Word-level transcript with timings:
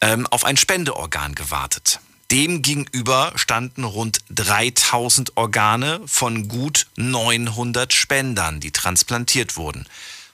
ähm, 0.00 0.26
auf 0.26 0.44
ein 0.44 0.56
Spendeorgan 0.56 1.36
gewartet. 1.36 2.00
Demgegenüber 2.30 3.32
standen 3.36 3.84
rund 3.84 4.18
3000 4.30 5.36
Organe 5.38 6.00
von 6.06 6.48
gut 6.48 6.86
900 6.96 7.94
Spendern, 7.94 8.60
die 8.60 8.70
transplantiert 8.70 9.56
wurden. 9.56 9.86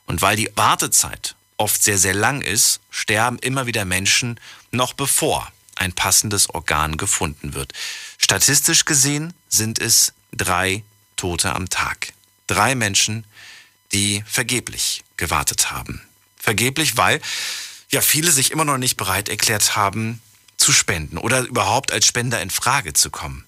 Und 0.06 0.20
weil 0.20 0.37
die 0.37 0.50
Wartezeit 0.56 1.37
oft 1.56 1.83
sehr, 1.83 1.98
sehr 1.98 2.15
lang 2.15 2.41
ist, 2.41 2.81
sterben 2.91 3.39
immer 3.39 3.67
wieder 3.67 3.84
Menschen 3.84 4.41
noch 4.72 4.92
bevor 4.92 5.53
ein 5.77 5.92
passendes 5.92 6.50
Organ 6.50 6.97
gefunden 6.97 7.55
wird. 7.55 7.72
Statistisch 8.19 8.84
gesehen 8.84 9.33
sind 9.48 9.81
es 9.81 10.12
drei 10.33 10.83
Tote 11.17 11.55
am 11.55 11.69
Tag. 11.69 12.12
Drei 12.48 12.75
Menschen, 12.75 13.25
die 13.92 14.25
vergeblich 14.27 15.05
gewartet 15.17 15.70
haben. 15.70 16.03
Vergeblich, 16.37 16.97
weil 16.97 17.20
ja 17.91 18.00
viele 18.00 18.33
sich 18.33 18.50
immer 18.50 18.65
noch 18.65 18.78
nicht 18.78 18.97
bereit 18.97 19.28
erklärt 19.28 19.77
haben, 19.77 20.20
zu 20.65 20.73
spenden 20.73 21.19
oder 21.19 21.43
überhaupt 21.43 21.93
als 21.93 22.07
Spender 22.07 22.41
in 22.41 22.48
Frage 22.48 22.95
zu 22.95 23.11
kommen. 23.11 23.45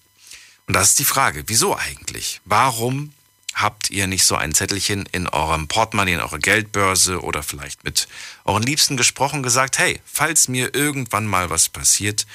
Und 0.66 0.74
das 0.74 0.90
ist 0.90 0.98
die 0.98 1.04
Frage, 1.06 1.44
wieso 1.46 1.74
eigentlich? 1.74 2.42
Warum 2.44 3.14
habt 3.54 3.88
ihr 3.88 4.06
nicht 4.06 4.24
so 4.24 4.36
ein 4.36 4.52
Zettelchen 4.52 5.08
in 5.12 5.26
eurem 5.26 5.66
Portemonnaie, 5.66 6.12
in 6.12 6.20
eurer 6.20 6.38
Geldbörse 6.38 7.22
oder 7.22 7.42
vielleicht 7.42 7.84
mit 7.84 8.06
euren 8.44 8.62
Liebsten 8.62 8.98
gesprochen, 8.98 9.42
gesagt, 9.42 9.78
hey, 9.78 9.98
falls 10.04 10.48
mir 10.48 10.74
irgendwann 10.74 11.24
mal 11.26 11.48
was 11.48 11.70
passiert, 11.70 12.26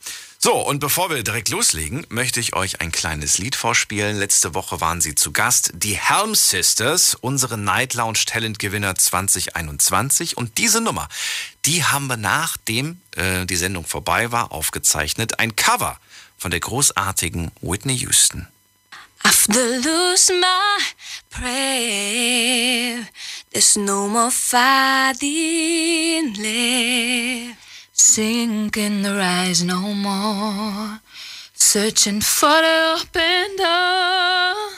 So, 0.45 0.55
und 0.55 0.79
bevor 0.79 1.09
wir 1.09 1.23
direkt 1.23 1.47
loslegen, 1.47 2.05
möchte 2.09 2.41
ich 2.41 2.53
euch 2.53 2.81
ein 2.81 2.91
kleines 2.91 3.37
Lied 3.37 3.55
vorspielen. 3.55 4.17
Letzte 4.17 4.53
Woche 4.53 4.81
waren 4.81 4.99
sie 4.99 5.15
zu 5.15 5.31
Gast, 5.31 5.71
die 5.73 5.95
Helm 5.95 6.35
Sisters, 6.35 7.15
unsere 7.15 7.57
Night 7.57 7.93
Lounge 7.93 8.19
Talent 8.25 8.59
Gewinner 8.59 8.95
2021. 8.95 10.35
Und 10.35 10.57
diese 10.57 10.81
Nummer, 10.81 11.07
die 11.63 11.85
haben 11.85 12.07
wir 12.07 12.17
nachdem 12.17 12.99
äh, 13.15 13.45
die 13.45 13.55
Sendung 13.55 13.85
vorbei 13.85 14.33
war, 14.33 14.51
aufgezeichnet. 14.51 15.39
Ein 15.39 15.55
Cover 15.55 15.97
von 16.37 16.51
der 16.51 16.59
großartigen 16.59 17.51
Whitney 17.61 17.95
Houston. 17.99 18.49
After 19.23 19.77
lose 19.77 20.33
my 20.33 20.83
prayer, 21.29 23.07
there's 23.53 23.77
no 23.77 24.09
more 24.09 24.29
fighting 24.29 26.33
left. 26.33 27.62
Sink 27.95 28.75
in 28.75 29.03
the 29.03 29.13
rise 29.15 29.63
no 29.63 29.93
more. 29.93 30.99
Searching 31.53 32.21
for 32.21 32.49
the 32.49 32.97
open 32.99 33.55
door. 33.55 34.73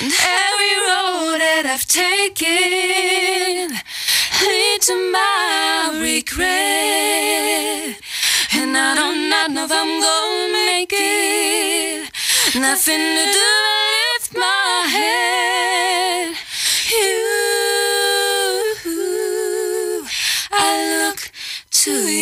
And 0.00 0.12
every 0.12 0.74
road 0.84 1.38
that 1.40 1.64
I've 1.64 1.86
taken 1.86 3.72
lead 4.42 4.82
to 4.82 4.94
my 5.12 5.98
regret. 6.02 7.96
And 8.54 8.76
I 8.76 8.94
don't 8.96 9.30
not 9.30 9.50
know 9.50 9.64
if 9.64 9.72
I'm 9.72 10.00
gonna 10.00 10.52
make 10.52 10.92
it. 10.92 12.10
Nothing 12.54 13.00
to 13.00 13.24
do 13.32 13.82
lift 14.12 14.36
my 14.36 14.86
head. 14.96 16.36
You, 16.90 17.24
I 20.50 21.06
look 21.06 21.30
to 21.70 21.90
you. 21.90 22.21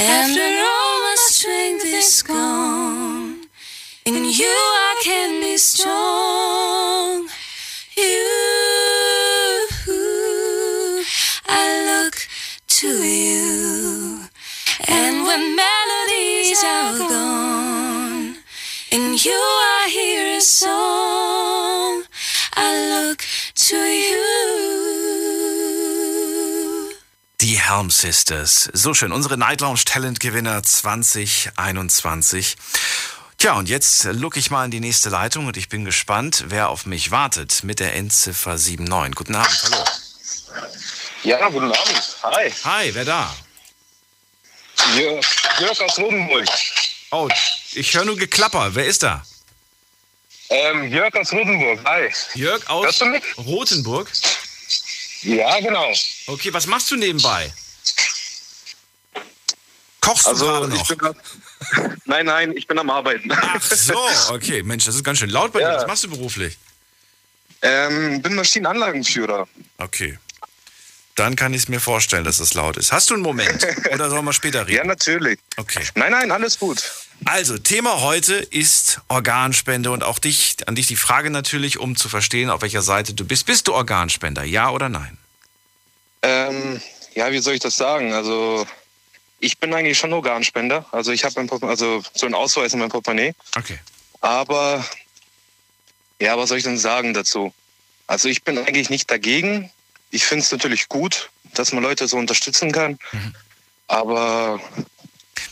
After 0.00 0.40
all 0.40 1.00
my 1.02 1.16
strength 1.18 1.84
is 1.84 2.22
gone, 2.22 3.40
in 4.06 4.24
you 4.24 4.46
I 4.46 5.00
can 5.02 5.40
be 5.40 5.56
strong. 5.56 7.28
You, 7.96 9.66
I 11.48 11.82
look 11.90 12.14
to 12.78 12.86
you. 12.86 14.20
And 14.86 15.24
when 15.24 15.56
melodies 15.56 16.62
are 16.62 16.98
gone, 16.98 18.36
in 18.92 19.14
you 19.14 19.34
I 19.34 19.88
hear 19.90 20.36
a 20.36 20.40
song. 20.40 20.97
Helm 27.68 27.90
Sisters. 27.90 28.70
So 28.72 28.94
schön. 28.94 29.12
Unsere 29.12 29.36
Night 29.36 29.60
Lounge 29.60 29.82
Talent 29.84 30.20
Gewinner 30.20 30.62
2021. 30.62 32.56
Tja, 33.36 33.52
und 33.58 33.68
jetzt 33.68 34.04
look 34.04 34.38
ich 34.38 34.50
mal 34.50 34.64
in 34.64 34.70
die 34.70 34.80
nächste 34.80 35.10
Leitung 35.10 35.46
und 35.46 35.58
ich 35.58 35.68
bin 35.68 35.84
gespannt, 35.84 36.44
wer 36.46 36.70
auf 36.70 36.86
mich 36.86 37.10
wartet 37.10 37.64
mit 37.64 37.78
der 37.78 37.94
Endziffer 37.94 38.52
79. 38.52 39.14
Guten 39.14 39.34
Abend, 39.34 39.62
hallo. 39.64 39.84
Ja, 41.24 41.46
guten 41.50 41.70
Abend. 41.70 42.16
Hi. 42.22 42.50
Hi, 42.64 42.94
wer 42.94 43.04
da? 43.04 43.36
Jörg, 44.96 45.26
Jörg 45.60 45.80
aus 45.82 45.98
Rotenburg. 45.98 46.46
Oh, 47.10 47.28
ich 47.72 47.94
höre 47.94 48.06
nur 48.06 48.16
Geklapper. 48.16 48.74
Wer 48.74 48.86
ist 48.86 49.02
da? 49.02 49.22
Ähm, 50.48 50.90
Jörg 50.90 51.14
aus 51.16 51.30
Rotenburg. 51.32 51.80
Hi. 51.84 52.10
Jörg 52.34 52.66
aus? 52.70 52.98
Rothenburg. 53.36 54.10
Ja, 55.22 55.58
genau. 55.60 55.92
Okay, 56.26 56.52
was 56.52 56.66
machst 56.66 56.90
du 56.90 56.96
nebenbei? 56.96 57.52
Kochst 60.00 60.26
du 60.26 60.30
Also, 60.30 60.46
gerade 60.46 60.68
noch? 60.68 60.96
grad, 60.98 61.16
Nein, 62.04 62.26
nein, 62.26 62.56
ich 62.56 62.66
bin 62.66 62.78
am 62.78 62.88
Arbeiten. 62.88 63.30
Ach 63.32 63.60
so, 63.62 63.94
okay. 64.30 64.62
Mensch, 64.62 64.84
das 64.86 64.94
ist 64.94 65.04
ganz 65.04 65.18
schön 65.18 65.30
laut 65.30 65.52
bei 65.52 65.58
dir. 65.60 65.66
Ja. 65.66 65.76
Was 65.78 65.86
machst 65.86 66.04
du 66.04 66.08
beruflich? 66.10 66.56
Ähm, 67.62 68.22
bin 68.22 68.34
Maschinenanlagenführer. 68.34 69.48
Okay. 69.78 70.18
Dann 71.16 71.34
kann 71.34 71.52
ich 71.52 71.62
es 71.62 71.68
mir 71.68 71.80
vorstellen, 71.80 72.22
dass 72.24 72.38
es 72.38 72.54
laut 72.54 72.76
ist. 72.76 72.92
Hast 72.92 73.10
du 73.10 73.14
einen 73.14 73.24
Moment? 73.24 73.66
Oder 73.92 74.08
sollen 74.08 74.24
wir 74.24 74.32
später 74.32 74.60
Ja, 74.60 74.64
reden? 74.82 74.86
natürlich. 74.86 75.40
Okay. 75.56 75.82
Nein, 75.96 76.12
nein, 76.12 76.30
alles 76.30 76.58
gut. 76.58 76.80
Also, 77.24 77.58
Thema 77.58 78.00
heute 78.00 78.34
ist 78.34 79.00
Organspende 79.08 79.90
und 79.90 80.04
auch 80.04 80.18
dich, 80.18 80.56
an 80.66 80.74
dich 80.74 80.86
die 80.86 80.96
Frage 80.96 81.30
natürlich, 81.30 81.78
um 81.78 81.96
zu 81.96 82.08
verstehen, 82.08 82.48
auf 82.48 82.62
welcher 82.62 82.82
Seite 82.82 83.12
du 83.12 83.24
bist. 83.24 83.46
Bist 83.46 83.68
du 83.68 83.74
Organspender, 83.74 84.44
ja 84.44 84.70
oder 84.70 84.88
nein? 84.88 85.18
Ähm, 86.22 86.80
ja, 87.14 87.30
wie 87.32 87.38
soll 87.40 87.54
ich 87.54 87.60
das 87.60 87.76
sagen? 87.76 88.12
Also, 88.12 88.66
ich 89.40 89.58
bin 89.58 89.74
eigentlich 89.74 89.98
schon 89.98 90.12
Organspender. 90.12 90.86
Also, 90.92 91.12
ich 91.12 91.24
habe 91.24 91.48
also 91.62 92.02
so 92.14 92.26
einen 92.26 92.34
Ausweis 92.34 92.72
in 92.72 92.78
meinem 92.78 92.90
Portemonnaie. 92.90 93.34
Okay. 93.56 93.78
Aber, 94.20 94.84
ja, 96.20 96.38
was 96.38 96.48
soll 96.48 96.58
ich 96.58 96.64
denn 96.64 96.78
sagen 96.78 97.14
dazu? 97.14 97.52
Also, 98.06 98.28
ich 98.28 98.42
bin 98.44 98.58
eigentlich 98.58 98.90
nicht 98.90 99.10
dagegen. 99.10 99.70
Ich 100.10 100.24
finde 100.24 100.44
es 100.44 100.52
natürlich 100.52 100.88
gut, 100.88 101.30
dass 101.54 101.72
man 101.72 101.82
Leute 101.82 102.08
so 102.08 102.16
unterstützen 102.16 102.72
kann. 102.72 102.98
Aber 103.88 104.60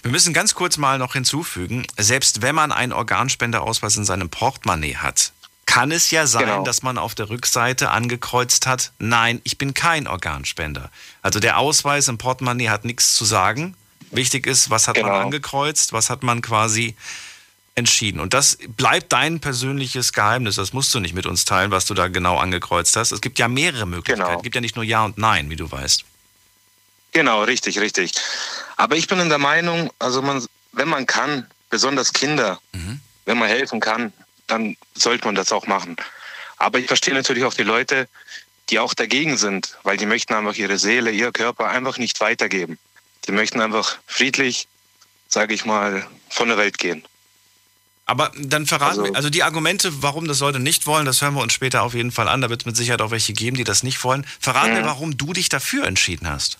Wir 0.06 0.12
müssen 0.12 0.32
ganz 0.32 0.54
kurz 0.54 0.76
mal 0.76 0.98
noch 1.00 1.14
hinzufügen, 1.14 1.84
selbst 1.96 2.40
wenn 2.40 2.54
man 2.54 2.70
einen 2.70 2.92
Organspenderausweis 2.92 3.96
in 3.96 4.04
seinem 4.04 4.28
Portemonnaie 4.30 4.94
hat, 4.94 5.32
kann 5.66 5.90
es 5.90 6.12
ja 6.12 6.28
sein, 6.28 6.44
Genau. 6.44 6.62
dass 6.62 6.84
man 6.84 6.96
auf 6.96 7.16
der 7.16 7.28
Rückseite 7.28 7.90
angekreuzt 7.90 8.68
hat, 8.68 8.92
nein, 9.00 9.40
ich 9.42 9.58
bin 9.58 9.74
kein 9.74 10.06
Organspender. 10.06 10.92
Also 11.22 11.40
der 11.40 11.58
Ausweis 11.58 12.06
im 12.06 12.18
Portemonnaie 12.18 12.68
hat 12.68 12.84
nichts 12.84 13.16
zu 13.16 13.24
sagen. 13.24 13.74
Wichtig 14.12 14.46
ist, 14.46 14.70
was 14.70 14.86
hat 14.86 14.94
man 14.94 15.06
Genau. 15.06 15.18
angekreuzt, 15.24 15.92
was 15.92 16.08
hat 16.08 16.22
man 16.22 16.40
quasi 16.40 16.94
entschieden. 17.74 18.20
Und 18.20 18.32
das 18.32 18.58
bleibt 18.76 19.12
dein 19.12 19.40
persönliches 19.40 20.12
Geheimnis. 20.12 20.54
Das 20.54 20.72
musst 20.72 20.94
du 20.94 21.00
nicht 21.00 21.14
mit 21.14 21.26
uns 21.26 21.44
teilen, 21.46 21.72
was 21.72 21.84
du 21.84 21.94
da 21.94 22.06
genau 22.06 22.38
angekreuzt 22.38 22.94
hast. 22.94 23.10
Es 23.10 23.20
gibt 23.20 23.40
ja 23.40 23.48
mehrere 23.48 23.86
Möglichkeiten. 23.86 24.20
Genau. 24.28 24.36
Es 24.36 24.44
gibt 24.44 24.54
ja 24.54 24.60
nicht 24.60 24.76
nur 24.76 24.84
Ja 24.84 25.04
und 25.04 25.18
Nein, 25.18 25.50
wie 25.50 25.56
du 25.56 25.68
weißt. 25.68 26.04
Genau, 27.16 27.44
richtig, 27.44 27.78
richtig. 27.78 28.12
Aber 28.76 28.94
ich 28.94 29.06
bin 29.08 29.18
in 29.18 29.30
der 29.30 29.38
Meinung, 29.38 29.90
also 29.98 30.20
man, 30.20 30.44
wenn 30.72 30.86
man 30.86 31.06
kann, 31.06 31.46
besonders 31.70 32.12
Kinder, 32.12 32.60
wenn 33.24 33.38
man 33.38 33.48
helfen 33.48 33.80
kann, 33.80 34.12
dann 34.46 34.76
sollte 34.94 35.24
man 35.24 35.34
das 35.34 35.50
auch 35.50 35.66
machen. 35.66 35.96
Aber 36.58 36.78
ich 36.78 36.86
verstehe 36.86 37.14
natürlich 37.14 37.44
auch 37.44 37.54
die 37.54 37.62
Leute, 37.62 38.06
die 38.68 38.78
auch 38.78 38.92
dagegen 38.92 39.38
sind, 39.38 39.78
weil 39.82 39.96
die 39.96 40.04
möchten 40.04 40.34
einfach 40.34 40.56
ihre 40.56 40.76
Seele, 40.76 41.10
ihr 41.10 41.32
Körper 41.32 41.70
einfach 41.70 41.96
nicht 41.96 42.20
weitergeben. 42.20 42.78
Die 43.26 43.32
möchten 43.32 43.62
einfach 43.62 43.96
friedlich, 44.06 44.68
sage 45.26 45.54
ich 45.54 45.64
mal, 45.64 46.06
von 46.28 46.48
der 46.48 46.58
Welt 46.58 46.76
gehen. 46.76 47.02
Aber 48.04 48.30
dann 48.36 48.66
verraten 48.66 49.00
Also- 49.00 49.04
wir, 49.04 49.16
also 49.16 49.30
die 49.30 49.42
Argumente, 49.42 50.02
warum 50.02 50.28
das 50.28 50.40
Leute 50.40 50.60
nicht 50.60 50.84
wollen, 50.84 51.06
das 51.06 51.22
hören 51.22 51.32
wir 51.32 51.40
uns 51.40 51.54
später 51.54 51.82
auf 51.82 51.94
jeden 51.94 52.12
Fall 52.12 52.28
an. 52.28 52.42
Da 52.42 52.50
wird 52.50 52.60
es 52.60 52.66
mit 52.66 52.76
Sicherheit 52.76 53.00
auch 53.00 53.10
welche 53.10 53.32
geben, 53.32 53.56
die 53.56 53.64
das 53.64 53.82
nicht 53.82 54.04
wollen. 54.04 54.26
Verraten 54.38 54.76
wir, 54.76 54.84
warum 54.84 55.16
du 55.16 55.32
dich 55.32 55.48
dafür 55.48 55.86
entschieden 55.86 56.28
hast. 56.28 56.58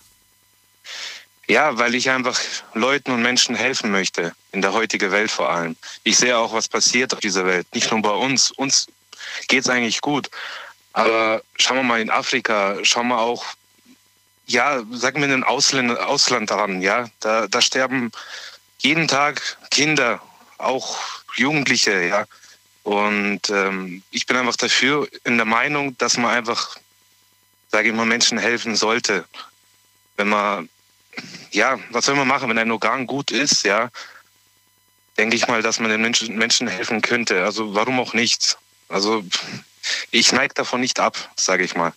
Ja, 1.47 1.77
weil 1.77 1.95
ich 1.95 2.09
einfach 2.09 2.39
Leuten 2.73 3.11
und 3.11 3.21
Menschen 3.21 3.55
helfen 3.55 3.89
möchte, 3.89 4.33
in 4.51 4.61
der 4.61 4.73
heutigen 4.73 5.11
Welt 5.11 5.31
vor 5.31 5.49
allem. 5.49 5.77
Ich 6.03 6.17
sehe 6.17 6.37
auch, 6.37 6.53
was 6.53 6.67
passiert 6.67 7.13
auf 7.13 7.21
dieser 7.21 7.45
Welt. 7.45 7.65
Nicht 7.73 7.89
nur 7.89 8.01
bei 8.01 8.11
uns. 8.11 8.51
Uns 8.51 8.87
geht's 9.47 9.69
eigentlich 9.69 10.01
gut. 10.01 10.29
Aber 10.91 11.41
schauen 11.57 11.77
wir 11.77 11.83
mal 11.83 12.01
in 12.01 12.09
Afrika, 12.09 12.77
schauen 12.83 13.07
wir 13.07 13.19
auch, 13.19 13.45
ja, 14.45 14.81
sagen 14.91 15.19
wir 15.19 15.25
in 15.25 15.31
den 15.31 15.43
Ausland, 15.43 15.97
Ausland 15.97 16.51
daran, 16.51 16.81
ja. 16.81 17.07
Da, 17.21 17.47
da 17.47 17.61
sterben 17.61 18.11
jeden 18.79 19.07
Tag 19.07 19.57
Kinder, 19.71 20.21
auch 20.57 20.97
Jugendliche, 21.35 22.07
ja. 22.07 22.25
Und 22.83 23.49
ähm, 23.49 24.01
ich 24.11 24.25
bin 24.25 24.37
einfach 24.37 24.55
dafür 24.55 25.07
in 25.23 25.37
der 25.37 25.45
Meinung, 25.45 25.97
dass 25.97 26.17
man 26.17 26.31
einfach, 26.31 26.77
sage 27.71 27.89
ich 27.89 27.95
mal, 27.95 28.05
Menschen 28.05 28.37
helfen 28.37 28.75
sollte. 28.75 29.25
Wenn 30.15 30.29
man 30.29 30.69
ja, 31.51 31.77
was 31.91 32.05
soll 32.05 32.15
man 32.15 32.27
machen, 32.27 32.49
wenn 32.49 32.57
ein 32.57 32.71
Organ 32.71 33.07
gut 33.07 33.31
ist, 33.31 33.63
ja, 33.63 33.89
denke 35.17 35.35
ich 35.35 35.47
mal, 35.47 35.61
dass 35.61 35.79
man 35.79 35.89
den 35.89 36.01
Menschen, 36.01 36.37
Menschen 36.37 36.67
helfen 36.67 37.01
könnte. 37.01 37.43
Also 37.43 37.73
warum 37.73 37.99
auch 37.99 38.13
nicht? 38.13 38.57
Also 38.89 39.23
ich 40.11 40.31
neige 40.31 40.53
davon 40.53 40.81
nicht 40.81 40.99
ab, 40.99 41.17
sage 41.35 41.63
ich 41.63 41.75
mal. 41.75 41.93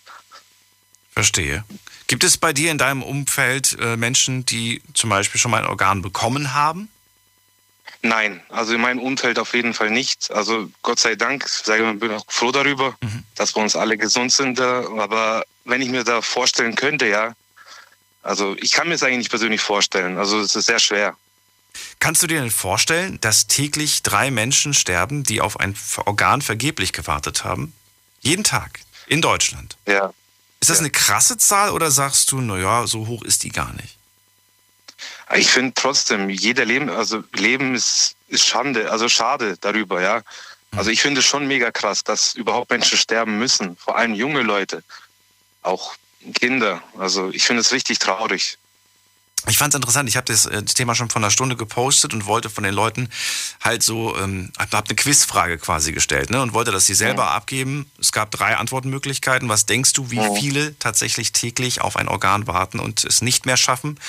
Verstehe. 1.11 1.63
Gibt 2.07 2.23
es 2.23 2.37
bei 2.37 2.53
dir 2.53 2.71
in 2.71 2.77
deinem 2.77 3.03
Umfeld 3.03 3.77
äh, 3.79 3.95
Menschen, 3.95 4.45
die 4.45 4.81
zum 4.93 5.09
Beispiel 5.09 5.39
schon 5.39 5.51
mal 5.51 5.63
ein 5.63 5.69
Organ 5.69 6.01
bekommen 6.01 6.53
haben? 6.53 6.89
Nein, 8.03 8.41
also 8.49 8.73
in 8.73 8.81
meinem 8.81 8.99
Umfeld 8.99 9.37
auf 9.37 9.53
jeden 9.53 9.73
Fall 9.73 9.91
nicht. 9.91 10.31
Also 10.31 10.69
Gott 10.81 10.99
sei 10.99 11.15
Dank, 11.15 11.47
sage 11.47 11.89
ich 11.89 11.99
bin 11.99 12.11
auch 12.11 12.25
froh 12.27 12.51
darüber, 12.51 12.97
dass 13.35 13.55
wir 13.55 13.61
uns 13.61 13.75
alle 13.75 13.97
gesund 13.97 14.31
sind. 14.31 14.57
da. 14.57 14.83
Aber 14.97 15.45
wenn 15.65 15.81
ich 15.81 15.89
mir 15.89 16.03
da 16.03 16.21
vorstellen 16.21 16.75
könnte, 16.75 17.07
ja, 17.07 17.33
also 18.23 18.55
ich 18.59 18.71
kann 18.71 18.87
mir 18.87 18.95
es 18.95 19.03
eigentlich 19.03 19.19
nicht 19.19 19.29
persönlich 19.29 19.61
vorstellen. 19.61 20.17
Also 20.17 20.39
es 20.39 20.55
ist 20.55 20.65
sehr 20.65 20.79
schwer. 20.79 21.15
Kannst 21.99 22.21
du 22.21 22.27
dir 22.27 22.39
denn 22.41 22.51
vorstellen, 22.51 23.19
dass 23.21 23.47
täglich 23.47 24.03
drei 24.03 24.29
Menschen 24.31 24.73
sterben, 24.73 25.23
die 25.23 25.39
auf 25.41 25.59
ein 25.59 25.75
Organ 26.05 26.41
vergeblich 26.41 26.91
gewartet 26.93 27.43
haben? 27.43 27.73
Jeden 28.21 28.43
Tag. 28.43 28.81
In 29.07 29.21
Deutschland. 29.21 29.77
Ja. 29.87 30.13
Ist 30.59 30.69
das 30.69 30.77
Ja. 30.77 30.81
eine 30.81 30.91
krasse 30.91 31.37
Zahl 31.37 31.71
oder 31.71 31.89
sagst 31.91 32.31
du, 32.31 32.41
naja, 32.41 32.85
so 32.87 33.07
hoch 33.07 33.23
ist 33.23 33.43
die 33.43 33.51
gar 33.51 33.73
nicht? 33.73 33.97
Ich 35.35 35.47
finde 35.47 35.73
trotzdem, 35.75 36.29
jeder 36.29 36.65
Leben, 36.65 36.89
also 36.89 37.23
Leben 37.33 37.73
ist, 37.73 38.15
ist 38.27 38.45
Schande, 38.45 38.91
also 38.91 39.07
schade 39.09 39.57
darüber, 39.61 40.01
ja. 40.01 40.21
Also 40.71 40.89
ich 40.91 41.01
finde 41.01 41.19
es 41.21 41.25
schon 41.25 41.47
mega 41.47 41.71
krass, 41.71 42.03
dass 42.03 42.33
überhaupt 42.33 42.69
Menschen 42.69 42.97
sterben 42.97 43.37
müssen, 43.37 43.75
vor 43.77 43.97
allem 43.97 44.13
junge 44.13 44.41
Leute, 44.41 44.83
auch 45.63 45.95
Kinder. 46.33 46.81
Also 46.97 47.29
ich 47.31 47.43
finde 47.43 47.61
es 47.61 47.71
richtig 47.71 47.99
traurig. 47.99 48.57
Ich 49.49 49.57
fand 49.57 49.73
es 49.73 49.75
interessant, 49.77 50.07
ich 50.07 50.17
habe 50.17 50.31
das, 50.31 50.45
äh, 50.45 50.61
das 50.61 50.75
Thema 50.75 50.93
schon 50.93 51.09
vor 51.09 51.19
einer 51.19 51.31
Stunde 51.31 51.55
gepostet 51.55 52.13
und 52.13 52.27
wollte 52.27 52.49
von 52.51 52.63
den 52.63 52.75
Leuten 52.75 53.09
halt 53.59 53.81
so, 53.81 54.15
ähm, 54.17 54.51
habe 54.59 54.77
eine 54.87 54.95
Quizfrage 54.95 55.57
quasi 55.57 55.93
gestellt 55.93 56.29
ne, 56.29 56.41
und 56.43 56.53
wollte, 56.53 56.71
dass 56.71 56.85
sie 56.85 56.93
selber 56.93 57.31
abgeben. 57.31 57.89
Es 57.99 58.11
gab 58.11 58.29
drei 58.29 58.55
Antwortmöglichkeiten. 58.57 59.49
Was 59.49 59.65
denkst 59.65 59.93
du, 59.93 60.11
wie 60.11 60.17
Ja. 60.17 60.35
viele 60.35 60.77
tatsächlich 60.77 61.31
täglich 61.31 61.81
auf 61.81 61.95
ein 61.95 62.07
Organ 62.07 62.45
warten 62.45 62.79
und 62.79 63.03
es 63.03 63.23
nicht 63.23 63.47
mehr 63.47 63.57
schaffen? 63.57 63.99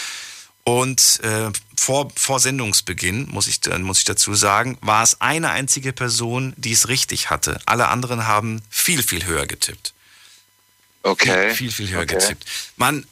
Und 0.64 1.20
äh, 1.24 1.50
vor, 1.76 2.12
vor 2.14 2.38
Sendungsbeginn, 2.38 3.28
muss 3.30 3.48
ich, 3.48 3.66
äh, 3.66 3.78
muss 3.78 3.98
ich 3.98 4.04
dazu 4.04 4.34
sagen, 4.34 4.76
war 4.82 5.02
es 5.02 5.20
eine 5.22 5.50
einzige 5.50 5.92
Person, 5.94 6.52
die 6.56 6.72
es 6.72 6.88
richtig 6.88 7.30
hatte. 7.30 7.58
Alle 7.64 7.88
anderen 7.88 8.26
haben 8.26 8.62
viel, 8.68 9.02
viel 9.02 9.24
höher 9.24 9.46
getippt. 9.46 9.94
Okay. 11.02 11.54
Viel, 11.54 11.70
viel 11.70 11.90
höher 11.90 12.02
okay. 12.02 12.14
getippt. 12.14 12.44
Man, 12.76 13.06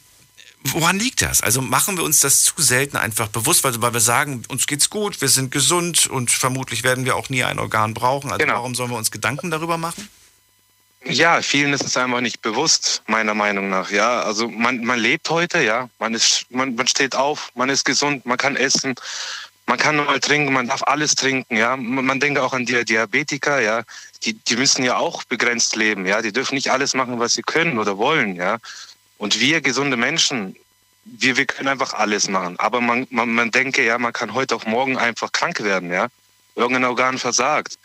woran 0.63 0.99
liegt 0.99 1.21
das? 1.21 1.41
Also 1.41 1.61
machen 1.61 1.97
wir 1.97 2.03
uns 2.03 2.19
das 2.19 2.43
zu 2.43 2.53
selten 2.61 2.97
einfach 2.97 3.27
bewusst, 3.27 3.63
weil, 3.63 3.81
weil 3.81 3.93
wir 3.93 3.99
sagen, 3.99 4.43
uns 4.47 4.67
geht's 4.67 4.89
gut, 4.89 5.21
wir 5.21 5.29
sind 5.29 5.51
gesund 5.51 6.07
und 6.07 6.31
vermutlich 6.31 6.83
werden 6.83 7.05
wir 7.05 7.15
auch 7.15 7.29
nie 7.29 7.43
ein 7.43 7.59
Organ 7.59 7.93
brauchen. 7.93 8.31
Also 8.31 8.39
Genau. 8.39 8.55
warum 8.55 8.75
sollen 8.75 8.91
wir 8.91 8.97
uns 8.97 9.11
Gedanken 9.11 9.51
darüber 9.51 9.77
machen? 9.77 10.07
Ja, 11.03 11.41
vielen 11.41 11.73
ist 11.73 11.83
es 11.83 11.97
einfach 11.97 12.21
nicht 12.21 12.43
bewusst, 12.43 13.01
meiner 13.07 13.33
Meinung 13.33 13.69
nach. 13.69 13.89
Ja, 13.89 14.21
also 14.21 14.47
man, 14.47 14.83
man 14.83 14.99
lebt 14.99 15.29
heute, 15.31 15.63
ja, 15.63 15.89
man 15.97 16.13
ist, 16.13 16.45
man, 16.51 16.75
man 16.75 16.87
steht 16.87 17.15
auf, 17.15 17.51
man 17.55 17.69
ist 17.69 17.85
gesund, 17.85 18.25
man 18.27 18.37
kann 18.37 18.55
essen, 18.55 18.93
man 19.65 19.77
kann 19.77 19.95
mal 19.95 20.19
trinken, 20.19 20.53
man 20.53 20.67
darf 20.67 20.83
alles 20.83 21.15
trinken, 21.15 21.55
ja. 21.55 21.77
Man, 21.77 22.19
denkt 22.19 22.39
auch 22.39 22.53
an 22.53 22.65
die 22.65 22.83
Diabetiker, 22.83 23.61
ja, 23.61 23.83
die, 24.23 24.33
die 24.33 24.55
müssen 24.55 24.83
ja 24.83 24.97
auch 24.97 25.23
begrenzt 25.23 25.75
leben, 25.75 26.05
ja, 26.05 26.21
die 26.21 26.33
dürfen 26.33 26.55
nicht 26.55 26.71
alles 26.71 26.93
machen, 26.93 27.19
was 27.19 27.33
sie 27.33 27.41
können 27.41 27.77
oder 27.77 27.97
wollen, 27.97 28.35
ja. 28.35 28.57
Und 29.17 29.39
wir 29.39 29.61
gesunde 29.61 29.97
Menschen, 29.97 30.55
wir, 31.05 31.37
wir 31.37 31.45
können 31.45 31.69
einfach 31.69 31.93
alles 31.93 32.27
machen. 32.27 32.59
Aber 32.59 32.81
man, 32.81 33.07
man, 33.11 33.29
man 33.29 33.51
denke, 33.51 33.85
ja, 33.85 33.97
man 33.97 34.13
kann 34.13 34.33
heute 34.33 34.55
auf 34.55 34.65
morgen 34.65 34.97
einfach 34.97 35.31
krank 35.31 35.61
werden, 35.63 35.91
ja. 35.91 36.07
Irgendein 36.55 36.85
Organ 36.85 37.17
versagt. 37.17 37.77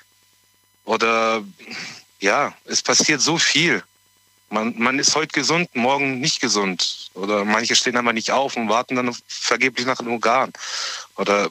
Oder 0.85 1.45
ja, 2.21 2.55
es 2.65 2.83
passiert 2.83 3.21
so 3.21 3.39
viel. 3.39 3.83
Man, 4.49 4.75
man 4.79 4.99
ist 5.01 5.15
heute 5.17 5.33
gesund, 5.33 5.75
morgen 5.75 6.21
nicht 6.21 6.41
gesund. 6.41 7.11
Oder 7.15 7.45
manche 7.45 7.75
stehen 7.75 7.97
einfach 7.97 8.13
nicht 8.13 8.31
auf 8.31 8.57
und 8.57 8.69
warten 8.69 8.95
dann 8.95 9.15
vergeblich 9.27 9.87
nach 9.87 9.99
einem 9.99 10.13
Organ. 10.13 10.53
Oder 11.17 11.49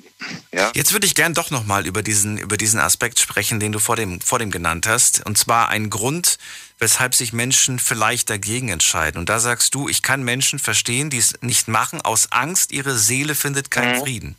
ja. 0.53 0.71
Jetzt 0.73 0.93
würde 0.93 1.05
ich 1.05 1.13
gern 1.13 1.33
doch 1.33 1.51
nochmal 1.51 1.85
über 1.85 2.01
diesen, 2.03 2.37
über 2.37 2.55
diesen 2.55 2.79
Aspekt 2.79 3.19
sprechen, 3.19 3.59
den 3.59 3.73
du 3.73 3.79
vor 3.79 3.97
dem, 3.97 4.21
vor 4.21 4.39
dem 4.39 4.49
genannt 4.49 4.87
hast. 4.87 5.25
Und 5.25 5.37
zwar 5.37 5.69
ein 5.69 5.89
Grund, 5.89 6.37
weshalb 6.79 7.15
sich 7.15 7.33
Menschen 7.33 7.79
vielleicht 7.79 8.29
dagegen 8.29 8.69
entscheiden. 8.69 9.19
Und 9.19 9.27
da 9.27 9.39
sagst 9.39 9.75
du, 9.75 9.89
ich 9.89 10.01
kann 10.01 10.23
Menschen 10.23 10.59
verstehen, 10.59 11.09
die 11.09 11.17
es 11.17 11.33
nicht 11.41 11.67
machen, 11.67 12.01
aus 12.01 12.31
Angst, 12.31 12.71
ihre 12.71 12.97
Seele 12.97 13.35
findet 13.35 13.71
keinen 13.71 13.97
Mhm. 13.97 14.01
Frieden. 14.01 14.35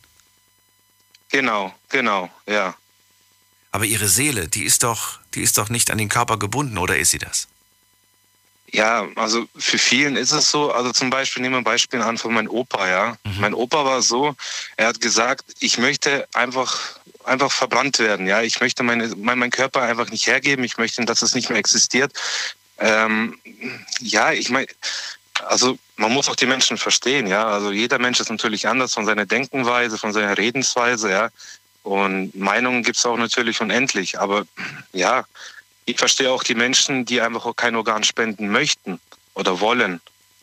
Genau, 1.30 1.74
genau, 1.90 2.30
ja. 2.46 2.74
Aber 3.70 3.84
ihre 3.84 4.08
Seele, 4.08 4.48
die 4.48 4.62
ist 4.64 4.82
doch, 4.82 5.18
die 5.34 5.42
ist 5.42 5.58
doch 5.58 5.68
nicht 5.68 5.90
an 5.90 5.98
den 5.98 6.08
Körper 6.08 6.38
gebunden, 6.38 6.78
oder 6.78 6.96
ist 6.96 7.10
sie 7.10 7.18
das? 7.18 7.48
Ja, 8.76 9.08
also 9.14 9.46
für 9.56 9.78
vielen 9.78 10.16
ist 10.16 10.32
es 10.32 10.50
so, 10.50 10.70
also 10.70 10.92
zum 10.92 11.08
Beispiel 11.08 11.40
nehmen 11.40 11.54
wir 11.54 11.60
ein 11.60 11.64
Beispiel 11.64 12.02
an 12.02 12.18
von 12.18 12.34
meinem 12.34 12.50
Opa, 12.50 12.86
ja. 12.86 13.16
Mein 13.38 13.54
Opa 13.54 13.86
war 13.86 14.02
so, 14.02 14.36
er 14.76 14.88
hat 14.88 15.00
gesagt, 15.00 15.46
ich 15.60 15.78
möchte 15.78 16.28
einfach, 16.34 16.78
einfach 17.24 17.50
verbrannt 17.50 17.98
werden, 17.98 18.26
ja. 18.26 18.42
Ich 18.42 18.60
möchte 18.60 18.82
meine, 18.82 19.08
mein, 19.16 19.38
meinen 19.38 19.50
Körper 19.50 19.80
einfach 19.80 20.10
nicht 20.10 20.26
hergeben, 20.26 20.62
ich 20.62 20.76
möchte, 20.76 21.02
dass 21.06 21.22
es 21.22 21.34
nicht 21.34 21.48
mehr 21.48 21.58
existiert. 21.58 22.12
Ähm, 22.78 23.38
ja, 24.00 24.32
ich 24.32 24.50
meine, 24.50 24.66
also 25.46 25.78
man 25.96 26.12
muss 26.12 26.28
auch 26.28 26.36
die 26.36 26.44
Menschen 26.44 26.76
verstehen, 26.76 27.26
ja. 27.26 27.46
Also 27.46 27.72
jeder 27.72 27.98
Mensch 27.98 28.20
ist 28.20 28.28
natürlich 28.28 28.68
anders 28.68 28.92
von 28.92 29.06
seiner 29.06 29.24
Denkenweise, 29.24 29.96
von 29.96 30.12
seiner 30.12 30.36
Redensweise, 30.36 31.10
ja. 31.10 31.30
Und 31.82 32.34
Meinungen 32.34 32.82
gibt 32.82 32.98
es 32.98 33.06
auch 33.06 33.16
natürlich 33.16 33.62
unendlich. 33.62 34.20
Aber 34.20 34.44
ja, 34.92 35.24
ich 35.86 35.98
verstehe 35.98 36.30
auch 36.30 36.42
die 36.42 36.54
Menschen, 36.54 37.04
die 37.04 37.20
einfach 37.20 37.54
kein 37.56 37.74
Organ 37.76 38.04
spenden 38.04 38.48
möchten 38.50 39.00
oder 39.34 39.60
wollen. 39.60 40.00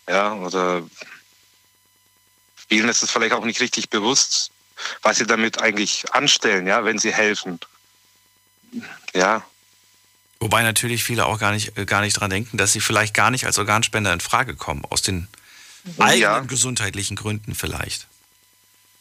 Ja, 0.09 0.33
oder 0.33 0.83
vielen 2.67 2.89
ist 2.89 3.03
es 3.03 3.11
vielleicht 3.11 3.33
auch 3.33 3.45
nicht 3.45 3.61
richtig 3.61 3.89
bewusst, 3.89 4.51
was 5.01 5.17
sie 5.17 5.25
damit 5.25 5.61
eigentlich 5.61 6.11
anstellen, 6.13 6.65
ja, 6.67 6.83
wenn 6.83 6.97
sie 6.97 7.13
helfen. 7.13 7.59
Ja. 9.13 9.43
Wobei 10.39 10.63
natürlich 10.63 11.03
viele 11.03 11.25
auch 11.25 11.39
gar 11.39 11.51
nicht, 11.51 11.77
äh, 11.77 11.85
gar 11.85 12.01
nicht 12.01 12.19
dran 12.19 12.29
denken, 12.29 12.57
dass 12.57 12.73
sie 12.73 12.81
vielleicht 12.81 13.13
gar 13.13 13.31
nicht 13.31 13.45
als 13.45 13.57
Organspender 13.59 14.11
in 14.11 14.19
Frage 14.19 14.55
kommen, 14.55 14.83
aus 14.89 15.01
den 15.01 15.27
eigenen 15.99 16.19
Ja. 16.21 16.39
gesundheitlichen 16.39 17.15
Gründen 17.15 17.55
vielleicht. 17.55 18.07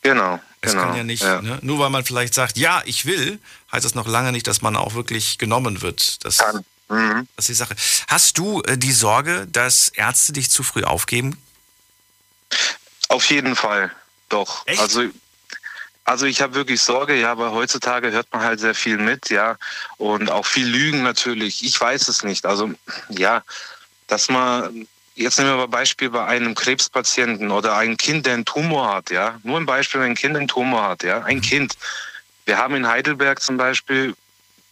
Genau. 0.03 0.41
Es 0.61 0.73
genau. 0.73 0.85
kann 0.85 0.97
ja 0.97 1.05
nicht, 1.05 1.23
Ja. 1.23 1.41
Ne? 1.43 1.59
nur 1.63 1.79
weil 1.79 1.91
man 1.91 2.05
vielleicht 2.05 2.35
sagt, 2.35 2.57
ja, 2.59 2.83
ich 2.85 3.05
will, 3.07 3.41
heißt 3.73 3.85
das 3.85 3.95
noch 3.95 4.07
lange 4.07 4.33
nicht, 4.33 4.47
dass 4.47 4.63
man 4.63 4.77
auch 4.77 4.95
wirklich 4.95 5.39
genommen 5.39 5.83
wird. 5.83 6.25
Das, 6.25 6.39
Kann. 6.39 6.65
Mhm. 6.89 7.27
das 7.37 7.45
ist 7.45 7.49
die 7.49 7.55
Sache. 7.55 7.75
Hast 8.09 8.39
du 8.39 8.63
äh, 8.63 8.77
die 8.77 8.93
Sorge, 8.93 9.47
dass 9.51 9.89
Ärzte 9.89 10.33
dich 10.33 10.51
zu 10.51 10.63
früh 10.63 10.85
aufgeben? 10.85 11.41
Auf 13.09 13.29
jeden 13.31 13.57
Fall, 13.57 13.91
doch. 14.29 14.67
Echt? 14.67 14.81
Also, 14.81 15.05
also 16.05 16.27
ich 16.27 16.43
habe 16.43 16.55
wirklich 16.55 16.81
Sorge, 16.81 17.15
ja, 17.15 17.33
aber 17.33 17.53
heutzutage 17.53 18.11
hört 18.11 18.27
man 18.33 18.43
halt 18.43 18.61
sehr 18.61 18.75
viel 18.75 18.99
mit, 18.99 19.31
ja, 19.31 19.57
und 19.99 20.31
auch 20.31 20.47
viel 20.47 20.67
Lügen 20.67 21.03
natürlich. 21.03 21.65
Ich 21.65 21.81
weiß 21.81 22.09
es 22.09 22.23
nicht. 22.23 22.47
Also 22.47 22.73
ja, 23.09 23.43
dass 24.09 24.29
man 24.29 24.87
jetzt 25.15 25.39
nehmen 25.39 25.51
wir 25.51 25.57
mal 25.57 25.69
Beispiel 25.69 26.11
bei 26.11 26.25
einem 26.25 26.55
Krebspatienten 26.55 27.51
oder 27.51 27.77
ein 27.77 27.97
Kind, 27.97 28.27
der 28.27 28.35
einen 28.35 28.45
Tumor 28.45 28.95
hat, 28.95 29.11
ja, 29.11 29.39
nur 29.43 29.59
ein 29.59 29.67
Beispiel, 29.67 30.01
wenn 30.01 30.11
ein 30.11 30.15
Kind 30.17 30.37
einen 30.37 30.49
Tumor 30.49 30.83
hat, 30.89 31.03
ja, 31.03 31.23
ein 31.23 31.41
Kind. 31.41 31.75
Wir 32.47 32.59
haben 32.59 32.75
in 32.75 32.87
Heidelberg 32.87 33.41
zum 33.41 33.57
Beispiel 33.57 34.15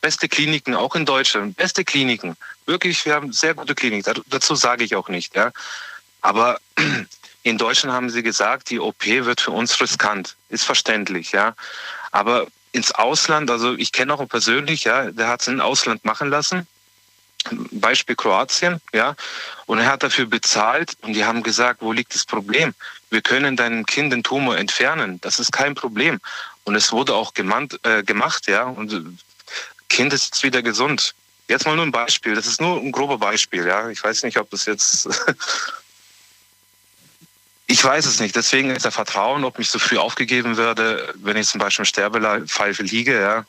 beste 0.01 0.29
Kliniken, 0.29 0.75
auch 0.75 0.97
in 0.97 1.05
Deutschland, 1.05 1.57
beste 1.57 1.85
Kliniken. 1.85 2.37
Wirklich, 2.67 3.05
wir 3.05 3.15
haben 3.15 3.33
sehr 3.33 3.55
gute 3.55 3.75
Kliniken. 3.75 4.15
Da- 4.15 4.21
Dazu 4.29 4.55
sage 4.55 4.85
ich 4.85 4.97
auch 4.97 5.09
nicht, 5.09 5.35
ja. 5.37 5.53
Aber 6.23 6.59
in 7.43 7.59
Deutschland 7.59 7.95
haben 7.95 8.11
sie 8.11 8.23
gesagt, 8.23 8.71
die 8.71 8.81
OP 8.81 9.05
wird 9.07 9.41
für 9.41 9.51
uns 9.51 9.79
riskant. 9.81 10.37
Ist 10.49 10.65
verständlich, 10.65 11.33
ja. 11.33 11.55
Aber 12.13 12.47
ins 12.73 12.93
Ausland, 12.93 13.51
also 13.51 13.75
ich 13.75 13.93
kenne 13.93 14.15
auch 14.15 14.27
persönlich, 14.29 14.85
ja, 14.85 15.11
der 15.11 15.29
hat 15.29 15.43
es 15.43 15.49
im 15.49 15.61
Ausland 15.61 16.05
machen 16.05 16.31
lassen. 16.31 16.67
Beispiel 17.71 18.17
Kroatien, 18.17 18.81
ja. 18.93 19.15
Und 19.67 19.79
er 19.79 19.87
hat 19.87 20.03
dafür 20.03 20.27
bezahlt 20.27 20.97
und 21.03 21.13
die 21.15 21.25
haben 21.25 21.43
gesagt, 21.43 21.83
wo 21.83 21.93
liegt 21.93 22.15
das 22.15 22.25
Problem? 22.25 22.75
Wir 23.11 23.23
können 23.23 23.57
deinem 23.57 23.87
Kind 23.87 24.13
den 24.13 24.23
Tumor 24.23 24.57
entfernen. 24.57 25.21
Das 25.21 25.39
ist 25.39 25.53
kein 25.53 25.75
Problem. 25.75 26.21
Und 26.65 26.75
es 26.75 26.93
wurde 26.93 27.15
auch 27.15 27.35
gemannt, 27.35 27.79
äh, 27.85 28.03
gemacht, 28.03 28.47
ja. 28.47 28.65
Und 28.65 28.93
äh, 28.93 29.01
Kind 29.89 30.13
ist 30.13 30.27
jetzt 30.27 30.43
wieder 30.43 30.63
gesund. 30.63 31.15
Jetzt 31.49 31.67
mal 31.67 31.75
nur 31.75 31.85
ein 31.85 31.93
Beispiel. 31.93 32.35
Das 32.35 32.47
ist 32.47 32.61
nur 32.61 32.79
ein 32.79 32.93
grober 32.93 33.19
Beispiel, 33.19 33.67
ja. 33.67 33.89
Ich 33.89 34.03
weiß 34.03 34.23
nicht, 34.23 34.39
ob 34.39 34.51
das 34.51 34.67
jetzt 34.67 35.09
Ich 37.71 37.85
weiß 37.85 38.05
es 38.07 38.19
nicht. 38.19 38.35
Deswegen 38.35 38.71
ist 38.71 38.85
der 38.85 38.91
Vertrauen, 38.91 39.45
ob 39.45 39.57
mich 39.57 39.71
so 39.71 39.79
früh 39.79 39.97
aufgegeben 39.97 40.57
würde, 40.57 41.15
wenn 41.15 41.37
ich 41.37 41.47
zum 41.47 41.61
Beispiel 41.61 41.85
im 41.85 41.87
Sterbefall 41.87 42.73
liege, 42.73 43.21
ja, 43.21 43.47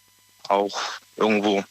auch 0.48 0.80
irgendwo. 1.18 1.64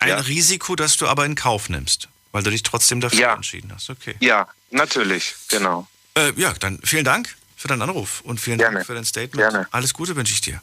Ein 0.00 0.08
Ja. 0.08 0.16
Risiko, 0.18 0.74
das 0.76 0.96
du 0.96 1.06
aber 1.06 1.24
in 1.26 1.34
Kauf 1.34 1.68
nimmst, 1.68 2.08
weil 2.32 2.42
du 2.42 2.50
dich 2.50 2.62
trotzdem 2.62 3.00
dafür 3.00 3.18
Ja. 3.20 3.34
entschieden 3.34 3.70
hast. 3.74 3.90
Okay. 3.90 4.16
Ja, 4.20 4.48
natürlich, 4.70 5.34
genau. 5.48 5.86
Äh, 6.14 6.32
ja, 6.36 6.52
dann 6.54 6.80
vielen 6.82 7.04
Dank 7.04 7.36
für 7.56 7.68
deinen 7.68 7.82
Anruf 7.82 8.22
und 8.22 8.40
vielen 8.40 8.58
Gerne. 8.58 8.76
Dank 8.76 8.86
für 8.86 8.94
dein 8.94 9.04
Statement. 9.04 9.36
Gerne. 9.50 9.68
Alles 9.70 9.92
Gute 9.94 10.16
wünsche 10.16 10.32
ich 10.32 10.40
dir. 10.40 10.60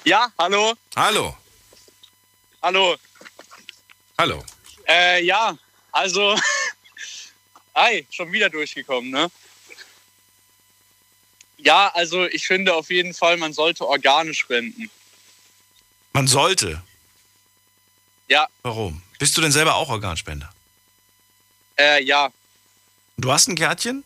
Ja, 0.05 0.31
hallo, 0.39 0.75
Hallo. 0.97 1.37
hallo. 2.63 2.97
Hallo. 4.19 4.45
Äh, 4.87 5.25
ja, 5.25 5.57
also, 5.93 6.39
ei, 7.75 8.07
schon 8.11 8.31
wieder 8.33 8.51
durchgekommen, 8.51 9.11
ne? 9.11 9.31
Ja, 11.59 11.89
also 11.95 12.27
ich 12.27 12.47
finde 12.47 12.75
auf 12.75 12.91
jeden 12.91 13.15
Fall, 13.15 13.37
man 13.39 13.53
sollte 13.53 13.87
Organe 13.87 14.35
spenden. 14.35 14.91
Man 16.13 16.27
sollte. 16.29 16.83
Ja, 18.29 18.47
Warum? 18.63 19.03
Bist 19.19 19.37
du 19.37 19.41
denn 19.41 19.53
selber 19.53 19.75
auch 19.77 19.89
Organspender? 19.89 20.53
äh, 21.79 22.03
ja. 22.03 22.31
Du 23.17 23.33
hast 23.33 23.49
ein 23.49 23.57
Kärtchen? 23.57 24.05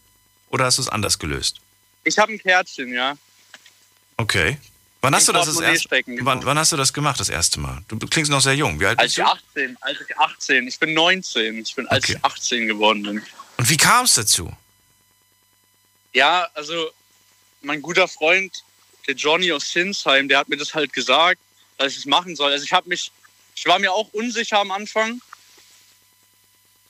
Oder 0.51 0.67
hast 0.67 0.79
du 0.79 0.83
es 0.83 0.89
anders 0.89 1.19
gelöst? 1.19 1.61
Ich 2.05 2.19
habe 2.19 2.33
ein 2.33 2.39
Kärtchen, 2.39 2.93
ja. 2.95 3.17
Okay. 4.17 4.59
Wann 5.01 5.15
hast 5.15 5.29
du 5.29 5.33
das 5.33 5.47
das 5.47 5.61
erste 5.61 6.03
wann, 6.23 6.45
wann 6.45 6.59
hast 6.59 6.73
du 6.73 6.77
das 6.77 6.93
gemacht 6.93 7.21
das 7.21 7.29
erste 7.29 7.61
Mal? 7.61 7.83
Du 7.87 7.99
klingst 7.99 8.33
noch 8.33 8.41
sehr 8.41 8.55
jung. 8.55 8.81
Wie 8.81 8.87
alt 8.87 8.99
Als 8.99 9.15
bist 9.15 9.19
ich 9.19 9.25
du? 9.25 9.31
18, 9.31 9.77
als 9.81 10.01
ich 10.01 10.17
18, 10.19 10.69
ich 10.69 10.79
bin 10.79 10.93
19, 10.95 11.59
ich 11.63 11.75
bin 11.75 11.87
als 11.89 12.05
Okay. 12.05 12.17
ich 12.19 12.25
18 12.25 12.67
geworden 12.67 13.03
bin. 13.05 13.23
Und 13.59 13.69
wie 13.69 13.77
kam 13.77 14.07
es 14.07 14.15
dazu? 14.15 14.53
Ja, 16.13 16.49
also 16.55 16.91
mein 17.63 17.81
guter 17.81 18.09
Freund, 18.09 18.65
der 19.07 19.15
Johnny 19.15 19.53
aus 19.53 19.71
Sinsheim, 19.71 20.29
der 20.29 20.39
hat 20.39 20.49
mir 20.49 20.57
das 20.57 20.75
halt 20.75 20.93
gesagt, 20.93 21.41
dass 21.77 21.93
ich 21.93 21.99
es 21.99 22.07
machen 22.07 22.35
soll. 22.35 22.51
Also 22.51 22.65
ich 22.65 22.73
habe 22.73 22.89
mich, 22.89 23.13
ich 23.55 23.67
war 23.67 23.79
mir 23.79 23.93
auch 23.93 24.09
unsicher 24.13 24.59
am 24.59 24.73
Anfang, 24.73 25.21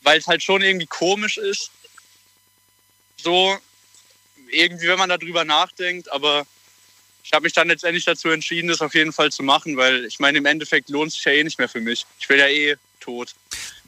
weil 0.03 0.19
es 0.19 0.27
halt 0.27 0.43
schon 0.43 0.62
irgendwie 0.62 0.87
komisch 0.87 1.37
ist. 1.37 1.71
So, 3.19 3.59
irgendwie, 4.50 4.88
wenn 4.88 4.99
man 4.99 5.11
darüber 5.11 5.45
nachdenkt, 5.45 6.11
aber 6.11 6.47
ich 7.28 7.35
habe 7.35 7.42
mich 7.42 7.52
dann 7.52 7.68
letztendlich 7.68 8.06
dazu 8.06 8.30
entschieden, 8.30 8.68
das 8.68 8.80
auf 8.80 8.94
jeden 8.94 9.12
Fall 9.12 9.30
zu 9.30 9.42
machen, 9.42 9.76
weil 9.76 10.06
ich 10.06 10.18
meine, 10.18 10.38
im 10.38 10.47
Endeffekt 10.47 10.88
lohnt 10.88 11.08
es 11.08 11.14
sich 11.16 11.25
ja 11.25 11.32
eh 11.32 11.44
nicht 11.44 11.58
mehr 11.58 11.68
für 11.68 11.82
mich. 11.82 12.06
Ich 12.18 12.26
bin 12.26 12.38
ja 12.38 12.49
eh 12.49 12.76
tot. 13.00 13.35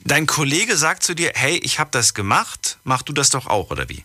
Dein 0.05 0.27
Kollege 0.27 0.77
sagt 0.77 1.03
zu 1.03 1.15
dir, 1.15 1.33
hey, 1.35 1.59
ich 1.65 1.79
habe 1.79 1.89
das 1.91 2.13
gemacht, 2.13 2.77
mach 2.85 3.01
du 3.01 3.15
das 3.15 3.31
doch 3.31 3.47
auch, 3.47 3.71
oder 3.71 3.89
wie? 3.89 4.05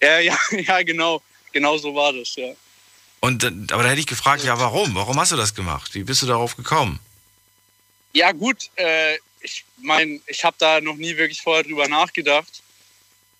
Ja, 0.00 0.20
ja, 0.20 0.38
ja, 0.52 0.80
genau. 0.82 1.20
Genau 1.50 1.76
so 1.76 1.92
war 1.92 2.12
das, 2.12 2.36
ja. 2.36 2.52
Und, 3.18 3.44
aber 3.72 3.82
da 3.82 3.88
hätte 3.88 4.00
ich 4.00 4.06
gefragt, 4.06 4.44
ja, 4.44 4.56
warum? 4.60 4.94
Warum 4.94 5.18
hast 5.18 5.32
du 5.32 5.36
das 5.36 5.56
gemacht? 5.56 5.92
Wie 5.94 6.04
bist 6.04 6.22
du 6.22 6.26
darauf 6.26 6.54
gekommen? 6.54 7.00
Ja, 8.12 8.30
gut, 8.30 8.70
äh, 8.76 9.16
ich 9.40 9.64
meine, 9.78 10.20
ich 10.28 10.44
habe 10.44 10.54
da 10.60 10.80
noch 10.80 10.94
nie 10.94 11.16
wirklich 11.16 11.42
vorher 11.42 11.64
drüber 11.64 11.88
nachgedacht. 11.88 12.62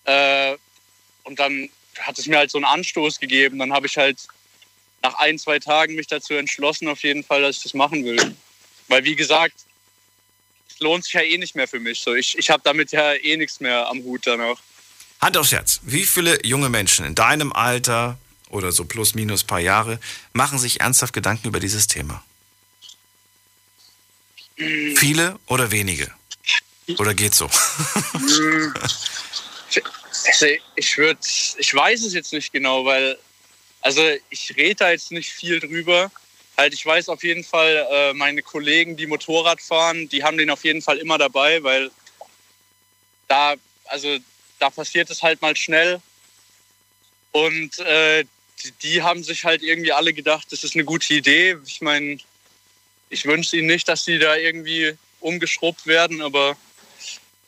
Äh, 0.03 0.57
und 1.23 1.39
dann 1.39 1.69
hat 1.99 2.17
es 2.17 2.27
mir 2.27 2.37
halt 2.37 2.51
so 2.51 2.57
einen 2.57 2.65
Anstoß 2.65 3.19
gegeben. 3.19 3.59
Dann 3.59 3.73
habe 3.73 3.87
ich 3.87 3.97
halt 3.97 4.17
nach 5.01 5.15
ein, 5.15 5.39
zwei 5.39 5.59
Tagen 5.59 5.95
mich 5.95 6.07
dazu 6.07 6.33
entschlossen, 6.33 6.87
auf 6.87 7.03
jeden 7.03 7.23
Fall, 7.23 7.41
dass 7.41 7.57
ich 7.57 7.63
das 7.63 7.73
machen 7.73 8.05
will. 8.05 8.35
Weil, 8.87 9.03
wie 9.03 9.15
gesagt, 9.15 9.55
es 10.69 10.79
lohnt 10.79 11.03
sich 11.03 11.13
ja 11.13 11.21
eh 11.21 11.37
nicht 11.37 11.55
mehr 11.55 11.67
für 11.67 11.79
mich. 11.79 12.01
So, 12.01 12.13
ich 12.13 12.37
ich 12.37 12.49
habe 12.49 12.61
damit 12.63 12.91
ja 12.91 13.13
eh 13.13 13.37
nichts 13.37 13.59
mehr 13.59 13.87
am 13.87 14.03
Hut 14.03 14.21
danach. 14.25 14.59
Hand 15.19 15.37
aufs 15.37 15.51
Herz. 15.51 15.79
Wie 15.83 16.03
viele 16.03 16.43
junge 16.45 16.69
Menschen 16.69 17.05
in 17.05 17.15
deinem 17.15 17.53
Alter 17.53 18.17
oder 18.49 18.71
so 18.71 18.85
plus 18.85 19.13
minus 19.15 19.43
paar 19.43 19.59
Jahre 19.59 19.99
machen 20.33 20.59
sich 20.59 20.81
ernsthaft 20.81 21.13
Gedanken 21.13 21.47
über 21.47 21.59
dieses 21.59 21.87
Thema? 21.87 22.23
Viele 24.95 25.39
oder 25.47 25.71
wenige? 25.71 26.11
Oder 26.97 27.13
geht 27.13 27.33
so? 27.33 27.49
Also 30.25 30.45
ich 30.75 30.97
würde, 30.97 31.19
ich 31.21 31.73
weiß 31.73 32.03
es 32.03 32.13
jetzt 32.13 32.33
nicht 32.33 32.51
genau, 32.51 32.85
weil, 32.85 33.17
also 33.81 34.01
ich 34.29 34.55
rede 34.55 34.75
da 34.75 34.91
jetzt 34.91 35.11
nicht 35.11 35.31
viel 35.31 35.59
drüber. 35.59 36.11
Halt, 36.57 36.73
ich 36.73 36.85
weiß 36.85 37.09
auf 37.09 37.23
jeden 37.23 37.43
Fall, 37.43 37.87
äh, 37.89 38.13
meine 38.13 38.41
Kollegen, 38.41 38.97
die 38.97 39.07
Motorrad 39.07 39.61
fahren, 39.61 40.09
die 40.09 40.23
haben 40.23 40.37
den 40.37 40.49
auf 40.49 40.63
jeden 40.63 40.81
Fall 40.81 40.97
immer 40.97 41.17
dabei, 41.17 41.63
weil 41.63 41.89
da, 43.27 43.55
also 43.85 44.17
da 44.59 44.69
passiert 44.69 45.09
es 45.09 45.23
halt 45.23 45.41
mal 45.41 45.55
schnell. 45.55 46.01
Und 47.31 47.79
äh, 47.79 48.25
die, 48.63 48.71
die 48.83 49.01
haben 49.01 49.23
sich 49.23 49.45
halt 49.45 49.63
irgendwie 49.63 49.91
alle 49.91 50.13
gedacht, 50.13 50.47
das 50.51 50.63
ist 50.63 50.75
eine 50.75 50.83
gute 50.83 51.13
Idee. 51.13 51.57
Ich 51.65 51.81
meine, 51.81 52.17
ich 53.09 53.25
wünsche 53.25 53.57
ihnen 53.57 53.67
nicht, 53.67 53.87
dass 53.87 54.05
sie 54.05 54.19
da 54.19 54.35
irgendwie 54.35 54.93
umgeschrubbt 55.19 55.87
werden, 55.87 56.21
aber 56.21 56.57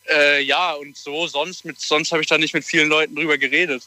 äh, 0.10 0.42
ja, 0.42 0.74
und 0.74 0.98
so, 0.98 1.28
sonst, 1.28 1.66
mit, 1.66 1.80
sonst 1.80 2.12
habe 2.12 2.22
ich 2.22 2.28
da 2.28 2.38
nicht 2.38 2.54
mit 2.54 2.66
vielen 2.66 2.90
Leuten 2.90 3.16
drüber 3.16 3.38
geredet. 3.38 3.84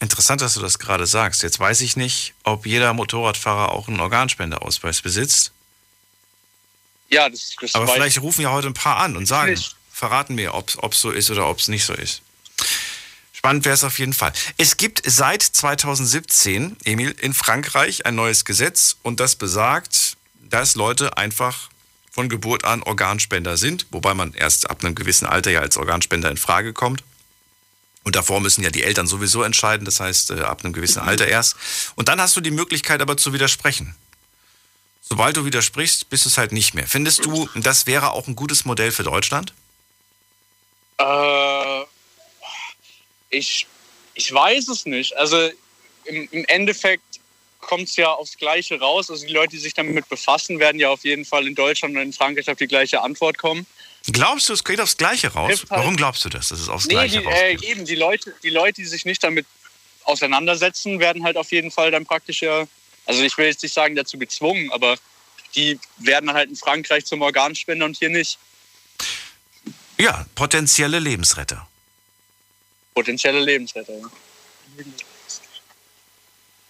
Interessant, 0.00 0.40
dass 0.40 0.54
du 0.54 0.60
das 0.60 0.78
gerade 0.78 1.06
sagst. 1.06 1.42
Jetzt 1.42 1.60
weiß 1.60 1.82
ich 1.82 1.96
nicht, 1.96 2.34
ob 2.42 2.66
jeder 2.66 2.94
Motorradfahrer 2.94 3.72
auch 3.72 3.88
einen 3.88 4.00
Organspendeausweis 4.00 5.02
besitzt. 5.02 5.52
Ja, 7.10 7.28
das, 7.28 7.54
das 7.60 7.74
Aber 7.74 7.88
vielleicht 7.88 8.20
rufen 8.22 8.42
ja 8.42 8.50
heute 8.50 8.68
ein 8.68 8.74
paar 8.74 8.96
an 8.96 9.16
und 9.16 9.26
sagen, 9.26 9.50
Nicht. 9.52 9.76
verraten 9.92 10.36
mir, 10.36 10.54
ob 10.54 10.68
es 10.92 11.00
so 11.00 11.10
ist 11.10 11.30
oder 11.30 11.48
ob 11.48 11.58
es 11.58 11.68
nicht 11.68 11.84
so 11.84 11.92
ist. 11.92 12.22
Spannend 13.32 13.64
wäre 13.64 13.74
es 13.74 13.84
auf 13.84 13.98
jeden 13.98 14.12
Fall. 14.12 14.32
Es 14.58 14.76
gibt 14.76 15.02
seit 15.04 15.42
2017, 15.42 16.76
Emil, 16.84 17.10
in 17.20 17.34
Frankreich 17.34 18.06
ein 18.06 18.14
neues 18.14 18.44
Gesetz 18.44 18.96
und 19.02 19.18
das 19.18 19.36
besagt, 19.36 20.16
dass 20.34 20.74
Leute 20.74 21.16
einfach 21.16 21.70
von 22.10 22.28
Geburt 22.28 22.64
an 22.64 22.82
Organspender 22.82 23.56
sind, 23.56 23.86
wobei 23.90 24.14
man 24.14 24.34
erst 24.34 24.68
ab 24.68 24.84
einem 24.84 24.94
gewissen 24.94 25.26
Alter 25.26 25.50
ja 25.50 25.60
als 25.60 25.76
Organspender 25.76 26.30
in 26.30 26.36
Frage 26.36 26.72
kommt. 26.72 27.04
Und 28.02 28.16
davor 28.16 28.40
müssen 28.40 28.64
ja 28.64 28.70
die 28.70 28.82
Eltern 28.82 29.06
sowieso 29.06 29.42
entscheiden, 29.42 29.84
das 29.84 30.00
heißt 30.00 30.30
äh, 30.30 30.40
ab 30.40 30.64
einem 30.64 30.72
gewissen 30.72 31.00
Alter 31.00 31.28
erst. 31.28 31.56
Und 31.96 32.08
dann 32.08 32.20
hast 32.20 32.36
du 32.36 32.40
die 32.40 32.50
Möglichkeit 32.50 33.00
aber 33.02 33.16
zu 33.16 33.32
widersprechen. 33.32 33.94
Sobald 35.02 35.36
du 35.36 35.44
widersprichst, 35.44 36.08
bist 36.08 36.24
du 36.24 36.28
es 36.28 36.38
halt 36.38 36.52
nicht 36.52 36.74
mehr. 36.74 36.86
Findest 36.86 37.24
du, 37.24 37.48
das 37.56 37.86
wäre 37.86 38.12
auch 38.12 38.26
ein 38.26 38.36
gutes 38.36 38.64
Modell 38.64 38.90
für 38.90 39.02
Deutschland? 39.02 39.52
Äh, 40.98 41.82
ich, 43.28 43.66
ich 44.14 44.32
weiß 44.32 44.68
es 44.68 44.86
nicht. 44.86 45.16
Also 45.16 45.50
im, 46.04 46.28
im 46.30 46.44
Endeffekt 46.46 47.19
kommt 47.70 47.88
es 47.88 47.94
ja 47.96 48.08
aufs 48.12 48.36
Gleiche 48.36 48.80
raus. 48.80 49.08
Also 49.10 49.24
die 49.24 49.32
Leute, 49.32 49.52
die 49.52 49.58
sich 49.58 49.74
damit 49.74 50.08
befassen, 50.08 50.58
werden 50.58 50.80
ja 50.80 50.90
auf 50.90 51.04
jeden 51.04 51.24
Fall 51.24 51.46
in 51.46 51.54
Deutschland 51.54 51.94
und 51.94 52.02
in 52.02 52.12
Frankreich 52.12 52.50
auf 52.50 52.58
die 52.58 52.66
gleiche 52.66 53.00
Antwort 53.00 53.38
kommen. 53.38 53.64
Glaubst 54.10 54.48
du, 54.48 54.52
es 54.54 54.64
geht 54.64 54.80
aufs 54.80 54.96
Gleiche 54.96 55.28
raus? 55.28 55.48
Halt- 55.50 55.70
Warum 55.70 55.96
glaubst 55.96 56.24
du 56.24 56.28
das, 56.28 56.48
dass 56.48 56.58
es 56.58 56.68
aufs 56.68 56.86
Nee, 56.86 56.94
Gleiche 56.94 57.20
die, 57.20 57.24
äh, 57.26 57.28
rausgeht? 57.52 57.62
eben 57.70 57.84
die 57.84 57.94
Leute, 57.94 58.34
die 58.42 58.50
Leute, 58.50 58.82
die 58.82 58.86
sich 58.86 59.04
nicht 59.04 59.22
damit 59.22 59.46
auseinandersetzen, 60.04 60.98
werden 60.98 61.22
halt 61.22 61.36
auf 61.36 61.52
jeden 61.52 61.70
Fall 61.70 61.90
dann 61.92 62.04
praktisch 62.06 62.42
ja, 62.42 62.66
also 63.06 63.22
ich 63.22 63.36
will 63.38 63.46
jetzt 63.46 63.62
nicht 63.62 63.72
sagen 63.74 63.94
dazu 63.94 64.18
gezwungen, 64.18 64.72
aber 64.72 64.96
die 65.54 65.78
werden 65.98 66.32
halt 66.32 66.50
in 66.50 66.56
Frankreich 66.56 67.04
zum 67.06 67.22
Organspender 67.22 67.84
und 67.84 67.96
hier 67.96 68.10
nicht. 68.10 68.36
Ja, 69.98 70.26
potenzielle 70.34 70.98
Lebensretter. 70.98 71.68
Potenzielle 72.94 73.40
Lebensretter. 73.40 73.92
Ja. 73.96 74.84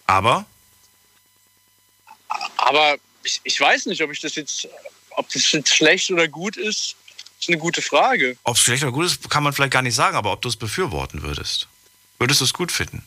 Aber 0.05 0.45
Aber 2.57 2.97
ich, 3.23 3.39
ich 3.43 3.59
weiß 3.59 3.87
nicht, 3.87 4.01
ob 4.01 4.11
ich 4.11 4.19
das 4.19 4.35
jetzt, 4.35 4.67
ob 5.11 5.29
das 5.31 5.51
jetzt 5.51 5.73
schlecht 5.73 6.09
oder 6.11 6.27
gut 6.27 6.57
ist, 6.57 6.95
ist 7.39 7.49
eine 7.49 7.57
gute 7.57 7.81
Frage. 7.81 8.37
ob 8.43 8.55
es 8.55 8.61
schlecht 8.61 8.83
oder 8.83 8.91
gut 8.91 9.05
ist, 9.05 9.29
kann 9.29 9.43
man 9.43 9.53
vielleicht 9.53 9.73
gar 9.73 9.81
nicht 9.81 9.95
sagen, 9.95 10.15
aber 10.15 10.31
ob 10.31 10.41
du 10.41 10.49
es 10.49 10.55
befürworten 10.55 11.23
würdest. 11.23 11.67
Würdest 12.19 12.41
du 12.41 12.45
es 12.45 12.53
gut 12.53 12.71
finden? 12.71 13.03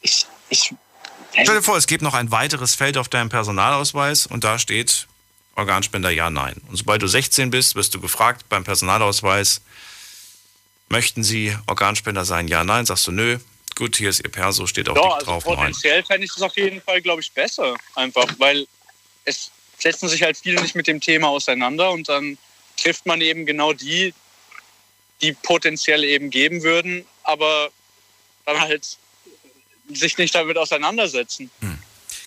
Ich, 0.00 0.26
ich, 0.48 0.74
Stell 1.32 1.56
dir 1.56 1.62
vor, 1.62 1.76
es 1.76 1.86
gibt 1.86 2.02
noch 2.02 2.14
ein 2.14 2.30
weiteres 2.30 2.74
Feld 2.74 2.96
auf 2.96 3.08
deinem 3.08 3.28
Personalausweis 3.28 4.26
und 4.26 4.42
da 4.42 4.58
steht 4.58 5.06
Organspender 5.54 6.10
ja, 6.10 6.30
nein. 6.30 6.60
Und 6.68 6.76
sobald 6.76 7.02
du 7.02 7.06
16 7.06 7.50
bist, 7.50 7.74
wirst 7.74 7.94
du 7.94 8.00
gefragt 8.00 8.48
beim 8.48 8.64
Personalausweis, 8.64 9.62
möchten 10.88 11.22
Sie 11.24 11.56
Organspender 11.66 12.24
sein? 12.24 12.48
Ja, 12.48 12.64
nein. 12.64 12.86
Sagst 12.86 13.06
du, 13.06 13.12
nö. 13.12 13.38
Gut, 13.74 13.96
hier 13.96 14.08
ist 14.08 14.20
Ihr 14.24 14.30
Perso, 14.30 14.66
steht 14.66 14.88
auch 14.88 14.96
ja, 14.96 15.02
also 15.02 15.26
drauf, 15.26 15.44
potenziell 15.44 16.02
fände 16.02 16.24
ich 16.24 16.32
das 16.32 16.42
auf 16.42 16.56
jeden 16.56 16.80
Fall, 16.80 17.02
glaube 17.02 17.20
ich, 17.20 17.30
besser. 17.32 17.76
Einfach, 17.94 18.26
weil 18.38 18.66
es 19.26 19.50
setzen 19.78 20.08
sich 20.08 20.22
halt 20.22 20.38
viele 20.38 20.62
nicht 20.62 20.74
mit 20.74 20.86
dem 20.86 21.00
Thema 21.00 21.28
auseinander 21.28 21.90
und 21.90 22.08
dann 22.08 22.38
trifft 22.78 23.04
man 23.04 23.20
eben 23.20 23.44
genau 23.44 23.74
die, 23.74 24.14
die 25.20 25.32
potenziell 25.32 26.04
eben 26.04 26.30
geben 26.30 26.62
würden, 26.62 27.04
aber 27.22 27.68
dann 28.46 28.58
halt 28.60 28.96
sich 29.92 30.16
nicht 30.16 30.34
damit 30.34 30.56
auseinandersetzen. 30.56 31.50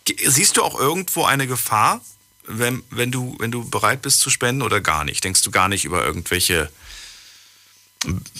Ge- 0.06 0.17
Siehst 0.30 0.58
du 0.58 0.63
auch 0.63 0.80
irgendwo 0.80 1.26
eine 1.26 1.48
Gefahr, 1.48 2.02
wenn, 2.43 2.84
wenn, 2.91 3.12
du, 3.12 3.36
wenn 3.39 3.52
du 3.52 3.67
bereit 3.67 4.04
bist 4.04 4.19
zu 4.19 4.30
spenden 4.30 4.62
oder 4.62 4.82
gar 4.82 5.04
nicht? 5.04 5.24
Denkst 5.24 5.41
du 5.41 5.50
gar 5.50 5.67
nicht 5.67 5.86
über 5.86 6.06
irgendwelche 6.06 6.72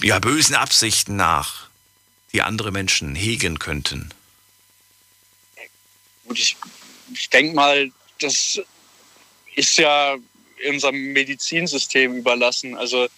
ja, 0.02 0.18
bösen 0.18 0.54
Absichten 0.54 1.16
nach, 1.16 1.68
die 2.32 2.42
andere 2.42 2.70
Menschen 2.72 3.14
hegen 3.14 3.58
könnten? 3.58 4.10
Und 6.24 6.38
ich, 6.38 6.56
ich 7.12 7.28
denke 7.30 7.54
mal, 7.54 7.90
das 8.20 8.60
ist 9.56 9.76
ja 9.78 10.16
unserem 10.68 11.12
Medizinsystem 11.12 12.16
überlassen. 12.16 12.76
Also 12.76 13.08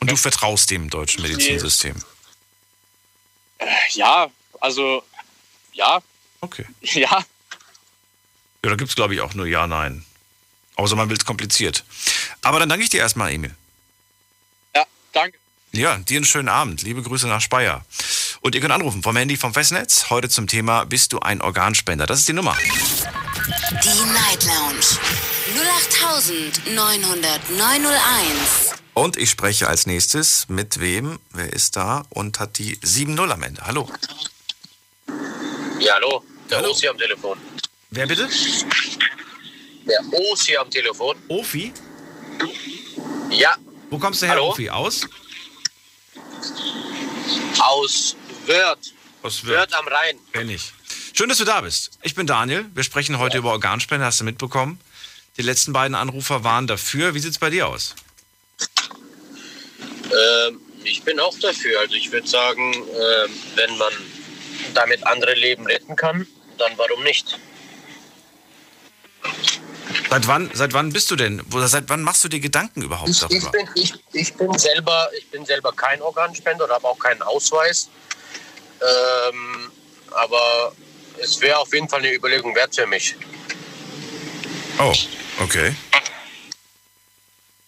Und 0.00 0.10
du 0.10 0.16
vertraust 0.16 0.70
dem 0.70 0.90
deutschen 0.90 1.22
Medizinsystem? 1.22 1.96
äh, 3.58 3.66
ja, 3.90 4.30
also 4.60 5.02
ja, 5.72 6.00
Okay. 6.40 6.66
ja, 6.82 7.08
Ja, 8.64 8.70
da 8.70 8.74
gibt 8.74 8.90
es, 8.90 8.96
glaube 8.96 9.14
ich, 9.14 9.20
auch 9.20 9.34
nur 9.34 9.46
Ja, 9.46 9.66
Nein. 9.66 10.04
Außer 10.74 10.96
man 10.96 11.08
will 11.08 11.16
es 11.16 11.24
kompliziert. 11.24 11.84
Aber 12.42 12.58
dann 12.58 12.68
danke 12.68 12.82
ich 12.84 12.90
dir 12.90 13.00
erstmal, 13.00 13.30
Emil. 13.32 13.54
ja, 14.74 14.84
danke. 15.12 15.38
Ja, 15.72 15.96
dir 15.96 16.16
einen 16.18 16.26
schönen 16.26 16.50
Abend. 16.50 16.82
Liebe 16.82 17.02
Grüße 17.02 17.26
nach 17.26 17.40
Speyer. 17.40 17.84
Und 18.42 18.54
ihr 18.54 18.60
könnt 18.60 18.72
anrufen 18.74 19.02
vom 19.02 19.16
Handy 19.16 19.36
vom 19.38 19.54
Festnetz. 19.54 20.10
Heute 20.10 20.28
zum 20.28 20.46
Thema 20.46 20.84
Bist 20.84 21.12
du 21.14 21.20
ein 21.20 21.40
Organspender? 21.40 22.04
Das 22.06 22.18
ist 22.20 22.28
die 22.28 22.34
Nummer. 22.34 22.54
Die 22.58 24.04
Night 24.12 24.44
Lounge 24.44 24.84
0890901. 26.66 28.74
Und 28.94 29.16
ich 29.16 29.30
spreche 29.30 29.68
als 29.68 29.86
nächstes 29.86 30.46
mit 30.48 30.80
wem? 30.80 31.18
Wer 31.32 31.50
ist 31.52 31.76
da 31.76 32.04
und 32.10 32.38
hat 32.38 32.58
die 32.58 32.76
7-0 32.78 33.30
am 33.30 33.42
Ende? 33.42 33.62
Hallo. 33.66 33.88
Ja, 35.80 35.94
hallo. 35.94 36.22
Der 36.50 36.58
Hallo. 36.58 36.70
Osi 36.72 36.88
am 36.88 36.98
Telefon. 36.98 37.38
Wer 37.90 38.06
bitte? 38.06 38.28
Der 39.86 40.00
Osi 40.12 40.56
am 40.56 40.70
Telefon. 40.70 41.16
Ofi? 41.28 41.72
Ja, 43.30 43.56
Wo 43.88 43.98
kommst 43.98 44.20
du 44.20 44.26
her, 44.26 44.34
Hallo? 44.34 44.50
Ofi? 44.50 44.68
Aus? 44.68 45.06
Aus 47.58 48.16
Wörth. 48.46 48.92
Aus 49.22 49.46
Wörth 49.46 49.72
am 49.74 49.86
Rhein. 49.88 50.18
Kenn 50.32 50.50
ich. 50.50 50.72
Schön, 51.12 51.28
dass 51.28 51.38
du 51.38 51.44
da 51.44 51.60
bist. 51.60 51.98
Ich 52.02 52.14
bin 52.14 52.26
Daniel. 52.26 52.66
Wir 52.74 52.82
sprechen 52.82 53.18
heute 53.18 53.38
über 53.38 53.50
Organspende. 53.50 54.04
Hast 54.04 54.20
du 54.20 54.24
mitbekommen? 54.24 54.80
Die 55.36 55.42
letzten 55.42 55.72
beiden 55.72 55.94
Anrufer 55.94 56.44
waren 56.44 56.66
dafür. 56.66 57.14
Wie 57.14 57.20
sieht's 57.20 57.38
bei 57.38 57.50
dir 57.50 57.68
aus? 57.68 57.94
Ähm, 60.04 60.60
ich 60.84 61.02
bin 61.02 61.20
auch 61.20 61.38
dafür. 61.38 61.80
Also 61.80 61.94
ich 61.94 62.10
würde 62.10 62.26
sagen, 62.26 62.74
ähm, 62.74 63.30
wenn 63.54 63.76
man 63.78 63.92
damit 64.74 65.06
andere 65.06 65.34
Leben 65.34 65.66
retten 65.66 65.96
kann, 65.96 66.26
dann 66.58 66.72
warum 66.76 67.02
nicht? 67.02 67.38
Seit 70.12 70.26
wann, 70.26 70.50
seit 70.52 70.74
wann 70.74 70.92
bist 70.92 71.10
du 71.10 71.16
denn? 71.16 71.40
Oder 71.54 71.68
seit 71.68 71.88
wann 71.88 72.02
machst 72.02 72.22
du 72.22 72.28
dir 72.28 72.38
Gedanken 72.38 72.82
überhaupt 72.82 73.08
Ich, 73.08 73.22
ich, 73.22 73.28
darüber? 73.28 73.50
bin, 73.50 73.68
ich, 73.74 73.94
ich, 74.12 74.34
bin 74.34 74.58
selber, 74.58 75.08
ich 75.16 75.26
bin 75.30 75.46
selber 75.46 75.72
kein 75.72 76.02
Organspender 76.02 76.66
oder 76.66 76.74
habe 76.74 76.86
auch 76.86 76.98
keinen 76.98 77.22
Ausweis. 77.22 77.88
Ähm, 78.82 79.72
aber 80.10 80.74
es 81.16 81.40
wäre 81.40 81.56
auf 81.56 81.72
jeden 81.72 81.88
Fall 81.88 82.00
eine 82.00 82.12
Überlegung 82.12 82.54
wert 82.54 82.74
für 82.74 82.86
mich. 82.86 83.16
Oh, 84.78 84.92
okay. 85.40 85.74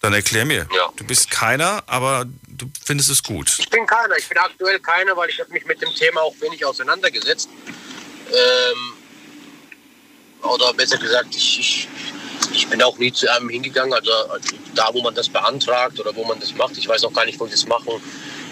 Dann 0.02 0.12
erklär 0.12 0.44
mir. 0.44 0.68
Ja. 0.76 0.92
Du 0.96 1.04
bist 1.04 1.30
keiner, 1.30 1.82
aber 1.86 2.26
du 2.46 2.70
findest 2.84 3.08
es 3.08 3.22
gut. 3.22 3.56
Ich 3.58 3.70
bin 3.70 3.86
keiner. 3.86 4.18
Ich 4.18 4.28
bin 4.28 4.36
aktuell 4.36 4.78
keiner, 4.80 5.16
weil 5.16 5.30
ich 5.30 5.40
habe 5.40 5.50
mich 5.50 5.64
mit 5.64 5.80
dem 5.80 5.94
Thema 5.94 6.20
auch 6.20 6.34
wenig 6.40 6.62
auseinandergesetzt. 6.62 7.48
Ähm, 8.28 8.92
oder 10.42 10.74
besser 10.74 10.98
gesagt, 10.98 11.34
ich, 11.34 11.58
ich, 11.58 11.88
ich 12.52 12.66
bin 12.68 12.82
auch 12.82 12.98
nie 12.98 13.12
zu 13.12 13.30
einem 13.34 13.48
hingegangen, 13.48 13.92
also 13.92 14.10
da, 14.74 14.88
wo 14.92 15.02
man 15.02 15.14
das 15.14 15.28
beantragt 15.28 15.98
oder 16.00 16.14
wo 16.14 16.24
man 16.24 16.38
das 16.40 16.54
macht. 16.54 16.76
Ich 16.76 16.88
weiß 16.88 17.04
auch 17.04 17.12
gar 17.12 17.24
nicht, 17.26 17.38
wo 17.40 17.46
ich 17.46 17.52
das 17.52 17.66
machen 17.66 17.88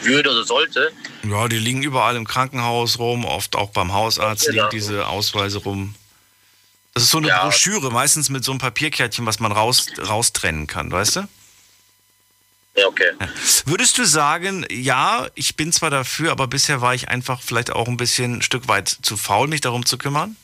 würde 0.02 0.30
oder 0.30 0.44
sollte. 0.44 0.92
Ja, 1.28 1.46
die 1.48 1.58
liegen 1.58 1.82
überall 1.82 2.16
im 2.16 2.26
Krankenhaus 2.26 2.98
rum, 2.98 3.24
oft 3.24 3.54
auch 3.56 3.70
beim 3.70 3.92
Hausarzt 3.92 4.46
Genau. 4.46 4.62
liegen 4.64 4.70
diese 4.70 5.06
Ausweise 5.06 5.58
rum. 5.58 5.94
Das 6.94 7.04
ist 7.04 7.10
so 7.10 7.18
eine 7.18 7.28
Ja. 7.28 7.42
Broschüre, 7.44 7.90
meistens 7.90 8.28
mit 8.28 8.44
so 8.44 8.52
einem 8.52 8.58
Papierkärtchen, 8.58 9.24
was 9.24 9.38
man 9.40 9.52
raus, 9.52 9.86
raustrennen 9.98 10.66
kann, 10.66 10.90
weißt 10.90 11.16
du? 11.16 11.28
Ja, 12.76 12.86
okay. 12.86 13.12
Würdest 13.66 13.98
du 13.98 14.04
sagen, 14.06 14.66
ja, 14.70 15.28
ich 15.34 15.56
bin 15.56 15.72
zwar 15.72 15.90
dafür, 15.90 16.32
aber 16.32 16.46
bisher 16.46 16.80
war 16.80 16.94
ich 16.94 17.08
einfach 17.08 17.40
vielleicht 17.42 17.70
auch 17.70 17.86
ein 17.86 17.96
bisschen 17.98 18.38
ein 18.38 18.42
Stück 18.42 18.66
weit 18.66 18.88
zu 18.88 19.16
faul, 19.16 19.46
mich 19.46 19.60
darum 19.60 19.84
zu 19.86 19.98
kümmern? 19.98 20.36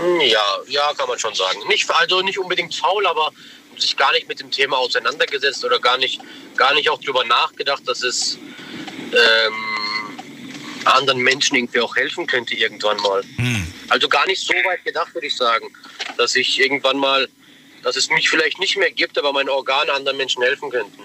Hm, 0.00 0.20
Ja, 0.20 0.58
ja, 0.66 0.92
kann 0.94 1.08
man 1.08 1.18
schon 1.18 1.34
sagen. 1.34 1.58
Nicht, 1.68 1.90
also 1.90 2.22
nicht 2.22 2.38
unbedingt 2.38 2.74
faul, 2.74 3.06
aber 3.06 3.32
sich 3.76 3.96
gar 3.96 4.12
nicht 4.12 4.28
mit 4.28 4.40
dem 4.40 4.50
Thema 4.50 4.76
auseinandergesetzt 4.78 5.64
oder 5.64 5.78
gar 5.78 5.98
nicht, 5.98 6.20
gar 6.56 6.74
nicht 6.74 6.90
auch 6.90 7.00
drüber 7.00 7.24
nachgedacht, 7.24 7.82
dass 7.86 8.02
es 8.02 8.38
ähm, 9.12 9.54
anderen 10.84 11.20
Menschen 11.20 11.56
irgendwie 11.56 11.80
auch 11.80 11.96
helfen 11.96 12.26
könnte 12.26 12.54
irgendwann 12.54 12.96
mal. 12.98 13.22
Also 13.88 14.08
gar 14.08 14.26
nicht 14.26 14.40
so 14.40 14.54
weit 14.54 14.84
gedacht, 14.84 15.12
würde 15.14 15.26
ich 15.26 15.36
sagen, 15.36 15.66
dass 16.16 16.36
ich 16.36 16.60
irgendwann 16.60 16.98
mal, 16.98 17.28
dass 17.82 17.96
es 17.96 18.08
mich 18.10 18.28
vielleicht 18.30 18.58
nicht 18.60 18.76
mehr 18.76 18.90
gibt, 18.90 19.18
aber 19.18 19.32
meine 19.32 19.52
Organe 19.52 19.92
anderen 19.92 20.16
Menschen 20.16 20.42
helfen 20.42 20.70
könnten. 20.70 21.02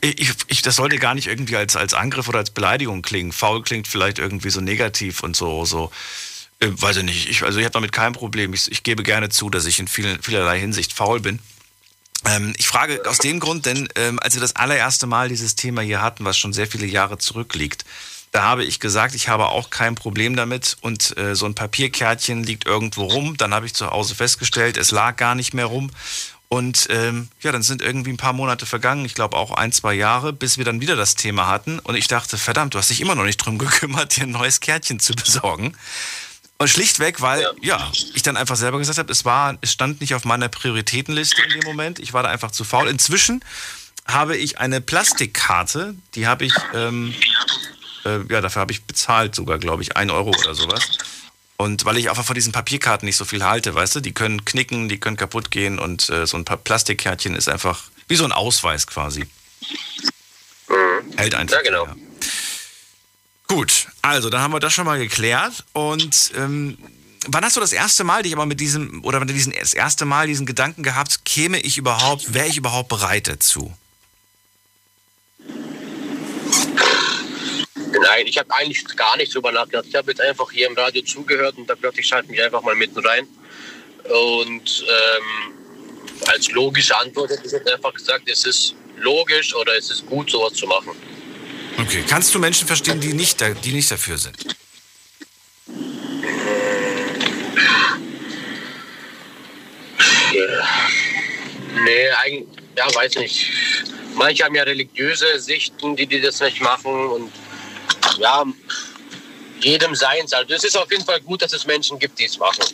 Ich, 0.00 0.32
ich, 0.48 0.62
das 0.62 0.76
sollte 0.76 0.96
gar 0.96 1.14
nicht 1.14 1.28
irgendwie 1.28 1.56
als, 1.56 1.76
als 1.76 1.94
Angriff 1.94 2.28
oder 2.28 2.38
als 2.38 2.50
Beleidigung 2.50 3.02
klingen. 3.02 3.30
Faul 3.32 3.62
klingt 3.62 3.86
vielleicht 3.86 4.18
irgendwie 4.18 4.50
so 4.50 4.60
negativ 4.60 5.22
und 5.22 5.36
so, 5.36 5.64
so 5.64 5.92
äh, 6.62 6.80
weiß 6.80 6.98
ich 6.98 7.04
nicht. 7.04 7.28
Ich, 7.28 7.42
also 7.42 7.58
ich 7.58 7.64
habe 7.64 7.72
damit 7.72 7.92
kein 7.92 8.12
Problem. 8.12 8.54
Ich, 8.54 8.70
ich 8.70 8.82
gebe 8.82 9.02
gerne 9.02 9.28
zu, 9.28 9.50
dass 9.50 9.66
ich 9.66 9.78
in 9.80 9.88
vielen, 9.88 10.22
vielerlei 10.22 10.58
Hinsicht 10.60 10.92
faul 10.92 11.20
bin. 11.20 11.40
Ähm, 12.24 12.54
ich 12.56 12.66
frage 12.66 13.02
aus 13.06 13.18
dem 13.18 13.40
Grund, 13.40 13.66
denn 13.66 13.88
ähm, 13.96 14.20
als 14.20 14.34
wir 14.34 14.40
das 14.40 14.56
allererste 14.56 15.06
Mal 15.06 15.28
dieses 15.28 15.56
Thema 15.56 15.82
hier 15.82 16.00
hatten, 16.00 16.24
was 16.24 16.38
schon 16.38 16.52
sehr 16.52 16.68
viele 16.68 16.86
Jahre 16.86 17.18
zurückliegt, 17.18 17.84
da 18.30 18.44
habe 18.44 18.64
ich 18.64 18.80
gesagt, 18.80 19.14
ich 19.14 19.28
habe 19.28 19.48
auch 19.48 19.68
kein 19.68 19.94
Problem 19.94 20.36
damit 20.36 20.78
und 20.80 21.16
äh, 21.18 21.34
so 21.34 21.44
ein 21.44 21.54
Papierkärtchen 21.54 22.44
liegt 22.44 22.64
irgendwo 22.64 23.04
rum. 23.04 23.36
Dann 23.36 23.52
habe 23.52 23.66
ich 23.66 23.74
zu 23.74 23.90
Hause 23.90 24.14
festgestellt, 24.14 24.78
es 24.78 24.90
lag 24.90 25.16
gar 25.16 25.34
nicht 25.34 25.52
mehr 25.52 25.66
rum. 25.66 25.90
Und 26.48 26.86
ähm, 26.90 27.28
ja, 27.40 27.50
dann 27.50 27.62
sind 27.62 27.82
irgendwie 27.82 28.10
ein 28.10 28.18
paar 28.18 28.34
Monate 28.34 28.66
vergangen, 28.66 29.04
ich 29.06 29.14
glaube 29.14 29.36
auch 29.36 29.52
ein, 29.52 29.72
zwei 29.72 29.94
Jahre, 29.94 30.32
bis 30.32 30.58
wir 30.58 30.64
dann 30.64 30.80
wieder 30.80 30.96
das 30.96 31.14
Thema 31.14 31.46
hatten. 31.46 31.78
Und 31.78 31.94
ich 31.94 32.08
dachte, 32.08 32.38
verdammt, 32.38 32.74
du 32.74 32.78
hast 32.78 32.90
dich 32.90 33.00
immer 33.00 33.14
noch 33.14 33.24
nicht 33.24 33.38
drum 33.38 33.58
gekümmert, 33.58 34.16
dir 34.16 34.24
ein 34.24 34.30
neues 34.30 34.60
Kärtchen 34.60 35.00
zu 35.00 35.14
besorgen. 35.14 35.76
Und 36.62 36.68
schlichtweg, 36.68 37.20
weil, 37.20 37.46
ja, 37.60 37.90
ich 38.14 38.22
dann 38.22 38.36
einfach 38.36 38.56
selber 38.56 38.78
gesagt 38.78 38.98
habe, 38.98 39.10
es 39.10 39.24
war, 39.24 39.58
es 39.60 39.72
stand 39.72 40.00
nicht 40.00 40.14
auf 40.14 40.24
meiner 40.24 40.48
Prioritätenliste 40.48 41.42
in 41.42 41.60
dem 41.60 41.64
Moment. 41.64 41.98
Ich 41.98 42.12
war 42.12 42.22
da 42.22 42.28
einfach 42.28 42.52
zu 42.52 42.62
faul. 42.64 42.88
Inzwischen 42.88 43.44
habe 44.06 44.36
ich 44.36 44.58
eine 44.58 44.80
Plastikkarte, 44.80 45.94
die 46.14 46.26
habe 46.26 46.44
ich, 46.44 46.54
ähm, 46.74 47.14
äh, 48.04 48.20
ja, 48.28 48.40
dafür 48.40 48.60
habe 48.60 48.72
ich 48.72 48.84
bezahlt 48.84 49.34
sogar, 49.34 49.58
glaube 49.58 49.82
ich, 49.82 49.96
ein 49.96 50.10
Euro 50.10 50.30
oder 50.30 50.54
sowas. 50.54 50.98
Und 51.56 51.84
weil 51.84 51.96
ich 51.96 52.10
einfach 52.10 52.24
von 52.24 52.34
diesen 52.34 52.52
Papierkarten 52.52 53.06
nicht 53.06 53.16
so 53.16 53.24
viel 53.24 53.44
halte, 53.44 53.74
weißt 53.74 53.96
du, 53.96 54.00
die 54.00 54.12
können 54.12 54.44
knicken, 54.44 54.88
die 54.88 54.98
können 54.98 55.16
kaputt 55.16 55.50
gehen 55.50 55.78
und 55.78 56.08
äh, 56.10 56.26
so 56.26 56.36
ein 56.36 56.44
paar 56.44 56.56
Plastikkärtchen 56.56 57.34
ist 57.34 57.48
einfach 57.48 57.84
wie 58.08 58.16
so 58.16 58.24
ein 58.24 58.32
Ausweis 58.32 58.86
quasi. 58.86 59.26
Hält 61.16 61.34
einfach. 61.34 61.56
Ja, 61.56 61.62
genau. 61.62 61.86
länger. 61.86 61.96
Gut, 63.46 63.88
also 64.02 64.30
dann 64.30 64.42
haben 64.42 64.52
wir 64.52 64.60
das 64.60 64.72
schon 64.72 64.84
mal 64.84 64.98
geklärt. 64.98 65.64
Und 65.72 66.32
ähm, 66.36 66.76
wann 67.28 67.44
hast 67.44 67.56
du 67.56 67.60
das 67.60 67.72
erste 67.72 68.04
Mal 68.04 68.22
dich 68.24 68.32
aber 68.32 68.46
mit 68.46 68.60
diesem, 68.60 69.04
oder 69.04 69.20
wann 69.20 69.28
diesen, 69.28 69.52
das 69.52 69.74
erste 69.74 70.04
Mal 70.04 70.26
diesen 70.26 70.44
Gedanken 70.44 70.82
gehabt, 70.82 71.24
käme 71.24 71.60
ich 71.60 71.78
überhaupt, 71.78 72.34
wäre 72.34 72.48
ich 72.48 72.56
überhaupt 72.56 72.88
bereit 72.88 73.28
dazu? 73.28 73.72
Nein, 78.02 78.26
ich 78.26 78.38
habe 78.38 78.52
eigentlich 78.52 78.84
gar 78.96 79.16
nicht 79.16 79.32
drüber 79.34 79.52
nachgedacht. 79.52 79.86
Ich 79.88 79.94
habe 79.94 80.10
jetzt 80.10 80.20
einfach 80.20 80.50
hier 80.50 80.66
im 80.66 80.74
Radio 80.74 81.02
zugehört 81.02 81.56
und 81.56 81.68
da 81.68 81.74
dachte 81.74 82.00
ich, 82.00 82.06
schalte 82.06 82.30
mich 82.30 82.42
einfach 82.42 82.62
mal 82.62 82.74
mitten 82.74 82.98
rein. 82.98 83.28
Und 84.04 84.84
ähm, 84.88 85.52
als 86.26 86.50
logische 86.50 86.96
Antwort 86.98 87.30
hätte 87.30 87.46
ich 87.46 87.52
jetzt 87.52 87.68
einfach 87.70 87.94
gesagt, 87.94 88.28
es 88.28 88.44
ist 88.44 88.74
logisch 88.96 89.54
oder 89.54 89.76
es 89.76 89.90
ist 89.90 90.06
gut, 90.06 90.30
sowas 90.30 90.54
zu 90.54 90.66
machen. 90.66 90.92
Okay, 91.78 92.04
kannst 92.08 92.34
du 92.34 92.38
Menschen 92.38 92.66
verstehen, 92.66 93.00
die 93.00 93.12
nicht, 93.12 93.40
da, 93.40 93.50
die 93.50 93.72
nicht 93.72 93.90
dafür 93.90 94.18
sind? 94.18 94.36
Nee, 101.84 102.10
eigentlich, 102.22 102.48
ja, 102.76 102.94
weiß 102.94 103.16
nicht. 103.16 103.50
Manche 104.14 104.44
haben 104.44 104.54
ja 104.54 104.62
religiöse 104.62 105.40
Sichten, 105.40 105.96
die, 105.96 106.06
die 106.06 106.20
das 106.20 106.40
nicht 106.40 106.60
machen 106.60 106.92
und 106.92 107.32
ja, 108.18 108.44
jedem 109.60 109.94
seins. 109.94 110.32
Also 110.32 110.54
es 110.54 110.64
ist 110.64 110.76
auf 110.76 110.90
jeden 110.90 111.04
Fall 111.04 111.20
gut, 111.20 111.42
dass 111.42 111.52
es 111.52 111.66
Menschen 111.66 111.98
gibt, 111.98 112.18
die 112.18 112.24
es 112.24 112.38
machen. 112.38 112.64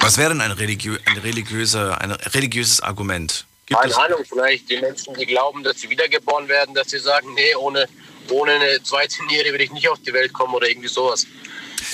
Was 0.00 0.18
wäre 0.18 0.30
denn 0.30 0.40
ein, 0.40 0.52
religiö 0.52 0.98
ein, 1.04 1.18
religiöser, 1.18 2.00
ein 2.00 2.12
religiöses 2.12 2.80
Argument? 2.80 3.46
Keine 3.74 3.96
Ahnung, 3.96 4.24
vielleicht 4.28 4.68
die 4.70 4.78
Menschen, 4.80 5.14
die 5.14 5.26
glauben, 5.26 5.62
dass 5.62 5.80
sie 5.80 5.90
wiedergeboren 5.90 6.48
werden, 6.48 6.74
dass 6.74 6.90
sie 6.90 6.98
sagen, 6.98 7.34
nee, 7.34 7.54
ohne, 7.56 7.88
ohne 8.30 8.52
eine 8.52 8.82
zweite 8.82 9.24
Niere 9.26 9.52
will 9.52 9.60
ich 9.60 9.70
nicht 9.72 9.88
auf 9.88 9.98
die 10.00 10.12
Welt 10.12 10.32
kommen 10.32 10.54
oder 10.54 10.68
irgendwie 10.68 10.88
sowas. 10.88 11.26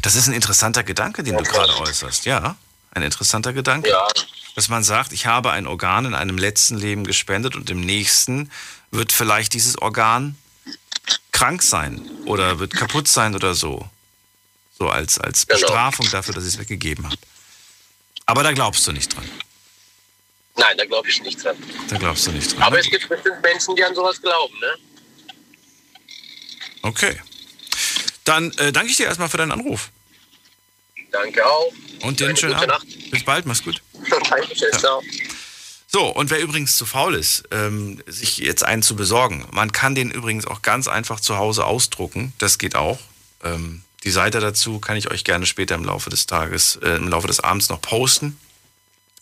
das 0.03 0.15
ist 0.15 0.27
ein 0.29 0.35
interessanter 0.35 0.83
Gedanke, 0.83 1.23
den 1.23 1.37
du 1.37 1.43
gerade 1.45 1.77
äußerst. 1.79 2.25
Ja, 2.27 2.57
ein 2.93 3.03
interessanter 3.03 3.53
Gedanke. 3.53 3.89
Ja, 3.91 4.07
Dass 4.55 4.69
man 4.69 4.83
sagt, 4.83 5.13
ich 5.13 5.27
habe 5.27 5.51
ein 5.53 5.67
Organ 5.67 6.05
in 6.07 6.15
einem 6.15 6.39
letzten 6.39 6.77
Leben 6.79 7.05
gespendet 7.05 7.55
und 7.57 7.71
im 7.71 7.81
nächsten 7.81 8.51
wird 8.91 9.13
vielleicht 9.13 9.55
dieses 9.55 9.81
Organ 9.81 10.37
krank 11.33 11.63
sein 11.63 12.09
oder 12.25 12.59
wird 12.59 12.73
kaputt 12.75 13.07
sein 13.09 13.35
oder 13.35 13.55
so. 13.55 13.89
So 14.79 14.89
als, 14.89 15.19
als 15.19 15.47
Genau. 15.47 15.61
Bestrafung 15.61 16.09
dafür, 16.11 16.35
dass 16.35 16.45
ich 16.45 16.55
es 16.55 16.59
weggegeben 16.59 17.05
habe. 17.07 17.17
Aber 18.27 18.43
da 18.43 18.53
glaubst 18.53 18.87
du 18.87 18.93
nicht 18.93 19.15
dran. 19.15 19.25
Nein, 20.59 20.77
da 20.77 20.85
glaube 20.85 21.09
ich 21.09 21.23
nicht 21.23 21.43
dran. 21.43 21.57
Da 21.89 21.99
glaubst 21.99 22.27
du 22.27 22.33
nicht 22.33 22.53
dran. 22.53 22.63
Aber 22.63 22.79
es 22.79 22.89
gibt 22.91 23.09
bestimmt 23.09 23.43
Menschen, 23.43 23.75
die 23.77 23.85
an 23.85 23.95
sowas 23.95 24.21
glauben, 24.21 24.59
ne? 24.61 24.75
Okay. 26.83 27.21
Dann 28.25 28.53
äh, 28.59 28.73
danke 28.73 28.91
ich 28.91 28.97
dir 28.97 29.07
erstmal 29.07 29.29
für 29.29 29.39
deinen 29.39 29.53
Anruf. 29.53 29.91
Danke 31.11 31.45
auch. 31.47 31.73
Und 32.03 32.21
dir 32.21 32.25
einen 32.27 32.37
Eine 32.37 32.39
schönen 32.39 32.55
Abend. 32.55 33.11
Bis 33.11 33.25
bald, 33.25 33.47
mach's 33.47 33.63
gut. 33.63 33.83
Dankeschön, 34.31 34.73
ciao. 34.79 35.03
So, 35.91 36.07
und 36.07 36.29
wer 36.31 36.41
übrigens 36.41 36.77
zu 36.77 36.85
faul 36.85 37.15
ist, 37.15 37.45
ähm, 37.51 38.03
sich 38.07 38.37
jetzt 38.37 38.63
einen 38.63 38.83
zu 38.83 38.95
besorgen, 38.95 39.47
man 39.53 39.73
kann 39.73 39.95
den 39.95 40.11
übrigens 40.11 40.47
auch 40.47 40.61
ganz 40.61 40.87
einfach 40.87 41.19
zu 41.19 41.39
Hause 41.39 41.65
ausdrucken. 41.65 42.35
Das 42.39 42.59
geht 42.59 42.77
auch. 42.77 42.99
Ähm, 43.43 43.83
die 44.05 44.11
Seite 44.11 44.41
dazu 44.41 44.81
kann 44.81 44.99
ich 44.99 45.11
euch 45.11 45.25
gerne 45.25 45.47
später 45.47 45.75
im 45.75 45.85
Laufe 45.85 46.11
des 46.11 46.27
Tages, 46.27 46.77
äh, 46.77 46.97
im 46.97 47.09
Laufe 47.09 47.27
des 47.27 47.41
Abends 47.41 47.71
noch 47.71 47.81
posten. 47.81 48.39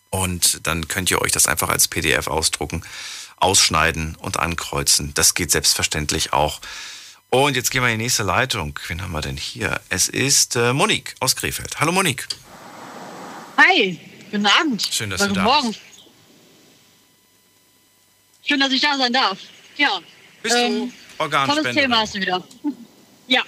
Und 0.09 0.65
dann 0.65 0.87
könnt 0.87 1.11
ihr 1.11 1.21
euch 1.21 1.31
das 1.31 1.47
einfach 1.47 1.69
als 1.69 1.87
PDF 1.87 2.27
ausdrucken, 2.27 2.83
ausschneiden 3.37 4.15
und 4.15 4.39
ankreuzen. 4.39 5.13
Das 5.13 5.33
geht 5.33 5.51
selbstverständlich 5.51 6.33
auch. 6.33 6.61
Und 7.29 7.55
jetzt 7.55 7.71
gehen 7.71 7.81
wir 7.81 7.89
in 7.89 7.99
die 7.99 8.05
nächste 8.05 8.23
Leitung. 8.23 8.79
Wen 8.87 9.01
haben 9.01 9.11
wir 9.11 9.21
denn 9.21 9.37
hier? 9.37 9.81
Es 9.89 10.07
ist 10.07 10.55
äh, 10.55 10.71
Monique 10.73 11.15
aus 11.19 11.35
Krefeld. 11.35 11.79
Hallo 11.79 11.91
Monique. 11.91 12.25
Hi, 13.57 13.99
guten 14.31 14.45
Abend. 14.45 14.87
Schön, 14.89 15.09
dass 15.09 15.21
Oder 15.21 15.29
du 15.29 15.33
guten 15.33 15.45
da 15.45 15.61
Morgen. 15.61 15.75
Schön, 18.45 18.59
dass 18.61 18.71
ich 18.71 18.81
da 18.81 18.97
sein 18.97 19.11
darf. 19.11 19.37
Ja. 19.75 19.99
Bist 20.41 20.55
ähm, 20.55 20.93
du 21.17 21.23
Organspenderin? 21.23 21.63
Tolles 21.63 21.83
Thema 21.83 21.97
hast 21.99 22.15
du 22.15 22.21
wieder. 22.21 22.47
Ja, 23.27 23.41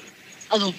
also, 0.49 0.73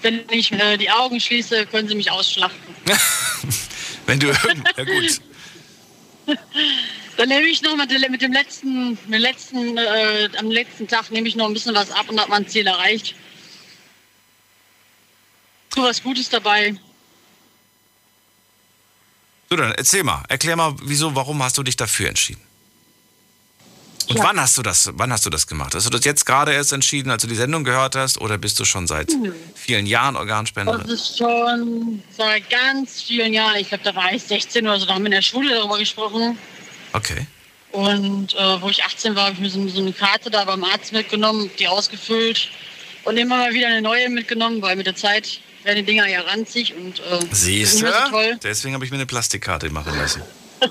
wenn 0.00 0.22
ich 0.30 0.50
äh, 0.50 0.76
die 0.76 0.90
Augen 0.90 1.20
schließe, 1.20 1.66
können 1.66 1.86
sie 1.86 1.94
mich 1.94 2.10
ausschlachten. 2.10 2.74
Wenn 4.06 4.20
du. 4.20 4.28
Ja 4.76 4.84
gut. 4.84 5.20
Dann 7.16 7.28
nehme 7.28 7.46
ich 7.46 7.62
noch 7.62 7.76
mit, 7.76 7.90
dem- 7.90 8.10
mit 8.10 8.22
dem 8.22 8.32
letzten, 8.32 8.90
mit 8.90 9.04
dem 9.06 9.20
letzten 9.20 9.76
äh, 9.76 10.28
am 10.38 10.50
letzten 10.50 10.86
Tag 10.88 11.10
nehme 11.10 11.28
ich 11.28 11.34
noch 11.36 11.46
ein 11.46 11.52
bisschen 11.52 11.74
was 11.74 11.90
ab 11.90 12.08
und 12.08 12.18
habe 12.20 12.30
mein 12.30 12.46
Ziel 12.48 12.66
erreicht. 12.66 13.14
So 15.74 15.82
was 15.82 16.02
Gutes 16.02 16.28
dabei. 16.28 16.74
So, 19.50 19.56
dann 19.56 19.72
erzähl 19.72 20.04
mal. 20.04 20.24
Erklär 20.28 20.56
mal, 20.56 20.74
wieso, 20.82 21.14
warum 21.14 21.42
hast 21.42 21.58
du 21.58 21.62
dich 21.62 21.76
dafür 21.76 22.08
entschieden? 22.08 22.40
Und 24.08 24.16
Ja. 24.18 24.24
wann 24.24 24.40
hast 24.40 24.56
du 24.58 24.62
das, 24.62 24.90
wann 24.94 25.12
hast 25.12 25.24
du 25.26 25.30
das 25.30 25.46
gemacht? 25.46 25.74
Hast 25.74 25.86
du 25.86 25.90
das 25.90 26.04
jetzt 26.04 26.24
gerade 26.26 26.52
erst 26.52 26.72
entschieden, 26.72 27.10
als 27.10 27.22
du 27.22 27.28
die 27.28 27.34
Sendung 27.34 27.64
gehört 27.64 27.96
hast, 27.96 28.18
oder 28.20 28.38
bist 28.38 28.58
du 28.60 28.64
schon 28.64 28.86
seit 28.86 29.10
vielen 29.54 29.86
Jahren 29.86 30.14
Das 30.14 30.20
Organspenderin? 30.20 30.88
ist 30.88 31.18
schon 31.18 32.02
seit 32.16 32.48
ganz 32.50 33.02
vielen 33.02 33.32
Jahren. 33.32 33.56
Ich 33.56 33.68
glaube, 33.68 33.84
da 33.84 33.94
war 33.94 34.12
ich 34.12 34.22
16 34.22 34.66
oder 34.66 34.78
so. 34.80 34.86
Da 34.86 34.94
haben 34.94 35.02
wir 35.02 35.06
in 35.06 35.12
der 35.12 35.22
Schule 35.22 35.54
darüber 35.54 35.78
gesprochen. 35.78 36.38
Okay. 36.92 37.26
Und 37.70 38.34
äh, 38.34 38.60
wo 38.60 38.68
ich 38.68 38.84
18 38.84 39.14
war, 39.16 39.24
habe 39.26 39.34
ich 39.34 39.40
mir 39.40 39.48
so, 39.50 39.66
so 39.68 39.80
eine 39.80 39.92
Karte 39.92 40.30
da 40.30 40.44
beim 40.44 40.62
Arzt 40.64 40.92
mitgenommen, 40.92 41.50
die 41.58 41.66
ausgefüllt 41.68 42.48
und 43.04 43.16
immer 43.16 43.36
mal 43.38 43.52
wieder 43.54 43.68
eine 43.68 43.80
neue 43.80 44.10
mitgenommen, 44.10 44.60
weil 44.60 44.76
mit 44.76 44.86
der 44.86 44.94
Zeit 44.96 45.40
werden 45.64 45.78
die 45.78 45.84
Dinger 45.84 46.06
ja 46.06 46.20
ranzig 46.22 46.74
und 46.74 46.98
äh, 47.00 47.20
Siehst 47.30 47.80
du? 47.80 47.86
so 47.86 47.92
toll. 48.10 48.38
Deswegen 48.42 48.74
habe 48.74 48.84
ich 48.84 48.90
mir 48.90 48.96
eine 48.98 49.06
Plastikkarte 49.06 49.70
machen 49.70 49.96
lassen. 49.96 50.22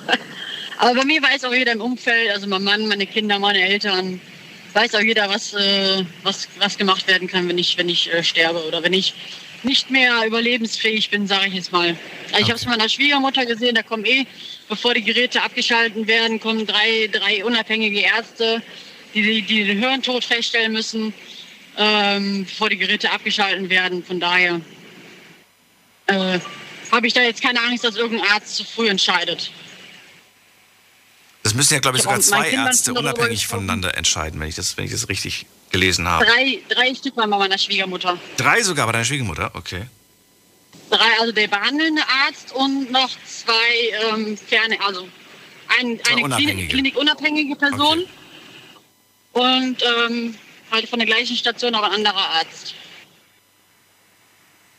Aber 0.82 0.96
bei 0.96 1.06
mir 1.06 1.22
weiß 1.22 1.44
auch 1.44 1.54
jeder 1.54 1.74
im 1.74 1.82
Umfeld, 1.82 2.32
also 2.32 2.48
mein 2.48 2.63
Mann, 2.63 2.88
meine 2.88 3.06
Kinder, 3.06 3.38
meine 3.38 3.62
Eltern, 3.62 4.20
weiß 4.74 4.96
auch 4.96 5.02
jeder, 5.02 5.30
was, 5.30 5.54
äh, 5.54 6.04
was, 6.24 6.48
was 6.58 6.76
gemacht 6.76 7.08
werden 7.08 7.28
kann, 7.28 7.48
wenn 7.48 7.60
ich, 7.60 7.78
wenn 7.78 7.88
ich 7.88 8.12
äh, 8.12 8.24
sterbe 8.24 8.65
oder 8.65 8.82
wenn 8.82 8.94
ich 8.94 9.13
nicht 9.62 9.91
mehr 9.91 10.26
überlebensfähig 10.26 11.12
bin, 11.12 11.28
sage 11.28 11.50
ich 11.50 11.54
jetzt 11.54 11.72
mal. 11.72 11.96
Also 12.32 12.39
ich 12.39 12.46
habe 12.46 12.56
es 12.56 12.65
meiner 12.65 12.89
Schwiegermutter 12.89 13.46
gesehen, 13.46 13.76
da 13.76 13.84
kommen 13.84 14.06
eh, 14.06 14.26
bevor 14.70 14.96
die 14.96 15.04
Geräte 15.04 15.44
abgeschaltet 15.44 16.08
werden, 16.08 16.39
kommen 16.39 16.65
drei, 16.65 17.08
drei 17.12 17.46
unabhängige 17.46 18.00
Ärzte, 18.00 18.63
die, 19.13 19.22
die, 19.22 19.41
die 19.44 19.63
den 19.65 19.78
Hirntod 19.78 20.26
feststellen 20.26 20.72
müssen, 20.72 21.13
ähm, 21.78 22.46
bevor 22.46 22.70
die 22.70 22.78
Geräte 22.78 23.12
abgeschaltet 23.12 23.70
werden. 23.70 24.04
Von 24.04 24.20
daher 24.20 24.60
äh, 26.08 26.39
habe 26.91 27.06
ich 27.06 27.13
da 27.13 27.22
jetzt 27.22 27.44
keine 27.44 27.62
Angst, 27.62 27.84
dass 27.84 27.98
irgendein 27.98 28.32
Arzt 28.32 28.56
zu 28.56 28.63
früh 28.63 28.89
entscheidet. 28.89 29.52
Das 31.43 31.54
müssen 31.54 31.73
ja, 31.73 31.80
glaube 31.80 31.97
ich, 31.97 32.01
Ich 32.01 32.04
sogar 32.04 32.19
zwei 32.21 32.51
Ärzte 32.51 32.93
unabhängig 32.93 33.47
voneinander 33.47 33.97
entscheiden, 33.97 34.39
wenn 34.39 34.47
ich 34.47 34.56
das, 34.56 34.77
wenn 34.77 34.86
ich 34.86 34.91
das 34.91 35.10
richtig 35.10 35.45
gelesen 35.71 36.08
habe. 36.08 36.25
Drei, 36.25 36.60
drei 36.69 36.93
Stück 36.93 37.17
waren 37.17 37.30
bei 37.30 37.38
meiner 37.38 37.58
Schwiegermutter. 37.58 38.17
Drei 38.38 38.62
sogar 38.62 38.86
bei 38.86 38.91
deiner 38.91 39.06
Schwiegermutter? 39.06 39.51
Okay. 39.56 39.86
Drei, 40.89 41.19
also 41.19 41.32
der 41.32 41.47
behandelnde 41.47 42.01
Arzt 42.25 42.51
und 42.54 42.91
noch 42.91 43.10
zwei 43.25 44.13
ähm, 44.13 44.38
ferne, 44.38 44.77
also 44.86 45.08
ein, 45.80 45.99
Zwei 46.04 46.12
eine 46.12 46.23
unabhängige. 46.25 46.54
Klinik, 46.54 46.69
klinikunabhängige 46.69 47.56
Person 47.56 48.04
und 49.34 49.77
ähm, 49.82 50.36
halt 50.71 50.89
von 50.89 50.99
der 50.99 51.06
gleichen 51.06 51.36
Station 51.36 51.73
auch 51.75 51.84
ein 51.84 51.91
anderer 51.93 52.30
Arzt. 52.36 52.75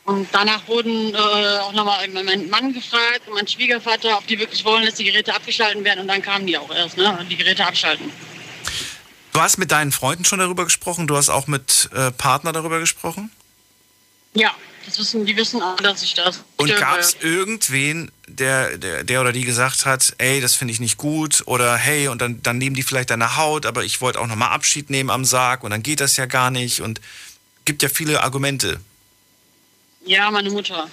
Und 0.05 0.27
danach 0.33 0.67
wurden 0.67 1.13
äh, 1.13 1.17
auch 1.17 1.71
nochmal 1.71 2.05
mein 2.09 2.49
Mann 2.49 2.73
gefragt 2.73 3.21
und 3.27 3.35
mein 3.35 3.47
Schwiegervater, 3.47 4.17
ob 4.17 4.27
die 4.27 4.37
wirklich 4.37 4.65
wollen, 4.65 4.85
dass 4.85 4.95
die 4.95 5.05
Geräte 5.05 5.33
abgeschalten 5.33 5.83
werden. 5.85 6.01
Und 6.01 6.07
dann 6.09 6.21
kamen 6.21 6.45
die 6.45 6.57
auch 6.57 6.73
erst, 6.73 6.97
ne? 6.97 7.25
Die 7.29 7.37
Geräte 7.37 7.65
abschalten. 7.65 8.11
Du 9.31 9.41
hast 9.41 9.57
mit 9.57 9.71
deinen 9.71 9.91
Freunden 9.91 10.25
schon 10.25 10.39
darüber 10.39 10.65
gesprochen, 10.65 11.07
du 11.07 11.15
hast 11.15 11.29
auch 11.29 11.47
mit 11.47 11.89
äh, 11.93 12.11
Partner 12.11 12.51
darüber 12.51 12.79
gesprochen? 12.79 13.31
Ja, 14.35 14.53
das 14.85 14.99
wissen, 14.99 15.25
die 15.25 15.35
wissen 15.37 15.61
alle, 15.61 15.81
dass 15.81 16.03
ich 16.03 16.13
das. 16.13 16.43
Und 16.57 16.75
gab 16.75 16.99
es 16.99 17.17
irgendwen, 17.21 18.11
der, 18.27 18.77
der, 18.77 19.03
der 19.03 19.21
oder 19.21 19.31
die 19.31 19.43
gesagt 19.43 19.85
hat, 19.85 20.13
ey, 20.17 20.41
das 20.41 20.55
finde 20.55 20.73
ich 20.73 20.79
nicht 20.79 20.97
gut 20.97 21.43
oder 21.45 21.75
hey, 21.77 22.09
und 22.09 22.21
dann, 22.21 22.43
dann 22.43 22.57
nehmen 22.57 22.75
die 22.75 22.83
vielleicht 22.83 23.09
deine 23.09 23.37
Haut, 23.37 23.65
aber 23.65 23.83
ich 23.83 24.01
wollte 24.01 24.19
auch 24.19 24.27
nochmal 24.27 24.49
Abschied 24.49 24.89
nehmen 24.89 25.09
am 25.09 25.25
Sarg 25.25 25.63
und 25.63 25.71
dann 25.71 25.81
geht 25.81 25.99
das 25.99 26.17
ja 26.17 26.25
gar 26.25 26.51
nicht 26.51 26.81
und 26.81 26.99
gibt 27.65 27.81
ja 27.81 27.89
viele 27.89 28.21
Argumente. 28.23 28.79
Ja, 30.05 30.29
meine 30.31 30.49
Mutter. 30.49 30.89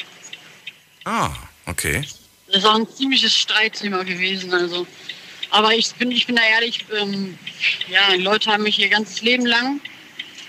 Ah, 1.05 1.31
okay. 1.67 2.05
Das 2.47 2.59
ist 2.59 2.65
auch 2.65 2.77
ein 2.77 2.89
ziemliches 2.89 3.37
Streitthema 3.37 4.03
gewesen. 4.03 4.53
Also. 4.53 4.87
Aber 5.51 5.75
ich 5.75 5.93
bin, 5.95 6.11
ich 6.13 6.27
bin 6.27 6.37
da 6.37 6.43
ehrlich, 6.43 6.85
ähm, 6.97 7.39
ja, 7.89 8.13
die 8.15 8.23
Leute 8.23 8.51
haben 8.51 8.63
mich 8.63 8.79
ihr 8.79 8.89
ganzes 8.89 9.21
Leben 9.23 9.47
lang. 9.47 9.81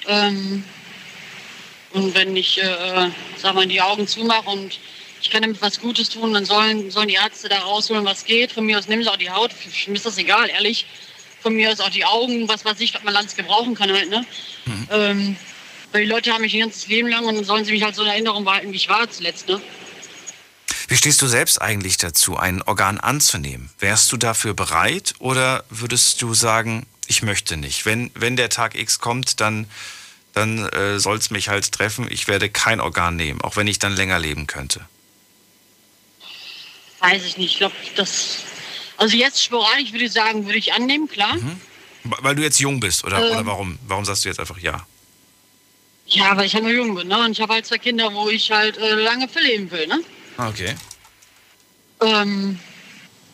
Ähm, 0.08 0.64
und 1.94 2.16
wenn 2.16 2.36
ich, 2.36 2.62
äh, 2.62 3.10
sag 3.38 3.56
mal, 3.56 3.68
die 3.68 3.82
Augen 3.82 4.08
zumache 4.08 4.50
und 4.50 4.80
ich 5.22 5.30
kann 5.30 5.42
damit 5.42 5.62
was 5.62 5.80
Gutes 5.80 6.10
tun, 6.10 6.34
dann 6.34 6.46
sollen, 6.46 6.90
sollen 6.90 7.08
die 7.08 7.16
Ärzte 7.16 7.50
da 7.50 7.60
rausholen, 7.60 8.06
was 8.06 8.26
geht. 8.26 8.52
Von 8.52 8.66
mir 8.66 8.78
aus 8.78 8.88
nehmen 8.88 9.04
sie 9.04 9.12
auch 9.12 9.18
die 9.18 9.30
Haut, 9.30 9.52
mir 9.88 9.96
ist 9.96 10.06
das 10.06 10.18
egal, 10.18 10.50
ehrlich. 10.50 10.86
Von 11.42 11.56
mir 11.56 11.72
aus 11.72 11.80
auch 11.80 11.90
die 11.90 12.06
Augen, 12.06 12.48
was 12.48 12.64
weiß 12.64 12.80
ich, 12.80 12.94
was 12.94 13.04
man 13.04 13.16
alles 13.16 13.36
gebrauchen 13.36 13.74
kann 13.76 13.92
halt, 13.92 14.10
ne? 14.10 14.26
Ähm, 14.92 15.36
weil 15.92 16.04
die 16.04 16.10
Leute 16.10 16.32
haben 16.32 16.42
mich 16.42 16.54
ihr 16.54 16.64
ganzes 16.64 16.88
Leben 16.88 17.08
lang 17.08 17.26
und 17.26 17.36
dann 17.36 17.44
sollen 17.44 17.66
sie 17.66 17.72
mich 17.72 17.84
halt 17.84 17.96
so 17.96 18.04
in 18.04 18.10
Erinnerung 18.10 18.44
behalten, 18.44 18.72
wie 18.72 18.78
ich 18.78 18.90
war 18.90 19.10
zuletzt, 19.10 19.48
ne? 19.48 19.62
Wie 20.88 20.98
stehst 20.98 21.22
du 21.22 21.28
selbst 21.28 21.62
eigentlich 21.62 21.98
dazu, 21.98 22.36
ein 22.38 22.62
Organ 22.64 23.00
anzunehmen? 23.00 23.70
Wärst 23.80 24.12
du 24.12 24.18
dafür 24.18 24.54
bereit 24.54 25.14
oder 25.20 25.64
würdest 25.70 26.22
du 26.22 26.34
sagen, 26.34 26.86
ich 27.08 27.22
möchte 27.24 27.56
nicht? 27.56 27.86
Wenn, 27.86 28.12
wenn 28.14 28.36
der 28.36 28.50
Tag 28.50 28.76
X 28.76 29.00
kommt, 29.00 29.40
dann, 29.40 29.70
dann 30.34 30.68
äh, 30.70 31.00
soll 31.00 31.18
es 31.18 31.30
mich 31.30 31.48
halt 31.48 31.72
treffen. 31.72 32.08
Ich 32.12 32.28
werde 32.28 32.50
kein 32.50 32.82
Organ 32.82 33.16
nehmen, 33.16 33.40
auch 33.42 33.56
wenn 33.56 33.68
ich 33.68 33.80
dann 33.80 33.96
länger 33.96 34.20
leben 34.20 34.48
könnte. 34.48 34.82
Weiß 37.00 37.24
ich 37.24 37.38
nicht. 37.38 37.54
Ich 37.54 37.58
glaube, 37.58 37.76
das. 37.96 38.40
Also 38.98 39.16
jetzt 39.18 39.42
sporadisch 39.42 39.92
würde 39.94 40.06
ich 40.06 40.12
sagen, 40.12 40.46
würde 40.46 40.58
ich 40.60 40.74
annehmen, 40.74 41.08
klar. 41.08 41.38
Weil 42.04 42.36
du 42.36 42.42
jetzt 42.44 42.60
jung 42.60 42.80
bist, 42.80 43.04
oder, 43.04 43.18
Ähm. 43.18 43.32
oder 43.32 43.46
warum? 43.46 43.80
Warum 43.88 44.06
sagst 44.06 44.26
du 44.26 44.30
jetzt 44.30 44.40
einfach 44.40 44.58
ja? 44.58 44.86
Ja, 46.12 46.36
weil 46.36 46.46
ich 46.46 46.54
halt 46.54 46.64
nur 46.66 46.74
jung 46.74 46.94
bin, 46.94 47.08
ne? 47.08 47.18
Und 47.20 47.32
ich 47.32 47.42
habe 47.42 47.54
halt 47.54 47.66
zwei 47.66 47.78
Kinder, 47.78 48.14
wo 48.14 48.30
ich 48.30 48.52
halt 48.52 48.78
äh, 48.78 48.96
lange 48.96 49.28
für 49.28 49.40
leben 49.40 49.72
will, 49.72 49.88
ne? 49.88 50.02
Ah, 50.38 50.50
Okay. 50.50 50.76
Ähm, 52.02 52.60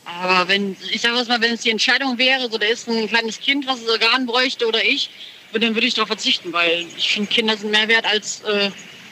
aber 0.06 0.48
wenn, 0.48 0.76
ich 0.92 1.02
sage 1.02 1.16
mal, 1.28 1.42
wenn 1.42 1.54
es 1.54 1.62
die 1.62 1.70
Entscheidung 1.70 2.18
wäre, 2.18 2.50
so 2.50 2.58
da 2.58 2.66
ist 2.66 2.88
ein 2.88 3.08
kleines 3.08 3.40
Kind, 3.40 3.66
was 3.68 3.82
das 3.82 3.90
Organ 3.90 4.26
bräuchte 4.26 4.68
oder 4.68 4.84
ich, 4.84 5.10
dann 5.54 5.74
würde 5.74 5.88
ich 5.88 5.94
darauf 5.96 6.08
verzichten, 6.08 6.54
weil 6.54 6.86
ich 6.98 7.14
finde, 7.14 7.30
Kinder 7.32 7.58
sind 7.58 7.72
mehr 7.72 7.88
wert 7.88 8.06
als 8.06 8.42
äh, 8.42 8.70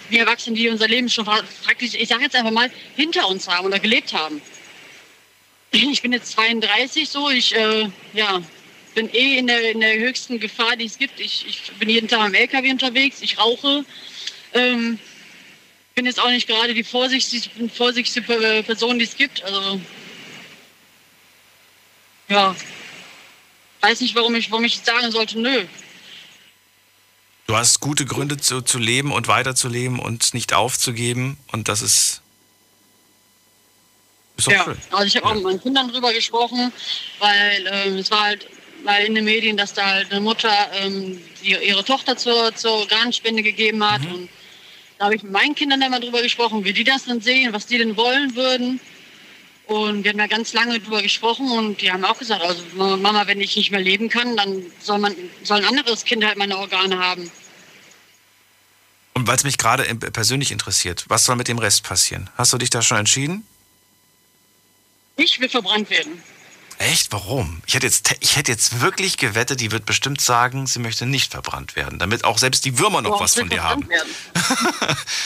wir 0.10 0.20
Erwachsenen, 0.20 0.56
die 0.56 0.70
unser 0.70 0.88
Leben 0.88 1.10
schon 1.10 1.26
praktisch, 1.26 1.96
ich 1.96 2.08
sage 2.08 2.24
jetzt 2.24 2.36
einfach 2.36 2.52
mal, 2.52 2.70
hinter 2.96 3.28
uns 3.28 3.48
haben 3.48 3.66
oder 3.66 3.80
gelebt 3.80 4.14
haben. 4.14 4.42
Ich 5.72 6.02
bin 6.02 6.14
jetzt 6.14 6.32
32 6.34 7.10
so, 7.10 7.30
ich 7.30 7.54
äh, 7.56 7.90
ja, 8.14 8.42
bin 8.96 9.14
eh 9.14 9.38
in 9.38 9.48
der, 9.48 9.72
in 9.72 9.82
der 9.82 10.00
höchsten 10.00 10.40
Gefahr, 10.40 10.76
die 10.76 10.86
es 10.86 10.98
gibt. 10.98 11.20
Ich, 11.20 11.46
ich 11.48 11.72
bin 11.74 11.90
jeden 11.90 12.08
Tag 12.08 12.22
am 12.22 12.34
LKW 12.34 12.72
unterwegs, 12.72 13.22
ich 13.22 13.38
rauche. 13.38 13.86
Ähm, 14.54 14.98
bin 15.94 16.06
jetzt 16.06 16.20
auch 16.20 16.30
nicht 16.30 16.48
gerade 16.48 16.74
die 16.74 16.84
vorsichtigste, 16.84 17.70
vorsichtigste 17.70 18.22
Person, 18.64 18.98
die 18.98 19.06
es 19.06 19.16
gibt. 19.16 19.44
Also, 19.44 19.80
ja. 22.30 22.56
Weiß 23.82 24.02
nicht, 24.02 24.16
warum 24.16 24.34
ich, 24.36 24.50
warum 24.50 24.66
ich 24.66 24.80
sagen 24.80 25.12
sollte, 25.12 25.40
nö. 25.40 25.66
Du 27.48 27.56
hast 27.56 27.80
gute 27.80 28.06
Gründe 28.06 28.38
zu, 28.38 28.62
zu 28.62 28.80
leben 28.80 29.12
und 29.12 29.28
weiterzuleben 29.28 30.00
und 30.00 30.34
nicht 30.34 30.54
aufzugeben. 30.54 31.38
Und 31.52 31.68
das 31.68 31.82
ist. 31.82 32.22
Ja. 34.48 34.64
schön. 34.66 34.78
Also 34.92 35.06
ich 35.06 35.16
habe 35.16 35.28
auch 35.28 35.34
mit 35.36 35.44
meinen 35.44 35.62
Kindern 35.62 35.90
drüber 35.90 36.12
gesprochen, 36.12 36.74
weil 37.20 37.70
ähm, 37.72 37.98
es 37.98 38.12
war 38.12 38.22
halt 38.22 38.48
mal 38.86 39.04
in 39.04 39.16
den 39.16 39.26
Medien, 39.26 39.58
dass 39.58 39.74
da 39.74 39.86
halt 39.86 40.12
eine 40.12 40.22
Mutter 40.22 40.54
ähm, 40.74 41.20
ihre 41.42 41.84
Tochter 41.84 42.16
zur, 42.16 42.56
zur 42.56 42.72
Organspende 42.72 43.44
gegeben 43.44 43.84
hat. 43.84 44.02
Mhm. 44.02 44.14
Und 44.14 44.30
da 44.98 45.06
habe 45.06 45.16
ich 45.16 45.24
mit 45.24 45.32
meinen 45.32 45.56
Kindern 45.56 45.82
dann 45.82 45.92
mal 45.92 46.00
drüber 46.00 46.22
gesprochen, 46.22 46.64
wie 46.64 46.74
die 46.74 46.84
das 46.84 47.06
dann 47.06 47.20
sehen, 47.20 47.52
was 47.52 47.66
die 47.66 47.78
denn 47.78 47.98
wollen 47.98 48.36
würden. 48.36 48.80
Und 49.68 50.04
wir 50.04 50.12
haben 50.12 50.20
ja 50.20 50.28
ganz 50.28 50.54
lange 50.54 50.80
drüber 50.80 51.02
gesprochen 51.02 51.50
und 51.52 51.82
die 51.82 51.92
haben 51.92 52.06
auch 52.06 52.20
gesagt, 52.20 52.44
also 52.44 52.62
Mama, 52.76 53.26
wenn 53.26 53.42
ich 53.42 53.56
nicht 53.56 53.72
mehr 53.72 53.80
leben 53.80 54.10
kann, 54.10 54.38
dann 54.38 54.62
soll 54.80 55.00
man 55.00 55.16
soll 55.44 55.58
ein 55.58 55.66
anderes 55.66 56.06
Kind 56.06 56.24
halt 56.24 56.38
meine 56.38 56.58
Organe 56.58 57.00
haben. 57.00 57.32
Und 59.16 59.28
weil 59.28 59.38
es 59.38 59.44
mich 59.44 59.58
gerade 59.58 59.84
persönlich 60.12 60.52
interessiert, 60.52 61.06
was 61.08 61.26
soll 61.26 61.36
mit 61.36 61.48
dem 61.48 61.58
Rest 61.58 61.84
passieren? 61.84 62.30
Hast 62.38 62.54
du 62.54 62.58
dich 62.60 62.70
da 62.70 62.82
schon 62.82 62.98
entschieden? 62.98 63.48
Ich 65.16 65.40
will 65.40 65.50
verbrannt 65.50 65.90
werden. 65.90 66.22
Echt? 66.78 67.12
Warum? 67.12 67.62
Ich 67.66 67.76
hätte, 67.76 67.86
jetzt, 67.86 68.16
ich 68.20 68.36
hätte 68.36 68.52
jetzt 68.52 68.82
wirklich 68.82 69.18
gewettet, 69.18 69.62
die 69.62 69.72
wird 69.72 69.86
bestimmt 69.86 70.20
sagen, 70.20 70.68
sie 70.68 70.80
möchte 70.80 71.06
nicht 71.06 71.32
verbrannt 71.32 71.76
werden, 71.76 72.00
damit 72.00 72.26
auch 72.26 72.38
selbst 72.38 72.66
die 72.66 72.78
Würmer 72.80 73.02
noch 73.02 73.12
Boah, 73.12 73.22
was 73.22 73.36
von 73.36 73.50
dir 73.50 73.64
haben. 73.64 73.88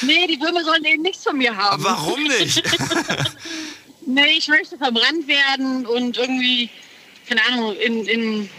Nee, 0.01 0.27
die 0.27 0.39
Würmer 0.39 0.63
sollen 0.63 0.85
eben 0.85 1.01
nichts 1.01 1.23
von 1.23 1.37
mir 1.37 1.55
haben. 1.55 1.83
Warum 1.83 2.23
nicht? 2.23 2.63
Nee, 4.11 4.37
ich 4.37 4.47
möchte 4.47 4.75
verbrannt 4.75 5.27
werden 5.27 5.85
und 5.85 6.17
irgendwie, 6.17 6.69
keine 7.27 7.45
Ahnung, 7.45 7.75
in, 7.75 8.07
in, 8.07 8.49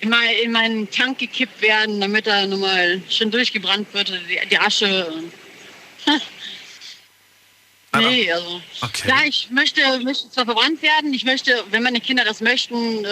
in, 0.00 0.08
mein, 0.08 0.28
in 0.42 0.50
meinen 0.50 0.90
Tank 0.90 1.18
gekippt 1.18 1.62
werden, 1.62 2.00
damit 2.00 2.26
er 2.26 2.48
nochmal 2.48 3.00
schön 3.08 3.30
durchgebrannt 3.30 3.86
wird, 3.94 4.08
die, 4.08 4.40
die 4.48 4.58
Asche. 4.58 5.22
Nee, 7.98 8.30
also. 8.32 8.60
Okay. 8.82 9.08
Ja, 9.08 9.16
ich 9.26 9.48
möchte, 9.50 9.80
möchte 10.00 10.30
zwar 10.30 10.44
verbrannt 10.44 10.80
werden, 10.82 11.12
ich 11.12 11.24
möchte, 11.24 11.64
wenn 11.70 11.82
meine 11.82 12.00
Kinder 12.00 12.24
das 12.24 12.40
möchten, 12.40 13.04
äh, 13.04 13.08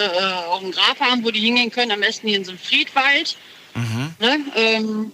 auch 0.47 0.61
ein 0.61 0.71
Grab 0.71 0.99
haben, 0.99 1.23
wo 1.23 1.31
die 1.31 1.41
hingehen 1.41 1.71
können, 1.71 1.91
am 1.91 1.99
besten 1.99 2.27
hier 2.27 2.37
in 2.37 2.45
so 2.45 2.51
einem 2.51 2.59
Friedwald. 2.59 3.37
Mhm. 3.75 4.13
Ne? 4.19 4.39
Ähm, 4.55 5.11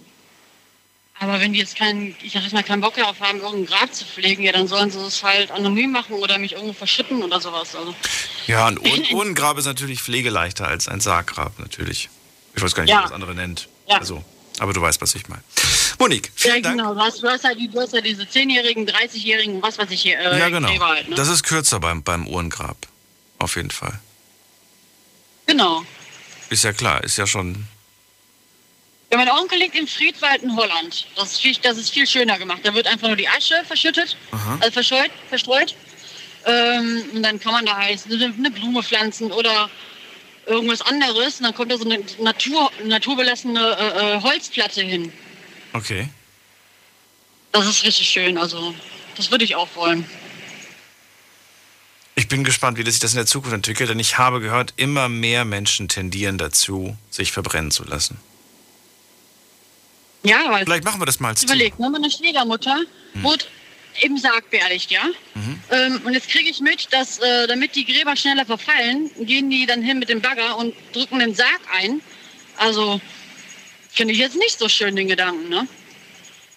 aber 1.18 1.40
wenn 1.40 1.52
die 1.54 1.58
jetzt 1.60 1.76
keinen, 1.76 2.14
ich 2.22 2.32
sag 2.32 2.42
jetzt 2.42 2.52
mal, 2.52 2.62
keinen 2.62 2.82
Bock 2.82 2.94
darauf 2.94 3.18
haben, 3.20 3.40
irgendein 3.40 3.66
Grab 3.66 3.94
zu 3.94 4.04
pflegen, 4.04 4.42
ja, 4.42 4.52
dann 4.52 4.68
sollen 4.68 4.90
sie 4.90 4.98
es 5.00 5.22
halt 5.22 5.50
anonym 5.50 5.90
machen 5.90 6.14
oder 6.16 6.38
mich 6.38 6.52
irgendwo 6.52 6.74
verschütten 6.74 7.22
oder 7.22 7.40
sowas. 7.40 7.74
Also, 7.74 7.94
Ja, 8.46 8.66
ein 8.66 8.78
Ur 8.78 8.88
Urnengrab 9.18 9.56
ist 9.58 9.64
natürlich 9.64 10.00
pflegeleichter 10.02 10.66
als 10.68 10.88
ein 10.88 11.00
Sarggrab, 11.00 11.58
natürlich. 11.58 12.10
Ich 12.54 12.62
weiß 12.62 12.74
gar 12.74 12.82
nicht, 12.82 12.92
Ja. 12.92 13.00
wie 13.00 13.02
das 13.04 13.12
andere 13.12 13.34
nennt. 13.34 13.68
Ja. 13.88 13.98
Also, 13.98 14.22
aber 14.58 14.72
du 14.72 14.80
weißt, 14.80 15.00
was 15.00 15.14
ich 15.14 15.28
meine. 15.28 15.42
Monique, 15.98 16.26
ja, 16.26 16.32
vielen 16.36 16.62
Dank. 16.62 16.76
genau. 16.78 16.94
Du 16.94 17.00
hast, 17.00 17.22
du, 17.22 17.28
hast 17.28 17.44
halt, 17.44 17.58
du 17.58 17.80
hast 17.80 17.92
ja 17.94 18.00
diese 18.00 18.22
10-Jährigen, 18.22 18.86
30-Jährigen, 18.88 19.62
was 19.62 19.78
weiß 19.78 19.90
ich 19.90 20.02
hier. 20.02 20.18
Äh, 20.18 20.38
Ja, 20.38 20.48
genau. 20.48 20.68
Halt, 20.80 21.08
ne? 21.08 21.14
Das 21.16 21.28
ist 21.28 21.42
kürzer 21.42 21.80
beim, 21.80 22.02
beim 22.02 22.26
Uhrengrab. 22.26 22.76
Auf 23.38 23.56
jeden 23.56 23.70
Fall. 23.70 23.98
genau. 25.46 25.84
Ist 26.48 26.64
ja 26.64 26.72
klar, 26.72 27.02
ist 27.02 27.16
ja 27.18 27.26
schon. 27.26 27.66
Ja, 29.10 29.18
mein 29.18 29.28
Onkel 29.30 29.58
liegt 29.58 29.74
im 29.76 29.86
Friedwald 29.86 30.42
in 30.42 30.54
Holland. 30.56 31.06
Das 31.16 31.32
ist, 31.32 31.40
viel, 31.40 31.56
das 31.62 31.76
ist 31.76 31.90
viel 31.90 32.06
schöner 32.06 32.38
gemacht. 32.38 32.60
Da 32.62 32.72
wird 32.74 32.86
einfach 32.86 33.08
nur 33.08 33.16
die 33.16 33.28
Asche 33.28 33.62
verschüttet, 33.66 34.16
Aha. 34.32 34.58
also 34.60 34.70
verstreut. 34.72 35.10
verstreut. 35.28 35.74
Ähm, 36.44 37.04
und 37.14 37.22
dann 37.24 37.40
kann 37.40 37.52
man 37.52 37.66
da 37.66 37.76
halt 37.76 38.00
eine, 38.06 38.26
eine 38.36 38.50
Blume 38.52 38.82
pflanzen 38.82 39.32
oder 39.32 39.68
irgendwas 40.46 40.80
anderes. 40.82 41.38
Und 41.38 41.44
dann 41.44 41.54
kommt 41.54 41.70
da 41.70 41.78
so 41.78 41.84
eine 41.84 42.02
Natur, 42.20 42.70
naturbelassene 42.84 43.60
äh, 43.60 44.16
äh, 44.16 44.22
Holzplatte 44.22 44.82
hin. 44.82 45.12
Okay. 45.72 46.08
Das 47.52 47.66
ist 47.66 47.84
richtig 47.84 48.08
schön. 48.08 48.38
Also, 48.38 48.74
das 49.16 49.30
würde 49.30 49.44
ich 49.44 49.56
auch 49.56 49.68
wollen. 49.74 50.04
Ich 52.18 52.28
bin 52.28 52.44
gespannt, 52.44 52.78
wie 52.78 52.84
das 52.84 52.94
sich 52.94 53.00
das 53.00 53.12
in 53.12 53.18
der 53.18 53.26
Zukunft 53.26 53.54
entwickelt, 53.54 53.90
denn 53.90 53.98
ich 53.98 54.16
habe 54.16 54.40
gehört, 54.40 54.72
immer 54.76 55.08
mehr 55.08 55.44
Menschen 55.44 55.88
tendieren 55.88 56.38
dazu, 56.38 56.96
sich 57.10 57.30
verbrennen 57.30 57.70
zu 57.70 57.84
lassen. 57.84 58.18
Ja, 60.22 60.50
weil 60.50 60.64
Vielleicht 60.64 60.84
machen 60.84 61.00
wir 61.00 61.06
das 61.06 61.20
mal 61.20 61.28
als 61.28 61.40
Team. 61.40 61.50
überlegt, 61.50 61.78
ne? 61.78 61.90
meine 61.90 62.10
Schwiegermutter 62.10 62.80
wurde 63.16 63.44
im 64.02 64.16
Sarg 64.18 64.50
beerdigt, 64.50 64.90
ja. 64.90 65.02
Ähm, 65.70 66.00
und 66.04 66.12
jetzt 66.14 66.28
kriege 66.28 66.48
ich 66.48 66.60
mit, 66.60 66.92
dass 66.92 67.18
äh, 67.18 67.46
damit 67.46 67.74
die 67.74 67.84
Gräber 67.84 68.16
schneller 68.16 68.44
verfallen, 68.46 69.10
gehen 69.20 69.50
die 69.50 69.66
dann 69.66 69.82
hin 69.82 69.98
mit 69.98 70.08
dem 70.08 70.20
Bagger 70.20 70.56
und 70.58 70.74
drücken 70.92 71.18
den 71.18 71.34
Sarg 71.34 71.60
ein. 71.72 72.00
Also 72.56 73.00
finde 73.90 74.12
ich 74.14 74.20
jetzt 74.20 74.36
nicht 74.36 74.58
so 74.58 74.68
schön 74.68 74.96
den 74.96 75.08
Gedanken, 75.08 75.48
ne? 75.48 75.66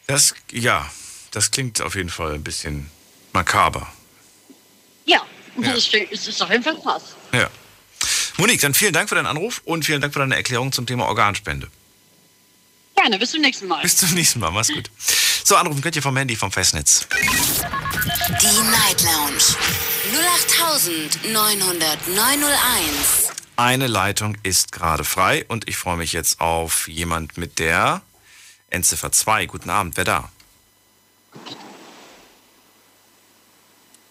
Das, 0.07 0.33
ja, 0.51 0.89
das 1.31 1.51
klingt 1.51 1.81
auf 1.81 1.95
jeden 1.95 2.09
Fall 2.09 2.33
ein 2.33 2.43
bisschen 2.43 2.89
makaber. 3.33 3.91
Ja, 5.05 5.25
Ja. 5.57 5.69
das 5.73 5.77
ist, 5.87 5.93
es 6.11 6.27
ist 6.27 6.41
auf 6.41 6.49
jeden 6.49 6.63
Fall 6.63 6.79
krass. 6.81 7.15
Ja. 7.33 7.49
Monique, 8.37 8.61
dann 8.61 8.73
vielen 8.73 8.93
Dank 8.93 9.09
für 9.09 9.15
deinen 9.15 9.27
Anruf 9.27 9.61
und 9.65 9.85
vielen 9.85 10.01
Dank 10.01 10.13
für 10.13 10.19
deine 10.19 10.35
Erklärung 10.35 10.71
zum 10.71 10.85
Thema 10.85 11.05
Organspende. 11.07 11.69
Gerne, 12.95 13.19
bis 13.19 13.31
zum 13.31 13.41
nächsten 13.41 13.67
Mal. 13.67 13.81
Bis 13.81 13.97
zum 13.97 14.13
nächsten 14.13 14.39
Mal, 14.39 14.51
mach's 14.51 14.69
gut. 14.69 14.89
So, 15.49 15.55
anrufen 15.55 15.81
könnt 15.81 15.95
ihr 15.95 16.03
vom 16.03 16.15
Handy, 16.15 16.35
vom 16.35 16.51
Festnetz. 16.51 17.07
Die 17.09 18.61
Night 18.69 19.01
Lounge 19.01 19.41
0890901. 21.25 23.31
Eine 23.55 23.87
Leitung 23.87 24.37
ist 24.43 24.71
gerade 24.71 25.03
frei 25.03 25.43
und 25.47 25.67
ich 25.67 25.75
freue 25.75 25.97
mich 25.97 26.11
jetzt 26.11 26.39
auf 26.39 26.87
jemand 26.87 27.39
mit 27.39 27.57
der 27.57 28.03
Endziffer 28.69 29.11
2. 29.11 29.47
Guten 29.47 29.71
Abend, 29.71 29.97
wer 29.97 30.03
da? 30.03 30.31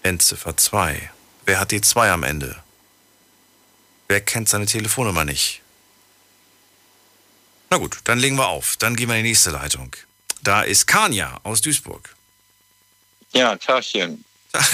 Endziffer 0.03 0.57
2. 0.57 1.09
Wer 1.45 1.61
hat 1.61 1.71
die 1.71 1.83
2 1.83 2.11
am 2.11 2.25
Ende? 2.25 2.61
Wer 4.09 4.23
kennt 4.23 4.49
seine 4.49 4.67
Telefonnummer 4.67 5.25
nicht? 5.25 5.63
Na 7.71 7.77
gut, 7.77 8.01
dann 8.03 8.19
legen 8.19 8.35
wir 8.35 8.49
auf. 8.49 8.77
Dann 8.77 8.97
gehen 8.97 9.09
wir 9.09 9.15
in 9.15 9.23
die 9.23 9.31
nächste 9.31 9.51
Leitung. 9.51 9.95
Da 10.43 10.63
ist 10.63 10.87
Kanja 10.87 11.41
aus 11.43 11.61
Duisburg. 11.61 12.15
Ja, 13.33 13.57
Tachchen. 13.57 14.25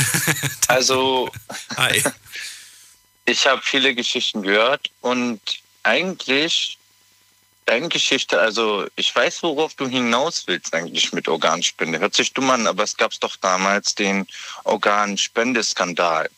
Also, 0.68 1.30
Hi. 1.76 2.02
ich 3.26 3.46
habe 3.46 3.60
viele 3.62 3.94
Geschichten 3.94 4.42
gehört 4.42 4.90
und 5.02 5.40
eigentlich 5.82 6.78
deine 7.66 7.88
Geschichte, 7.88 8.40
also 8.40 8.86
ich 8.96 9.14
weiß, 9.14 9.42
worauf 9.42 9.74
du 9.74 9.86
hinaus 9.86 10.46
willst 10.46 10.74
eigentlich 10.74 11.12
mit 11.12 11.28
Organspende. 11.28 11.98
Hört 11.98 12.14
sich 12.14 12.32
dumm 12.32 12.50
an, 12.50 12.66
aber 12.66 12.82
es 12.82 12.96
gab 12.96 13.18
doch 13.20 13.36
damals 13.36 13.94
den 13.94 14.26
Organspendeskandal. 14.64 16.30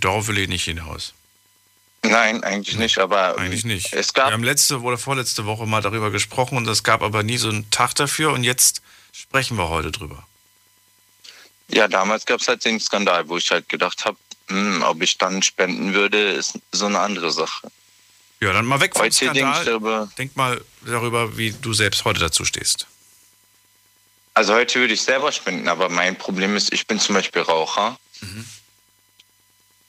Darauf 0.00 0.28
will 0.28 0.38
ich 0.38 0.48
nicht 0.48 0.64
hinaus. 0.64 1.14
Nein, 2.10 2.42
eigentlich 2.44 2.76
nicht, 2.76 2.98
aber 2.98 3.36
Eigentlich 3.38 3.64
nicht. 3.64 3.92
es 3.92 4.12
gab 4.12 4.28
Wir 4.28 4.32
haben 4.34 4.42
letzte 4.44 4.80
oder 4.80 4.98
vorletzte 4.98 5.44
Woche 5.46 5.66
mal 5.66 5.82
darüber 5.82 6.10
gesprochen 6.10 6.56
und 6.58 6.66
es 6.68 6.82
gab 6.82 7.02
aber 7.02 7.22
nie 7.22 7.36
so 7.38 7.48
einen 7.48 7.70
Tag 7.70 7.94
dafür 7.94 8.32
und 8.32 8.44
jetzt 8.44 8.82
sprechen 9.12 9.56
wir 9.56 9.68
heute 9.68 9.90
drüber. 9.92 10.26
Ja, 11.68 11.88
damals 11.88 12.26
gab 12.26 12.40
es 12.40 12.48
halt 12.48 12.64
den 12.64 12.78
Skandal, 12.80 13.28
wo 13.28 13.36
ich 13.38 13.50
halt 13.50 13.68
gedacht 13.68 14.04
habe, 14.04 14.16
ob 14.84 15.02
ich 15.02 15.18
dann 15.18 15.42
spenden 15.42 15.94
würde, 15.94 16.30
ist 16.30 16.58
so 16.72 16.86
eine 16.86 17.00
andere 17.00 17.32
Sache. 17.32 17.68
Ja, 18.40 18.52
dann 18.52 18.66
mal 18.66 18.80
weg 18.80 18.92
vom 18.92 19.02
Heute 19.02 19.14
Skandal. 19.14 19.64
darüber, 19.64 20.08
Denk 20.18 20.36
mal 20.36 20.60
darüber, 20.82 21.36
wie 21.36 21.52
du 21.52 21.72
selbst 21.72 22.04
heute 22.04 22.20
dazu 22.20 22.44
stehst. 22.44 22.86
also 24.34 24.52
heute 24.54 24.78
würde 24.78 24.94
ich 24.94 25.02
selber 25.02 25.32
spenden, 25.32 25.68
aber 25.68 25.88
mein 25.88 26.16
Problem 26.16 26.54
ist, 26.56 26.72
ich 26.72 26.86
bin 26.86 27.00
zum 27.00 27.14
Beispiel 27.14 27.42
Raucher. 27.42 27.98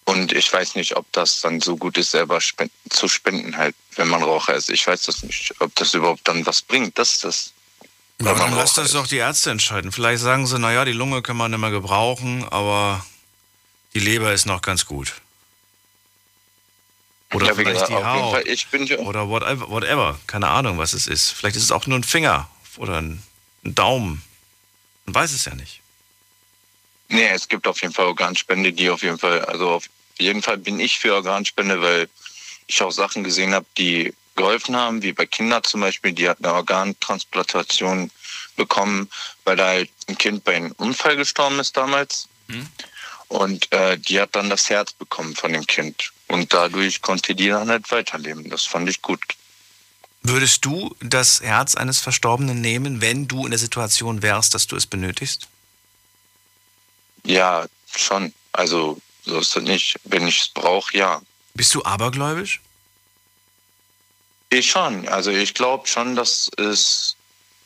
Und 0.08 0.32
ich 0.32 0.52
weiß 0.54 0.76
nicht, 0.76 0.96
ob 0.96 1.06
das 1.12 1.42
dann 1.42 1.60
so 1.60 1.76
gut 1.76 1.98
ist, 1.98 2.12
selber 2.12 2.40
spenden, 2.40 2.74
zu 2.90 3.10
spenden 3.10 3.58
halt, 3.58 3.76
wenn 3.98 4.08
man 4.08 4.24
Raucher 4.24 4.54
ist. 4.56 4.70
Ich 4.70 4.88
weiß 4.88 5.02
das 5.02 5.22
nicht, 5.22 5.54
ob 5.60 5.76
das 5.76 5.94
überhaupt 5.94 6.26
dann 6.30 6.46
was 6.46 6.62
bringt. 6.62 6.98
Das 6.98 7.12
ist 7.12 7.24
das. 7.26 7.54
Ja, 8.20 8.28
man 8.32 8.38
dann 8.38 8.56
lass 8.56 8.74
das 8.74 8.86
ist. 8.88 8.96
doch 8.96 9.06
die 9.06 9.18
Ärzte 9.18 9.52
entscheiden. 9.52 9.92
Vielleicht 9.92 10.24
sagen 10.24 10.48
sie, 10.48 10.58
naja, 10.60 10.86
die 10.86 10.94
Lunge 10.94 11.22
kann 11.22 11.36
man 11.36 11.52
nicht 11.52 11.60
mehr 11.60 11.72
gebrauchen, 11.72 12.46
aber 12.50 13.06
die 13.96 14.00
Leber 14.00 14.32
ist 14.32 14.46
noch 14.46 14.62
ganz 14.62 14.86
gut. 14.86 15.14
Oder 17.34 17.48
Ja, 17.48 17.56
vielleicht 17.56 17.74
gesagt, 17.82 17.92
die 17.92 18.06
Haut. 18.06 18.32
Fall, 18.32 18.48
ich 18.48 18.68
bin 18.68 18.86
ja- 18.86 19.00
Oder 19.00 19.28
whatever, 19.28 19.70
whatever. 19.70 20.18
Keine 20.26 20.48
Ahnung, 20.48 20.78
was 20.78 20.94
es 20.94 21.08
ist. 21.08 21.32
Vielleicht 21.32 21.58
ist 21.58 21.64
es 21.64 21.72
auch 21.74 21.86
nur 21.86 22.00
ein 22.00 22.06
Finger 22.06 22.50
oder 22.78 23.02
ein, 23.02 23.22
ein 23.66 23.76
Daumen. 23.76 24.24
Man 25.06 25.16
weiß 25.16 25.34
es 25.34 25.44
ja 25.44 25.54
nicht. 25.54 25.82
Nee, 27.10 27.28
es 27.28 27.50
gibt 27.50 27.68
auf 27.68 27.82
jeden 27.82 27.94
Fall 27.94 28.06
Organspende, 28.06 28.72
die 28.72 28.90
auf 28.90 29.04
jeden 29.04 29.18
Fall, 29.20 29.44
also 29.46 29.70
auf 29.72 29.84
jeden 30.20 30.42
Fall 30.42 30.58
bin 30.58 30.80
ich 30.80 31.00
für 31.00 31.16
Organspende, 31.16 31.82
weil 31.82 32.10
ich 32.68 32.82
auch 32.82 32.92
Sachen 32.92 33.24
gesehen 33.24 33.54
habe, 33.54 33.66
die 33.78 34.14
geholfen 34.36 34.76
haben, 34.76 35.02
wie 35.02 35.14
bei 35.14 35.26
Kindern 35.26 35.64
zum 35.64 35.82
Beispiel, 35.82 36.14
die 36.14 36.30
hat 36.30 36.38
eine 36.40 36.54
Organtransplantation 36.54 38.12
bekommen, 38.56 39.10
weil 39.44 39.56
da 39.56 39.68
halt 39.68 39.90
ein 40.08 40.18
Kind 40.18 40.44
bei 40.44 40.56
einem 40.56 40.72
Unfall 40.74 41.16
gestorben 41.18 41.60
ist 41.60 41.76
damals. 41.76 42.28
Und 43.28 43.72
äh, 43.74 43.98
die 43.98 44.22
hat 44.22 44.36
dann 44.36 44.50
das 44.50 44.70
Herz 44.70 44.94
bekommen 44.94 45.36
von 45.36 45.52
dem 45.54 45.66
Kind. 45.66 46.12
Und 46.28 46.54
dadurch 46.54 47.02
konnte 47.02 47.36
die 47.36 47.50
dann 47.50 47.70
halt 47.70 47.90
weiterleben. 47.92 48.50
Das 48.50 48.64
fand 48.64 48.90
ich 48.90 49.02
gut. 49.02 49.22
Würdest 50.24 50.66
du 50.66 50.96
das 51.00 51.42
Herz 51.42 51.76
eines 51.76 52.00
Verstorbenen 52.00 52.60
nehmen, 52.60 53.02
wenn 53.02 53.28
du 53.28 53.46
in 53.46 53.52
der 53.52 53.60
Situation 53.60 54.22
wärst, 54.22 54.54
dass 54.54 54.68
du 54.68 54.76
es 54.76 54.86
benötigst? 54.86 55.48
Ja, 57.24 57.66
schon. 57.96 58.34
Also 58.52 59.00
so 59.28 59.40
ist 59.40 59.56
es 59.56 59.64
nicht. 59.64 60.00
Wenn 60.04 60.28
ich 60.28 60.42
es 60.42 60.48
brauche, 60.48 60.96
ja. 60.98 61.22
Bist 61.54 61.74
du 61.76 61.84
abergläubisch? 61.84 62.62
Ich 64.50 64.72
schon. 64.72 65.08
Also 65.08 65.32
ich 65.32 65.54
glaube 65.54 65.88
schon, 65.88 66.16
dass 66.16 66.50
es 66.58 67.16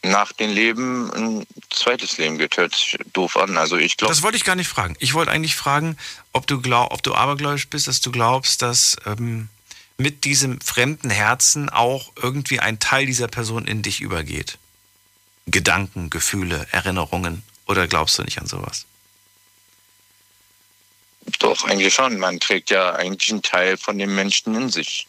nach 0.04 0.32
dem 0.32 0.52
Leben 0.52 1.12
ein 1.14 1.46
zweites 1.70 2.18
Leben 2.18 2.38
gibt. 2.38 2.58
Hört 2.58 2.74
sich 2.74 2.98
doof 3.14 3.38
an. 3.38 3.58
Also 3.58 3.78
ich 3.78 3.98
glaube, 3.98 4.12
Das 4.12 4.24
wollte 4.24 4.38
ich 4.38 4.44
gar 4.44 4.56
nicht 4.56 4.68
fragen. 4.68 4.96
Ich 5.00 5.14
wollte 5.14 5.32
eigentlich 5.32 5.56
fragen, 5.56 5.98
ob 6.34 6.48
du, 6.48 6.60
glaub, 6.60 6.92
ob 6.92 7.04
du 7.04 7.14
abergläubisch 7.14 7.70
bist, 7.70 7.88
dass 7.88 8.02
du 8.02 8.12
glaubst, 8.12 8.62
dass 8.62 8.98
ähm, 9.06 9.50
mit 9.98 10.24
diesem 10.24 10.60
fremden 10.60 11.12
Herzen 11.12 11.70
auch 11.70 12.12
irgendwie 12.16 12.60
ein 12.60 12.80
Teil 12.80 13.06
dieser 13.06 13.28
Person 13.28 13.68
in 13.68 13.84
dich 13.84 14.02
übergeht. 14.02 14.58
Gedanken, 15.46 16.10
Gefühle, 16.10 16.66
Erinnerungen. 16.72 17.44
Oder 17.68 17.88
glaubst 17.88 18.18
du 18.18 18.24
nicht 18.24 18.40
an 18.40 18.48
sowas? 18.48 18.86
Doch 21.40 21.64
eigentlich 21.66 21.94
schon. 21.94 22.18
Man 22.20 22.40
trägt 22.40 22.70
ja 22.70 22.94
eigentlich 22.94 23.32
einen 23.32 23.42
Teil 23.42 23.78
von 23.78 23.98
dem 23.98 24.16
Menschen 24.16 24.56
in 24.56 24.70
sich. 24.70 25.08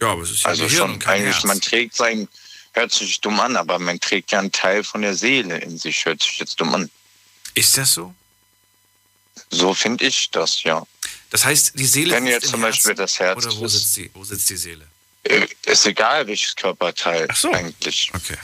Ja, 0.00 0.12
aber 0.12 0.22
es 0.22 0.30
ist 0.30 0.46
also 0.46 0.68
schon. 0.68 1.02
Eigentlich, 1.04 1.42
man 1.44 1.60
trägt 1.60 1.94
sein, 1.94 2.28
hört 2.72 2.92
sich 2.92 3.20
dumm 3.20 3.40
an, 3.40 3.56
aber 3.56 3.78
man 3.78 3.98
trägt 4.00 4.32
ja 4.32 4.38
einen 4.38 4.52
Teil 4.52 4.84
von 4.84 5.02
der 5.02 5.14
Seele 5.14 5.58
in 5.58 5.78
sich. 5.78 6.04
Hört 6.04 6.22
sich 6.22 6.38
jetzt 6.38 6.60
dumm 6.60 6.74
an. 6.74 6.90
Ist 7.54 7.76
das 7.76 7.94
so? 7.94 8.14
So 9.50 9.74
finde 9.74 10.06
ich 10.06 10.30
das, 10.30 10.62
ja. 10.62 10.86
Das 11.30 11.44
heißt, 11.44 11.72
die 11.78 11.86
Seele 11.86 12.14
Wenn 12.14 12.26
jetzt 12.26 12.48
zum 12.48 12.60
Beispiel 12.60 12.90
Herzen? 12.90 13.02
das 13.02 13.18
Herz 13.18 13.44
Oder 13.44 13.56
wo 13.56 13.68
sitzt 13.68 13.96
die, 13.96 14.10
wo 14.14 14.24
sitzt 14.24 14.48
die 14.50 14.56
Seele? 14.56 14.86
Äh, 15.24 15.46
Ist 15.66 15.86
egal, 15.86 16.26
welches 16.26 16.54
Körperteil 16.54 17.26
Ach 17.30 17.36
so. 17.36 17.52
eigentlich. 17.52 18.10
Okay. 18.14 18.36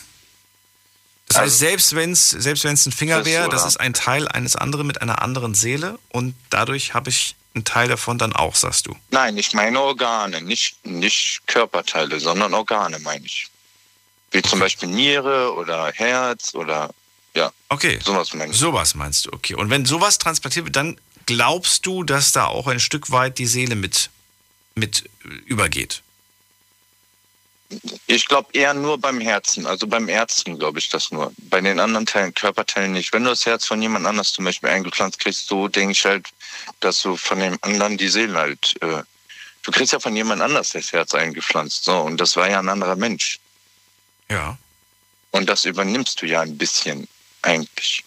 Das 1.28 1.38
heißt, 1.38 1.42
Also- 1.44 1.56
selbst 1.56 1.94
wenn 1.94 2.12
es 2.12 2.30
selbst 2.30 2.64
wenn's 2.64 2.86
ein 2.86 2.92
Finger 2.92 3.24
wäre, 3.24 3.48
das 3.48 3.64
ist 3.66 3.78
ein 3.78 3.94
Teil 3.94 4.28
eines 4.28 4.56
anderen 4.56 4.86
mit 4.86 5.00
einer 5.02 5.22
anderen 5.22 5.54
Seele 5.54 5.98
und 6.10 6.34
dadurch 6.50 6.94
habe 6.94 7.10
ich 7.10 7.34
einen 7.54 7.64
Teil 7.64 7.88
davon 7.88 8.18
dann 8.18 8.32
auch, 8.34 8.54
sagst 8.56 8.86
du. 8.86 8.96
Nein, 9.10 9.36
ich 9.38 9.52
meine 9.52 9.80
Organe, 9.80 10.42
nicht, 10.42 10.84
nicht 10.84 11.40
Körperteile, 11.46 12.18
sondern 12.20 12.52
Organe 12.52 12.98
meine 12.98 13.24
ich. 13.24 13.48
Wie 14.32 14.42
zum 14.42 14.58
Beispiel 14.58 14.88
Niere 14.88 15.54
oder 15.54 15.92
Herz 15.92 16.54
oder 16.54 16.90
ja, 17.34 17.52
Okay. 17.68 17.98
sowas 18.04 18.32
meine 18.34 18.52
ich. 18.52 18.58
Sowas 18.58 18.94
meinst 18.94 19.26
du, 19.26 19.32
okay. 19.32 19.54
Und 19.54 19.70
wenn 19.70 19.86
sowas 19.86 20.18
transplantiert 20.18 20.66
wird, 20.66 20.76
dann 20.76 21.00
glaubst 21.26 21.86
du, 21.86 22.02
dass 22.04 22.32
da 22.32 22.46
auch 22.46 22.66
ein 22.66 22.80
Stück 22.80 23.10
weit 23.10 23.38
die 23.38 23.46
Seele 23.46 23.76
mit, 23.76 24.10
mit 24.74 25.08
übergeht. 25.46 26.02
Ich 28.06 28.26
glaube 28.26 28.50
eher 28.52 28.74
nur 28.74 28.98
beim 28.98 29.20
Herzen, 29.20 29.66
also 29.66 29.86
beim 29.86 30.08
Ärzten 30.08 30.58
glaube 30.58 30.78
ich 30.78 30.88
das 30.90 31.10
nur. 31.10 31.32
Bei 31.38 31.60
den 31.60 31.80
anderen 31.80 32.06
Teilen, 32.06 32.34
Körperteilen 32.34 32.92
nicht. 32.92 33.12
Wenn 33.12 33.24
du 33.24 33.30
das 33.30 33.46
Herz 33.46 33.66
von 33.66 33.80
jemand 33.80 34.06
anders 34.06 34.32
zum 34.32 34.44
Beispiel 34.44 34.68
eingepflanzt 34.68 35.18
kriegst, 35.18 35.46
so 35.46 35.68
denke 35.68 35.92
ich 35.92 36.04
halt, 36.04 36.28
dass 36.80 37.00
du 37.02 37.16
von 37.16 37.38
dem 37.40 37.58
anderen 37.62 37.96
die 37.96 38.08
Seele 38.08 38.38
halt, 38.38 38.74
äh, 38.82 39.02
du 39.62 39.70
kriegst 39.70 39.92
ja 39.92 40.00
von 40.00 40.14
jemand 40.14 40.42
anders 40.42 40.70
das 40.70 40.92
Herz 40.92 41.14
eingepflanzt, 41.14 41.84
so, 41.84 41.98
und 42.00 42.18
das 42.20 42.36
war 42.36 42.48
ja 42.48 42.58
ein 42.58 42.68
anderer 42.68 42.96
Mensch. 42.96 43.40
Ja. 44.28 44.58
Und 45.30 45.48
das 45.48 45.64
übernimmst 45.64 46.22
du 46.22 46.26
ja 46.26 46.42
ein 46.42 46.56
bisschen 46.56 47.08
eigentlich. 47.42 48.04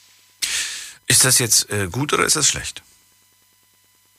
Ist 1.08 1.26
das 1.26 1.40
jetzt 1.40 1.70
äh, 1.70 1.88
gut 1.92 2.14
oder 2.14 2.26
ist 2.26 2.36
das 2.36 2.48
schlecht? 2.48 2.84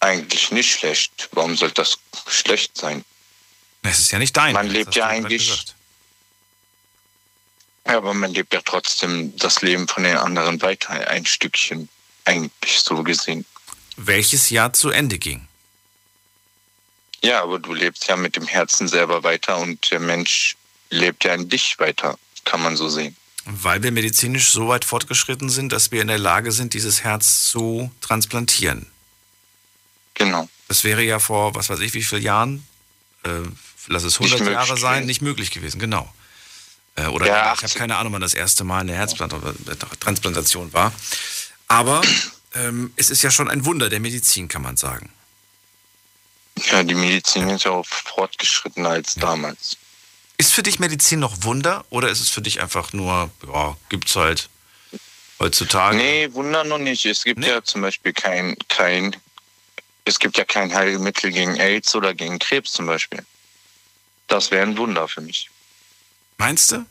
Eigentlich 0.00 0.50
nicht 0.50 0.72
schlecht. 0.72 1.28
Warum 1.32 1.56
soll 1.56 1.70
das 1.72 1.98
schlecht 2.28 2.76
sein? 2.76 3.04
Es 3.90 4.00
ist 4.00 4.10
ja 4.10 4.18
nicht 4.18 4.36
dein. 4.36 4.52
Man 4.52 4.68
lebt 4.68 4.94
ja 4.94 5.06
eigentlich-. 5.06 5.66
Ja, 7.86 7.96
aber 7.96 8.12
man 8.12 8.32
lebt 8.32 8.52
ja 8.52 8.60
trotzdem 8.64 9.34
das 9.38 9.62
Leben 9.62 9.88
von 9.88 10.02
den 10.02 10.16
anderen 10.16 10.60
weiter, 10.60 10.90
ein 11.08 11.24
Stückchen, 11.24 11.88
eigentlich 12.24 12.80
so 12.80 13.02
gesehen. 13.02 13.46
Welches 13.96 14.50
Jahr 14.50 14.72
zu 14.74 14.90
Ende 14.90 15.18
ging. 15.18 15.48
Ja, 17.22 17.42
aber 17.42 17.58
du 17.58 17.72
lebst 17.72 18.06
ja 18.06 18.16
mit 18.16 18.36
dem 18.36 18.46
Herzen 18.46 18.88
selber 18.88 19.24
weiter 19.24 19.58
und 19.58 19.90
der 19.90 20.00
Mensch 20.00 20.56
lebt 20.90 21.24
ja 21.24 21.34
in 21.34 21.48
dich 21.48 21.78
weiter, 21.78 22.18
kann 22.44 22.62
man 22.62 22.76
so 22.76 22.88
sehen. 22.88 23.16
Weil 23.44 23.82
wir 23.82 23.90
medizinisch 23.90 24.50
so 24.50 24.68
weit 24.68 24.84
fortgeschritten 24.84 25.48
sind, 25.48 25.72
dass 25.72 25.90
wir 25.90 26.02
in 26.02 26.08
der 26.08 26.18
Lage 26.18 26.52
sind, 26.52 26.74
dieses 26.74 27.02
Herz 27.02 27.44
zu 27.44 27.90
transplantieren. 28.00 28.86
Genau. 30.14 30.48
Das 30.68 30.84
wäre 30.84 31.02
ja 31.02 31.18
vor, 31.18 31.54
was 31.54 31.70
weiß 31.70 31.80
ich, 31.80 31.94
wie 31.94 32.02
vielen 32.02 32.22
Jahren, 32.22 32.66
äh, 33.24 33.30
lass 33.88 34.04
es 34.04 34.14
100 34.20 34.40
Nicht 34.40 34.50
Jahre 34.52 34.76
sein, 34.76 34.92
gewesen. 34.94 35.06
nicht 35.06 35.22
möglich 35.22 35.50
gewesen, 35.50 35.78
genau. 35.78 36.12
Äh, 36.96 37.06
oder 37.06 37.26
Ja, 37.26 37.32
ich 37.36 37.40
habe 37.42 37.50
80. 37.64 37.74
keine 37.74 37.96
Ahnung, 37.96 38.12
wann 38.12 38.20
das 38.20 38.34
erste 38.34 38.64
Mal 38.64 38.80
eine 38.80 38.94
Herztransplantation 38.94 40.72
war. 40.72 40.92
Aber 41.68 42.00
ähm, 42.54 42.92
es 42.96 43.10
ist 43.10 43.22
ja 43.22 43.30
schon 43.30 43.48
ein 43.48 43.64
Wunder 43.64 43.88
der 43.88 44.00
Medizin, 44.00 44.48
kann 44.48 44.62
man 44.62 44.76
sagen. 44.76 45.10
Ja, 46.70 46.82
die 46.82 46.94
Medizin 46.94 47.48
ist 47.50 47.64
ja 47.64 47.70
auch 47.72 47.86
fortgeschrittener 47.86 48.88
als 48.90 49.14
damals. 49.14 49.76
Ist 50.38 50.52
für 50.52 50.62
dich 50.62 50.78
Medizin 50.78 51.20
noch 51.20 51.42
Wunder 51.42 51.84
oder 51.90 52.08
ist 52.08 52.20
es 52.20 52.28
für 52.30 52.42
dich 52.42 52.60
einfach 52.60 52.92
nur, 52.92 53.30
ja, 53.46 53.76
gibt's 53.90 54.16
halt 54.16 54.48
heutzutage? 55.38 55.96
Nee, 55.96 56.28
Wunder 56.32 56.64
noch 56.64 56.78
nicht. 56.78 57.04
Es 57.06 57.22
gibt 57.24 57.40
Nee. 57.40 57.48
ja 57.48 57.62
zum 57.62 57.82
Beispiel 57.82 58.12
kein, 58.12 58.56
kein, 58.68 59.14
es 60.04 60.18
gibt 60.18 60.36
ja 60.36 60.44
kein 60.44 60.72
Heilmittel 60.74 61.30
gegen 61.30 61.56
AIDS 61.60 61.94
oder 61.94 62.14
gegen 62.14 62.38
Krebs 62.38 62.72
zum 62.72 62.86
Beispiel. 62.86 63.24
Das 64.28 64.50
wäre 64.50 64.62
ein 64.62 64.76
Wunder 64.76 65.08
für 65.08 65.20
mich. 65.20 65.50
Meinst 66.36 66.70
du? 66.70 66.86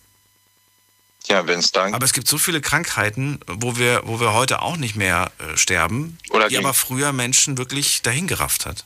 Ja, 1.28 1.46
wenn 1.46 1.60
es 1.60 1.72
dann 1.72 1.94
Aber 1.94 2.06
es 2.06 2.14
gibt 2.14 2.28
so 2.28 2.38
viele 2.38 2.62
Krankheiten, 2.62 3.40
wo 3.48 3.78
wir, 3.78 4.02
wo 4.06 4.20
wir 4.20 4.34
heute 4.34 4.62
auch 4.62 4.78
nicht 4.78 4.96
mehr 4.96 5.32
äh, 5.40 5.58
sterben, 5.58 6.18
Oder 6.30 6.50
die 6.50 6.58
aber 6.58 6.74
früher 6.74 7.12
Menschen 7.14 7.58
wirklich 7.58 8.02
dahingerafft 8.02 8.66
hat. 8.66 8.86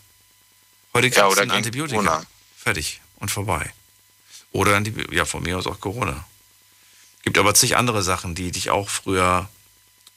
Heute 0.94 1.08
kriegst 1.08 1.18
Ja, 1.18 1.26
du 1.26 1.32
oder 1.32 1.42
ein 1.44 1.52
Antibiotika. 1.52 2.02
Corona. 2.02 2.26
Fertig 2.58 3.00
und 3.18 3.30
vorbei. 3.32 3.72
Oder 4.52 4.76
Antibi 4.76 5.16
ja, 5.16 5.26
von 5.26 5.44
mir 5.44 5.58
aus 5.58 5.68
auch 5.68 5.80
Corona. 5.80 6.26
Gibt 7.24 7.38
aber 7.38 7.54
zig 7.54 7.78
andere 7.78 8.02
Sachen, 8.04 8.34
die 8.36 8.52
dich 8.52 8.70
auch 8.72 8.90
früher, 8.90 9.48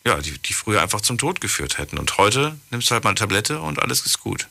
ja, 0.04 0.16
die, 0.20 0.36
die 0.38 0.54
früher 0.54 0.80
einfach 0.82 1.02
zum 1.02 1.18
Tod 1.18 1.40
geführt 1.40 1.78
hätten. 1.78 1.98
Und 1.98 2.16
heute 2.18 2.58
nimmst 2.70 2.88
du 2.90 2.94
halt 2.94 3.04
mal 3.04 3.10
eine 3.10 3.18
Tablette 3.18 3.60
und 3.60 3.80
alles 3.80 4.04
ist 4.06 4.20
gut. 4.20 4.48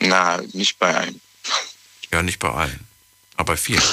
na, 0.00 0.40
nicht 0.52 0.78
bei 0.78 0.96
einem. 0.96 1.20
Ja, 2.10 2.22
nicht 2.22 2.38
bei 2.38 2.50
allen. 2.50 2.86
Aber 3.36 3.54
bei 3.54 3.56
vielen. 3.56 3.82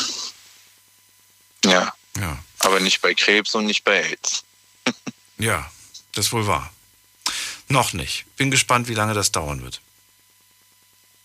Ja, 1.65 1.93
Ja. 2.17 2.37
aber 2.59 2.79
nicht 2.79 3.01
bei 3.01 3.13
Krebs 3.15 3.55
und 3.55 3.65
nicht 3.65 3.83
bei 3.83 4.03
AIDS. 4.03 4.43
Ja, 5.39 5.69
das 6.13 6.27
ist 6.27 6.31
wohl 6.31 6.45
wahr. 6.47 6.71
Noch 7.67 7.91
nicht. 7.93 8.25
Bin 8.37 8.51
gespannt, 8.51 8.87
wie 8.87 8.93
lange 8.93 9.13
das 9.15 9.31
dauern 9.31 9.63
wird. 9.63 9.81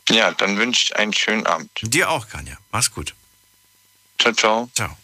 Ja, 0.08 0.30
dann 0.32 0.56
wünsche 0.56 0.82
ich 0.84 0.96
einen 0.96 1.12
schönen 1.12 1.46
Abend. 1.46 1.70
Dir 1.82 2.08
auch, 2.10 2.26
Kanja. 2.28 2.56
Mach's 2.72 2.90
gut. 2.90 3.14
Ciao, 4.18 4.32
ciao. 4.32 4.70
Ciao. 4.74 4.96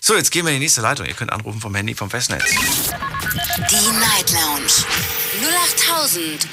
So, 0.00 0.16
jetzt 0.16 0.30
gehen 0.32 0.44
wir 0.46 0.52
in 0.52 0.58
die 0.58 0.64
nächste 0.64 0.80
Leitung. 0.80 1.04
Ihr 1.06 1.14
könnt 1.14 1.30
anrufen 1.32 1.60
vom 1.60 1.74
Handy 1.74 1.94
vom 1.94 2.08
Festnetz. 2.10 2.42
Die 2.48 3.90
Night 3.92 4.30
Lounge 4.32 4.72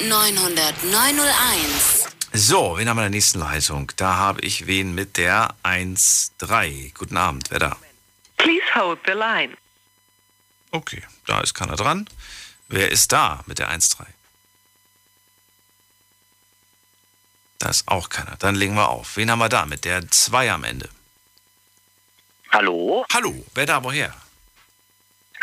0890901. 0.03 1.96
So, 2.39 2.77
wen 2.77 2.87
haben 2.87 2.97
wir 2.97 3.05
in 3.07 3.11
der 3.11 3.17
nächsten 3.17 3.39
Leitung? 3.39 3.91
Da 3.95 4.15
habe 4.15 4.41
ich 4.41 4.67
wen 4.67 4.93
mit 4.93 5.17
der 5.17 5.55
1-3. 5.63 6.93
Guten 6.93 7.17
Abend, 7.17 7.49
wer 7.49 7.57
da? 7.57 7.77
Please 8.37 8.63
hold 8.75 8.99
the 9.07 9.13
line. 9.13 9.57
Okay, 10.69 11.01
da 11.25 11.41
ist 11.41 11.55
keiner 11.55 11.75
dran. 11.75 12.07
Wer 12.67 12.91
ist 12.91 13.11
da 13.11 13.43
mit 13.47 13.57
der 13.57 13.71
1-3? 13.71 14.05
Da 17.57 17.69
ist 17.69 17.87
auch 17.87 18.09
keiner. 18.09 18.35
Dann 18.37 18.53
legen 18.53 18.75
wir 18.75 18.89
auf. 18.89 19.17
Wen 19.17 19.31
haben 19.31 19.39
wir 19.39 19.49
da 19.49 19.65
mit 19.65 19.83
der 19.83 20.07
2 20.07 20.51
am 20.51 20.63
Ende? 20.63 20.89
Hallo? 22.51 23.03
Hallo, 23.11 23.33
wer 23.55 23.65
da 23.65 23.83
woher? 23.83 24.13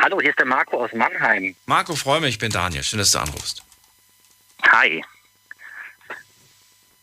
Hallo, 0.00 0.20
hier 0.20 0.30
ist 0.30 0.38
der 0.38 0.46
Marco 0.46 0.84
aus 0.84 0.92
Mannheim. 0.92 1.56
Marco, 1.66 1.96
freue 1.96 2.20
mich, 2.20 2.34
ich 2.34 2.38
bin 2.38 2.52
Daniel. 2.52 2.84
Schön, 2.84 3.00
dass 3.00 3.10
du 3.10 3.18
anrufst. 3.18 3.64
Hi. 4.70 5.04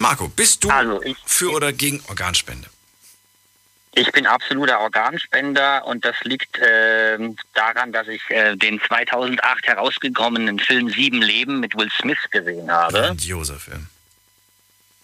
Marco, 0.01 0.27
bist 0.29 0.63
du 0.63 0.69
Also, 0.71 1.01
ich, 1.03 1.15
für 1.25 1.51
oder 1.51 1.71
gegen 1.71 2.03
Organspende? 2.07 2.67
ich 3.93 4.11
bin 4.13 4.25
absoluter 4.25 4.79
Organspender 4.79 5.85
und 5.85 6.03
das 6.05 6.15
liegt 6.23 6.57
ähm, 6.59 7.35
daran, 7.53 7.91
dass 7.91 8.07
ich 8.07 8.21
äh, 8.29 8.55
den 8.55 8.81
2008 8.81 9.67
herausgekommenen 9.67 10.59
Film 10.59 10.89
Sieben 10.89 11.21
Leben 11.21 11.59
mit 11.59 11.77
Will 11.77 11.89
Smith 11.99 12.17
gesehen 12.31 12.71
habe. 12.71 12.93
Grandioser 12.93 13.59
Film. 13.59 13.87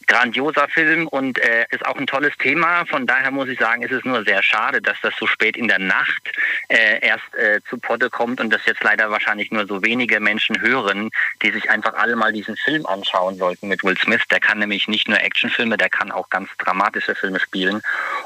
Grandioser 0.08 0.68
Film 0.70 1.08
und 1.08 1.38
äh, 1.40 1.66
ist 1.70 1.86
auch 1.86 1.98
ein 1.98 2.08
tolles 2.08 2.36
Thema. 2.38 2.86
Von 2.86 3.06
daher 3.06 3.30
muss 3.30 3.50
ich 3.50 3.60
sagen, 3.60 3.84
ist 3.84 3.92
es 3.92 4.06
nur 4.06 4.24
sehr 4.24 4.42
schade, 4.42 4.82
dass 4.82 4.98
das 5.02 5.14
so 5.20 5.28
spät 5.28 5.58
in 5.58 5.68
der 5.68 5.80
Nacht 5.80 6.32
äh, 6.70 7.06
erst 7.06 7.36
äh, 7.36 7.60
zu 7.70 7.78
Potte 7.78 8.10
kommt 8.10 8.40
und 8.40 8.50
das 8.50 8.66
jetzt 8.66 8.84
leider 8.84 9.12
wahrscheinlich 9.12 9.52
nur 9.52 9.68
so 9.68 9.84
wenige 9.84 10.20
Menschen 10.20 10.62
hören, 10.62 11.10
die 11.42 11.52
sich 11.52 11.70
einfach 11.70 11.94
alle 11.94 12.16
mal 12.16 12.32
diesen 12.32 12.56
Film 12.56 12.86
anschauen 12.86 13.38
sollten 13.38 13.68
mit 13.68 13.84
Will 13.84 13.98
Smith. 13.98 14.22
Der 14.32 14.40
kann 14.40 14.60
nämlich 14.60 14.88
nicht 14.88 15.10
nur 15.10 15.20
Actionfilme, 15.20 15.78
der 15.78 15.90
kann 15.90 16.12
auch 16.12 16.30
ganz 16.30 16.50
dramatische 16.58 17.14
Filme 17.14 17.40
spielen. 17.40 17.82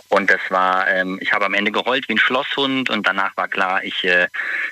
Und 0.09 0.29
das 0.29 0.41
war, 0.49 0.87
ähm, 0.87 1.17
ich 1.21 1.33
habe 1.33 1.45
am 1.45 1.53
Ende 1.53 1.71
geheult 1.71 2.07
wie 2.07 2.13
ein 2.13 2.19
Schlosshund 2.19 2.89
und 2.89 3.07
danach 3.07 3.35
war 3.37 3.47
klar, 3.47 3.83
ich, 3.83 4.03
äh, 4.03 4.27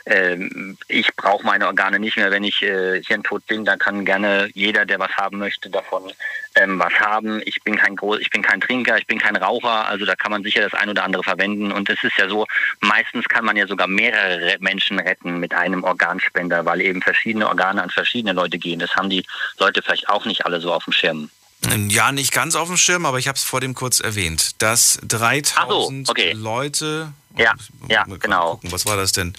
ähm, 0.05 0.77
ich 0.87 1.15
brauche 1.15 1.45
meine 1.45 1.65
Organe 1.65 1.99
nicht 1.99 2.17
mehr. 2.17 2.29
Wenn 2.29 2.43
ich 2.43 2.61
äh, 2.61 3.01
hirntot 3.03 3.45
bin, 3.47 3.65
dann 3.65 3.79
kann 3.79 4.05
gerne 4.05 4.49
jeder, 4.53 4.85
der 4.85 4.99
was 4.99 5.11
haben 5.17 5.39
möchte, 5.39 5.69
davon 5.69 6.11
ähm, 6.59 6.79
was 6.79 6.93
haben. 6.93 7.41
Ich 7.45 7.61
bin 7.63 7.77
kein 7.77 7.95
Groß, 7.95 8.19
ich 8.19 8.29
bin 8.29 8.41
kein 8.41 8.61
Trinker, 8.61 8.97
ich 8.97 9.07
bin 9.07 9.19
kein 9.19 9.35
Raucher, 9.35 9.87
also 9.87 10.05
da 10.05 10.15
kann 10.15 10.31
man 10.31 10.43
sicher 10.43 10.61
das 10.61 10.73
ein 10.73 10.89
oder 10.89 11.03
andere 11.03 11.23
verwenden. 11.23 11.71
Und 11.71 11.89
es 11.89 12.03
ist 12.03 12.17
ja 12.17 12.29
so, 12.29 12.45
meistens 12.81 13.27
kann 13.27 13.45
man 13.45 13.57
ja 13.57 13.67
sogar 13.67 13.87
mehrere 13.87 14.57
Menschen 14.59 14.99
retten 14.99 15.39
mit 15.39 15.53
einem 15.53 15.83
Organspender, 15.83 16.65
weil 16.65 16.81
eben 16.81 17.01
verschiedene 17.01 17.47
Organe 17.47 17.81
an 17.81 17.89
verschiedene 17.89 18.33
Leute 18.33 18.57
gehen. 18.57 18.79
Das 18.79 18.95
haben 18.95 19.09
die 19.09 19.25
Leute 19.57 19.81
vielleicht 19.81 20.09
auch 20.09 20.25
nicht 20.25 20.45
alle 20.45 20.61
so 20.61 20.73
auf 20.73 20.83
dem 20.83 20.93
Schirm. 20.93 21.29
Ja, 21.89 22.11
nicht 22.11 22.31
ganz 22.31 22.55
auf 22.55 22.67
dem 22.67 22.77
Schirm, 22.77 23.05
aber 23.05 23.19
ich 23.19 23.27
habe 23.27 23.35
es 23.35 23.43
vor 23.43 23.59
dem 23.59 23.73
kurz 23.75 23.99
erwähnt, 23.99 24.61
dass 24.61 24.99
3000 25.03 25.57
Ach 25.57 26.07
so, 26.07 26.11
okay. 26.11 26.31
Leute. 26.31 27.11
Ja, 27.37 27.53
ja, 27.89 28.05
genau. 28.05 28.51
Gucken, 28.51 28.71
was 28.71 28.85
war 28.85 28.95
das 28.95 29.11
denn? 29.11 29.33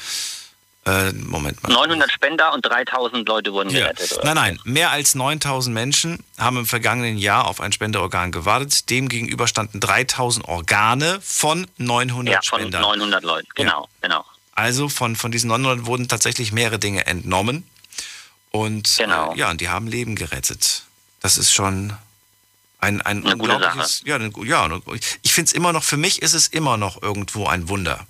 Äh, 0.87 1.13
Moment 1.13 1.63
mal. 1.63 1.73
900 1.73 2.11
Spender 2.11 2.55
und 2.55 2.65
3000 2.65 3.29
Leute 3.29 3.53
wurden 3.53 3.69
Ja. 3.71 3.81
gerettet. 3.93 4.13
oder? 4.15 4.25
Nein, 4.25 4.35
nein, 4.35 4.61
mehr 4.65 4.91
als 4.91 5.15
9000 5.15 5.75
Menschen 5.75 6.25
haben 6.39 6.57
im 6.57 6.65
vergangenen 6.67 7.19
Jahr 7.19 7.47
auf 7.47 7.61
ein 7.61 7.71
Spenderorgan 7.73 8.33
gewartet. 8.33 8.89
Demgegenüber 8.89 9.47
standen 9.47 9.79
3000 9.81 10.47
Organe 10.49 11.21
von 11.23 11.67
900 11.77 12.33
Ja, 12.35 12.41
von 12.43 12.61
Spendern. 12.61 12.81
900 12.83 13.23
Leuten. 13.25 13.49
Genau, 13.55 13.89
genau. 14.01 14.25
Also 14.55 14.89
von, 14.89 15.17
von 15.17 15.31
diesen 15.31 15.49
900 15.49 15.85
wurden 15.87 16.09
tatsächlich 16.09 16.51
mehrere 16.53 16.79
Dinge 16.79 17.07
entnommen. 17.07 17.67
Und 18.51 18.97
Genau. 18.99 19.35
äh, 19.35 19.39
ja, 19.39 19.51
und 19.51 19.61
die 19.61 19.69
haben 19.69 19.87
Leben 19.87 20.17
gerettet. 20.17 20.85
Das 21.21 21.37
ist 21.39 21.53
schon 21.53 21.93
ein, 22.79 23.03
ein 23.03 23.25
Eine 23.27 23.37
gute 23.37 23.53
unglaubliches. 23.53 24.03
Ja, 24.07 24.15
eine, 24.17 24.31
ja, 24.45 24.67
ich 25.23 25.33
finde 25.35 25.49
es 25.49 25.53
immer 25.53 25.73
noch, 25.75 25.85
für 25.85 25.99
mich 25.99 26.23
ist 26.23 26.33
es 26.33 26.49
immer 26.49 26.79
noch 26.79 27.03
irgendwo 27.03 27.47
ein 27.47 27.69
Wunder. 27.69 28.07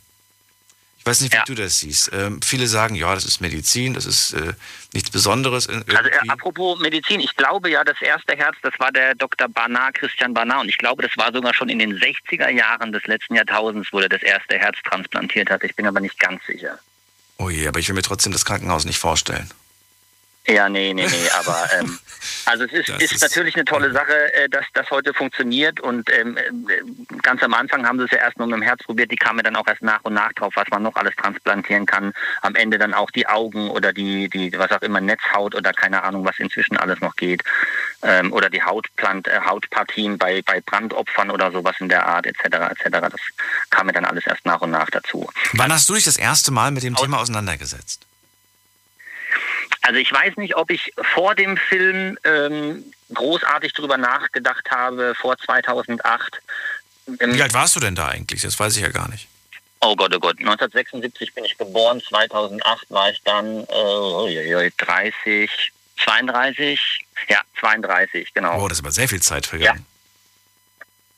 Ich 1.00 1.06
weiß 1.06 1.22
nicht, 1.22 1.32
wie 1.32 1.38
Ja. 1.38 1.44
du 1.46 1.54
das 1.54 1.78
siehst. 1.78 2.10
Ähm, 2.12 2.40
viele 2.42 2.66
sagen, 2.66 2.94
ja, 2.94 3.14
das 3.14 3.24
ist 3.24 3.40
Medizin, 3.40 3.94
das 3.94 4.04
ist 4.04 4.34
äh, 4.34 4.52
nichts 4.92 5.10
Besonderes. 5.10 5.64
in- 5.66 5.76
Also 5.88 5.92
äh, 6.08 6.12
irgendwie. 6.12 6.28
apropos 6.30 6.78
Medizin, 6.78 7.20
ich 7.20 7.34
glaube 7.36 7.70
ja, 7.70 7.82
das 7.84 8.00
erste 8.02 8.36
Herz, 8.36 8.54
das 8.62 8.74
war 8.78 8.92
der 8.92 9.14
Dr. 9.14 9.48
Barnard, 9.48 9.94
Christian 9.94 10.34
Barnard. 10.34 10.60
Und 10.62 10.68
ich 10.68 10.76
glaube, 10.76 11.02
das 11.02 11.16
war 11.16 11.32
sogar 11.32 11.54
schon 11.54 11.70
in 11.70 11.78
den 11.78 11.98
60er 11.98 12.50
Jahren 12.50 12.92
des 12.92 13.04
letzten 13.06 13.34
Jahrtausends, 13.34 13.88
wo 13.92 14.00
er 14.00 14.10
das 14.10 14.22
erste 14.22 14.58
Herz 14.58 14.76
transplantiert 14.84 15.48
hat. 15.50 15.64
Ich 15.64 15.74
bin 15.74 15.86
aber 15.86 16.00
nicht 16.00 16.18
ganz 16.18 16.44
sicher. 16.46 16.78
oh 17.38 17.48
je, 17.48 17.66
aber 17.66 17.78
ich 17.80 17.88
will 17.88 17.94
mir 17.94 18.02
trotzdem 18.02 18.32
das 18.32 18.44
Krankenhaus 18.44 18.84
nicht 18.84 18.98
vorstellen. 18.98 19.50
Ja, 20.46 20.68
nee, 20.68 20.92
nee, 20.94 21.06
nee, 21.06 21.30
aber 21.38 21.68
ähm, 21.78 21.98
also 22.46 22.64
es 22.64 22.72
ist, 22.72 22.88
ist, 22.88 23.12
ist- 23.12 23.22
natürlich 23.22 23.54
eine 23.54 23.64
tolle 23.66 23.92
Sache, 23.92 24.32
äh, 24.34 24.48
dass 24.48 24.64
das 24.72 24.90
heute 24.90 25.12
funktioniert 25.14 25.80
und 25.80 26.10
ähm, 26.12 26.36
äh, 26.36 26.42
ganz 27.22 27.42
am 27.42 27.52
Anfang 27.54 27.86
haben 27.86 27.98
sie 27.98 28.06
es 28.06 28.10
ja 28.10 28.18
erst 28.18 28.38
nur 28.38 28.46
mit 28.48 28.56
dem 28.56 28.62
Herz 28.62 28.82
probiert, 28.82 29.10
die 29.12 29.16
kamen 29.16 29.44
dann 29.44 29.54
auch 29.54 29.66
erst 29.66 29.82
nach 29.82 30.00
und 30.02 30.14
nach 30.14 30.32
drauf, 30.32 30.52
was 30.56 30.66
man 30.70 30.82
noch 30.82 30.96
alles 30.96 31.14
transplantieren 31.16 31.84
kann. 31.86 32.12
Am 32.40 32.54
Ende 32.54 32.78
dann 32.78 32.94
auch 32.94 33.10
die 33.10 33.26
Augen 33.26 33.70
oder 33.70 33.92
die, 33.92 34.28
die 34.30 34.52
was 34.58 34.70
auch 34.72 34.82
immer, 34.82 35.00
Netzhaut 35.00 35.54
oder 35.54 35.72
keine 35.72 36.02
Ahnung, 36.02 36.24
was 36.24 36.38
inzwischen 36.38 36.76
alles 36.78 37.00
noch 37.00 37.16
geht. 37.16 37.42
Ähm, 38.02 38.32
oder 38.32 38.48
die 38.48 38.62
Hautplant, 38.62 39.28
äh, 39.28 39.40
Hautpartien 39.46 40.16
bei, 40.16 40.40
bei 40.42 40.62
Brandopfern 40.62 41.30
oder 41.30 41.52
sowas 41.52 41.76
in 41.80 41.90
der 41.90 42.06
Art, 42.06 42.26
etc. 42.26 42.44
etc. 42.70 42.88
Das 42.90 43.20
kam 43.68 43.86
mir 43.86 43.92
dann 43.92 44.06
alles 44.06 44.26
erst 44.26 44.46
nach 44.46 44.62
und 44.62 44.70
nach 44.70 44.88
dazu. 44.90 45.28
Wann 45.52 45.70
hast 45.72 45.88
du 45.90 45.94
dich 45.94 46.04
das 46.04 46.16
erste 46.16 46.50
Mal 46.50 46.70
mit 46.70 46.82
dem 46.82 46.96
Thema 46.96 47.18
auseinandergesetzt? 47.20 48.06
Also 49.82 49.98
ich 49.98 50.12
weiß 50.12 50.36
nicht, 50.36 50.56
ob 50.56 50.70
ich 50.70 50.92
vor 51.14 51.34
dem 51.34 51.56
Film 51.56 52.18
ähm, 52.24 52.84
großartig 53.14 53.72
drüber 53.72 53.96
nachgedacht 53.96 54.70
habe, 54.70 55.14
vor 55.14 55.38
2008. 55.38 56.40
Ähm, 57.18 57.34
Wie 57.34 57.42
alt 57.42 57.54
warst 57.54 57.76
du 57.76 57.80
denn 57.80 57.94
da 57.94 58.08
eigentlich? 58.08 58.42
Das 58.42 58.58
weiß 58.58 58.76
ich 58.76 58.82
ja 58.82 58.90
gar 58.90 59.08
nicht. 59.08 59.28
Oh 59.80 59.96
Gott, 59.96 60.14
oh 60.14 60.20
Gott. 60.20 60.38
1976 60.38 61.34
bin 61.34 61.44
ich 61.44 61.56
geboren, 61.56 62.02
2008 62.02 62.90
war 62.90 63.10
ich 63.10 63.22
dann 63.22 63.64
äh, 63.64 64.70
30, 64.76 65.72
32, 66.04 67.06
ja, 67.28 67.40
32, 67.58 68.34
genau. 68.34 68.62
Oh, 68.62 68.68
das 68.68 68.78
ist 68.78 68.84
aber 68.84 68.92
sehr 68.92 69.08
viel 69.08 69.22
Zeit 69.22 69.46
vergangen. 69.46 69.86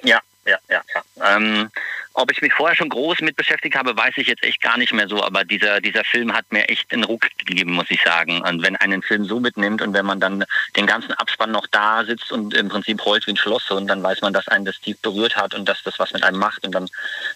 Ja, 0.02 0.20
ja, 0.44 0.58
ja, 0.68 0.82
ja. 0.94 1.36
Ähm, 1.36 1.70
Ob 2.14 2.30
ich 2.30 2.42
mich 2.42 2.52
vorher 2.52 2.76
schon 2.76 2.88
groß 2.88 3.20
mit 3.20 3.36
beschäftigt 3.36 3.76
habe, 3.76 3.96
weiß 3.96 4.14
ich 4.16 4.26
jetzt 4.26 4.42
echt 4.42 4.60
gar 4.60 4.76
nicht 4.76 4.92
mehr 4.92 5.08
so. 5.08 5.22
Aber 5.22 5.44
dieser, 5.44 5.80
dieser 5.80 6.04
Film 6.04 6.32
hat 6.32 6.50
mir 6.50 6.68
echt 6.68 6.92
einen 6.92 7.04
Ruck 7.04 7.22
gegeben, 7.38 7.72
muss 7.72 7.90
ich 7.90 8.02
sagen. 8.02 8.42
Und 8.42 8.62
wenn 8.62 8.76
einen 8.76 9.02
Film 9.02 9.24
so 9.24 9.40
mitnimmt 9.40 9.82
und 9.82 9.94
wenn 9.94 10.06
man 10.06 10.20
dann 10.20 10.44
den 10.76 10.86
ganzen 10.86 11.12
Abspann 11.12 11.50
noch 11.50 11.66
da 11.68 12.04
sitzt 12.04 12.30
und 12.32 12.54
im 12.54 12.68
Prinzip 12.68 13.04
heult 13.04 13.26
wie 13.26 13.32
ein 13.32 13.36
Schloss 13.36 13.70
und 13.70 13.86
dann 13.86 14.02
weiß 14.02 14.20
man, 14.20 14.32
dass 14.32 14.48
einen 14.48 14.64
das 14.64 14.80
tief 14.80 14.98
berührt 15.00 15.36
hat 15.36 15.54
und 15.54 15.68
dass 15.68 15.82
das 15.82 15.98
was 15.98 16.12
mit 16.12 16.22
einem 16.22 16.38
macht. 16.38 16.64
Und 16.64 16.74
dann, 16.74 16.88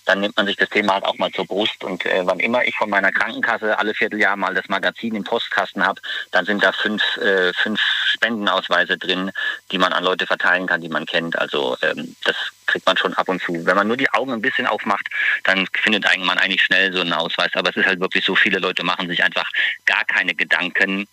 dann 0.05 0.20
nimmt 0.20 0.37
man 0.37 0.47
sich 0.47 0.57
das 0.57 0.68
Thema 0.68 0.95
halt 0.95 1.05
auch 1.05 1.18
mal 1.18 1.33
zur 1.33 1.47
Brust. 1.47 1.83
Und 1.83 2.05
äh, 2.05 2.22
wann 2.24 2.41
immer 2.41 2.64
ich 2.64 2.77
von 2.77 2.91
meiner 2.91 3.12
Krankenkasse 3.12 3.79
alle 3.79 3.95
Vierteljahr 3.95 4.37
mal 4.37 4.55
das 4.55 4.68
Magazin 4.68 5.14
im 5.14 5.24
Postkasten 5.24 5.85
habe, 5.85 6.01
dann 6.33 6.45
sind 6.45 6.62
da 6.62 6.72
fünf, 6.72 7.03
äh, 7.18 7.53
fünf 7.55 7.81
Spendenausweise 7.81 8.99
drin, 8.99 9.31
die 9.70 9.79
man 9.79 9.93
an 9.93 10.05
Leute 10.05 10.27
verteilen 10.27 10.66
kann, 10.66 10.81
die 10.81 10.89
man 10.89 11.07
kennt. 11.07 11.39
Also 11.39 11.77
ähm, 11.83 12.16
das 12.24 12.37
kriegt 12.66 12.87
man 12.87 12.97
schon 12.97 13.14
ab 13.14 13.29
und 13.29 13.41
zu. 13.43 13.64
Wenn 13.64 13.77
man 13.77 13.87
nur 13.87 13.97
die 13.97 14.11
Augen 14.12 14.33
ein 14.33 14.43
bisschen 14.43 14.66
aufmacht, 14.67 15.09
dann 15.45 15.67
findet 15.73 16.05
man 16.19 16.39
eigentlich 16.39 16.62
schnell 16.62 16.93
so 16.93 17.01
einen 17.01 17.12
Ausweis. 17.12 17.51
Aber 17.55 17.71
es 17.71 17.77
ist 17.77 17.87
halt 17.87 18.01
wirklich 18.01 18.25
so, 18.25 18.35
viele 18.35 18.59
Leute 18.59 18.85
machen 18.85 19.09
sich 19.09 19.23
einfach 19.23 19.51
gar 19.85 20.05
keine 20.05 20.35
Gedanken 20.35 21.07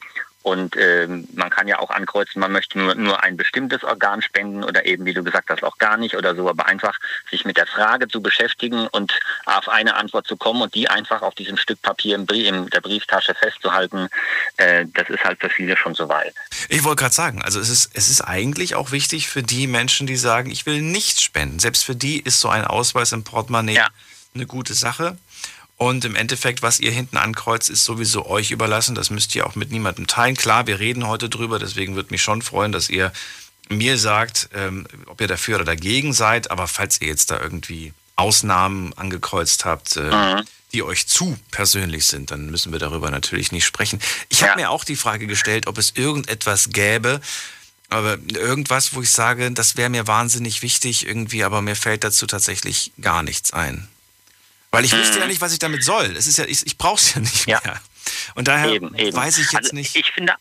und 0.44 0.76
ähm, 0.78 1.28
man 1.34 1.50
kann 1.50 1.70
ja 1.70 1.80
auch 1.80 1.90
ankreuzen, 1.90 2.42
man 2.42 2.52
möchte 2.52 2.78
nur, 2.78 2.96
nur 2.96 3.24
ein 3.24 3.38
bestimmtes 3.38 3.84
Organ 3.84 4.22
spenden 4.22 4.64
oder 4.64 4.86
eben, 4.86 5.06
wie 5.06 5.14
du 5.14 5.24
gesagt 5.24 5.50
hast, 5.50 5.64
auch 5.64 5.78
gar 5.78 5.96
nicht 5.96 6.16
oder 6.16 6.36
so, 6.36 6.50
aber 6.50 6.66
einfach 6.66 7.00
sich 7.32 7.46
mit 7.46 7.56
der 7.56 7.66
Frage 7.66 8.10
zu 8.10 8.22
beschäftigen 8.22 8.88
und 8.88 9.18
auf 9.46 9.70
eine 9.70 9.96
Antwort 9.96 10.28
zu 10.28 10.36
kommen 10.36 10.62
und 10.62 10.76
die 10.76 10.90
einfach 10.90 11.22
auf 11.22 11.34
diesem 11.34 11.56
Stück 11.56 11.82
Papier 11.82 12.16
im 12.16 12.26
Brief, 12.26 12.48
in 12.48 12.68
der 12.70 12.82
Brieftasche 12.82 13.34
festzuhalten, 13.34 14.10
äh, 14.58 14.86
das 14.94 15.10
ist 15.10 15.24
halt 15.24 15.40
für 15.40 15.50
viele 15.50 15.78
schon 15.78 15.96
so 15.96 16.10
weit. 16.10 16.36
Ich 16.68 16.84
wollte 16.84 17.04
gerade 17.04 17.16
sagen, 17.16 17.42
also 17.42 17.62
es 17.62 17.70
ist, 17.70 17.92
es 17.94 18.10
ist 18.10 18.22
eigentlich 18.22 18.76
auch 18.76 18.92
wichtig 18.92 19.30
für 19.30 19.44
die 19.44 19.66
Menschen, 19.68 20.08
die 20.08 20.18
sagen, 20.18 20.52
ich 20.52 20.66
will 20.66 20.82
nichts 20.82 21.22
spenden. 21.22 21.60
Selbst 21.60 21.86
für 21.86 21.96
die 21.96 22.20
ist 22.20 22.42
so 22.42 22.50
ein 22.50 22.66
Ausweis 22.66 23.14
im 23.14 23.24
Portemonnaie 23.24 23.76
ja. 23.76 23.88
eine 24.36 24.46
gute 24.46 24.74
Sache. 24.74 25.18
Und 25.84 26.06
im 26.06 26.16
Endeffekt, 26.16 26.62
was 26.62 26.80
ihr 26.80 26.92
hinten 26.92 27.18
ankreuzt, 27.18 27.70
ist 27.70 27.84
sowieso 27.84 28.26
euch 28.26 28.52
überlassen. 28.52 28.96
Das 28.96 29.10
müsst 29.10 29.36
ihr 29.36 29.46
auch 29.46 29.56
mit 29.56 29.70
niemandem 29.70 30.08
teilen. 30.08 30.38
Klar, 30.38 30.66
wir 30.66 30.80
reden 30.80 31.06
heute 31.06 31.28
drüber, 31.28 31.60
deswegen 31.60 31.96
würde 31.96 32.12
mich 32.12 32.22
schon 32.22 32.42
freuen, 32.42 32.72
dass 32.72 32.90
ihr 32.90 33.12
mir 33.68 33.98
sagt, 33.98 34.48
ähm, 34.54 34.88
ob 35.08 35.20
ihr 35.20 35.28
dafür 35.28 35.58
oder 35.58 35.66
dagegen 35.66 36.14
seid. 36.14 36.52
Aber 36.52 36.70
falls 36.70 37.02
ihr 37.02 37.08
jetzt 37.10 37.32
da 37.32 37.42
irgendwie 37.42 37.92
Ausnahmen 38.16 38.94
angekreuzt 38.94 39.66
habt, 39.66 39.98
äh, 39.98 40.04
mhm. 40.04 40.44
die 40.72 40.84
euch 40.84 41.08
zu 41.08 41.38
persönlich 41.52 42.06
sind, 42.06 42.32
dann 42.32 42.50
müssen 42.50 42.72
wir 42.72 42.80
darüber 42.80 43.12
natürlich 43.12 43.52
nicht 43.52 43.66
sprechen. 43.66 44.00
Ich 44.30 44.40
ja. 44.40 44.48
habe 44.48 44.62
mir 44.62 44.70
auch 44.70 44.86
die 44.86 44.96
Frage 44.96 45.28
gestellt, 45.28 45.68
ob 45.68 45.78
es 45.78 45.92
irgendetwas 45.98 46.70
gäbe, 46.70 47.20
aber 47.90 48.18
irgendwas, 48.30 48.96
wo 48.96 49.02
ich 49.02 49.12
sage, 49.12 49.52
das 49.52 49.76
wäre 49.76 49.90
mir 49.90 50.08
wahnsinnig 50.08 50.62
wichtig 50.62 51.06
irgendwie, 51.06 51.44
aber 51.44 51.62
mir 51.62 51.76
fällt 51.76 52.06
dazu 52.06 52.26
tatsächlich 52.26 52.94
gar 53.02 53.22
nichts 53.22 53.52
ein. 53.52 53.90
Weil 54.74 54.86
ich 54.86 54.98
wüsste 54.98 55.20
ja 55.20 55.28
nicht, 55.28 55.40
was 55.40 55.54
ich 55.54 55.60
damit 55.60 55.84
soll. 55.84 56.16
Es 56.18 56.26
ist 56.26 56.40
ja, 56.40 56.46
ich, 56.46 56.66
ich 56.66 56.80
brauche 56.80 56.96
es 56.96 57.14
ja 57.14 57.22
nicht 57.22 57.46
mehr. 57.46 57.62
Ja. 57.64 57.76
Und 58.34 58.48
daher 58.48 58.72
eben, 58.72 58.96
eben. 58.96 59.16
weiß 59.16 59.38
ich 59.38 59.52
jetzt 59.52 59.66
also 59.66 59.76
nicht. 59.76 59.96
Ich 59.96 60.12
finde, 60.12 60.34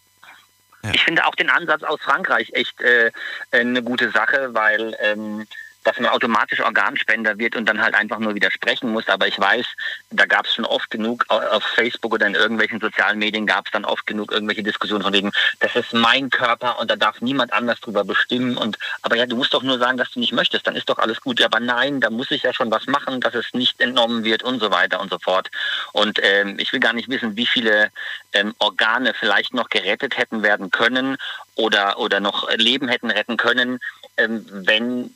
ja. 0.82 0.90
ich 0.94 1.04
finde 1.04 1.26
auch 1.26 1.34
den 1.34 1.50
Ansatz 1.50 1.82
aus 1.82 2.00
Frankreich 2.00 2.50
echt 2.54 2.80
äh, 2.80 3.12
eine 3.50 3.82
gute 3.82 4.10
Sache, 4.10 4.54
weil 4.54 4.96
ähm, 5.02 5.46
dass 5.84 5.98
man 5.98 6.10
automatisch 6.10 6.60
Organspender 6.60 7.38
wird 7.38 7.56
und 7.56 7.68
dann 7.68 7.82
halt 7.82 7.94
einfach 7.94 8.18
nur 8.18 8.34
widersprechen 8.34 8.90
muss. 8.90 9.08
Aber 9.08 9.26
ich 9.26 9.38
weiß, 9.38 9.66
da 10.10 10.26
gab 10.26 10.46
es 10.46 10.54
schon 10.54 10.64
oft 10.64 10.90
genug 10.90 11.24
auf 11.28 11.62
Facebook 11.62 12.12
oder 12.12 12.26
in 12.26 12.34
irgendwelchen 12.34 12.80
sozialen 12.80 13.18
Medien 13.18 13.46
gab 13.46 13.66
es 13.66 13.72
dann 13.72 13.84
oft 13.84 14.06
genug 14.06 14.32
irgendwelche 14.32 14.62
Diskussionen 14.62 15.02
von 15.02 15.12
wegen, 15.12 15.32
das 15.60 15.74
ist 15.76 15.92
mein 15.92 16.30
Körper 16.30 16.78
und 16.78 16.90
da 16.90 16.96
darf 16.96 17.20
niemand 17.20 17.52
anders 17.52 17.80
drüber 17.80 18.04
bestimmen. 18.04 18.56
Und 18.56 18.78
aber 19.02 19.16
ja, 19.16 19.26
du 19.26 19.36
musst 19.36 19.54
doch 19.54 19.62
nur 19.62 19.78
sagen, 19.78 19.98
dass 19.98 20.10
du 20.10 20.20
nicht 20.20 20.32
möchtest, 20.32 20.66
dann 20.66 20.76
ist 20.76 20.88
doch 20.88 20.98
alles 20.98 21.20
gut. 21.20 21.42
Aber 21.42 21.60
nein, 21.60 22.00
da 22.00 22.10
muss 22.10 22.30
ich 22.30 22.42
ja 22.42 22.52
schon 22.52 22.70
was 22.70 22.86
machen, 22.86 23.20
dass 23.20 23.34
es 23.34 23.52
nicht 23.52 23.80
entnommen 23.80 24.24
wird 24.24 24.42
und 24.42 24.60
so 24.60 24.70
weiter 24.70 25.00
und 25.00 25.10
so 25.10 25.18
fort. 25.18 25.50
Und 25.92 26.18
ähm, 26.22 26.58
ich 26.58 26.72
will 26.72 26.80
gar 26.80 26.92
nicht 26.92 27.08
wissen, 27.08 27.36
wie 27.36 27.46
viele 27.46 27.90
ähm, 28.32 28.54
Organe 28.58 29.14
vielleicht 29.14 29.54
noch 29.54 29.68
gerettet 29.68 30.16
hätten 30.16 30.42
werden 30.42 30.70
können 30.70 31.16
oder 31.54 31.98
oder 31.98 32.20
noch 32.20 32.48
Leben 32.56 32.88
hätten 32.88 33.10
retten 33.10 33.36
können, 33.36 33.80
ähm, 34.16 34.46
wenn 34.50 35.14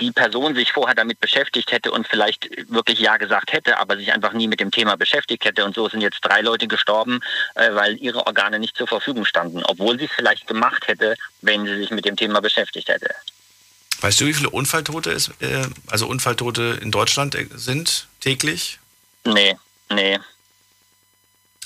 die 0.00 0.12
Person 0.12 0.54
sich 0.54 0.72
vorher 0.72 0.94
damit 0.94 1.20
beschäftigt 1.20 1.72
hätte 1.72 1.92
und 1.92 2.06
vielleicht 2.08 2.48
wirklich 2.68 2.98
Ja 2.98 3.16
gesagt 3.16 3.52
hätte, 3.52 3.78
aber 3.78 3.96
sich 3.96 4.12
einfach 4.12 4.32
nie 4.32 4.48
mit 4.48 4.60
dem 4.60 4.70
Thema 4.70 4.96
beschäftigt 4.96 5.44
hätte. 5.44 5.64
Und 5.64 5.74
so 5.74 5.88
sind 5.88 6.00
jetzt 6.00 6.20
drei 6.22 6.40
Leute 6.40 6.66
gestorben, 6.66 7.20
äh, 7.54 7.72
weil 7.74 7.96
ihre 7.98 8.26
Organe 8.26 8.58
nicht 8.58 8.76
zur 8.76 8.86
Verfügung 8.86 9.24
standen, 9.24 9.62
obwohl 9.64 9.98
sie 9.98 10.06
es 10.06 10.10
vielleicht 10.12 10.46
gemacht 10.46 10.88
hätte, 10.88 11.16
wenn 11.42 11.64
sie 11.64 11.76
sich 11.76 11.90
mit 11.90 12.04
dem 12.04 12.16
Thema 12.16 12.40
beschäftigt 12.40 12.88
hätte. 12.88 13.14
Weißt 14.00 14.20
du, 14.20 14.26
wie 14.26 14.34
viele 14.34 14.50
Unfalltote 14.50 15.12
es, 15.12 15.28
äh, 15.40 15.66
also 15.88 16.06
Unfalltote 16.06 16.78
in 16.82 16.90
Deutschland 16.90 17.34
äh, 17.34 17.46
sind 17.54 18.08
täglich? 18.20 18.78
Nee, 19.24 19.56
nee. 19.90 20.18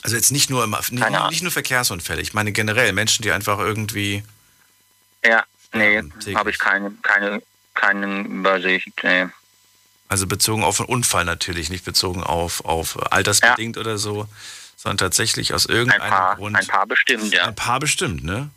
Also 0.03 0.17
jetzt 0.17 0.31
nicht 0.31 0.49
nur, 0.49 0.67
nicht, 0.67 0.91
nicht 0.93 1.43
nur 1.43 1.51
Verkehrsunfälle, 1.51 2.21
ich 2.23 2.33
meine 2.33 2.53
generell 2.53 2.93
Menschen, 2.93 3.23
die 3.23 3.33
einfach 3.33 3.59
irgendwie. 3.59 4.23
Ja, 5.25 5.45
nee, 5.73 5.97
ähm, 5.97 6.13
habe 6.35 6.51
ich 6.51 6.59
keine, 6.59 6.93
keine 7.03 7.43
keinen 7.79 8.27
Übersicht. 8.27 8.93
Nee. 9.03 9.29
Also 10.09 10.27
bezogen 10.27 10.65
auf 10.65 10.81
einen 10.81 10.89
Unfall 10.89 11.25
natürlich, 11.25 11.71
nicht 11.71 11.85
bezogen 11.85 12.23
auf, 12.23 12.65
auf 12.65 13.13
altersbedingt 13.13 13.77
ja. 13.77 13.81
oder 13.81 13.99
so, 13.99 14.27
sondern 14.77 14.99
tatsächlich 14.99 15.55
aus 15.55 15.67
irgendeinem 15.67 16.03
ein 16.03 16.11
paar, 16.11 16.37
Grund. 16.37 16.57
Ein 16.57 16.67
paar 16.67 16.87
bestimmt, 16.87 17.33
ja. 17.33 17.45
Ein 17.45 17.55
paar 17.55 17.79
bestimmt, 17.79 18.25
ne? 18.25 18.51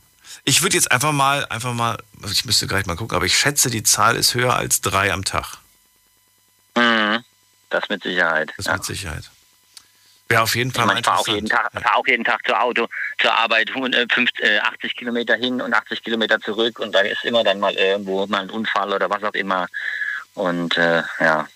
Ich 0.43 0.61
würde 0.61 0.75
jetzt 0.75 0.91
einfach 0.91 1.11
mal, 1.11 1.45
einfach 1.47 1.73
mal, 1.73 1.97
ich 2.31 2.45
müsste 2.45 2.67
gleich 2.67 2.85
mal 2.85 2.95
gucken, 2.95 3.15
aber 3.15 3.25
ich 3.25 3.37
schätze, 3.37 3.69
die 3.69 3.83
Zahl 3.83 4.15
ist 4.15 4.33
höher 4.33 4.55
als 4.55 4.81
drei 4.81 5.11
am 5.11 5.25
Tag. 5.25 5.57
Mhm. 6.75 7.23
Das 7.69 7.89
mit 7.89 8.03
Sicherheit. 8.03 8.51
Das 8.57 8.65
ja. 8.65 8.73
mit 8.73 8.85
Sicherheit. 8.85 9.29
Wäre 10.31 10.41
auf 10.41 10.55
jeden 10.55 10.71
Fall 10.71 10.97
ich, 10.97 11.05
fahre 11.05 11.19
auch 11.19 11.27
jeden 11.27 11.47
Tag, 11.47 11.69
ja. 11.73 11.81
fahr 11.81 11.97
auch 11.97 12.07
jeden 12.07 12.23
Tag 12.23 12.45
zur 12.45 12.61
Auto, 12.61 12.87
zur 13.19 13.33
Arbeit, 13.33 13.69
50, 13.69 14.39
äh, 14.39 14.59
80 14.59 14.95
Kilometer 14.95 15.35
hin 15.35 15.61
und 15.61 15.73
80 15.73 16.03
Kilometer 16.03 16.39
zurück 16.39 16.79
und 16.79 16.93
da 16.93 17.01
ist 17.01 17.23
immer 17.23 17.43
dann 17.43 17.59
mal 17.59 17.73
irgendwo 17.73 18.25
mal 18.27 18.41
ein 18.41 18.49
Unfall 18.49 18.93
oder 18.93 19.09
was 19.09 19.23
auch 19.23 19.33
immer. 19.33 19.67
Und 20.33 20.77
äh, 20.77 21.03
ja. 21.19 21.47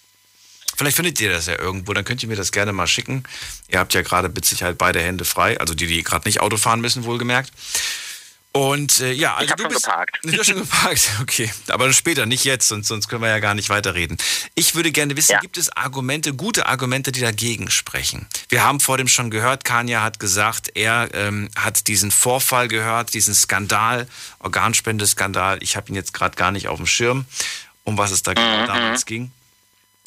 Vielleicht 0.78 0.98
findet 0.98 1.22
ihr 1.22 1.32
das 1.32 1.46
ja 1.48 1.58
irgendwo, 1.58 1.94
dann 1.94 2.04
könnt 2.04 2.22
ihr 2.22 2.30
mir 2.30 2.36
das 2.36 2.52
gerne 2.52 2.74
mal 2.74 2.88
schicken. 2.88 3.24
Ihr 3.70 3.80
habt 3.80 3.94
ja 3.94 4.02
gerade 4.02 4.28
mit 4.30 4.44
Sicherheit 4.46 4.78
beide 4.78 5.00
Hände 5.00 5.24
frei, 5.24 5.58
also 5.60 5.74
die, 5.74 5.88
die 5.88 6.04
gerade 6.04 6.28
nicht 6.28 6.42
Auto 6.42 6.58
fahren 6.58 6.82
müssen, 6.82 7.06
wohlgemerkt. 7.06 7.52
Und 8.56 9.02
äh, 9.02 9.12
ja, 9.12 9.36
also 9.36 9.50
ich 9.50 9.52
du 9.52 9.64
schon 9.64 9.70
bist, 9.70 9.84
geparkt. 9.84 10.20
Du 10.24 10.38
hast 10.38 10.46
schon 10.46 10.56
geparkt, 10.56 11.10
okay. 11.22 11.52
Aber 11.68 11.92
später, 11.92 12.26
nicht 12.26 12.46
jetzt, 12.46 12.70
sonst, 12.70 12.88
sonst 12.88 13.10
können 13.10 13.22
wir 13.22 13.28
ja 13.28 13.40
gar 13.40 13.54
nicht 13.54 13.68
weiterreden. 13.68 14.18
Ich 14.56 14.76
würde 14.76 14.94
gerne 14.94 15.18
wissen, 15.18 15.34
ja. 15.34 15.40
gibt 15.42 15.58
es 15.58 15.76
Argumente, 15.76 16.34
gute 16.34 16.66
Argumente, 16.66 17.12
die 17.12 17.20
dagegen 17.20 17.70
sprechen? 17.70 18.28
Wir 18.48 18.64
haben 18.64 18.80
vor 18.80 18.98
dem 18.98 19.10
schon 19.10 19.30
gehört, 19.30 19.66
Kanya 19.66 20.04
hat 20.04 20.22
gesagt, 20.22 20.72
er 20.74 21.10
ähm, 21.14 21.50
hat 21.58 21.88
diesen 21.88 22.12
Vorfall 22.12 22.70
gehört, 22.70 23.14
diesen 23.14 23.36
Skandal, 23.36 24.08
Organspendeskandal. 24.40 25.58
Ich 25.62 25.76
habe 25.76 25.90
ihn 25.90 25.96
jetzt 25.96 26.14
gerade 26.14 26.38
gar 26.38 26.54
nicht 26.54 26.70
auf 26.70 26.78
dem 26.78 26.88
Schirm, 26.88 27.26
um 27.84 27.98
was 27.98 28.12
es 28.12 28.24
da 28.24 28.34
genau 28.34 28.62
mhm. 28.62 28.68
damals 28.68 29.06
ging. 29.06 29.32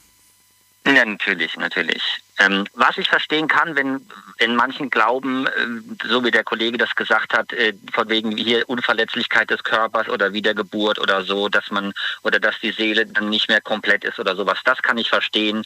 Ja, 0.86 1.06
natürlich, 1.06 1.56
natürlich. 1.58 2.02
Ähm, 2.42 2.66
was 2.74 2.98
ich 2.98 3.08
verstehen 3.08 3.48
kann, 3.48 3.76
wenn 3.76 4.06
in 4.38 4.56
manchen 4.56 4.90
glauben, 4.90 5.46
äh, 5.46 6.08
so 6.08 6.24
wie 6.24 6.32
der 6.32 6.44
Kollege 6.44 6.78
das 6.78 6.96
gesagt 6.96 7.34
hat, 7.34 7.54
äh, 7.54 7.74
von 7.94 8.10
wegen 8.10 8.36
hier 8.36 8.68
Unverletzlichkeit 8.68 9.50
des 9.50 9.64
Körpers 9.64 10.10
oder 10.10 10.34
Wiedergeburt 10.34 11.00
oder 11.00 11.24
so, 11.24 11.50
dass 11.50 11.70
man 11.70 11.94
oder 12.24 12.40
dass 12.40 12.60
die 12.60 12.72
Seele 12.72 13.06
dann 13.06 13.30
nicht 13.30 13.48
mehr 13.50 13.62
komplett 13.62 14.04
ist 14.04 14.20
oder 14.20 14.36
sowas, 14.36 14.60
das 14.66 14.82
kann 14.82 14.98
ich 14.98 15.10
verstehen. 15.10 15.64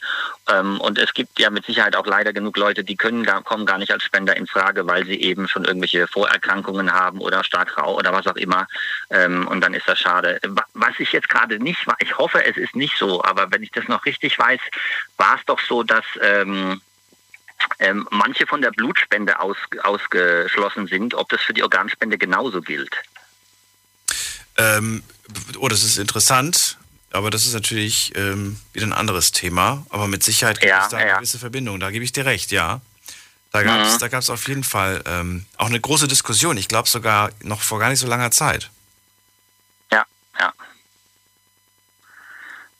Ähm, 0.50 0.80
und 0.80 0.98
es 0.98 1.14
gibt 1.14 1.38
ja 1.38 1.48
mit 1.50 1.64
Sicherheit 1.64 1.96
auch 1.96 2.06
leider 2.06 2.32
genug 2.32 2.56
Leute, 2.56 2.84
die 2.84 2.96
können 2.96 3.24
gar, 3.24 3.42
kommen 3.42 3.64
gar 3.64 3.78
nicht 3.78 3.92
als 3.92 4.04
Spender 4.04 4.36
in 4.36 4.46
Frage, 4.46 4.86
weil 4.86 5.06
sie 5.06 5.20
eben 5.20 5.48
schon 5.48 5.64
irgendwelche 5.64 6.06
Vorerkrankungen 6.06 6.92
haben 6.92 7.20
oder 7.20 7.42
stark 7.44 7.78
rau 7.78 7.96
oder 7.96 8.12
was 8.12 8.26
auch 8.26 8.36
immer. 8.36 8.66
Ähm, 9.10 9.48
und 9.48 9.62
dann 9.62 9.72
ist 9.72 9.88
das 9.88 9.98
schade. 9.98 10.40
Was 10.74 10.98
ich 10.98 11.12
jetzt 11.12 11.28
gerade 11.28 11.58
nicht 11.58 11.86
ich 11.98 12.18
hoffe, 12.18 12.44
es 12.44 12.56
ist 12.56 12.76
nicht 12.76 12.96
so, 12.98 13.22
aber 13.24 13.50
wenn 13.50 13.62
ich 13.62 13.70
das 13.70 13.88
noch 13.88 14.04
richtig 14.04 14.38
weiß, 14.38 14.60
war 15.16 15.36
es 15.36 15.44
doch 15.46 15.60
so, 15.60 15.82
dass 15.82 16.04
ähm, 16.20 16.65
ähm, 17.78 18.06
manche 18.10 18.46
von 18.46 18.60
der 18.62 18.70
Blutspende 18.70 19.38
aus, 19.40 19.56
ausgeschlossen 19.82 20.86
sind, 20.86 21.14
ob 21.14 21.28
das 21.28 21.40
für 21.42 21.54
die 21.54 21.62
Organspende 21.62 22.18
genauso 22.18 22.60
gilt. 22.60 22.94
Ähm, 24.56 25.02
oh, 25.58 25.68
das 25.68 25.82
ist 25.82 25.98
interessant, 25.98 26.78
aber 27.12 27.30
das 27.30 27.46
ist 27.46 27.54
natürlich 27.54 28.12
ähm, 28.16 28.58
wieder 28.72 28.86
ein 28.86 28.92
anderes 28.92 29.32
Thema. 29.32 29.86
Aber 29.90 30.06
mit 30.08 30.22
Sicherheit 30.22 30.60
gibt 30.60 30.70
Ja, 30.70 30.82
es 30.84 30.88
da 30.88 30.96
eine 30.98 31.08
ja. 31.10 31.16
gewisse 31.16 31.38
Verbindung. 31.38 31.80
Da 31.80 31.90
gebe 31.90 32.04
ich 32.04 32.12
dir 32.12 32.24
recht, 32.24 32.52
ja. 32.52 32.80
Da 33.52 33.62
gab 33.62 33.80
es 33.86 33.94
Mhm. 33.94 33.98
da 34.00 34.08
gab's 34.08 34.28
auf 34.30 34.48
jeden 34.48 34.64
Fall 34.64 35.02
ähm, 35.06 35.46
auch 35.56 35.66
eine 35.68 35.80
große 35.80 36.08
Diskussion. 36.08 36.56
Ich 36.56 36.68
glaube 36.68 36.88
sogar 36.88 37.30
noch 37.42 37.62
vor 37.62 37.78
gar 37.78 37.88
nicht 37.90 38.00
so 38.00 38.06
langer 38.06 38.30
Zeit. 38.30 38.70
Ja, 39.92 40.04
ja. 40.38 40.52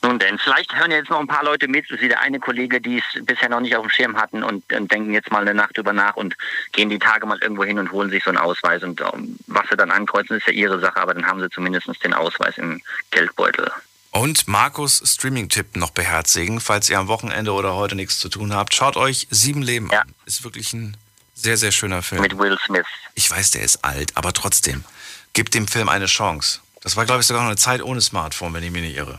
Nun 0.07 0.21
denn, 0.21 0.39
vielleicht 0.39 0.73
hören 0.77 0.93
jetzt 0.93 1.11
noch 1.11 1.19
ein 1.19 1.27
paar 1.27 1.43
Leute 1.43 1.67
mit, 1.67 1.91
wie 1.91 2.07
der 2.07 2.21
eine 2.21 2.39
Kollege, 2.39 2.81
die 2.81 2.99
es 2.99 3.25
bisher 3.25 3.49
noch 3.49 3.59
nicht 3.59 3.75
auf 3.75 3.85
dem 3.85 3.91
Schirm 3.91 4.17
hatten 4.17 4.45
und, 4.45 4.73
und 4.73 4.93
denken 4.93 5.13
jetzt 5.13 5.33
mal 5.33 5.43
eine 5.43 5.53
Nacht 5.53 5.77
drüber 5.77 5.93
nach 5.93 6.15
und 6.15 6.37
gehen 6.71 6.89
die 6.89 7.01
Tage 7.01 7.27
mal 7.27 7.39
irgendwo 7.43 7.65
hin 7.65 7.77
und 7.77 7.91
holen 7.91 8.09
sich 8.11 8.23
so 8.23 8.31
einen 8.31 8.39
Ausweis. 8.39 8.85
Und 8.85 9.01
ähm, 9.01 9.37
was 9.49 9.69
sie 9.69 9.77
dann 9.77 9.91
ankreuzen, 9.91 10.37
ist 10.37 10.47
ja 10.47 10.53
ihre 10.53 10.79
Sache, 10.79 10.99
aber 10.99 11.13
dann 11.13 11.27
haben 11.27 11.41
sie 11.41 11.51
zumindest 11.51 11.89
den 12.05 12.15
Ausweis 12.15 12.57
im 12.57 12.81
Geldbeutel. 13.11 13.69
Und 14.13 14.47
Markus 14.47 15.03
Streaming-Tipp 15.05 15.75
noch 15.75 15.91
beherzigen, 15.91 16.61
falls 16.61 16.89
ihr 16.89 17.01
am 17.01 17.09
Wochenende 17.09 17.53
oder 17.53 17.75
heute 17.75 17.97
nichts 17.97 18.21
zu 18.21 18.29
tun 18.29 18.55
habt. 18.55 18.77
Schaut 18.77 18.97
euch 18.97 19.27
Sieben 19.31 19.63
Leben 19.63 19.91
an. 19.91 20.15
Ist 20.25 20.45
wirklich 20.45 20.73
ein 20.73 20.97
sehr, 21.35 21.57
sehr 21.57 21.73
schöner 21.73 22.05
Film. 22.05 22.23
Mit 22.23 22.39
Will 22.39 22.57
Smith. 22.65 22.87
Ich 23.17 23.29
weiß, 23.29 23.51
der 23.51 23.63
ist 23.63 23.85
alt, 23.85 24.13
aber 24.15 24.33
trotzdem. 24.33 24.85
Gebt 25.33 25.53
dem 25.53 25.67
Film 25.67 25.89
eine 25.89 26.07
Chance. 26.07 26.61
Das 26.87 26.95
war, 26.95 27.05
glaube 27.05 27.21
ich, 27.21 27.27
sogar 27.27 27.43
noch 27.43 27.49
eine 27.49 27.57
Zeit 27.57 27.83
ohne 27.83 28.01
Smartphone, 28.01 28.55
wenn 28.55 28.63
ich 28.63 28.71
mich 28.71 28.81
nicht 28.83 28.95
irre. 28.97 29.19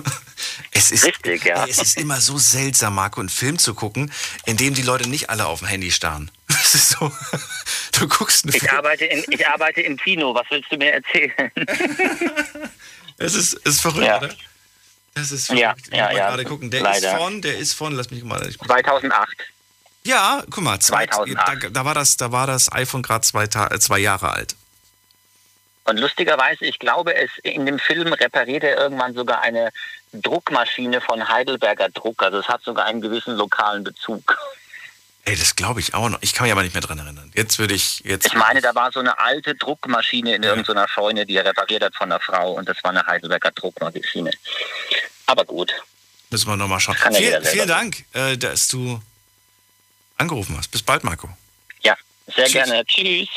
es 0.72 0.90
ist, 0.90 1.02
Richtig, 1.06 1.44
ja. 1.46 1.64
Es 1.64 1.78
ist 1.78 1.96
immer 1.96 2.20
so 2.20 2.36
seltsam, 2.36 2.94
Marco, 2.94 3.20
einen 3.20 3.30
Film 3.30 3.58
zu 3.58 3.72
gucken, 3.72 4.12
in 4.44 4.58
dem 4.58 4.74
die 4.74 4.82
Leute 4.82 5.08
nicht 5.08 5.30
alle 5.30 5.46
auf 5.46 5.60
dem 5.60 5.68
Handy 5.68 5.90
starren. 5.92 6.30
Es 6.62 6.74
ist 6.74 6.90
so, 6.90 7.10
du 7.98 8.06
guckst 8.06 8.44
einen 8.44 8.54
Ich 8.54 8.60
Film. 8.60 8.76
arbeite, 8.76 9.06
in, 9.06 9.24
ich 9.30 9.48
arbeite 9.48 9.80
im 9.80 9.96
Kino, 9.96 10.34
was 10.34 10.44
willst 10.50 10.70
du 10.70 10.76
mir 10.76 10.92
erzählen? 10.92 11.32
Es 13.16 13.32
ist, 13.34 13.54
ist 13.54 13.80
verrückt, 13.80 14.04
Ja. 14.06 14.18
oder? 14.18 14.34
Das 15.14 15.32
ist 15.32 15.48
Ja, 15.48 15.70
verrückt. 15.70 15.88
ja, 15.94 16.04
Mal 16.04 16.16
ja. 16.16 16.28
gerade 16.28 16.44
gucken. 16.44 16.70
Der 16.70 16.82
Leider. 16.82 17.12
ist 17.12 17.18
von, 17.18 17.40
der 17.40 17.56
ist 17.56 17.72
von, 17.72 17.94
lass 17.94 18.10
mich 18.10 18.22
mal. 18.24 18.46
Ich, 18.46 18.58
2008. 18.58 19.36
ja, 20.04 20.42
guck 20.50 20.62
mal, 20.64 20.78
zwei, 20.80 21.06
2008. 21.06 21.64
Da, 21.64 21.68
da, 21.70 21.84
war 21.86 21.94
das, 21.94 22.18
da 22.18 22.30
war 22.30 22.46
das 22.46 22.70
iPhone 22.70 23.02
gerade 23.02 23.22
zwei, 23.26 23.46
zwei 23.46 23.98
Jahre 23.98 24.32
alt. 24.32 24.54
Und 25.90 25.98
lustigerweise, 25.98 26.66
ich 26.66 26.78
glaube, 26.78 27.16
es 27.16 27.30
in 27.42 27.66
dem 27.66 27.80
Film 27.80 28.12
repariert 28.12 28.62
er 28.62 28.78
irgendwann 28.78 29.12
sogar 29.12 29.40
eine 29.42 29.72
Druckmaschine 30.12 31.00
von 31.00 31.28
Heidelberger 31.28 31.88
Druck. 31.88 32.22
Also 32.22 32.38
es 32.38 32.46
hat 32.46 32.62
sogar 32.62 32.84
einen 32.86 33.00
gewissen 33.00 33.34
lokalen 33.34 33.82
Bezug. 33.82 34.38
Ey, 35.24 35.34
das 35.34 35.56
glaube 35.56 35.80
ich 35.80 35.92
auch 35.92 36.08
noch. 36.08 36.18
Ich 36.22 36.32
kann 36.32 36.44
mich 36.44 36.52
aber 36.52 36.62
nicht 36.62 36.74
mehr 36.74 36.82
dran 36.82 37.00
erinnern. 37.00 37.32
Jetzt 37.34 37.58
würde 37.58 37.74
ich 37.74 38.04
jetzt. 38.04 38.24
Ich 38.24 38.34
meine, 38.34 38.60
da 38.60 38.72
war 38.76 38.92
so 38.92 39.00
eine 39.00 39.18
alte 39.18 39.56
Druckmaschine 39.56 40.36
in 40.36 40.44
irgendeiner 40.44 40.86
Scheune, 40.86 41.26
die 41.26 41.36
er 41.36 41.44
repariert 41.44 41.82
hat 41.82 41.96
von 41.96 42.12
einer 42.12 42.20
Frau 42.20 42.52
und 42.52 42.68
das 42.68 42.82
war 42.84 42.92
eine 42.92 43.04
Heidelberger 43.04 43.50
Druckmaschine. 43.50 44.30
Aber 45.26 45.44
gut. 45.44 45.74
Müssen 46.30 46.48
wir 46.48 46.56
nochmal 46.56 46.78
schauen. 46.78 46.96
Ja 47.10 47.10
Viel, 47.10 47.44
vielen 47.44 47.68
Dank, 47.68 48.04
äh, 48.12 48.38
dass 48.38 48.68
du 48.68 49.02
angerufen 50.18 50.56
hast. 50.56 50.68
Bis 50.70 50.82
bald, 50.84 51.02
Marco. 51.02 51.28
Ja, 51.82 51.96
sehr 52.28 52.44
Tschüss. 52.44 52.52
gerne. 52.52 52.86
Tschüss. 52.86 53.28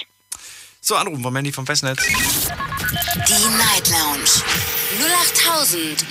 So, 0.86 0.98
anrufen 0.98 1.24
vom 1.24 1.32
Mandy 1.32 1.54
vom 1.54 1.66
Festnetz. 1.66 2.06
Die 2.06 3.48
Night 3.58 3.90
Lounge 3.90 4.44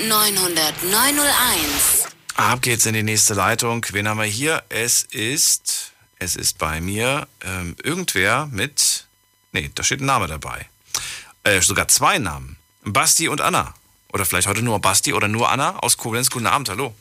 0890901. 0.01 2.09
Ab 2.37 2.63
geht's 2.63 2.87
in 2.87 2.95
die 2.95 3.03
nächste 3.03 3.35
Leitung. 3.35 3.85
Wen 3.91 4.09
haben 4.09 4.19
wir 4.19 4.25
hier? 4.25 4.63
Es 4.71 5.03
ist, 5.03 5.93
es 6.19 6.37
ist 6.37 6.57
bei 6.57 6.81
mir 6.81 7.29
ähm, 7.45 7.77
irgendwer 7.83 8.49
mit, 8.51 9.05
nee, 9.53 9.71
da 9.75 9.83
steht 9.83 10.01
ein 10.01 10.07
Name 10.07 10.27
dabei. 10.27 10.67
Äh, 11.45 11.61
sogar 11.61 11.89
zwei 11.89 12.17
Namen. 12.17 12.57
Basti 12.83 13.29
und 13.29 13.43
Anna. 13.43 13.75
Oder 14.15 14.25
vielleicht 14.25 14.49
heute 14.49 14.63
nur 14.63 14.81
Basti 14.81 15.13
oder 15.13 15.29
nur 15.29 15.51
Anna 15.51 15.81
aus 15.81 15.99
Koblenz. 15.99 16.31
Guten 16.31 16.47
Abend, 16.47 16.71
hallo. 16.71 16.95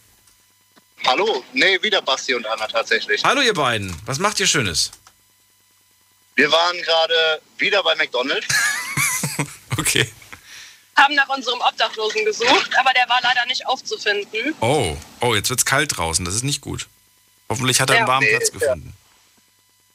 Hallo, 1.07 1.41
nee, 1.53 1.82
wieder 1.82 2.01
Basti 2.01 2.34
und 2.34 2.45
Anna 2.47 2.67
tatsächlich. 2.67 3.24
Hallo 3.24 3.39
ihr 3.39 3.53
beiden. 3.53 3.95
Was 4.05 4.19
macht 4.19 4.41
ihr 4.41 4.47
Schönes? 4.47 4.91
Wir 6.41 6.51
waren 6.51 6.77
gerade 6.81 7.41
wieder 7.59 7.83
bei 7.83 7.95
McDonald's. 7.95 8.47
Okay. 9.77 10.07
Haben 10.97 11.15
nach 11.15 11.29
unserem 11.29 11.59
Obdachlosen 11.61 12.25
gesucht, 12.25 12.69
aber 12.77 12.91
der 12.93 13.07
war 13.07 13.19
leider 13.23 13.45
nicht 13.47 13.65
aufzufinden. 13.65 14.53
Oh, 14.59 14.97
oh, 15.21 15.33
jetzt 15.33 15.49
wird's 15.49 15.63
kalt 15.65 15.95
draußen. 15.97 16.25
Das 16.25 16.35
ist 16.35 16.43
nicht 16.43 16.59
gut. 16.61 16.87
Hoffentlich 17.49 17.79
hat 17.79 17.89
er 17.89 17.95
einen 17.97 18.05
Ja. 18.05 18.11
warmen 18.11 18.25
Nee, 18.27 18.35
Platz 18.37 18.49
ja. 18.53 18.59
gefunden. 18.59 18.93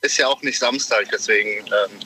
Ist 0.01 0.17
ja 0.17 0.27
auch 0.29 0.41
nicht 0.43 0.59
Samstag, 0.59 1.07
deswegen 1.13 1.67
ähm, 1.67 2.01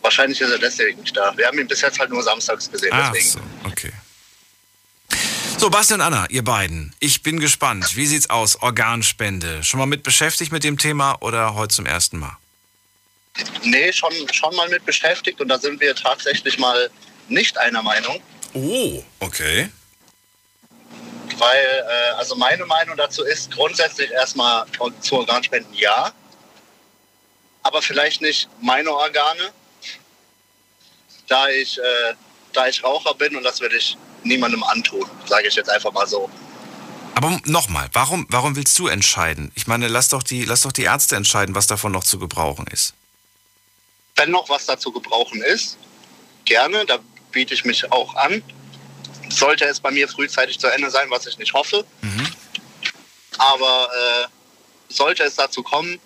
wahrscheinlich 0.00 0.40
ist 0.40 0.50
er 0.50 0.58
deswegen 0.58 1.00
nicht 1.02 1.14
da. 1.16 1.36
Wir 1.36 1.46
haben 1.46 1.58
ihn 1.58 1.68
bis 1.68 1.82
jetzt 1.82 1.98
halt 2.00 2.10
nur 2.10 2.22
samstags 2.22 2.70
gesehen, 2.70 2.90
Ach 2.92 3.12
deswegen. 3.12 3.28
so, 3.64 3.68
okay. 3.68 3.92
So, 5.58 5.68
Basti 5.70 5.94
und 5.94 6.00
Anna, 6.00 6.26
ihr 6.30 6.42
beiden. 6.42 6.94
Ich 7.00 7.22
bin 7.22 7.38
gespannt. 7.38 7.94
Wie 7.96 8.06
sieht's 8.06 8.30
aus? 8.30 8.56
Organspende. 8.62 9.62
Schon 9.62 9.78
mal 9.78 9.86
mit 9.86 10.02
beschäftigt 10.02 10.52
mit 10.52 10.64
dem 10.64 10.78
Thema 10.78 11.20
oder 11.20 11.54
heute 11.54 11.74
zum 11.74 11.86
ersten 11.86 12.18
Mal? 12.18 12.36
Nee, 13.64 13.92
schon, 13.92 14.12
schon 14.32 14.54
mal 14.56 14.68
mit 14.68 14.84
beschäftigt 14.84 15.40
und 15.40 15.48
da 15.48 15.58
sind 15.58 15.80
wir 15.80 15.94
tatsächlich 15.94 16.58
mal 16.58 16.90
nicht 17.28 17.56
einer 17.58 17.82
Meinung, 17.82 18.20
Oh, 18.54 19.02
okay. 19.20 19.70
weil 21.38 21.84
äh, 21.88 22.10
also 22.18 22.34
meine 22.36 22.66
Meinung 22.66 22.96
dazu 22.96 23.22
ist 23.24 23.50
grundsätzlich 23.52 24.10
erstmal 24.10 24.66
zu 25.00 25.16
Organspenden 25.16 25.72
ja, 25.74 26.12
aber 27.62 27.80
vielleicht 27.80 28.20
nicht 28.20 28.48
meine 28.60 28.90
Organe, 28.90 29.50
da 31.28 31.48
ich, 31.48 31.78
äh, 31.78 32.14
da 32.52 32.66
ich 32.66 32.82
Raucher 32.84 33.14
bin 33.14 33.34
und 33.36 33.44
das 33.44 33.60
will 33.60 33.72
ich 33.74 33.96
niemandem 34.24 34.62
antun, 34.64 35.08
sage 35.26 35.48
ich 35.48 35.54
jetzt 35.54 35.70
einfach 35.70 35.92
mal 35.92 36.06
so. 36.06 36.28
Aber 37.14 37.38
nochmal, 37.44 37.88
warum, 37.92 38.26
warum 38.28 38.56
willst 38.56 38.78
du 38.78 38.88
entscheiden? 38.88 39.52
Ich 39.54 39.66
meine, 39.66 39.86
lass 39.88 40.08
doch, 40.08 40.22
die, 40.22 40.44
lass 40.44 40.62
doch 40.62 40.72
die 40.72 40.82
Ärzte 40.82 41.16
entscheiden, 41.16 41.54
was 41.54 41.66
davon 41.66 41.92
noch 41.92 42.04
zu 42.04 42.18
gebrauchen 42.18 42.66
ist. 42.66 42.94
Wenn 44.16 44.30
noch 44.30 44.48
was 44.48 44.66
dazu 44.66 44.92
gebrauchen 44.92 45.42
ist, 45.42 45.78
gerne, 46.44 46.84
da 46.86 46.98
biete 47.30 47.54
ich 47.54 47.64
mich 47.64 47.90
auch 47.90 48.14
an. 48.14 48.42
Sollte 49.28 49.64
es 49.64 49.80
bei 49.80 49.90
mir 49.90 50.08
frühzeitig 50.08 50.58
zu 50.58 50.66
Ende 50.66 50.90
sein, 50.90 51.08
was 51.10 51.26
ich 51.26 51.38
nicht 51.38 51.54
hoffe. 51.54 51.84
Aber 53.38 53.88
äh, 53.94 54.28
sollte 54.92 55.22
es 55.24 55.36
dazu 55.36 55.62
kommen, 55.62 55.98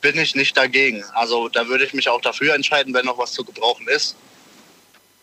bin 0.00 0.18
ich 0.18 0.34
nicht 0.34 0.56
dagegen. 0.56 1.04
Also 1.14 1.48
da 1.48 1.66
würde 1.66 1.84
ich 1.84 1.92
mich 1.94 2.08
auch 2.08 2.20
dafür 2.20 2.54
entscheiden, 2.54 2.94
wenn 2.94 3.06
noch 3.06 3.18
was 3.18 3.32
zu 3.32 3.44
gebrauchen 3.44 3.88
ist. 3.88 4.16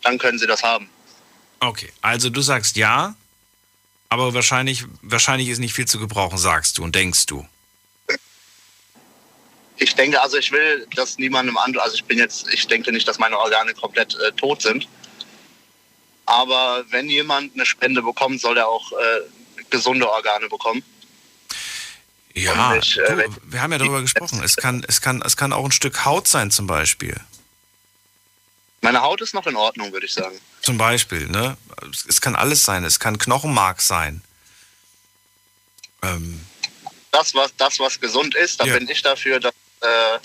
Dann 0.04 0.18
können 0.18 0.40
sie 0.40 0.48
das 0.48 0.64
haben. 0.64 0.90
Okay, 1.60 1.92
also 2.02 2.30
du 2.30 2.42
sagst 2.42 2.78
ja, 2.78 3.16
aber 4.10 4.34
wahrscheinlich, 4.34 4.86
wahrscheinlich 5.02 5.50
ist 5.50 5.60
nicht 5.60 5.74
viel 5.74 5.86
zu 5.86 6.00
gebrauchen, 6.00 6.38
sagst 6.38 6.78
du 6.78 6.84
und 6.84 6.96
denkst 6.96 7.26
du. 7.26 7.48
Ich 9.80 9.96
denke, 9.96 10.22
also 10.22 10.38
ich 10.38 10.52
will 10.52 10.88
das 10.96 11.18
niemandem 11.18 11.58
an. 11.58 11.78
Also 11.80 11.96
ich 11.96 12.04
bin 12.04 12.18
jetzt, 12.18 12.48
ich 12.54 12.68
denke 12.68 12.92
nicht, 12.92 13.08
dass 13.08 13.18
meine 13.18 13.38
Organe 13.38 13.74
komplett 13.74 14.14
äh, 14.16 14.32
tot 14.34 14.62
sind. 14.62 14.88
Aber 16.26 16.84
wenn 16.90 17.10
jemand 17.10 17.54
eine 17.56 17.66
Spende 17.66 18.02
bekommt, 18.02 18.42
soll 18.42 18.58
er 18.58 18.68
auch 18.68 18.92
äh, 18.92 19.22
gesunde 19.70 20.10
Organe 20.10 20.48
bekommen. 20.50 20.84
Ja, 22.36 22.76
ich, 22.76 22.98
äh, 22.98 23.16
du, 23.16 23.36
wir 23.46 23.62
haben 23.62 23.72
ja 23.72 23.78
darüber 23.80 24.02
gesprochen. 24.02 24.42
Es 24.44 24.56
kann, 24.56 24.86
es, 24.88 25.02
kann, 25.02 25.22
es 25.26 25.36
kann 25.38 25.54
auch 25.54 25.66
ein 25.66 25.72
Stück 25.72 26.06
Haut 26.06 26.28
sein 26.28 26.52
zum 26.52 26.68
Beispiel. 26.68 27.20
Meine 28.82 29.02
Haut 29.02 29.22
ist 29.22 29.34
noch 29.34 29.48
in 29.48 29.56
Ordnung, 29.56 29.92
würde 29.92 30.06
ich 30.06 30.14
sagen. 30.14 30.40
Zum 30.62 30.78
Beispiel, 30.78 31.28
ne? 31.28 31.58
Es 32.08 32.22
kann 32.22 32.36
alles 32.36 32.64
sein. 32.64 32.84
Es 32.84 33.00
kann 33.00 33.18
Knochenmark 33.18 33.82
sein. 33.82 34.22
Ähm, 36.02 36.40
Das, 37.12 37.34
was, 37.34 37.54
das, 37.58 37.80
was 37.80 38.00
gesund 38.00 38.36
ist, 38.36 38.60
da 38.62 38.66
Ja. 38.66 38.78
bin 38.78 38.88
ich 38.88 39.02
dafür, 39.02 39.40
dass, 39.40 39.54
äh, 39.82 40.20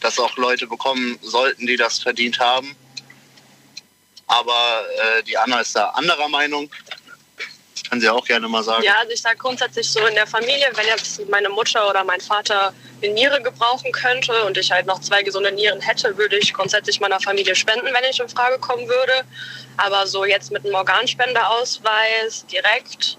dass 0.00 0.18
auch 0.18 0.36
Leute 0.36 0.66
bekommen 0.66 1.18
sollten, 1.22 1.66
die 1.66 1.76
das 1.76 1.98
verdient 1.98 2.38
haben. 2.38 2.76
Aber 4.26 4.84
äh, 5.18 5.22
die 5.22 5.36
Anna 5.36 5.60
ist 5.60 5.76
da 5.76 5.90
anderer 5.90 6.28
Meinung. 6.28 6.70
Das 7.74 7.88
können 7.88 8.00
Sie 8.00 8.08
auch 8.08 8.24
gerne 8.24 8.48
mal 8.48 8.62
sagen. 8.62 8.82
Ja, 8.82 8.94
also 9.00 9.12
ich 9.12 9.20
sage 9.20 9.36
grundsätzlich 9.36 9.90
so 9.90 10.04
in 10.06 10.14
der 10.14 10.26
Familie, 10.26 10.70
wenn 10.74 10.86
jetzt 10.86 11.28
meine 11.28 11.48
Mutter 11.48 11.88
oder 11.88 12.02
mein 12.04 12.20
Vater 12.20 12.72
eine 13.02 13.12
Niere 13.12 13.42
gebrauchen 13.42 13.92
könnte 13.92 14.44
und 14.44 14.56
ich 14.56 14.70
halt 14.70 14.86
noch 14.86 15.00
zwei 15.00 15.22
gesunde 15.22 15.52
Nieren 15.52 15.80
hätte, 15.80 16.16
würde 16.16 16.38
ich 16.38 16.52
grundsätzlich 16.54 17.00
meiner 17.00 17.20
Familie 17.20 17.54
spenden, 17.54 17.86
wenn 17.86 18.10
ich 18.10 18.20
in 18.20 18.28
Frage 18.28 18.58
kommen 18.58 18.88
würde. 18.88 19.24
Aber 19.76 20.06
so 20.06 20.24
jetzt 20.24 20.50
mit 20.50 20.64
einem 20.64 20.74
Organspendeausweis 20.74 22.46
direkt 22.46 23.18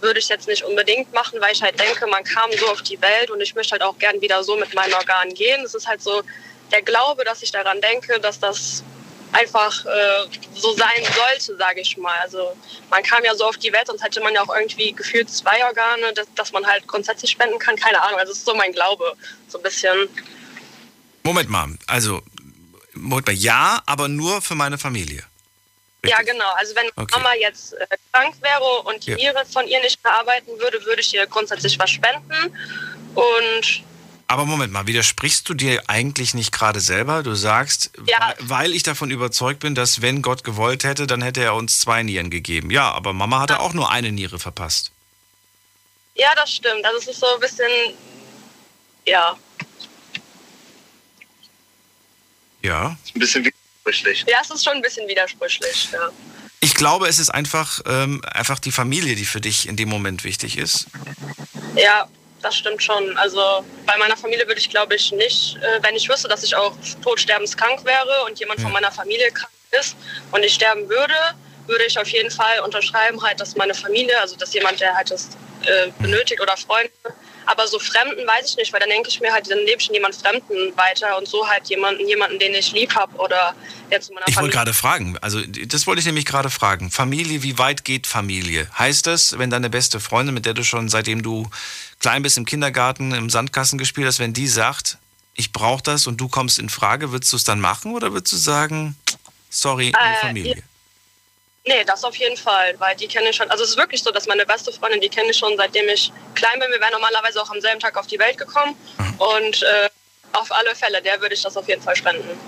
würde 0.00 0.18
ich 0.18 0.28
jetzt 0.28 0.46
nicht 0.46 0.62
unbedingt 0.62 1.12
machen, 1.12 1.40
weil 1.40 1.52
ich 1.52 1.62
halt 1.62 1.78
denke, 1.78 2.06
man 2.06 2.24
kam 2.24 2.50
so 2.52 2.66
auf 2.68 2.82
die 2.82 3.00
Welt 3.00 3.30
und 3.30 3.40
ich 3.40 3.54
möchte 3.54 3.72
halt 3.72 3.82
auch 3.82 3.98
gern 3.98 4.20
wieder 4.20 4.42
so 4.44 4.56
mit 4.56 4.74
meinen 4.74 4.94
Organen 4.94 5.34
gehen. 5.34 5.64
Es 5.64 5.74
ist 5.74 5.86
halt 5.86 6.02
so 6.02 6.22
der 6.70 6.82
Glaube, 6.82 7.24
dass 7.24 7.42
ich 7.42 7.50
daran 7.50 7.80
denke, 7.80 8.20
dass 8.20 8.38
das 8.38 8.82
einfach 9.32 9.84
äh, 9.84 10.26
so 10.54 10.72
sein 10.74 11.04
sollte, 11.14 11.56
sage 11.56 11.80
ich 11.80 11.96
mal. 11.96 12.16
Also 12.22 12.56
man 12.90 13.02
kam 13.02 13.24
ja 13.24 13.34
so 13.34 13.44
auf 13.44 13.56
die 13.56 13.72
Welt, 13.72 13.86
sonst 13.86 14.02
hätte 14.02 14.20
man 14.20 14.34
ja 14.34 14.42
auch 14.42 14.54
irgendwie 14.54 14.92
gefühlt 14.92 15.30
zwei 15.30 15.64
Organe, 15.64 16.12
dass, 16.14 16.26
dass 16.34 16.52
man 16.52 16.66
halt 16.66 16.86
grundsätzlich 16.86 17.30
spenden 17.30 17.58
kann. 17.58 17.76
Keine 17.76 18.02
Ahnung, 18.02 18.18
also 18.18 18.32
das 18.32 18.38
ist 18.38 18.46
so 18.46 18.54
mein 18.54 18.72
Glaube, 18.72 19.14
so 19.48 19.58
ein 19.58 19.62
bisschen. 19.62 20.08
Moment 21.22 21.50
mal, 21.50 21.68
also 21.86 22.22
Moment 22.94 23.26
mal, 23.26 23.34
ja, 23.34 23.82
aber 23.86 24.08
nur 24.08 24.40
für 24.40 24.54
meine 24.54 24.78
Familie. 24.78 25.24
Ja, 26.08 26.22
genau. 26.22 26.50
Also 26.56 26.74
wenn 26.76 26.86
Okay. 26.96 27.06
Mama 27.12 27.34
jetzt 27.34 27.72
äh, 27.74 27.86
krank 28.12 28.34
wäre 28.40 28.82
und 28.84 29.06
die 29.06 29.10
Ja. 29.10 29.16
Niere 29.16 29.44
von 29.46 29.66
ihr 29.66 29.80
nicht 29.80 30.02
mehr 30.04 30.14
arbeiten 30.14 30.58
würde, 30.58 30.84
würde 30.84 31.00
ich 31.00 31.12
ihr 31.14 31.26
grundsätzlich 31.26 31.78
was 31.78 31.90
spenden. 31.90 32.56
Und 33.14 33.82
Aber 34.28 34.44
Moment 34.44 34.72
mal, 34.72 34.86
widersprichst 34.88 35.48
du 35.48 35.54
dir 35.54 35.82
eigentlich 35.88 36.34
nicht 36.34 36.50
gerade 36.52 36.80
selber? 36.80 37.22
Du 37.22 37.34
sagst, 37.34 37.90
Ja. 38.06 38.34
weil- 38.40 38.72
ich 38.72 38.82
davon 38.82 39.10
überzeugt 39.12 39.60
bin, 39.60 39.74
dass 39.76 40.02
wenn 40.02 40.20
Gott 40.20 40.42
gewollt 40.42 40.82
hätte, 40.84 41.06
dann 41.06 41.22
hätte 41.22 41.42
er 41.42 41.54
uns 41.54 41.78
zwei 41.78 42.02
Nieren 42.02 42.28
gegeben. 42.30 42.70
Ja, 42.70 42.90
aber 42.92 43.12
Mama 43.12 43.38
hatte 43.40 43.60
auch 43.60 43.72
nur 43.72 43.90
eine 43.90 44.10
Niere 44.12 44.38
verpasst. 44.38 44.90
ja, 46.16 46.28
das 46.34 46.50
stimmt. 46.52 46.84
Also 46.84 46.98
es 46.98 47.06
ist 47.08 47.20
so 47.20 47.26
ein 47.34 47.40
bisschen, 47.40 47.68
ja. 49.06 49.36
Ja. 52.62 52.96
Ein 53.14 53.18
bisschen 53.20 53.44
widersprüchlich. 53.86 54.24
Ja, 54.28 54.38
es 54.42 54.50
ist 54.50 54.64
schon 54.64 54.74
ein 54.74 54.82
bisschen 54.82 55.08
widersprüchlich, 55.08 55.88
ja. 55.92 56.10
Ich 56.60 56.74
glaube, 56.74 57.06
es 57.06 57.18
ist 57.18 57.30
einfach, 57.30 57.80
ähm, 57.86 58.22
einfach 58.32 58.58
die 58.58 58.72
Familie, 58.72 59.14
die 59.14 59.24
für 59.24 59.40
dich 59.40 59.68
in 59.68 59.76
dem 59.76 59.88
Moment 59.88 60.24
wichtig 60.24 60.58
ist. 60.58 60.86
Ja, 61.76 62.08
das 62.42 62.56
stimmt 62.56 62.82
schon. 62.82 63.16
Also 63.18 63.64
bei 63.84 63.96
meiner 63.98 64.16
Familie 64.16 64.46
würde 64.46 64.60
ich, 64.60 64.70
glaube 64.70 64.94
ich, 64.94 65.12
nicht, 65.12 65.56
äh, 65.56 65.82
wenn 65.82 65.94
ich 65.94 66.08
wüsste, 66.08 66.28
dass 66.28 66.42
ich 66.42 66.56
auch 66.56 66.74
todsterbenskrank 67.02 67.84
wäre 67.84 68.24
und 68.26 68.38
jemand 68.40 68.60
von 68.60 68.72
meiner 68.72 68.90
Familie 68.90 69.30
krank 69.30 69.50
ist 69.78 69.96
und 70.32 70.42
ich 70.42 70.54
sterben 70.54 70.88
würde, 70.88 71.14
würde 71.66 71.84
ich 71.84 71.98
auf 71.98 72.08
jeden 72.08 72.30
Fall 72.30 72.60
unterschreiben, 72.60 73.20
halt, 73.22 73.40
dass 73.40 73.54
meine 73.56 73.74
Familie, 73.74 74.18
also 74.20 74.36
dass 74.36 74.52
jemand, 74.54 74.80
der 74.80 74.94
halt 74.94 75.10
das 75.10 75.28
äh, 75.64 75.90
benötigt 75.98 76.40
oder 76.40 76.56
Freunde, 76.56 76.90
aber 77.46 77.66
so 77.68 77.78
Fremden 77.78 78.26
weiß 78.26 78.50
ich 78.50 78.56
nicht, 78.56 78.72
weil 78.72 78.80
dann 78.80 78.90
denke 78.90 79.08
ich 79.08 79.20
mir 79.20 79.32
halt, 79.32 79.50
dann 79.50 79.58
lebe 79.60 79.80
ich 79.80 79.88
in 79.88 79.94
jemand 79.94 80.14
Fremden 80.14 80.76
weiter 80.76 81.16
und 81.18 81.26
so 81.28 81.46
halt 81.48 81.68
jemanden, 81.68 82.06
jemanden, 82.08 82.38
den 82.38 82.54
ich 82.54 82.72
lieb 82.72 82.94
habe 82.94 83.16
oder 83.16 83.54
der 83.90 84.00
zu 84.00 84.12
meiner 84.12 84.26
Ich 84.28 84.34
wollte 84.36 84.52
Familie. 84.52 84.52
gerade 84.56 84.74
fragen, 84.74 85.18
also 85.18 85.40
das 85.42 85.86
wollte 85.86 86.00
ich 86.00 86.06
nämlich 86.06 86.26
gerade 86.26 86.50
fragen. 86.50 86.90
Familie, 86.90 87.42
wie 87.42 87.58
weit 87.58 87.84
geht 87.84 88.06
Familie? 88.06 88.68
Heißt 88.78 89.06
das, 89.06 89.38
wenn 89.38 89.50
deine 89.50 89.70
beste 89.70 90.00
Freundin, 90.00 90.34
mit 90.34 90.44
der 90.46 90.54
du 90.54 90.64
schon 90.64 90.88
seitdem 90.88 91.22
du 91.22 91.48
klein 92.00 92.22
bist 92.22 92.36
im 92.36 92.44
Kindergarten 92.44 93.12
im 93.12 93.30
Sandkasten 93.30 93.78
gespielt 93.78 94.06
hast, 94.06 94.18
wenn 94.18 94.32
die 94.32 94.48
sagt, 94.48 94.98
ich 95.34 95.52
brauche 95.52 95.82
das 95.82 96.06
und 96.06 96.20
du 96.20 96.28
kommst 96.28 96.58
in 96.58 96.68
Frage, 96.68 97.12
würdest 97.12 97.32
du 97.32 97.36
es 97.36 97.44
dann 97.44 97.60
machen 97.60 97.94
oder 97.94 98.12
würdest 98.12 98.32
du 98.32 98.36
sagen, 98.38 98.96
sorry, 99.50 99.88
Äh, 99.88 100.20
Familie? 100.20 100.62
Nee, 101.68 101.82
das 101.84 102.04
auf 102.04 102.14
jeden 102.14 102.36
Fall, 102.36 102.78
weil 102.78 102.94
die 102.94 103.08
kenne 103.08 103.30
ich 103.30 103.36
schon. 103.36 103.50
Also 103.50 103.64
es 103.64 103.70
ist 103.70 103.76
wirklich 103.76 104.00
so, 104.00 104.12
dass 104.12 104.26
meine 104.28 104.46
beste 104.46 104.70
Freundin, 104.72 105.00
die 105.00 105.08
kenne 105.08 105.30
ich 105.30 105.36
schon 105.36 105.56
seitdem 105.56 105.88
ich 105.88 106.12
klein 106.36 106.60
bin. 106.60 106.70
Wir 106.70 106.80
wären 106.80 106.92
normalerweise 106.92 107.42
auch 107.42 107.50
am 107.50 107.60
selben 107.60 107.80
Tag 107.80 107.96
auf 107.96 108.06
die 108.06 108.20
Welt 108.20 108.38
gekommen. 108.38 108.76
Und 109.18 109.62
äh, 109.62 109.88
auf 110.32 110.52
alle 110.52 110.76
Fälle, 110.76 111.02
der 111.02 111.20
würde 111.20 111.34
ich 111.34 111.42
das 111.42 111.56
auf 111.56 111.66
jeden 111.66 111.82
Fall 111.82 111.96
spenden. 111.96 112.38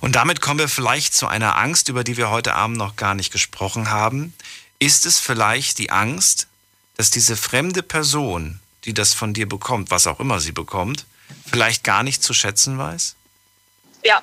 Und 0.00 0.14
damit 0.14 0.40
kommen 0.40 0.60
wir 0.60 0.68
vielleicht 0.68 1.12
zu 1.12 1.26
einer 1.26 1.56
Angst, 1.56 1.88
über 1.88 2.04
die 2.04 2.16
wir 2.16 2.30
heute 2.30 2.54
Abend 2.54 2.76
noch 2.76 2.94
gar 2.94 3.16
nicht 3.16 3.32
gesprochen 3.32 3.90
haben. 3.90 4.32
Ist 4.78 5.06
es 5.06 5.18
vielleicht 5.18 5.78
die 5.78 5.90
Angst, 5.90 6.46
dass 6.96 7.10
diese 7.10 7.36
fremde 7.36 7.82
Person, 7.82 8.60
die 8.84 8.94
das 8.94 9.12
von 9.12 9.34
dir 9.34 9.48
bekommt, 9.48 9.90
was 9.90 10.06
auch 10.06 10.20
immer 10.20 10.38
sie 10.38 10.52
bekommt, 10.52 11.04
vielleicht 11.50 11.82
gar 11.82 12.04
nicht 12.04 12.22
zu 12.22 12.32
schätzen 12.32 12.78
weiß? 12.78 13.16
Ja, 14.04 14.22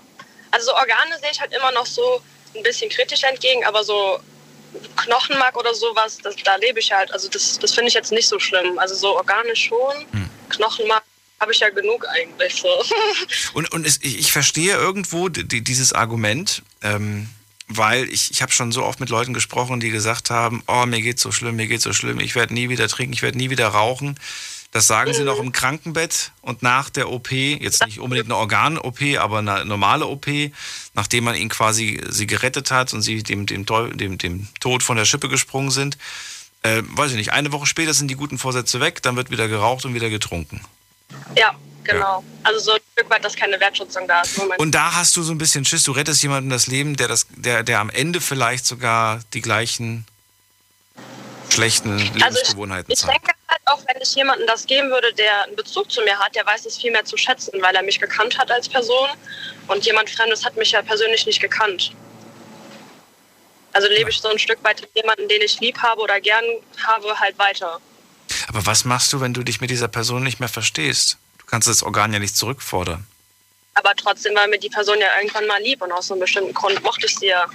also 0.52 0.68
so 0.68 0.76
Organe 0.76 1.20
sehe 1.20 1.32
ich 1.32 1.42
halt 1.42 1.54
immer 1.54 1.74
noch 1.74 1.86
so 1.86 2.22
ein 2.56 2.64
bisschen 2.64 2.90
kritisch 2.90 3.24
entgegen, 3.24 3.66
aber 3.66 3.84
so 3.84 4.22
Knochenmark 4.96 5.58
oder 5.58 5.74
sowas, 5.74 6.18
das, 6.24 6.36
da 6.44 6.56
lebe 6.56 6.80
ich 6.80 6.92
halt. 6.92 7.12
Also 7.12 7.30
das, 7.30 7.60
das 7.60 7.74
finde 7.74 7.90
ich 7.90 7.94
jetzt 7.94 8.12
nicht 8.12 8.28
so 8.28 8.40
schlimm. 8.40 8.78
Also 8.80 8.96
so 8.96 9.16
Organe 9.16 9.56
schon, 9.56 10.06
Knochenmark 10.50 11.04
habe 11.40 11.52
ich 11.52 11.60
ja 11.60 11.70
genug 11.70 12.08
eigentlich 12.08 12.56
so. 12.56 12.70
Und, 13.54 13.72
und 13.72 13.86
es, 13.86 14.00
ich, 14.02 14.20
ich 14.20 14.32
verstehe 14.32 14.76
irgendwo 14.76 15.30
die, 15.30 15.64
dieses 15.64 15.94
Argument, 15.94 16.64
ähm, 16.82 17.30
weil 17.68 18.08
ich, 18.10 18.32
ich 18.32 18.42
habe 18.42 18.52
schon 18.52 18.72
so 18.72 18.84
oft 18.84 19.00
mit 19.00 19.10
Leuten 19.10 19.34
gesprochen, 19.34 19.80
die 19.80 19.90
gesagt 19.90 20.30
haben, 20.30 20.64
oh, 20.68 20.86
mir 20.86 21.02
geht's 21.02 21.22
so 21.22 21.32
schlimm, 21.32 21.56
mir 21.56 21.68
geht's 21.68 21.84
so 21.84 21.94
schlimm, 21.94 22.20
ich 22.20 22.36
werde 22.36 22.54
nie 22.54 22.70
wieder 22.70 22.88
trinken, 22.88 23.14
ich 23.14 23.22
werde 23.22 23.38
nie 23.38 23.50
wieder 23.50 23.68
rauchen. 23.68 24.20
Das 24.76 24.88
sagen 24.88 25.14
sie 25.14 25.24
noch 25.24 25.40
im 25.40 25.54
Krankenbett 25.54 26.34
und 26.42 26.62
nach 26.62 26.90
der 26.90 27.10
OP, 27.10 27.32
jetzt 27.32 27.86
nicht 27.86 27.98
unbedingt 27.98 28.28
eine 28.28 28.36
Organ-OP, 28.36 29.00
aber 29.18 29.38
eine 29.38 29.64
normale 29.64 30.06
OP, 30.06 30.28
nachdem 30.94 31.24
man 31.24 31.36
ihn 31.36 31.48
quasi 31.48 32.02
sie 32.10 32.28
gerettet 32.28 32.72
hat 32.72 32.92
und 32.92 33.02
sie 33.02 33.24
dem, 33.24 33.46
dem, 33.46 33.66
dem, 33.66 34.18
dem 34.18 34.50
Tod 34.60 34.84
von 34.84 34.98
der 34.98 35.06
Schippe 35.06 35.30
gesprungen 35.30 35.72
sind. 35.72 35.98
Äh, 36.62 36.82
weiß 36.88 37.12
ich 37.12 37.16
nicht, 37.16 37.32
eine 37.32 37.54
Woche 37.54 37.68
später 37.68 37.94
sind 37.94 38.10
die 38.10 38.16
guten 38.16 38.38
Vorsätze 38.38 38.82
weg, 38.82 39.02
dann 39.02 39.16
wird 39.16 39.32
wieder 39.32 39.48
geraucht 39.48 39.86
und 39.86 39.94
wieder 39.94 40.10
getrunken. 40.10 40.60
ja, 41.38 41.56
genau. 41.86 42.26
Also 42.44 42.60
so 42.60 42.72
ein 42.74 42.82
Stück 42.98 43.10
weit, 43.10 43.24
dass 43.24 43.38
keine 43.38 43.58
Wertschätzung 43.58 44.10
da 44.10 44.24
ist. 44.24 44.38
Moment. 44.38 44.60
Und 44.60 44.72
da 44.76 44.94
hast 44.94 45.16
du 45.16 45.24
so 45.24 45.32
ein 45.32 45.38
bisschen 45.38 45.64
Schiss, 45.64 45.86
du 45.86 45.94
rettest 45.94 46.22
jemandem 46.22 46.50
das 46.50 46.68
Leben, 46.68 46.98
der, 46.98 47.08
das, 47.08 47.28
der, 47.30 47.64
der 47.64 47.80
am 47.80 47.90
Ende 47.90 48.20
vielleicht 48.20 48.66
sogar 48.66 49.22
die 49.34 49.40
gleichen 49.40 50.06
schlechten 51.50 51.94
Also 51.94 52.04
ich, 52.04 52.14
Lebensgewohnheiten 52.16 52.92
ich 52.92 53.00
zeigt. 53.00 53.26
denke 53.26 53.36
auch, 53.66 53.82
wenn 53.88 54.02
ich 54.02 54.14
jemandem 54.16 54.48
das 54.48 54.66
geben 54.66 54.90
würde, 54.90 55.14
der 55.14 55.44
einen 55.44 55.56
Bezug 55.56 55.92
zu 55.92 56.02
mir 56.02 56.18
hat, 56.18 56.36
der 56.36 56.46
weiß 56.46 56.66
es 56.66 56.78
viel 56.78 56.92
mehr 56.92 57.06
zu 57.06 57.18
schätzen, 57.18 57.62
weil 57.62 57.76
er 57.76 57.84
mich 57.84 58.00
gekannt 58.00 58.38
hat 58.38 58.52
als 58.52 58.70
Person. 58.70 59.10
Und 59.68 59.86
jemand 59.86 60.10
Fremdes 60.10 60.46
hat 60.46 60.56
mich 60.56 60.72
ja 60.72 60.82
persönlich 60.82 61.26
nicht 61.26 61.42
gekannt. 61.42 61.92
Also 63.74 63.88
lebe 63.90 64.10
ich 64.10 64.22
so 64.22 64.30
ein 64.30 64.40
Stück 64.40 64.64
weit 64.64 64.82
mit 64.82 64.92
jemandem, 64.96 65.28
den 65.28 65.42
ich 65.42 65.60
lieb 65.60 65.80
habe 65.80 66.02
oder 66.02 66.22
gern 66.22 66.46
habe, 66.86 67.20
halt 67.20 67.38
weiter. 67.38 67.80
Aber 68.48 68.66
was 68.66 68.86
machst 68.86 69.12
du, 69.12 69.20
wenn 69.20 69.34
du 69.34 69.44
dich 69.44 69.60
mit 69.60 69.70
dieser 69.70 69.88
Person 69.88 70.24
nicht 70.24 70.40
mehr 70.40 70.50
verstehst? 70.50 71.18
Du 71.40 71.46
kannst 71.46 71.68
das 71.68 71.84
Organ 71.84 72.14
ja 72.14 72.20
nicht 72.20 72.38
zurückfordern. 72.38 73.06
Aber 73.76 73.94
trotzdem 73.96 74.36
war 74.36 74.48
mir 74.48 74.58
die 74.58 74.70
Person 74.70 75.00
ja 75.00 75.08
irgendwann 75.18 75.48
mal 75.48 75.62
lieb 75.62 75.82
und 75.82 75.92
aus 75.92 76.08
so 76.08 76.14
einem 76.14 76.22
bestimmten 76.22 76.54
Grund 76.54 76.82
mochte 76.84 77.06
ich 77.06 77.16
sie 77.16 77.28
ja. 77.28 77.46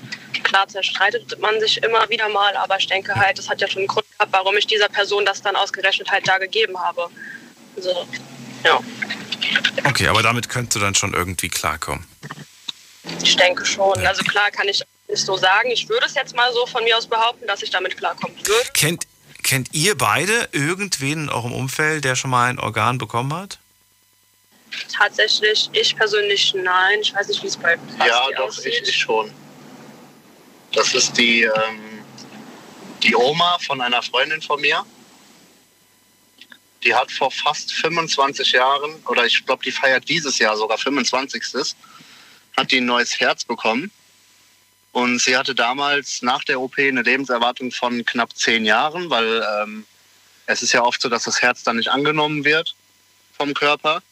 Klar 0.42 0.68
zerstreitet 0.68 1.38
man 1.40 1.58
sich 1.60 1.82
immer 1.82 2.08
wieder 2.08 2.28
mal, 2.28 2.54
aber 2.56 2.76
ich 2.78 2.86
denke 2.86 3.14
halt, 3.14 3.38
es 3.38 3.48
hat 3.48 3.60
ja 3.60 3.68
schon 3.68 3.80
einen 3.80 3.88
Grund 3.88 4.06
gehabt, 4.12 4.32
warum 4.32 4.56
ich 4.56 4.66
dieser 4.66 4.88
Person 4.88 5.24
das 5.24 5.42
dann 5.42 5.56
ausgerechnet 5.56 6.10
halt 6.10 6.26
da 6.28 6.38
gegeben 6.38 6.78
habe. 6.78 7.08
Also, 7.76 8.06
ja, 8.64 8.80
Okay, 9.84 10.08
aber 10.08 10.22
damit 10.22 10.48
könntest 10.48 10.76
du 10.76 10.80
dann 10.80 10.94
schon 10.94 11.14
irgendwie 11.14 11.48
klarkommen. 11.48 12.06
ich 13.22 13.36
denke 13.36 13.64
schon. 13.64 14.06
Also 14.06 14.22
klar 14.24 14.50
kann 14.50 14.68
ich 14.68 14.82
nicht 15.08 15.26
so 15.26 15.36
sagen. 15.36 15.70
Ich 15.70 15.88
würde 15.88 16.06
es 16.06 16.14
jetzt 16.14 16.34
mal 16.36 16.52
so 16.52 16.66
von 16.66 16.84
mir 16.84 16.96
aus 16.96 17.06
behaupten, 17.06 17.46
dass 17.46 17.62
ich 17.62 17.70
damit 17.70 17.96
klarkommen 17.96 18.36
würde. 18.46 18.70
Kennt, 18.74 19.06
kennt 19.42 19.68
ihr 19.72 19.96
beide 19.96 20.48
irgendwen 20.52 21.24
in 21.24 21.28
eurem 21.28 21.52
Umfeld, 21.52 22.04
der 22.04 22.14
schon 22.16 22.30
mal 22.30 22.50
ein 22.50 22.58
Organ 22.58 22.98
bekommen 22.98 23.32
hat? 23.34 23.58
Tatsächlich, 24.92 25.68
ich 25.72 25.96
persönlich 25.96 26.54
nein. 26.54 27.00
Ich 27.00 27.14
weiß 27.14 27.28
nicht, 27.28 27.42
wie 27.42 27.46
es 27.48 27.56
bei 27.56 27.76
Basti 27.76 28.08
Ja, 28.08 28.28
doch, 28.36 28.48
aussieht. 28.48 28.80
ich, 28.82 28.88
ich 28.88 28.96
schon. 28.96 29.32
Das 30.72 30.94
ist 30.94 31.16
die, 31.18 31.42
ähm, 31.42 32.04
die 33.02 33.14
Oma 33.14 33.58
von 33.60 33.80
einer 33.80 34.02
Freundin 34.02 34.40
von 34.42 34.60
mir. 34.60 34.84
Die 36.84 36.94
hat 36.94 37.10
vor 37.10 37.30
fast 37.30 37.72
25 37.74 38.52
Jahren, 38.52 38.94
oder 39.06 39.26
ich 39.26 39.44
glaube, 39.44 39.62
die 39.64 39.72
feiert 39.72 40.08
dieses 40.08 40.38
Jahr 40.38 40.56
sogar 40.56 40.78
25. 40.78 41.42
hat 42.56 42.70
die 42.70 42.78
ein 42.80 42.86
neues 42.86 43.20
Herz 43.20 43.44
bekommen. 43.44 43.90
Und 44.92 45.20
sie 45.20 45.36
hatte 45.36 45.54
damals 45.54 46.22
nach 46.22 46.42
der 46.44 46.60
OP 46.60 46.78
eine 46.78 47.02
Lebenserwartung 47.02 47.70
von 47.70 48.04
knapp 48.04 48.36
10 48.36 48.64
Jahren, 48.64 49.08
weil 49.08 49.46
ähm, 49.62 49.86
es 50.46 50.62
ist 50.62 50.72
ja 50.72 50.82
oft 50.82 51.00
so, 51.00 51.08
dass 51.08 51.24
das 51.24 51.42
Herz 51.42 51.62
dann 51.62 51.76
nicht 51.76 51.88
angenommen 51.88 52.44
wird 52.44 52.74
vom 53.36 53.54
Körper. 53.54 54.02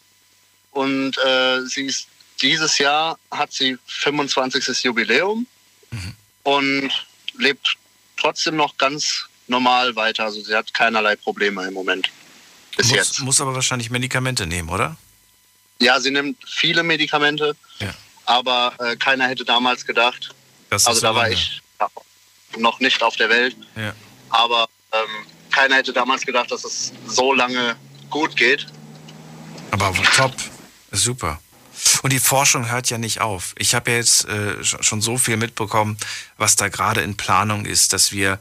Und 0.73 1.17
äh, 1.19 1.61
sie 1.67 1.87
ist 1.87 2.09
dieses 2.41 2.79
Jahr 2.79 3.19
hat 3.31 3.53
sie 3.53 3.77
25. 3.87 4.85
Jubiläum 4.85 5.47
und 6.45 6.91
lebt 7.37 7.77
trotzdem 8.17 8.57
noch 8.57 8.77
ganz 8.77 9.27
normal 9.49 9.97
weiter. 9.97 10.25
Also 10.25 10.41
sie 10.43 10.55
hat 10.55 10.73
keinerlei 10.73 11.17
Probleme 11.17 11.67
im 11.67 11.75
Moment. 11.75 12.11
Bis 12.77 12.89
muss, 12.89 12.97
jetzt. 12.97 13.21
muss 13.21 13.41
aber 13.41 13.55
wahrscheinlich 13.55 13.91
Medikamente 13.91 14.47
nehmen, 14.47 14.69
oder? 14.69 14.97
Ja, 15.81 15.99
sie 16.01 16.11
nimmt 16.11 16.37
viele 16.49 16.83
Medikamente, 16.83 17.57
Ja. 17.81 17.93
aber 18.27 18.75
äh, 18.79 18.97
keiner 18.97 19.27
hätte 19.29 19.45
damals 19.45 19.85
gedacht. 19.85 20.31
Das 20.71 20.87
also 20.87 21.01
so 21.01 21.07
da 21.07 21.15
war 21.15 21.31
ich 21.31 21.61
noch 22.57 22.79
nicht 22.81 23.03
auf 23.03 23.17
der 23.17 23.29
Welt. 23.31 23.57
Ja. 23.77 23.95
Aber 24.31 24.69
ähm, 24.93 25.27
keiner 25.51 25.77
hätte 25.77 25.93
damals 25.93 26.25
gedacht, 26.25 26.51
dass 26.51 26.65
es 26.65 26.93
so 27.07 27.33
lange 27.33 27.77
gut 28.11 28.37
geht. 28.37 28.67
Aber 29.71 29.93
top, 30.17 30.33
super. 31.03 31.41
Und 32.03 32.13
die 32.13 32.19
Forschung 32.19 32.71
hört 32.71 32.91
ja 32.91 32.99
nicht 32.99 33.21
auf. 33.21 33.55
Ich 33.57 33.75
habe 33.75 33.91
ja 33.91 33.97
jetzt 33.99 34.25
äh, 34.27 34.63
schon 34.65 35.01
so 35.01 35.17
viel 35.17 35.37
mitbekommen, 35.37 35.97
was 36.37 36.57
da 36.57 36.69
gerade 36.69 37.03
in 37.03 37.17
Planung 37.17 37.65
ist, 37.65 37.93
dass 37.93 38.13
wir 38.13 38.39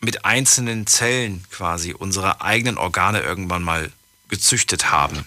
mit 0.00 0.24
einzelnen 0.24 0.86
Zellen 0.86 1.44
quasi 1.50 1.92
unsere 1.92 2.40
eigenen 2.40 2.78
Organe 2.78 3.20
irgendwann 3.20 3.62
mal 3.62 3.90
gezüchtet 4.28 4.90
haben. 4.90 5.24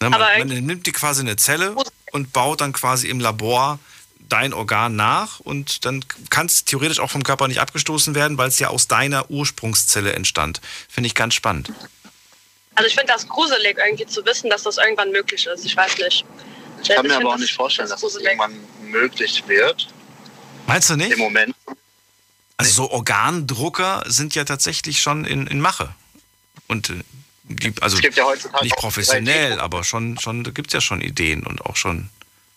Ne, 0.00 0.10
man, 0.10 0.20
man 0.20 0.48
nimmt 0.48 0.86
die 0.86 0.92
quasi 0.92 1.22
eine 1.22 1.36
Zelle 1.36 1.74
und 2.12 2.32
baut 2.32 2.60
dann 2.60 2.72
quasi 2.72 3.08
im 3.08 3.18
Labor 3.18 3.78
dein 4.28 4.52
Organ 4.52 4.96
nach 4.96 5.40
und 5.40 5.84
dann 5.84 6.04
kann 6.30 6.46
es 6.46 6.64
theoretisch 6.64 7.00
auch 7.00 7.10
vom 7.10 7.22
Körper 7.22 7.48
nicht 7.48 7.60
abgestoßen 7.60 8.14
werden, 8.14 8.38
weil 8.38 8.48
es 8.48 8.58
ja 8.58 8.68
aus 8.68 8.88
deiner 8.88 9.30
Ursprungszelle 9.30 10.12
entstand. 10.12 10.60
Finde 10.88 11.06
ich 11.06 11.14
ganz 11.14 11.34
spannend. 11.34 11.72
Also 12.76 12.88
ich 12.88 12.94
finde 12.94 13.12
das 13.12 13.26
gruselig, 13.26 13.78
irgendwie 13.78 14.06
zu 14.06 14.24
wissen, 14.24 14.50
dass 14.50 14.62
das 14.62 14.76
irgendwann 14.76 15.10
möglich 15.10 15.46
ist. 15.46 15.64
Ich 15.64 15.76
weiß 15.76 15.98
nicht. 15.98 16.24
Ich 16.82 16.88
kann 16.88 17.06
mir 17.06 17.16
aber 17.16 17.34
auch 17.34 17.38
nicht 17.38 17.54
vorstellen, 17.54 17.88
dass 17.88 18.02
das 18.02 18.16
irgendwann 18.16 18.54
möglich 18.82 19.42
wird. 19.46 19.88
Meinst 20.66 20.90
du 20.90 20.96
nicht? 20.96 21.12
Im 21.12 21.18
Moment. 21.18 21.54
Also 22.58 22.72
so 22.72 22.90
Organdrucker 22.90 24.04
sind 24.06 24.34
ja 24.34 24.44
tatsächlich 24.44 25.00
schon 25.00 25.24
in, 25.24 25.46
in 25.46 25.60
Mache. 25.60 25.94
Und 26.68 26.90
äh, 26.90 26.94
die, 27.44 27.72
also 27.80 27.98
ja 27.98 28.34
nicht 28.62 28.76
professionell, 28.76 29.60
aber 29.60 29.84
schon, 29.84 30.18
schon 30.18 30.44
da 30.44 30.50
gibt 30.50 30.68
es 30.68 30.74
ja 30.74 30.80
schon 30.80 31.00
Ideen 31.00 31.46
und 31.46 31.64
auch 31.64 31.76
schon 31.76 32.10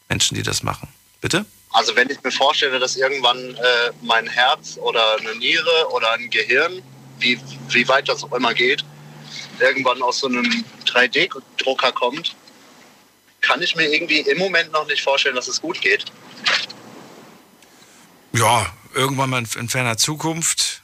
Menschen, 0.10 0.36
die 0.36 0.44
das 0.44 0.64
machen. 0.64 0.88
Bitte? 1.22 1.46
Also 1.72 1.96
wenn 1.96 2.10
ich 2.10 2.22
mir 2.24 2.32
vorstelle, 2.32 2.80
dass 2.80 2.96
irgendwann 2.96 3.56
äh, 3.56 3.92
mein 4.02 4.28
Herz 4.28 4.78
oder 4.78 5.18
eine 5.18 5.36
Niere 5.36 5.90
oder 5.92 6.12
ein 6.14 6.30
Gehirn, 6.30 6.82
wie, 7.20 7.40
wie 7.70 7.88
weit 7.88 8.10
das 8.10 8.24
auch 8.24 8.34
immer 8.34 8.54
geht, 8.54 8.84
irgendwann 9.60 10.02
aus 10.02 10.20
so 10.20 10.28
einem 10.28 10.46
3D-Drucker 10.86 11.92
kommt, 11.92 12.36
kann 13.42 13.62
ich 13.62 13.76
mir 13.76 13.92
irgendwie 13.92 14.20
im 14.20 14.38
Moment 14.38 14.72
noch 14.72 14.86
nicht 14.88 15.02
vorstellen, 15.02 15.36
dass 15.36 15.48
es 15.48 15.62
gut 15.62 15.80
geht. 15.82 16.06
Ja, 18.34 18.72
irgendwann 18.94 19.30
mal 19.30 19.44
in 19.56 19.70
ferner 19.70 19.98
Zukunft. 19.98 20.82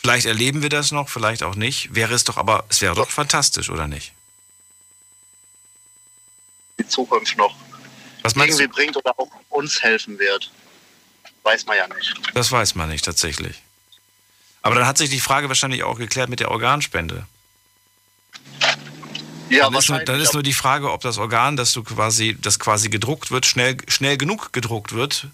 Vielleicht 0.00 0.26
erleben 0.26 0.62
wir 0.62 0.70
das 0.70 0.92
noch, 0.92 1.08
vielleicht 1.08 1.42
auch 1.42 1.54
nicht. 1.54 1.94
Wäre 1.94 2.14
es 2.14 2.24
doch 2.24 2.36
aber, 2.36 2.64
es 2.68 2.80
wäre 2.80 2.94
doch 2.94 3.10
fantastisch, 3.10 3.68
oder 3.70 3.88
nicht? 3.88 4.12
Die 6.78 6.86
Zukunft 6.86 7.36
noch 7.36 7.54
Was 8.22 8.34
meinst 8.34 8.58
irgendwie 8.60 8.70
du? 8.70 8.74
bringt 8.74 8.96
oder 8.96 9.18
auch 9.18 9.28
uns 9.48 9.82
helfen 9.82 10.18
wird. 10.18 10.50
Weiß 11.42 11.66
man 11.66 11.76
ja 11.76 11.86
nicht. 11.88 12.14
Das 12.34 12.52
weiß 12.52 12.74
man 12.74 12.88
nicht 12.88 13.04
tatsächlich. 13.04 13.62
Aber 14.62 14.74
dann 14.74 14.86
hat 14.86 14.98
sich 14.98 15.10
die 15.10 15.20
Frage 15.20 15.48
wahrscheinlich 15.48 15.82
auch 15.82 15.98
geklärt 15.98 16.28
mit 16.28 16.40
der 16.40 16.50
Organspende. 16.50 17.26
Ja, 19.50 19.64
dann, 19.64 19.74
ist 19.74 19.88
nur, 19.88 19.98
dann 20.00 20.20
ist 20.20 20.34
nur 20.34 20.42
die 20.42 20.52
Frage, 20.52 20.92
ob 20.92 21.00
das 21.00 21.16
Organ, 21.18 21.56
das 21.56 21.72
du 21.72 21.82
quasi, 21.82 22.36
das 22.40 22.58
quasi 22.58 22.90
gedruckt 22.90 23.30
wird, 23.30 23.46
schnell, 23.46 23.78
schnell 23.88 24.18
genug 24.18 24.52
gedruckt 24.52 24.92
wird. 24.92 25.28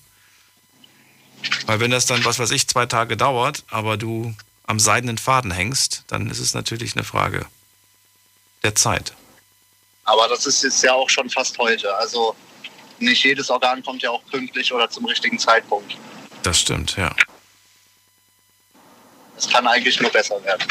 Weil 1.67 1.81
wenn 1.81 1.91
das 1.91 2.07
dann, 2.07 2.25
was 2.25 2.39
weiß 2.39 2.53
ich, 2.53 2.69
zwei 2.69 2.87
Tage 2.87 3.17
dauert, 3.17 3.65
aber 3.71 3.97
du 3.97 4.35
am 4.67 4.79
seidenen 4.79 5.19
Faden 5.19 5.51
hängst, 5.51 6.05
dann 6.07 6.31
ist 6.31 6.39
es 6.39 6.55
natürlich 6.55 6.95
eine 6.95 7.05
Frage 7.05 7.47
der 8.63 8.75
Zeit. 8.75 9.13
Aber 10.05 10.29
das 10.29 10.47
ist 10.47 10.63
jetzt 10.63 10.83
ja 10.83 10.93
auch 10.95 11.11
schon 11.11 11.29
fast 11.29 11.59
heute. 11.59 11.95
Also 11.97 12.35
nicht 12.99 13.25
jedes 13.25 13.51
Organ 13.51 13.83
kommt 13.83 14.03
ja 14.03 14.11
auch 14.11 14.25
pünktlich 14.27 14.73
oder 14.73 14.89
zum 14.89 15.05
richtigen 15.07 15.39
Zeitpunkt. 15.39 15.97
Das 16.43 16.61
stimmt, 16.61 16.97
ja. 16.97 17.15
Es 19.37 19.49
kann 19.49 19.67
eigentlich 19.67 20.01
nur 20.01 20.11
besser 20.11 20.43
werden. 20.45 20.63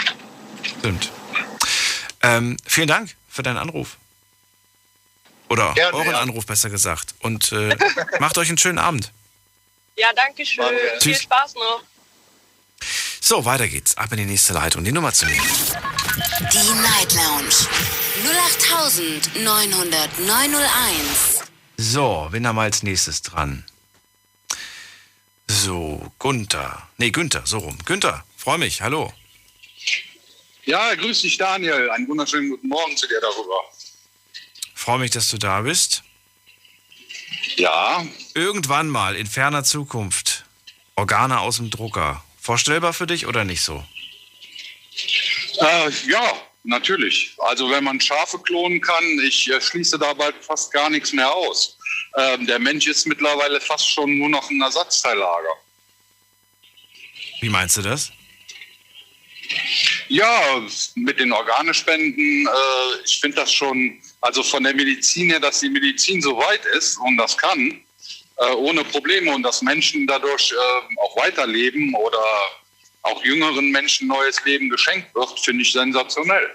Stimmt. 0.80 1.12
Ähm, 2.24 2.58
vielen 2.66 2.88
Dank 2.88 3.16
für 3.30 3.44
deinen 3.44 3.58
Anruf. 3.58 3.98
Oder 5.50 5.74
Gerne, 5.74 5.98
euren 5.98 6.12
ja. 6.12 6.20
Anruf, 6.20 6.46
besser 6.46 6.70
gesagt. 6.70 7.16
Und 7.20 7.52
äh, 7.52 7.76
macht 8.20 8.38
euch 8.38 8.50
einen 8.50 8.58
schönen 8.58 8.80
Abend. 8.80 9.12
Ja, 9.96 10.08
danke 10.16 10.46
schön. 10.46 10.64
Danke. 10.64 10.80
Viel. 11.02 11.16
Spaß 11.16 11.56
noch. 11.56 11.84
So, 13.22 13.46
weiter 13.46 13.68
geht's. 13.68 13.96
Ab 13.98 14.12
in 14.12 14.18
die 14.18 14.26
nächste 14.26 14.54
Leitung. 14.54 14.84
Die 14.84 14.92
Nummer 14.92 15.14
zu 15.14 15.26
nehmen. 15.26 15.48
Die 16.52 16.74
Night 16.82 17.14
Lounge 17.14 17.54
0890901. 19.38 21.44
So, 21.78 22.28
wen 22.32 22.48
haben 22.48 22.56
wir 22.56 22.64
als 22.64 22.84
nächstes 22.84 23.22
dran? 23.22 23.64
So, 25.48 26.12
Gunther. 26.20 26.88
Nee, 26.98 27.12
Günther, 27.12 27.44
so 27.46 27.60
rum. 27.60 27.78
Günther, 27.86 28.24
freue 28.38 28.58
mich. 28.58 28.82
Hallo. 28.82 29.14
Ja, 30.66 30.96
grüß 30.96 31.22
dich, 31.22 31.38
Daniel. 31.38 31.90
Einen 31.90 32.08
wunderschönen 32.08 32.50
guten 32.50 32.68
Morgen 32.68 32.96
zu 32.96 33.08
dir 33.08 33.20
darüber. 33.20 33.60
Freue 34.74 35.00
mich, 35.00 35.12
dass 35.12 35.28
du 35.28 35.38
da 35.38 35.62
bist. 35.62 36.04
Ja. 37.58 38.06
Irgendwann 38.34 38.90
mal 38.90 39.16
in 39.16 39.28
ferner 39.28 39.64
Zukunft 39.64 40.46
Organe 40.96 41.40
aus 41.40 41.58
dem 41.58 41.70
Drucker. 41.70 42.24
Vorstellbar 42.40 42.94
für 42.94 43.08
dich 43.08 43.26
oder 43.26 43.46
nicht 43.46 43.62
so? 43.62 43.84
Äh, 45.60 45.90
ja, 46.08 46.34
natürlich. 46.64 47.36
Also 47.40 47.70
wenn 47.70 47.84
man 47.84 48.00
Schafe 48.00 48.40
klonen 48.40 48.80
kann, 48.82 49.04
ich 49.26 49.50
äh, 49.50 49.60
schließe 49.60 49.98
da 49.98 50.14
bald 50.14 50.36
fast 50.42 50.72
gar 50.72 50.90
nichts 50.90 51.14
mehr 51.14 51.32
aus. 51.32 51.78
Ähm, 52.18 52.46
der 52.46 52.60
Mensch 52.60 52.88
ist 52.88 53.08
mittlerweile 53.08 53.60
fast 53.60 53.90
schon 53.90 54.18
nur 54.18 54.30
noch 54.30 54.50
ein 54.50 54.62
Ersatzteillager. 54.62 55.54
Wie 57.42 57.50
meinst 57.50 57.78
du 57.78 57.82
das? 57.82 58.12
Ja, 60.08 60.62
mit 60.96 61.20
den 61.20 61.32
Organespenden, 61.32 62.48
äh, 62.48 63.04
ich 63.06 63.20
finde 63.20 63.38
das 63.38 63.52
schon, 63.54 64.00
also 64.22 64.44
von 64.44 64.64
der 64.64 64.74
Medizin 64.74 65.30
her, 65.30 65.40
dass 65.40 65.60
die 65.60 65.70
Medizin 65.70 66.22
so 66.22 66.38
weit 66.38 66.66
ist 66.78 66.98
und 66.98 67.18
das 67.18 67.38
kann, 67.38 67.82
äh, 68.38 68.52
ohne 68.56 68.84
Probleme 68.84 69.34
und 69.34 69.44
dass 69.44 69.62
Menschen 69.62 70.08
dadurch 70.08 70.52
äh, 70.52 71.00
auch 71.02 71.18
weiterleben 71.18 71.94
oder 71.96 72.24
auch 73.04 73.24
jüngeren 73.24 73.72
Menschen 73.72 74.08
neues 74.08 74.44
Leben 74.46 74.70
geschenkt 74.70 75.14
wird, 75.16 75.40
finde 75.40 75.64
ich 75.64 75.72
sensationell. 75.72 76.50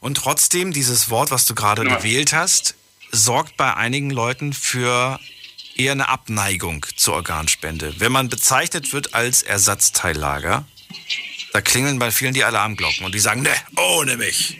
Und 0.00 0.16
trotzdem, 0.16 0.72
dieses 0.72 1.10
Wort, 1.10 1.30
was 1.30 1.46
du 1.46 1.54
gerade 1.54 1.84
Ja. 1.84 1.96
gewählt 1.96 2.32
hast, 2.32 2.74
sorgt 3.12 3.56
bei 3.56 3.74
einigen 3.74 4.10
Leuten 4.10 4.52
für 4.52 5.20
eher 5.76 5.92
eine 5.92 6.08
Abneigung 6.08 6.84
zur 6.96 7.14
Organspende. 7.14 7.94
Wenn 7.98 8.10
man 8.12 8.28
bezeichnet 8.28 8.92
wird 8.92 9.14
als 9.14 9.42
Ersatzteillager, 9.42 10.66
da 11.56 11.62
klingeln 11.62 11.98
bei 11.98 12.10
vielen 12.10 12.34
die 12.34 12.44
Alarmglocken 12.44 13.06
und 13.06 13.14
die 13.14 13.18
sagen, 13.18 13.40
ne, 13.40 13.54
ohne 13.78 14.18
mich. 14.18 14.58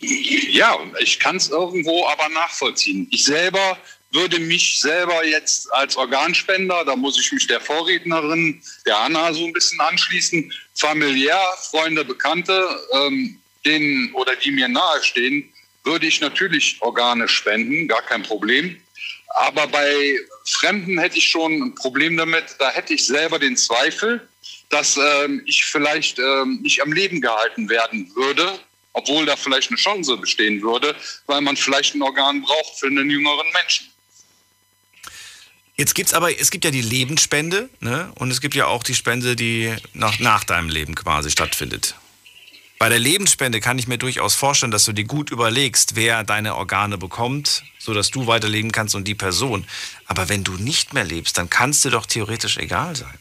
Ja, 0.00 0.78
ich 0.98 1.18
kann 1.18 1.36
es 1.36 1.50
irgendwo 1.50 2.06
aber 2.06 2.30
nachvollziehen. 2.30 3.06
Ich 3.10 3.24
selber 3.24 3.76
würde 4.12 4.38
mich 4.38 4.80
selber 4.80 5.26
jetzt 5.26 5.70
als 5.74 5.94
Organspender, 5.94 6.86
da 6.86 6.96
muss 6.96 7.20
ich 7.20 7.30
mich 7.32 7.46
der 7.46 7.60
Vorrednerin, 7.60 8.62
der 8.86 8.96
Anna, 8.96 9.34
so 9.34 9.44
ein 9.44 9.52
bisschen 9.52 9.78
anschließen, 9.78 10.50
familiär, 10.74 11.38
Freunde, 11.70 12.02
Bekannte, 12.02 12.66
ähm, 12.94 13.38
denen 13.66 14.14
oder 14.14 14.36
die 14.36 14.52
mir 14.52 14.68
nahestehen, 14.68 15.52
würde 15.84 16.06
ich 16.06 16.22
natürlich 16.22 16.78
Organe 16.80 17.28
spenden, 17.28 17.88
gar 17.88 18.02
kein 18.02 18.22
Problem. 18.22 18.80
Aber 19.34 19.66
bei 19.66 20.18
Fremden 20.46 20.98
hätte 20.98 21.18
ich 21.18 21.28
schon 21.28 21.52
ein 21.60 21.74
Problem 21.74 22.16
damit, 22.16 22.56
da 22.58 22.70
hätte 22.70 22.94
ich 22.94 23.04
selber 23.04 23.38
den 23.38 23.58
Zweifel, 23.58 24.26
dass 24.68 24.96
ähm, 24.96 25.42
ich 25.46 25.64
vielleicht 25.64 26.18
ähm, 26.18 26.60
nicht 26.62 26.82
am 26.82 26.92
Leben 26.92 27.20
gehalten 27.20 27.68
werden 27.68 28.10
würde, 28.14 28.58
obwohl 28.92 29.26
da 29.26 29.36
vielleicht 29.36 29.70
eine 29.70 29.76
Chance 29.76 30.16
bestehen 30.16 30.62
würde, 30.62 30.96
weil 31.26 31.40
man 31.40 31.56
vielleicht 31.56 31.94
ein 31.94 32.02
Organ 32.02 32.42
braucht 32.42 32.78
für 32.78 32.86
einen 32.86 33.10
jüngeren 33.10 33.46
Menschen. 33.52 33.86
Jetzt 35.76 35.94
gibt's 35.94 36.14
aber, 36.14 36.40
es 36.40 36.50
gibt 36.50 36.64
ja 36.64 36.70
die 36.70 36.80
Lebensspende, 36.80 37.68
ne? 37.80 38.10
Und 38.14 38.30
es 38.30 38.40
gibt 38.40 38.54
ja 38.54 38.66
auch 38.66 38.82
die 38.82 38.94
Spende, 38.94 39.36
die 39.36 39.74
nach, 39.92 40.18
nach 40.18 40.42
deinem 40.44 40.70
Leben 40.70 40.94
quasi 40.94 41.30
stattfindet. 41.30 41.94
Bei 42.78 42.88
der 42.88 42.98
Lebensspende 42.98 43.60
kann 43.60 43.78
ich 43.78 43.86
mir 43.86 43.98
durchaus 43.98 44.34
vorstellen, 44.34 44.72
dass 44.72 44.84
du 44.84 44.92
dir 44.92 45.04
gut 45.04 45.30
überlegst, 45.30 45.96
wer 45.96 46.24
deine 46.24 46.56
Organe 46.56 46.98
bekommt, 46.98 47.62
sodass 47.78 48.10
du 48.10 48.26
weiterleben 48.26 48.72
kannst 48.72 48.94
und 48.94 49.08
die 49.08 49.14
Person. 49.14 49.66
Aber 50.06 50.28
wenn 50.28 50.44
du 50.44 50.52
nicht 50.52 50.94
mehr 50.94 51.04
lebst, 51.04 51.36
dann 51.36 51.50
kann 51.50 51.70
es 51.70 51.82
dir 51.82 51.90
doch 51.90 52.06
theoretisch 52.06 52.56
egal 52.58 52.96
sein. 52.96 53.18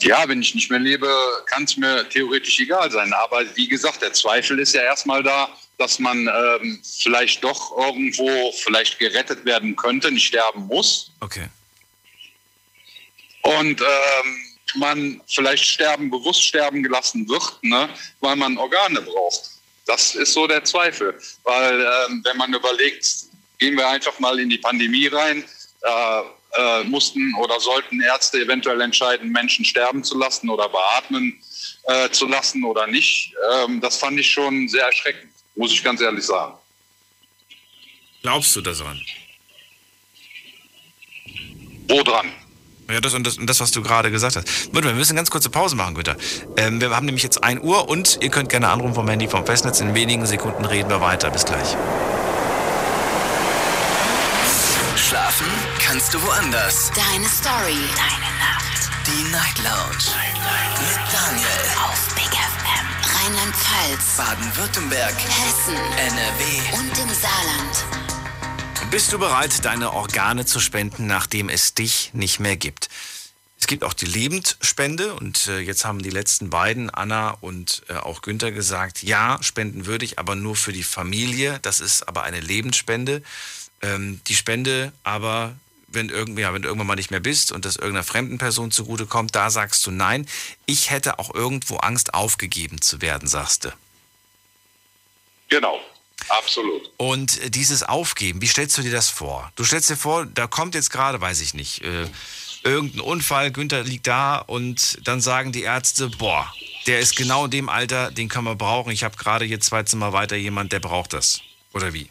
Ja, 0.00 0.28
wenn 0.28 0.42
ich 0.42 0.54
nicht 0.54 0.70
mehr 0.70 0.80
lebe, 0.80 1.08
kann 1.46 1.64
es 1.64 1.76
mir 1.76 2.06
theoretisch 2.08 2.60
egal 2.60 2.90
sein. 2.90 3.12
Aber 3.12 3.42
wie 3.56 3.68
gesagt, 3.68 4.02
der 4.02 4.12
Zweifel 4.12 4.58
ist 4.58 4.74
ja 4.74 4.82
erstmal 4.82 5.22
da, 5.22 5.48
dass 5.78 5.98
man 5.98 6.28
ähm, 6.28 6.80
vielleicht 6.82 7.42
doch 7.42 7.76
irgendwo 7.78 8.52
vielleicht 8.52 8.98
gerettet 8.98 9.44
werden 9.44 9.74
könnte, 9.76 10.10
nicht 10.10 10.26
sterben 10.26 10.66
muss. 10.66 11.10
Okay. 11.20 11.48
Und 13.42 13.80
ähm, 13.80 14.44
man 14.76 15.20
vielleicht 15.26 15.64
sterben, 15.64 16.10
bewusst 16.10 16.42
sterben 16.42 16.82
gelassen 16.82 17.28
wird, 17.28 17.58
ne, 17.62 17.88
weil 18.20 18.36
man 18.36 18.58
Organe 18.58 19.00
braucht. 19.00 19.50
Das 19.86 20.14
ist 20.14 20.32
so 20.32 20.46
der 20.46 20.64
Zweifel. 20.64 21.18
Weil 21.42 21.80
ähm, 21.80 22.22
wenn 22.24 22.36
man 22.36 22.54
überlegt, 22.54 23.06
gehen 23.58 23.76
wir 23.76 23.88
einfach 23.88 24.18
mal 24.18 24.38
in 24.38 24.48
die 24.48 24.58
Pandemie 24.58 25.06
rein, 25.08 25.44
äh, 25.82 26.22
äh, 26.56 26.84
mussten 26.84 27.34
oder 27.40 27.58
sollten 27.60 28.00
Ärzte 28.00 28.38
eventuell 28.38 28.80
entscheiden, 28.80 29.30
Menschen 29.30 29.64
sterben 29.64 30.04
zu 30.04 30.18
lassen 30.18 30.48
oder 30.48 30.68
beatmen 30.68 31.40
äh, 31.84 32.10
zu 32.10 32.26
lassen 32.26 32.64
oder 32.64 32.86
nicht. 32.86 33.34
Ähm, 33.52 33.80
das 33.80 33.96
fand 33.96 34.18
ich 34.18 34.30
schon 34.30 34.68
sehr 34.68 34.84
erschreckend, 34.84 35.32
muss 35.54 35.72
ich 35.72 35.82
ganz 35.82 36.00
ehrlich 36.00 36.24
sagen. 36.24 36.54
Glaubst 38.22 38.56
du 38.56 38.60
da 38.60 38.72
dran? 38.72 39.00
Wo 41.88 42.02
dran? 42.02 42.32
Ja, 42.90 43.00
das 43.00 43.14
und 43.14 43.26
das, 43.26 43.38
und 43.38 43.48
das 43.48 43.60
was 43.60 43.70
du 43.70 43.82
gerade 43.82 44.10
gesagt 44.10 44.36
hast. 44.36 44.72
Mal, 44.72 44.82
wir 44.82 44.92
müssen 44.92 45.12
eine 45.12 45.18
ganz 45.18 45.30
kurze 45.30 45.50
Pause 45.50 45.74
machen, 45.74 45.94
Günther. 45.94 46.16
Ähm, 46.56 46.80
wir 46.80 46.90
haben 46.90 47.06
nämlich 47.06 47.22
jetzt 47.22 47.42
1 47.42 47.62
Uhr 47.62 47.88
und 47.88 48.18
ihr 48.22 48.30
könnt 48.30 48.50
gerne 48.50 48.68
anrufen 48.68 48.94
vom 48.94 49.08
Handy 49.08 49.28
vom 49.28 49.46
Festnetz. 49.46 49.80
In 49.80 49.94
wenigen 49.94 50.26
Sekunden 50.26 50.64
reden 50.64 50.90
wir 50.90 51.00
weiter. 51.00 51.30
Bis 51.30 51.44
gleich. 51.44 51.76
Schlafen 55.08 55.46
kannst 55.80 56.14
du 56.14 56.22
woanders. 56.22 56.90
Deine 56.94 57.28
Story. 57.28 57.76
Deine 57.94 58.38
Nacht. 58.38 58.88
Die 59.06 59.30
Night 59.30 59.58
Lounge. 59.58 60.04
Mit 60.80 61.12
Daniel. 61.12 61.46
Auf 61.84 62.14
Big 62.14 62.32
FM. 62.32 62.86
Rheinland-Pfalz. 63.14 64.16
Baden-Württemberg. 64.16 65.14
Hessen. 65.14 65.76
NRW. 65.76 66.78
Und 66.78 66.98
im 66.98 67.14
Saarland. 67.14 67.84
Bist 68.90 69.12
du 69.12 69.18
bereit, 69.18 69.66
deine 69.66 69.92
Organe 69.92 70.46
zu 70.46 70.58
spenden, 70.58 71.06
nachdem 71.06 71.50
es 71.50 71.74
dich 71.74 72.12
nicht 72.14 72.40
mehr 72.40 72.56
gibt? 72.56 72.88
Es 73.60 73.66
gibt 73.66 73.84
auch 73.84 73.94
die 73.94 74.06
Lebendspende 74.06 75.12
und 75.14 75.48
äh, 75.48 75.58
jetzt 75.58 75.84
haben 75.84 76.02
die 76.02 76.10
letzten 76.10 76.48
beiden, 76.48 76.88
Anna 76.88 77.30
und 77.40 77.82
äh, 77.88 77.94
auch 77.94 78.22
Günther, 78.22 78.52
gesagt, 78.52 79.02
ja, 79.02 79.38
spenden 79.42 79.84
würde 79.84 80.06
ich, 80.06 80.18
aber 80.18 80.34
nur 80.34 80.56
für 80.56 80.72
die 80.72 80.82
Familie. 80.82 81.58
Das 81.60 81.80
ist 81.80 82.08
aber 82.08 82.22
eine 82.22 82.40
Lebensspende. 82.40 83.22
Ähm, 83.84 84.20
die 84.26 84.34
Spende 84.34 84.92
aber, 85.02 85.56
wenn, 85.88 86.08
irgend, 86.08 86.38
ja, 86.38 86.54
wenn 86.54 86.62
du 86.62 86.68
irgendwann 86.68 86.86
mal 86.86 86.96
nicht 86.96 87.10
mehr 87.10 87.20
bist 87.20 87.52
und 87.52 87.64
das 87.64 87.76
irgendeiner 87.76 88.04
fremden 88.04 88.38
Person 88.38 88.70
zugutekommt, 88.70 89.34
da 89.34 89.50
sagst 89.50 89.86
du 89.86 89.90
nein. 89.90 90.26
Ich 90.64 90.90
hätte 90.90 91.18
auch 91.18 91.34
irgendwo 91.34 91.76
Angst, 91.76 92.14
aufgegeben 92.14 92.80
zu 92.80 93.02
werden, 93.02 93.28
sagst 93.28 93.66
du. 93.66 93.72
Genau. 95.50 95.78
Absolut. 96.28 96.90
Und 96.96 97.38
äh, 97.42 97.50
dieses 97.50 97.82
Aufgeben, 97.82 98.40
wie 98.40 98.46
stellst 98.46 98.78
du 98.78 98.82
dir 98.82 98.92
das 98.92 99.10
vor? 99.10 99.52
Du 99.56 99.64
stellst 99.64 99.90
dir 99.90 99.96
vor, 99.96 100.24
da 100.24 100.46
kommt 100.46 100.74
jetzt 100.74 100.90
gerade, 100.90 101.20
weiß 101.20 101.40
ich 101.42 101.52
nicht, 101.52 101.82
äh, 101.82 102.06
irgendein 102.62 103.00
Unfall, 103.00 103.50
Günther 103.50 103.82
liegt 103.82 104.06
da 104.06 104.38
und 104.38 105.06
dann 105.06 105.20
sagen 105.20 105.52
die 105.52 105.62
Ärzte, 105.62 106.08
boah, 106.08 106.50
der 106.86 107.00
ist 107.00 107.16
genau 107.16 107.44
in 107.44 107.50
dem 107.50 107.68
Alter, 107.68 108.10
den 108.10 108.28
können 108.28 108.46
wir 108.46 108.54
brauchen. 108.54 108.90
Ich 108.90 109.04
habe 109.04 109.16
gerade 109.16 109.44
hier 109.44 109.60
zwei 109.60 109.82
Zimmer 109.82 110.14
weiter 110.14 110.36
jemand, 110.36 110.72
der 110.72 110.80
braucht 110.80 111.12
das. 111.12 111.40
Oder 111.74 111.92
wie? 111.92 112.08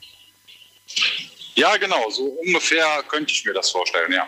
Ja, 1.56 1.78
genau, 1.78 2.10
so 2.10 2.24
ungefähr 2.24 3.04
könnte 3.08 3.32
ich 3.32 3.46
mir 3.46 3.54
das 3.54 3.72
vorstellen, 3.72 4.12
ja. 4.12 4.28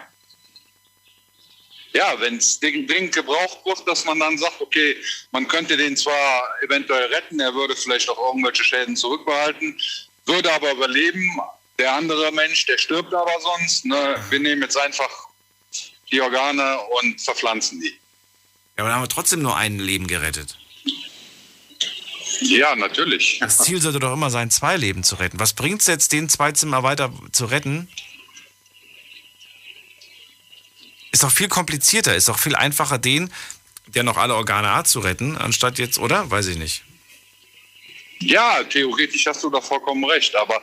Ja, 1.94 2.20
wenn 2.20 2.38
es 2.38 2.60
dringend 2.60 3.16
gebraucht 3.16 3.66
wird, 3.66 3.88
dass 3.88 4.04
man 4.04 4.20
dann 4.20 4.38
sagt, 4.38 4.60
okay, 4.60 4.98
man 5.32 5.48
könnte 5.48 5.78
den 5.78 5.96
zwar 5.96 6.44
eventuell 6.62 7.06
retten, 7.06 7.40
er 7.40 7.54
würde 7.54 7.76
vielleicht 7.76 8.10
auch 8.10 8.18
irgendwelche 8.28 8.66
Schäden 8.66 8.98
zurückbehalten, 8.98 9.80
würde 10.26 10.52
aber 10.52 10.72
überleben. 10.72 11.40
Der 11.80 11.94
andere 11.94 12.32
Mensch, 12.34 12.66
der 12.66 12.78
stirbt 12.78 13.14
aber 13.14 13.40
sonst. 13.40 13.86
Ne? 13.86 14.16
Wir 14.30 14.40
nehmen 14.40 14.62
jetzt 14.62 14.78
einfach 14.78 15.10
die 16.12 16.22
Organe 16.22 16.80
und 17.02 17.22
verpflanzen 17.22 17.80
die. 17.80 17.90
Ja, 17.90 18.84
aber 18.84 18.90
dann 18.90 18.96
haben 18.96 19.04
wir 19.04 19.10
trotzdem 19.10 19.42
nur 19.42 19.56
ein 19.56 19.80
Leben 19.80 20.08
gerettet. 20.08 20.58
Ja, 22.42 22.76
natürlich. 22.76 23.40
Das 23.40 23.60
Ziel 23.60 23.82
sollte 23.82 24.00
doch 24.00 24.14
immer 24.14 24.30
sein, 24.30 24.50
zwei 24.52 24.78
Leben 24.78 25.04
zu 25.04 25.16
retten. 25.16 25.40
Was 25.40 25.54
bringt 25.54 25.82
es 25.82 25.88
jetzt, 25.88 26.12
den 26.12 26.30
zwei 26.30 26.52
Zimmer 26.52 26.84
weiter 26.84 27.12
zu 27.32 27.46
retten? 27.46 27.88
Ist 31.12 31.24
doch 31.24 31.32
viel 31.32 31.48
komplizierter, 31.48 32.16
ist 32.16 32.28
doch 32.28 32.40
viel 32.40 32.56
einfacher, 32.56 32.98
den, 32.98 33.32
der 33.88 34.04
noch 34.04 34.18
alle 34.18 34.36
Organe 34.36 34.76
hat, 34.76 34.88
zu 34.88 35.00
retten, 35.00 35.38
anstatt 35.38 35.80
jetzt, 35.80 35.98
oder? 35.98 36.30
Weiß 36.30 36.48
ich 36.48 36.58
nicht. 36.58 36.84
Ja, 38.20 38.64
theoretisch 38.64 39.26
hast 39.28 39.44
du 39.44 39.50
da 39.50 39.60
vollkommen 39.60 40.04
recht, 40.06 40.36
aber 40.36 40.62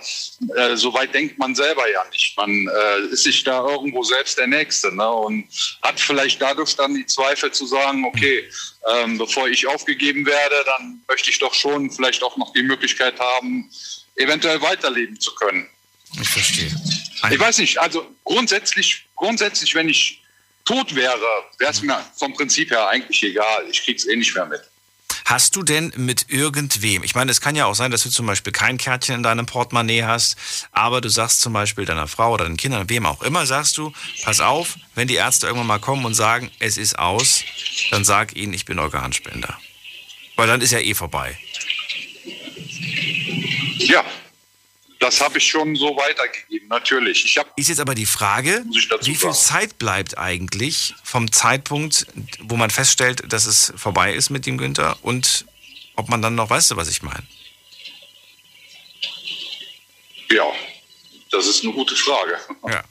äh, 0.56 0.74
so 0.76 0.92
weit 0.94 1.14
denkt 1.14 1.38
man 1.38 1.54
selber 1.54 1.90
ja 1.90 2.02
nicht. 2.10 2.36
Man 2.36 2.50
äh, 2.68 3.00
ist 3.12 3.24
sich 3.24 3.44
da 3.44 3.66
irgendwo 3.68 4.02
selbst 4.02 4.38
der 4.38 4.46
Nächste 4.46 4.94
ne? 4.94 5.08
und 5.08 5.46
hat 5.82 6.00
vielleicht 6.00 6.40
dadurch 6.40 6.74
dann 6.76 6.94
die 6.94 7.06
Zweifel 7.06 7.52
zu 7.52 7.66
sagen, 7.66 8.04
okay, 8.04 8.48
ähm, 8.90 9.18
bevor 9.18 9.48
ich 9.48 9.66
aufgegeben 9.66 10.24
werde, 10.24 10.56
dann 10.64 11.02
möchte 11.06 11.30
ich 11.30 11.38
doch 11.38 11.52
schon 11.52 11.90
vielleicht 11.90 12.22
auch 12.22 12.36
noch 12.38 12.52
die 12.52 12.62
Möglichkeit 12.62 13.20
haben, 13.20 13.70
eventuell 14.16 14.60
weiterleben 14.62 15.20
zu 15.20 15.34
können. 15.34 15.68
Ich 16.20 16.28
verstehe. 16.28 16.70
Ich 17.30 17.38
weiß 17.38 17.58
nicht, 17.58 17.78
also 17.78 18.06
grundsätzlich, 18.24 19.06
grundsätzlich, 19.14 19.74
wenn 19.74 19.88
ich 19.88 20.22
tot 20.64 20.94
wäre, 20.94 21.20
wäre 21.58 21.70
es 21.70 21.82
mir 21.82 22.04
vom 22.16 22.32
Prinzip 22.34 22.70
her 22.70 22.88
eigentlich 22.88 23.22
egal. 23.22 23.66
Ich 23.70 23.82
krieg's 23.84 24.06
eh 24.06 24.16
nicht 24.16 24.34
mehr 24.34 24.46
mit. 24.46 24.62
Hast 25.24 25.56
du 25.56 25.62
denn 25.62 25.92
mit 25.96 26.26
irgendwem, 26.28 27.02
ich 27.04 27.14
meine, 27.14 27.30
es 27.30 27.40
kann 27.40 27.56
ja 27.56 27.66
auch 27.66 27.74
sein, 27.74 27.90
dass 27.90 28.02
du 28.02 28.10
zum 28.10 28.26
Beispiel 28.26 28.52
kein 28.52 28.78
Kärtchen 28.78 29.16
in 29.16 29.22
deinem 29.22 29.46
Portemonnaie 29.46 30.04
hast, 30.04 30.36
aber 30.72 31.00
du 31.00 31.08
sagst 31.08 31.40
zum 31.40 31.52
Beispiel 31.52 31.84
deiner 31.84 32.08
Frau 32.08 32.32
oder 32.32 32.44
deinen 32.44 32.56
Kindern, 32.56 32.88
wem 32.88 33.06
auch 33.06 33.22
immer, 33.22 33.46
sagst 33.46 33.78
du, 33.78 33.92
pass 34.24 34.40
auf, 34.40 34.76
wenn 34.94 35.08
die 35.08 35.14
Ärzte 35.14 35.46
irgendwann 35.46 35.66
mal 35.66 35.78
kommen 35.78 36.04
und 36.04 36.14
sagen, 36.14 36.50
es 36.58 36.76
ist 36.76 36.98
aus, 36.98 37.44
dann 37.90 38.04
sag 38.04 38.36
ihnen, 38.36 38.52
ich 38.52 38.64
bin 38.64 38.78
Organspender. 38.78 39.58
Weil 40.36 40.48
dann 40.48 40.60
ist 40.60 40.72
ja 40.72 40.78
eh 40.78 40.94
vorbei. 40.94 41.38
Ja, 43.78 44.04
das 45.02 45.20
habe 45.20 45.38
ich 45.38 45.46
schon 45.46 45.74
so 45.74 45.96
weitergegeben, 45.96 46.68
natürlich. 46.68 47.24
Ich 47.24 47.36
ist 47.56 47.68
jetzt 47.68 47.80
aber 47.80 47.94
die 47.94 48.06
Frage, 48.06 48.64
wie 49.02 49.14
viel 49.14 49.32
Zeit 49.32 49.78
bleibt 49.78 50.16
eigentlich 50.16 50.94
vom 51.02 51.32
Zeitpunkt, 51.32 52.06
wo 52.40 52.56
man 52.56 52.70
feststellt, 52.70 53.32
dass 53.32 53.46
es 53.46 53.72
vorbei 53.76 54.14
ist 54.14 54.30
mit 54.30 54.46
dem 54.46 54.58
Günther 54.58 54.96
und 55.02 55.44
ob 55.96 56.08
man 56.08 56.22
dann 56.22 56.36
noch, 56.36 56.50
weißt 56.50 56.70
du, 56.70 56.76
was 56.76 56.88
ich 56.88 57.02
meine? 57.02 57.26
Ja, 60.30 60.50
das 61.30 61.46
ist 61.46 61.64
eine 61.64 61.72
gute 61.72 61.94
Frage. 61.96 62.38
Ja. 62.68 62.84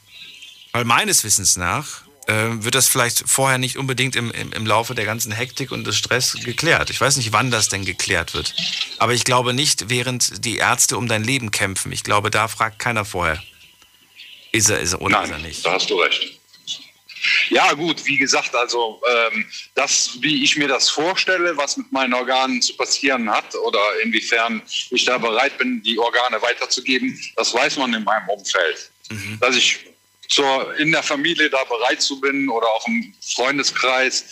Weil 0.74 0.86
meines 0.86 1.24
Wissens 1.24 1.56
nach 1.56 2.01
wird 2.28 2.76
das 2.76 2.88
vielleicht 2.88 3.24
vorher 3.28 3.58
nicht 3.58 3.78
unbedingt 3.78 4.16
im, 4.16 4.32
im, 4.32 4.54
im 4.54 4.66
Laufe 4.66 4.96
der 4.96 5.06
ganzen 5.06 5.32
Hektik 5.32 5.72
und 5.72 5.86
des 5.86 5.98
Stress 5.98 6.38
geklärt. 6.44 6.90
Ich 6.90 7.02
weiß 7.02 7.18
nicht, 7.18 7.34
wann 7.34 7.52
das 7.52 7.68
denn 7.68 7.84
geklärt 7.84 8.34
wird. 8.34 8.56
Aber 9.00 9.14
ich 9.14 9.24
glaube 9.24 9.54
nicht, 9.54 9.90
während 9.90 10.46
die 10.46 10.58
Ärzte 10.58 10.98
um 10.98 11.08
dein 11.08 11.24
Leben 11.24 11.52
kämpfen. 11.52 11.92
Ich 11.92 12.04
glaube, 12.04 12.30
da 12.30 12.48
fragt 12.48 12.80
keiner 12.80 13.06
vorher. 13.06 13.42
Ist 14.52 14.70
er, 14.70 14.80
ist 14.80 14.94
er 14.94 15.02
oder 15.02 15.22
Nein, 15.22 15.26
ist 15.26 15.32
er 15.32 15.40
nicht? 15.40 15.66
Da 15.66 15.74
hast 15.74 15.90
du 15.90 16.00
recht. 16.00 16.40
Ja, 17.50 17.74
gut, 17.74 18.06
wie 18.06 18.18
gesagt, 18.18 18.56
also 18.56 19.02
ähm, 19.08 19.46
das, 19.76 20.18
wie 20.22 20.44
ich 20.44 20.58
mir 20.58 20.68
das 20.68 20.90
vorstelle, 20.90 21.56
was 21.56 21.78
mit 21.78 21.92
meinen 21.92 22.14
Organen 22.14 22.62
zu 22.62 22.76
passieren 22.76 23.30
hat 23.30 23.54
oder 23.56 23.80
inwiefern 24.04 24.62
ich 24.90 25.06
da 25.06 25.18
bereit 25.18 25.58
bin, 25.58 25.84
die 25.84 26.00
Organe 26.00 26.42
weiterzugeben, 26.42 27.20
das 27.36 27.54
weiß 27.54 27.78
man 27.78 27.94
in 27.94 28.04
meinem 28.04 28.28
Umfeld. 28.30 28.92
Mhm. 29.10 29.38
Dass 29.40 29.56
ich 29.56 29.91
zur, 30.32 30.76
in 30.78 30.92
der 30.92 31.04
Familie 31.04 31.50
da 31.50 31.64
bereit 31.66 32.02
zu 32.02 32.20
bin 32.20 32.50
oder 32.50 32.68
auch 32.68 32.88
im 32.88 33.14
Freundeskreis, 33.36 34.26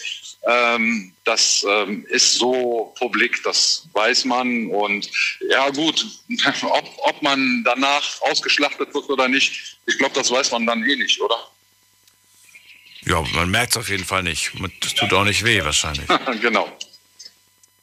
ähm, 0.48 1.14
das 1.26 1.66
ähm, 1.68 2.06
ist 2.10 2.36
so 2.36 2.94
publik, 2.98 3.44
das 3.44 3.88
weiß 3.92 4.24
man. 4.26 4.68
Und 4.68 5.10
ja 5.50 5.70
gut, 5.70 6.06
ob, 6.62 6.90
ob 7.00 7.22
man 7.22 7.64
danach 7.66 8.22
ausgeschlachtet 8.22 8.94
wird 8.94 9.10
oder 9.10 9.28
nicht, 9.28 9.78
ich 9.86 9.98
glaube, 9.98 10.16
das 10.16 10.32
weiß 10.32 10.52
man 10.52 10.66
dann 10.66 10.84
eh 10.84 10.96
nicht, 10.96 11.20
oder? 11.20 11.36
Ja, 13.02 13.22
man 13.34 13.50
merkt 13.50 13.72
es 13.72 13.78
auf 13.78 13.90
jeden 13.90 14.06
Fall 14.06 14.24
nicht. 14.24 14.52
Das 14.82 14.94
tut 14.94 15.12
auch 15.14 15.26
nicht 15.26 15.44
weh 15.44 15.64
wahrscheinlich. 15.64 16.08
genau. 16.42 16.72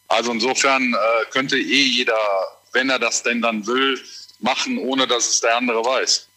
Also 0.09 0.33
insofern 0.33 0.95
äh, 0.95 1.25
könnte 1.31 1.59
eh 1.59 1.83
jeder, 1.83 2.19
wenn 2.73 2.89
er 2.89 2.99
das 2.99 3.23
denn 3.23 3.43
dann 3.43 3.67
will, 3.67 4.03
machen, 4.39 4.79
ohne 4.79 5.07
dass 5.07 5.29
es 5.29 5.41
der 5.41 5.57
andere 5.57 5.85
weiß. 5.85 6.29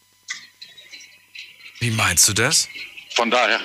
Wie 1.80 1.92
meinst 1.92 2.28
du 2.28 2.34
das? 2.34 2.68
Von 3.16 3.32
daher. 3.32 3.60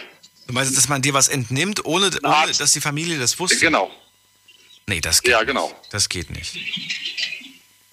Du 0.47 0.53
meinst, 0.53 0.77
dass 0.77 0.89
man 0.89 1.03
dir 1.03 1.15
was 1.15 1.29
entnimmt, 1.29 1.85
ohne, 1.85 2.11
ohne 2.23 2.53
dass 2.53 2.73
die 2.73 2.81
Familie 2.81 3.19
das 3.19 3.39
wusste? 3.39 3.59
Genau. 3.59 3.91
Nee, 4.87 5.01
das 5.01 5.23
geht 5.23 5.33
Ja, 5.33 5.39
nicht. 5.39 5.49
genau. 5.49 5.75
Das 5.91 6.09
geht 6.09 6.31
nicht. 6.31 6.55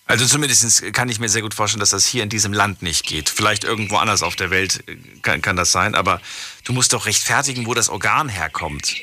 Also 0.06 0.26
zumindest 0.26 0.94
kann 0.94 1.08
ich 1.08 1.20
mir 1.20 1.30
sehr 1.30 1.42
gut 1.42 1.54
vorstellen, 1.54 1.80
dass 1.80 1.92
das 1.92 2.06
hier 2.06 2.22
in 2.24 2.28
diesem 2.30 2.52
Land 2.52 2.82
nicht 2.82 3.06
geht. 3.06 3.30
Vielleicht 3.30 3.64
irgendwo 3.64 3.96
anders 3.96 4.24
auf 4.24 4.36
der 4.36 4.50
Welt 4.50 4.84
äh, 4.88 4.98
kann, 5.22 5.42
kann 5.42 5.56
das 5.56 5.72
sein, 5.72 5.96
aber 5.96 6.22
du 6.66 6.74
musst 6.74 6.92
doch 6.92 7.06
rechtfertigen, 7.06 7.66
wo 7.66 7.74
das 7.74 7.88
Organ 7.88 8.28
herkommt. 8.28 8.94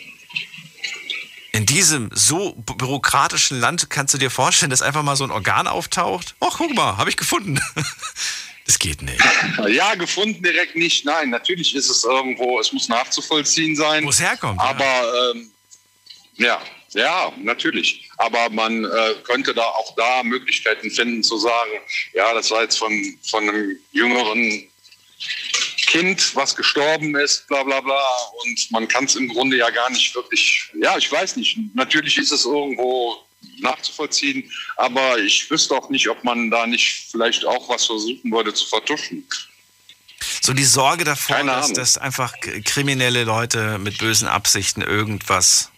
In 1.52 1.64
diesem 1.64 2.10
so 2.12 2.50
bü- 2.66 2.76
bürokratischen 2.76 3.58
Land 3.58 3.88
kannst 3.88 4.12
du 4.12 4.18
dir 4.18 4.30
vorstellen, 4.30 4.68
dass 4.68 4.82
einfach 4.82 5.02
mal 5.02 5.16
so 5.16 5.24
ein 5.24 5.30
Organ 5.30 5.66
auftaucht? 5.66 6.34
Ach, 6.40 6.56
guck 6.58 6.74
mal, 6.74 6.98
habe 6.98 7.08
ich 7.08 7.16
gefunden. 7.16 7.58
Das 8.68 8.78
geht 8.78 9.00
nicht. 9.00 9.18
Ja, 9.66 9.94
gefunden 9.94 10.42
direkt 10.42 10.76
nicht. 10.76 11.06
Nein, 11.06 11.30
natürlich 11.30 11.74
ist 11.74 11.88
es 11.88 12.04
irgendwo, 12.04 12.60
es 12.60 12.70
muss 12.70 12.86
nachzuvollziehen 12.86 13.74
sein. 13.74 14.04
Wo 14.04 14.10
es 14.10 14.20
herkommt. 14.20 14.60
Aber 14.60 15.32
ähm, 15.32 15.50
ja, 16.36 16.60
ja, 16.92 17.32
natürlich. 17.38 18.10
Aber 18.18 18.50
man 18.50 18.84
äh, 18.84 19.14
könnte 19.24 19.54
da 19.54 19.62
auch 19.62 19.94
da 19.96 20.22
Möglichkeiten 20.22 20.90
finden 20.90 21.22
zu 21.22 21.38
sagen, 21.38 21.70
ja, 22.12 22.34
das 22.34 22.50
war 22.50 22.60
jetzt 22.60 22.76
von, 22.76 23.18
von 23.22 23.48
einem 23.48 23.78
jüngeren 23.92 24.68
Kind, 25.86 26.36
was 26.36 26.54
gestorben 26.54 27.16
ist, 27.16 27.48
bla 27.48 27.62
bla 27.62 27.80
bla. 27.80 28.06
Und 28.44 28.70
man 28.70 28.86
kann 28.86 29.04
es 29.04 29.16
im 29.16 29.28
Grunde 29.28 29.56
ja 29.56 29.70
gar 29.70 29.88
nicht 29.88 30.14
wirklich, 30.14 30.70
ja, 30.78 30.98
ich 30.98 31.10
weiß 31.10 31.36
nicht. 31.36 31.56
Natürlich 31.72 32.18
ist 32.18 32.32
es 32.32 32.44
irgendwo 32.44 33.16
nachzuvollziehen, 33.60 34.50
aber 34.76 35.18
ich 35.18 35.50
wüsste 35.50 35.74
auch 35.74 35.90
nicht, 35.90 36.08
ob 36.08 36.22
man 36.24 36.50
da 36.50 36.66
nicht 36.66 37.08
vielleicht 37.10 37.44
auch 37.44 37.68
was 37.68 37.86
versuchen 37.86 38.30
würde 38.30 38.54
zu 38.54 38.66
vertuschen. 38.66 39.26
So 40.40 40.52
die 40.52 40.64
Sorge 40.64 41.04
davor, 41.04 41.44
dass, 41.44 41.72
dass 41.72 41.98
einfach 41.98 42.34
kriminelle 42.64 43.24
Leute 43.24 43.78
mit 43.78 43.98
bösen 43.98 44.28
Absichten 44.28 44.82
irgendwas, 44.82 45.70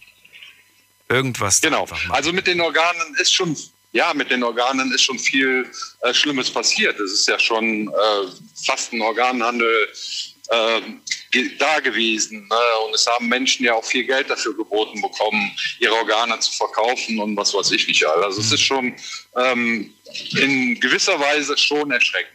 irgendwas. 1.09 1.61
Genau. 1.61 1.87
Also 2.09 2.33
mit 2.33 2.47
den 2.47 2.61
Organen 2.61 3.15
ist 3.15 3.33
schon, 3.33 3.55
ja, 3.91 4.13
mit 4.13 4.31
den 4.31 4.43
Organen 4.43 4.91
ist 4.93 5.03
schon 5.03 5.19
viel 5.19 5.69
äh, 6.01 6.13
Schlimmes 6.13 6.49
passiert. 6.49 6.99
Es 6.99 7.11
ist 7.11 7.27
ja 7.27 7.37
schon 7.37 7.87
äh, 7.87 7.91
fast 8.65 8.93
ein 8.93 9.01
Organhandel 9.01 9.89
da 10.51 11.79
gewesen. 11.79 12.47
Ne? 12.47 12.57
Und 12.85 12.95
es 12.95 13.07
haben 13.07 13.27
Menschen 13.27 13.65
ja 13.65 13.73
auch 13.73 13.85
viel 13.85 14.03
Geld 14.03 14.29
dafür 14.29 14.55
geboten 14.55 15.01
bekommen, 15.01 15.55
ihre 15.79 15.93
Organe 15.93 16.39
zu 16.39 16.51
verkaufen 16.51 17.19
und 17.19 17.37
was 17.37 17.53
weiß 17.53 17.71
ich 17.71 17.87
nicht. 17.87 18.05
Also 18.05 18.41
es 18.41 18.51
ist 18.51 18.61
schon 18.61 18.93
ähm, 19.35 19.93
in 20.37 20.79
gewisser 20.79 21.19
Weise 21.19 21.57
schon 21.57 21.91
erschreckend. 21.91 22.33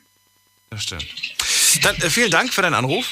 Das 0.70 0.82
stimmt. 0.84 1.06
Dann 1.82 1.96
äh, 1.96 2.10
vielen 2.10 2.30
Dank 2.30 2.52
für 2.52 2.62
deinen 2.62 2.74
Anruf. 2.74 3.06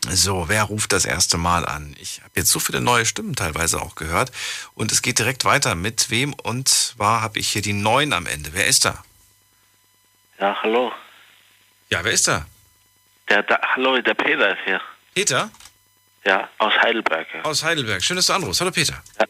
So, 0.08 0.48
wer 0.48 0.64
ruft 0.64 0.92
das 0.92 1.04
erste 1.04 1.38
Mal 1.38 1.64
an? 1.64 1.94
Ich 2.00 2.20
habe 2.22 2.32
jetzt 2.34 2.50
so 2.50 2.58
viele 2.58 2.80
neue 2.80 3.06
Stimmen 3.06 3.36
teilweise 3.36 3.80
auch 3.80 3.94
gehört. 3.94 4.32
Und 4.74 4.90
es 4.90 5.00
geht 5.00 5.18
direkt 5.18 5.44
weiter. 5.44 5.74
Mit 5.74 6.10
wem? 6.10 6.34
Und 6.34 6.68
zwar 6.68 7.20
habe 7.22 7.38
ich 7.38 7.48
hier 7.48 7.62
die 7.62 7.72
neun 7.72 8.12
am 8.12 8.26
Ende. 8.26 8.50
Wer 8.52 8.66
ist 8.66 8.84
da? 8.84 9.02
Ja, 10.40 10.60
hallo. 10.62 10.92
Ja, 11.88 12.02
wer 12.02 12.12
ist 12.12 12.26
da? 12.26 12.46
Der, 13.28 13.42
der 13.44 13.60
hallo, 13.62 14.00
der 14.00 14.14
Peter 14.14 14.50
ist 14.50 14.64
hier. 14.64 14.80
Peter? 15.14 15.50
Ja, 16.24 16.48
aus 16.58 16.72
Heidelberg. 16.82 17.26
Ja. 17.34 17.42
Aus 17.42 17.62
Heidelberg. 17.62 18.02
Schön, 18.02 18.16
dass 18.16 18.26
du 18.26 18.32
anrufst. 18.32 18.60
Hallo, 18.60 18.72
Peter. 18.72 19.02
Ja. 19.20 19.26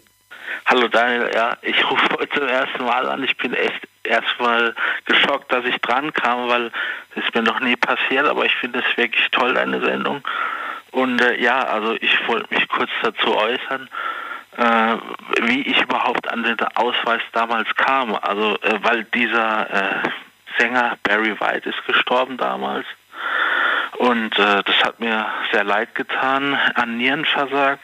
Hallo 0.67 0.89
Daniel, 0.89 1.31
ja, 1.35 1.59
ich 1.63 1.77
rufe 1.91 2.09
heute 2.13 2.29
zum 2.39 2.49
ersten 2.49 2.85
Mal 2.85 3.09
an. 3.09 3.23
Ich 3.25 3.37
bin 3.37 3.53
echt 3.53 3.89
erstmal 4.05 4.75
geschockt, 5.05 5.53
dass 5.53 5.65
ich 5.65 5.77
dran 5.79 6.13
kam, 6.13 6.49
weil 6.49 6.71
ist 7.15 7.35
mir 7.35 7.43
noch 7.43 7.61
nie 7.61 7.77
passiert, 7.77 8.27
aber 8.27 8.45
ich 8.45 8.55
finde 8.57 8.81
es 8.81 8.97
wirklich 8.97 9.31
toll, 9.31 9.55
deine 9.55 9.81
Sendung. 9.81 10.23
Und 10.91 11.21
äh, 11.21 11.41
ja, 11.41 11.65
also 11.65 11.97
ich 12.01 12.29
wollte 12.29 12.53
mich 12.55 12.69
kurz 12.69 12.91
dazu 13.03 13.37
äußern, 13.37 13.89
äh, 14.57 14.97
wie 15.43 15.63
ich 15.63 15.81
überhaupt 15.81 16.31
an 16.31 16.43
den 16.43 16.61
Ausweis 16.75 17.23
damals 17.33 17.75
kam. 17.77 18.15
Also, 18.15 18.59
äh, 18.63 18.79
weil 18.83 19.05
dieser 19.05 19.71
äh, 19.71 20.09
Sänger 20.59 20.99
Barry 21.03 21.39
White 21.41 21.69
ist 21.69 21.85
gestorben 21.87 22.37
damals. 22.37 22.87
Und 23.99 24.39
äh, 24.39 24.63
das 24.63 24.85
hat 24.85 25.01
mir 25.01 25.27
sehr 25.53 25.65
leid 25.65 25.95
getan 25.95 26.59
an 26.75 26.99
Nierenversagen. 26.99 27.81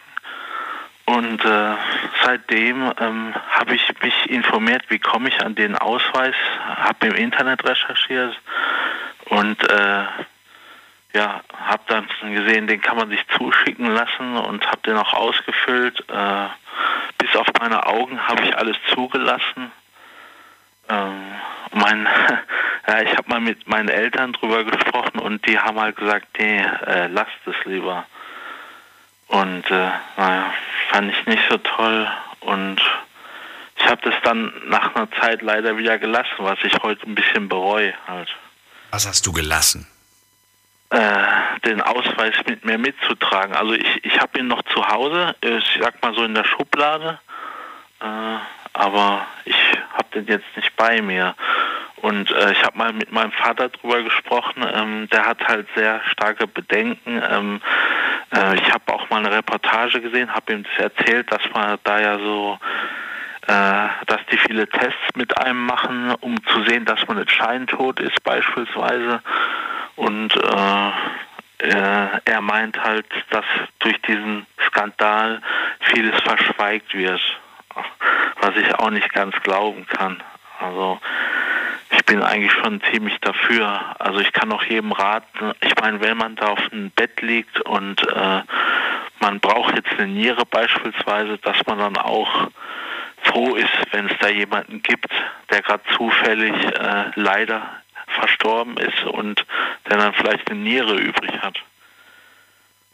Und 1.09 1.43
äh, 1.43 1.75
seitdem 2.23 2.93
ähm, 3.01 3.35
habe 3.53 3.75
ich 3.75 3.83
mich 4.03 4.29
informiert, 4.29 4.83
wie 4.89 4.99
komme 4.99 5.31
ich 5.31 5.41
an 5.41 5.55
den 5.55 5.75
Ausweis, 5.75 6.35
habe 6.67 7.07
im 7.07 7.15
Internet 7.15 7.65
recherchiert 7.65 8.39
und 9.31 9.57
äh, 9.71 10.05
ja, 11.15 11.41
habe 11.65 11.83
dann 11.87 12.07
gesehen, 12.35 12.67
den 12.67 12.83
kann 12.83 12.99
man 12.99 13.09
sich 13.09 13.25
zuschicken 13.39 13.87
lassen 13.87 14.37
und 14.37 14.67
habe 14.67 14.83
den 14.85 14.99
auch 14.99 15.15
ausgefüllt. 15.15 15.99
Äh, 16.11 16.49
bis 17.17 17.35
auf 17.37 17.47
meine 17.59 17.87
Augen 17.87 18.29
habe 18.29 18.43
ich 18.43 18.55
alles 18.55 18.77
zugelassen. 18.93 19.73
Ähm, 20.91 21.23
mein, 21.73 22.07
ja, 22.87 23.01
ich 23.01 23.17
habe 23.17 23.31
mal 23.31 23.41
mit 23.41 23.67
meinen 23.67 23.89
Eltern 23.89 24.35
drüber 24.35 24.63
gesprochen 24.65 25.21
und 25.21 25.47
die 25.47 25.59
haben 25.59 25.81
halt 25.81 25.97
gesagt, 25.97 26.27
nee, 26.39 26.61
äh, 26.61 27.07
lasst 27.07 27.41
es 27.47 27.57
lieber. 27.65 28.05
Und 29.29 29.71
äh, 29.71 29.91
naja, 30.17 30.53
fand 30.91 31.13
ich 31.13 31.27
nicht 31.27 31.43
so 31.49 31.59
toll. 31.59 32.11
Und 32.41 32.81
ich 33.77 33.87
habe 33.87 34.01
das 34.03 34.15
dann 34.25 34.53
nach 34.67 34.95
einer 34.95 35.11
Zeit 35.13 35.43
leider 35.43 35.77
wieder 35.77 35.99
gelassen, 35.99 36.39
was 36.39 36.59
ich 36.63 36.75
heute 36.83 37.09
ein 37.09 37.15
bisschen 37.15 37.49
bereue 37.49 37.95
halt. 38.07 38.29
Was 38.91 39.07
hast 39.07 39.27
du 39.27 39.33
gelassen? 39.33 39.87
Äh, 40.91 41.23
den 41.67 41.83
Ausweis 41.83 42.35
mit 42.47 42.65
mir 42.65 42.79
mitzutragen. 42.79 43.55
Also 43.55 43.75
ich, 43.75 44.05
ich 44.05 44.19
habe 44.19 44.39
ihn 44.39 44.49
noch 44.49 44.63
zu 44.73 44.89
Hause, 44.89 45.37
ich 45.43 45.79
sag 45.83 46.03
mal 46.03 46.15
so 46.15 46.25
in 46.25 46.35
der 46.35 46.45
Schublade, 46.45 47.21
äh, 48.01 48.39
aber 48.73 49.27
ich 49.45 49.57
habe 49.93 50.09
den 50.15 50.27
jetzt 50.27 50.57
nicht 50.57 50.75
bei 50.77 51.03
mir. 51.03 51.35
Und 51.97 52.31
äh, 52.31 52.53
ich 52.53 52.63
habe 52.65 52.79
mal 52.79 52.93
mit 52.93 53.13
meinem 53.13 53.33
Vater 53.33 53.69
drüber 53.69 54.03
gesprochen. 54.03 54.65
Ähm, 54.73 55.09
der 55.11 55.27
hat 55.27 55.47
halt 55.47 55.67
sehr 55.75 56.01
starke 56.13 56.47
Bedenken. 56.47 57.21
Ähm, 57.29 57.61
äh, 58.35 58.57
ich 58.57 58.73
habe 58.73 58.93
auch 58.93 59.09
mal 59.11 59.19
eine 59.19 59.35
Reportage 59.35 60.01
gesehen, 60.01 60.35
habe 60.35 60.53
ihm 60.53 60.65
das 60.65 60.93
erzählt, 60.93 61.31
dass 61.33 61.43
man 61.53 61.79
da 61.85 62.01
ja 62.01 62.19
so, 62.19 62.59
äh, 63.47 63.89
dass 64.07 64.21
die 64.31 64.39
viele 64.39 64.69
Tests 64.69 65.17
mit 65.17 65.37
einem 65.39 65.65
machen, 65.65 66.15
um 66.21 66.37
zu 66.47 66.63
sehen, 66.65 66.85
dass 66.85 67.07
man 67.07 67.19
nicht 67.19 67.31
scheintot 67.31 68.01
ist 68.01 68.23
beispielsweise. 68.23 69.23
Und 69.97 70.35
äh, 70.37 70.91
er 71.61 72.41
meint 72.41 72.83
halt, 72.83 73.07
dass 73.31 73.45
durch 73.81 74.01
diesen 74.03 74.47
Skandal 74.69 75.43
vieles 75.81 76.15
verschweigt 76.23 76.95
wird, 76.95 77.21
was 78.41 78.57
ich 78.57 78.75
auch 78.77 78.91
nicht 78.91 79.13
ganz 79.13 79.35
glauben 79.43 79.85
kann. 79.87 80.23
Also 80.61 81.01
bin 82.09 82.23
eigentlich 82.23 82.53
schon 82.53 82.81
ziemlich 82.91 83.19
dafür. 83.21 83.95
Also 83.99 84.21
ich 84.21 84.33
kann 84.33 84.51
auch 84.51 84.63
jedem 84.65 84.93
raten, 84.93 85.53
ich 85.61 85.75
meine, 85.81 86.01
wenn 86.01 86.17
man 86.17 86.37
da 86.37 86.49
auf 86.49 86.69
dem 86.71 86.91
Bett 86.91 87.21
liegt 87.21 87.61
und 87.61 88.01
äh, 88.09 88.43
man 89.21 89.41
braucht 89.41 89.77
jetzt 89.77 89.93
eine 89.93 90.09
Niere 90.09 90.45
beispielsweise, 90.47 91.39
dass 91.39 91.57
man 91.67 91.79
dann 91.79 91.97
auch 91.97 92.49
froh 93.23 93.55
ist, 93.57 93.71
wenn 93.93 94.07
es 94.07 94.13
da 94.21 94.29
jemanden 94.29 94.83
gibt, 94.83 95.13
der 95.51 95.63
gerade 95.63 95.83
zufällig 95.97 96.55
äh, 96.55 97.11
leider 97.15 97.63
verstorben 98.07 98.79
ist 98.79 99.05
und 99.05 99.45
der 99.89 99.99
dann 99.99 100.15
vielleicht 100.15 100.51
eine 100.51 100.61
Niere 100.61 100.95
übrig 100.97 101.33
hat. 101.43 101.59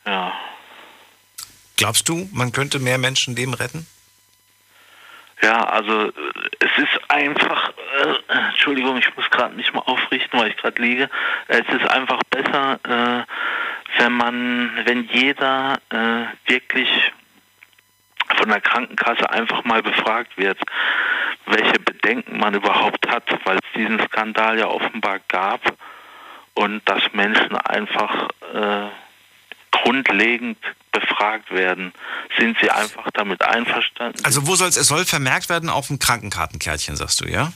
Ja. 0.04 0.32
Glaubst 1.76 2.08
du, 2.08 2.28
man 2.32 2.50
könnte 2.50 2.78
mehr 2.80 2.98
Menschenleben 2.98 3.54
retten? 3.54 3.86
Ja, 5.44 5.62
also 5.62 6.10
es 6.58 6.78
ist 6.78 7.10
einfach, 7.10 7.68
äh, 7.68 8.32
Entschuldigung, 8.48 8.96
ich 8.96 9.14
muss 9.14 9.28
gerade 9.28 9.54
mich 9.54 9.74
mal 9.74 9.82
aufrichten, 9.82 10.40
weil 10.40 10.48
ich 10.48 10.56
gerade 10.56 10.80
liege. 10.80 11.10
Es 11.48 11.68
ist 11.68 11.86
einfach 11.90 12.20
besser, 12.30 12.80
äh, 12.82 14.00
wenn 14.00 14.12
man, 14.12 14.70
wenn 14.86 15.04
jeder 15.12 15.80
äh, 15.90 16.50
wirklich 16.50 16.88
von 18.36 18.48
der 18.48 18.62
Krankenkasse 18.62 19.28
einfach 19.28 19.64
mal 19.64 19.82
befragt 19.82 20.38
wird, 20.38 20.58
welche 21.44 21.78
Bedenken 21.78 22.38
man 22.38 22.54
überhaupt 22.54 23.06
hat, 23.10 23.24
weil 23.44 23.56
es 23.56 23.72
diesen 23.76 24.00
Skandal 24.00 24.58
ja 24.58 24.68
offenbar 24.68 25.20
gab 25.28 25.60
und 26.54 26.88
dass 26.88 27.12
Menschen 27.12 27.54
einfach 27.58 28.28
äh, 28.54 28.88
grundlegend 29.82 30.58
befragt 30.92 31.50
werden. 31.50 31.92
Sind 32.38 32.56
sie 32.60 32.70
einfach 32.70 33.10
damit 33.12 33.42
einverstanden? 33.42 34.24
Also 34.24 34.46
wo 34.46 34.54
soll 34.54 34.68
es, 34.68 34.76
es 34.76 34.86
soll 34.86 35.04
vermerkt 35.04 35.48
werden 35.48 35.68
auf 35.68 35.88
dem 35.88 35.98
Krankenkartenkärtchen, 35.98 36.96
sagst 36.96 37.20
du, 37.20 37.28
ja? 37.28 37.52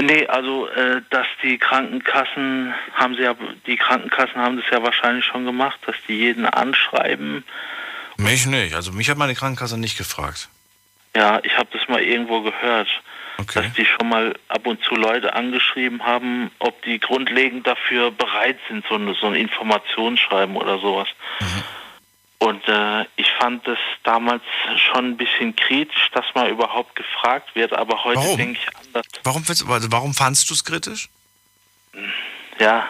Nee, 0.00 0.26
also 0.26 0.68
äh, 0.68 1.02
dass 1.10 1.26
die 1.42 1.58
Krankenkassen 1.58 2.72
haben 2.94 3.16
sie 3.16 3.22
ja, 3.22 3.34
die 3.66 3.76
Krankenkassen 3.76 4.36
haben 4.36 4.56
das 4.56 4.66
ja 4.70 4.82
wahrscheinlich 4.82 5.24
schon 5.24 5.44
gemacht, 5.44 5.78
dass 5.86 5.96
die 6.06 6.14
jeden 6.14 6.46
anschreiben. 6.46 7.44
Mich 8.16 8.46
nicht, 8.46 8.74
also 8.74 8.92
mich 8.92 9.10
hat 9.10 9.18
meine 9.18 9.34
Krankenkasse 9.34 9.78
nicht 9.78 9.98
gefragt. 9.98 10.48
Ja, 11.16 11.40
ich 11.42 11.56
habe 11.56 11.68
das 11.72 11.88
mal 11.88 12.00
irgendwo 12.00 12.42
gehört, 12.42 12.88
okay. 13.38 13.62
dass 13.62 13.72
die 13.74 13.84
schon 13.84 14.08
mal 14.08 14.34
ab 14.48 14.66
und 14.66 14.82
zu 14.84 14.94
Leute 14.94 15.34
angeschrieben 15.34 16.04
haben, 16.04 16.50
ob 16.58 16.82
die 16.82 16.98
grundlegend 16.98 17.66
dafür 17.66 18.10
bereit 18.10 18.58
sind, 18.68 18.84
so, 18.88 18.94
eine, 18.94 19.14
so 19.14 19.26
ein 19.26 19.34
Informationsschreiben 19.34 20.56
oder 20.56 20.78
sowas. 20.78 21.08
Mhm. 21.40 21.62
Und 22.40 22.68
äh, 22.68 23.04
ich 23.16 23.28
fand 23.32 23.66
das 23.66 23.78
damals 24.04 24.42
schon 24.76 25.06
ein 25.06 25.16
bisschen 25.16 25.56
kritisch, 25.56 26.08
dass 26.12 26.24
man 26.34 26.48
überhaupt 26.48 26.94
gefragt 26.94 27.54
wird, 27.54 27.72
aber 27.72 28.04
heute 28.04 28.36
denke 28.36 28.60
ich 28.60 28.76
anders. 28.86 29.06
Warum, 29.24 29.44
warum 29.90 30.14
fandst 30.14 30.48
du 30.48 30.54
es 30.54 30.64
kritisch? 30.64 31.08
ja, 32.58 32.88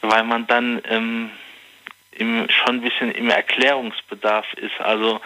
weil 0.00 0.24
man 0.24 0.46
dann 0.46 0.80
ähm, 0.88 1.30
im, 2.12 2.46
schon 2.48 2.76
ein 2.76 2.80
bisschen 2.80 3.10
im 3.12 3.30
Erklärungsbedarf 3.30 4.46
ist. 4.54 4.80
Also 4.80 5.20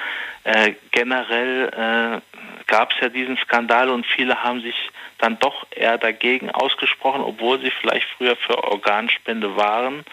äh, 0.44 0.74
generell 0.90 2.22
äh, 2.22 2.59
gab 2.70 2.92
es 2.92 3.00
ja 3.00 3.08
diesen 3.10 3.36
Skandal 3.36 3.90
und 3.90 4.06
viele 4.06 4.42
haben 4.42 4.62
sich 4.62 4.76
dann 5.18 5.38
doch 5.38 5.66
eher 5.70 5.98
dagegen 5.98 6.50
ausgesprochen, 6.50 7.20
obwohl 7.20 7.60
sie 7.60 7.70
vielleicht 7.70 8.06
früher 8.16 8.36
für 8.36 8.64
Organspende 8.64 9.56
waren. 9.56 10.04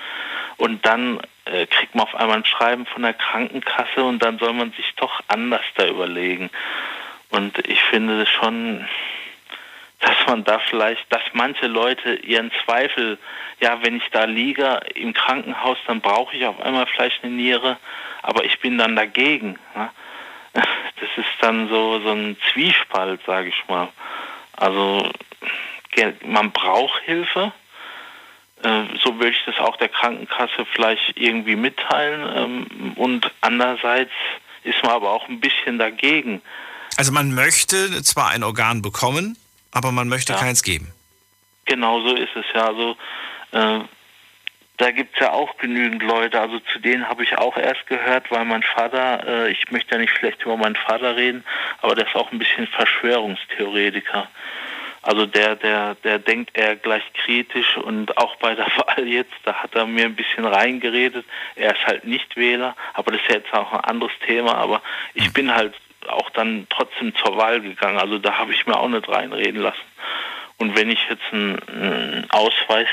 Und 0.57 0.85
dann 0.85 1.21
äh, 1.45 1.67
kriegt 1.67 1.95
man 1.95 2.05
auf 2.05 2.15
einmal 2.15 2.37
ein 2.37 2.45
Schreiben 2.45 2.85
von 2.87 3.03
der 3.03 3.13
Krankenkasse 3.13 4.03
und 4.03 4.23
dann 4.23 4.39
soll 4.39 4.53
man 4.53 4.71
sich 4.73 4.91
doch 4.95 5.21
anders 5.27 5.61
da 5.75 5.87
überlegen. 5.87 6.49
Und 7.29 7.57
ich 7.67 7.81
finde 7.83 8.25
schon, 8.25 8.85
dass 9.99 10.15
man 10.27 10.43
da 10.43 10.59
vielleicht, 10.59 11.05
dass 11.13 11.21
manche 11.33 11.67
Leute 11.67 12.15
ihren 12.15 12.51
Zweifel, 12.65 13.19
ja, 13.59 13.83
wenn 13.83 13.97
ich 13.97 14.09
da 14.11 14.25
liege 14.25 14.79
im 14.95 15.13
Krankenhaus, 15.13 15.77
dann 15.85 16.01
brauche 16.01 16.35
ich 16.35 16.45
auf 16.45 16.59
einmal 16.59 16.87
vielleicht 16.87 17.23
eine 17.23 17.33
Niere, 17.33 17.77
aber 18.23 18.45
ich 18.45 18.59
bin 18.59 18.79
dann 18.79 18.95
dagegen. 18.95 19.59
Ne? 19.75 19.89
Das 20.99 21.09
ist 21.17 21.29
dann 21.41 21.69
so, 21.69 21.99
so 21.99 22.11
ein 22.11 22.37
Zwiespalt, 22.51 23.21
sage 23.25 23.49
ich 23.49 23.67
mal. 23.67 23.89
Also 24.53 25.11
man 26.25 26.51
braucht 26.51 27.01
Hilfe, 27.03 27.51
äh, 28.63 28.83
so 29.03 29.15
würde 29.15 29.29
ich 29.29 29.43
das 29.45 29.57
auch 29.59 29.77
der 29.77 29.89
Krankenkasse 29.89 30.65
vielleicht 30.73 31.13
irgendwie 31.15 31.55
mitteilen. 31.55 32.67
Ähm, 32.67 32.93
und 32.95 33.31
andererseits 33.41 34.11
ist 34.63 34.81
man 34.83 34.93
aber 34.93 35.11
auch 35.11 35.27
ein 35.27 35.39
bisschen 35.39 35.77
dagegen. 35.77 36.41
Also 36.97 37.11
man 37.11 37.33
möchte 37.33 38.01
zwar 38.03 38.29
ein 38.29 38.43
Organ 38.43 38.81
bekommen, 38.81 39.37
aber 39.71 39.91
man 39.91 40.07
möchte 40.07 40.33
ja. 40.33 40.39
keins 40.39 40.63
geben. 40.63 40.91
Genau 41.65 42.01
so 42.01 42.15
ist 42.15 42.35
es 42.35 42.45
ja. 42.53 42.67
Also 42.67 42.97
äh, 43.51 43.79
da 44.77 44.91
gibt 44.91 45.15
es 45.15 45.19
ja 45.19 45.31
auch 45.31 45.57
genügend 45.57 46.03
Leute. 46.03 46.39
Also 46.39 46.59
zu 46.59 46.79
denen 46.79 47.09
habe 47.09 47.23
ich 47.23 47.37
auch 47.37 47.57
erst 47.57 47.87
gehört, 47.87 48.29
weil 48.31 48.45
mein 48.45 48.63
Vater, 48.63 49.27
äh, 49.27 49.51
ich 49.51 49.71
möchte 49.71 49.95
ja 49.95 50.01
nicht 50.01 50.15
schlecht 50.15 50.43
über 50.43 50.55
meinen 50.55 50.75
Vater 50.75 51.15
reden, 51.15 51.43
aber 51.81 51.95
der 51.95 52.07
ist 52.07 52.15
auch 52.15 52.31
ein 52.31 52.39
bisschen 52.39 52.67
Verschwörungstheoretiker. 52.67 54.27
Also 55.01 55.25
der, 55.25 55.55
der, 55.55 55.95
der 55.95 56.19
denkt 56.19 56.57
eher 56.57 56.75
gleich 56.75 57.03
kritisch 57.13 57.77
und 57.77 58.17
auch 58.17 58.35
bei 58.35 58.55
der 58.55 58.65
Wahl 58.77 59.07
jetzt, 59.07 59.33
da 59.45 59.55
hat 59.55 59.73
er 59.73 59.85
mir 59.85 60.05
ein 60.05 60.15
bisschen 60.15 60.45
reingeredet. 60.45 61.25
Er 61.55 61.73
ist 61.73 61.85
halt 61.87 62.05
nicht 62.05 62.35
Wähler, 62.35 62.75
aber 62.93 63.11
das 63.11 63.21
ist 63.21 63.33
jetzt 63.33 63.53
auch 63.53 63.73
ein 63.73 63.81
anderes 63.81 64.13
Thema. 64.25 64.55
Aber 64.55 64.81
ich 65.15 65.33
bin 65.33 65.53
halt 65.53 65.73
auch 66.07 66.29
dann 66.31 66.67
trotzdem 66.69 67.15
zur 67.15 67.35
Wahl 67.37 67.61
gegangen. 67.61 67.97
Also 67.97 68.19
da 68.19 68.37
habe 68.37 68.53
ich 68.53 68.67
mir 68.67 68.77
auch 68.77 68.87
nicht 68.87 69.09
reinreden 69.09 69.61
lassen. 69.61 69.81
Und 70.57 70.75
wenn 70.75 70.89
ich 70.89 70.99
jetzt 71.09 71.23
einen 71.31 72.25
Ausweis 72.29 72.87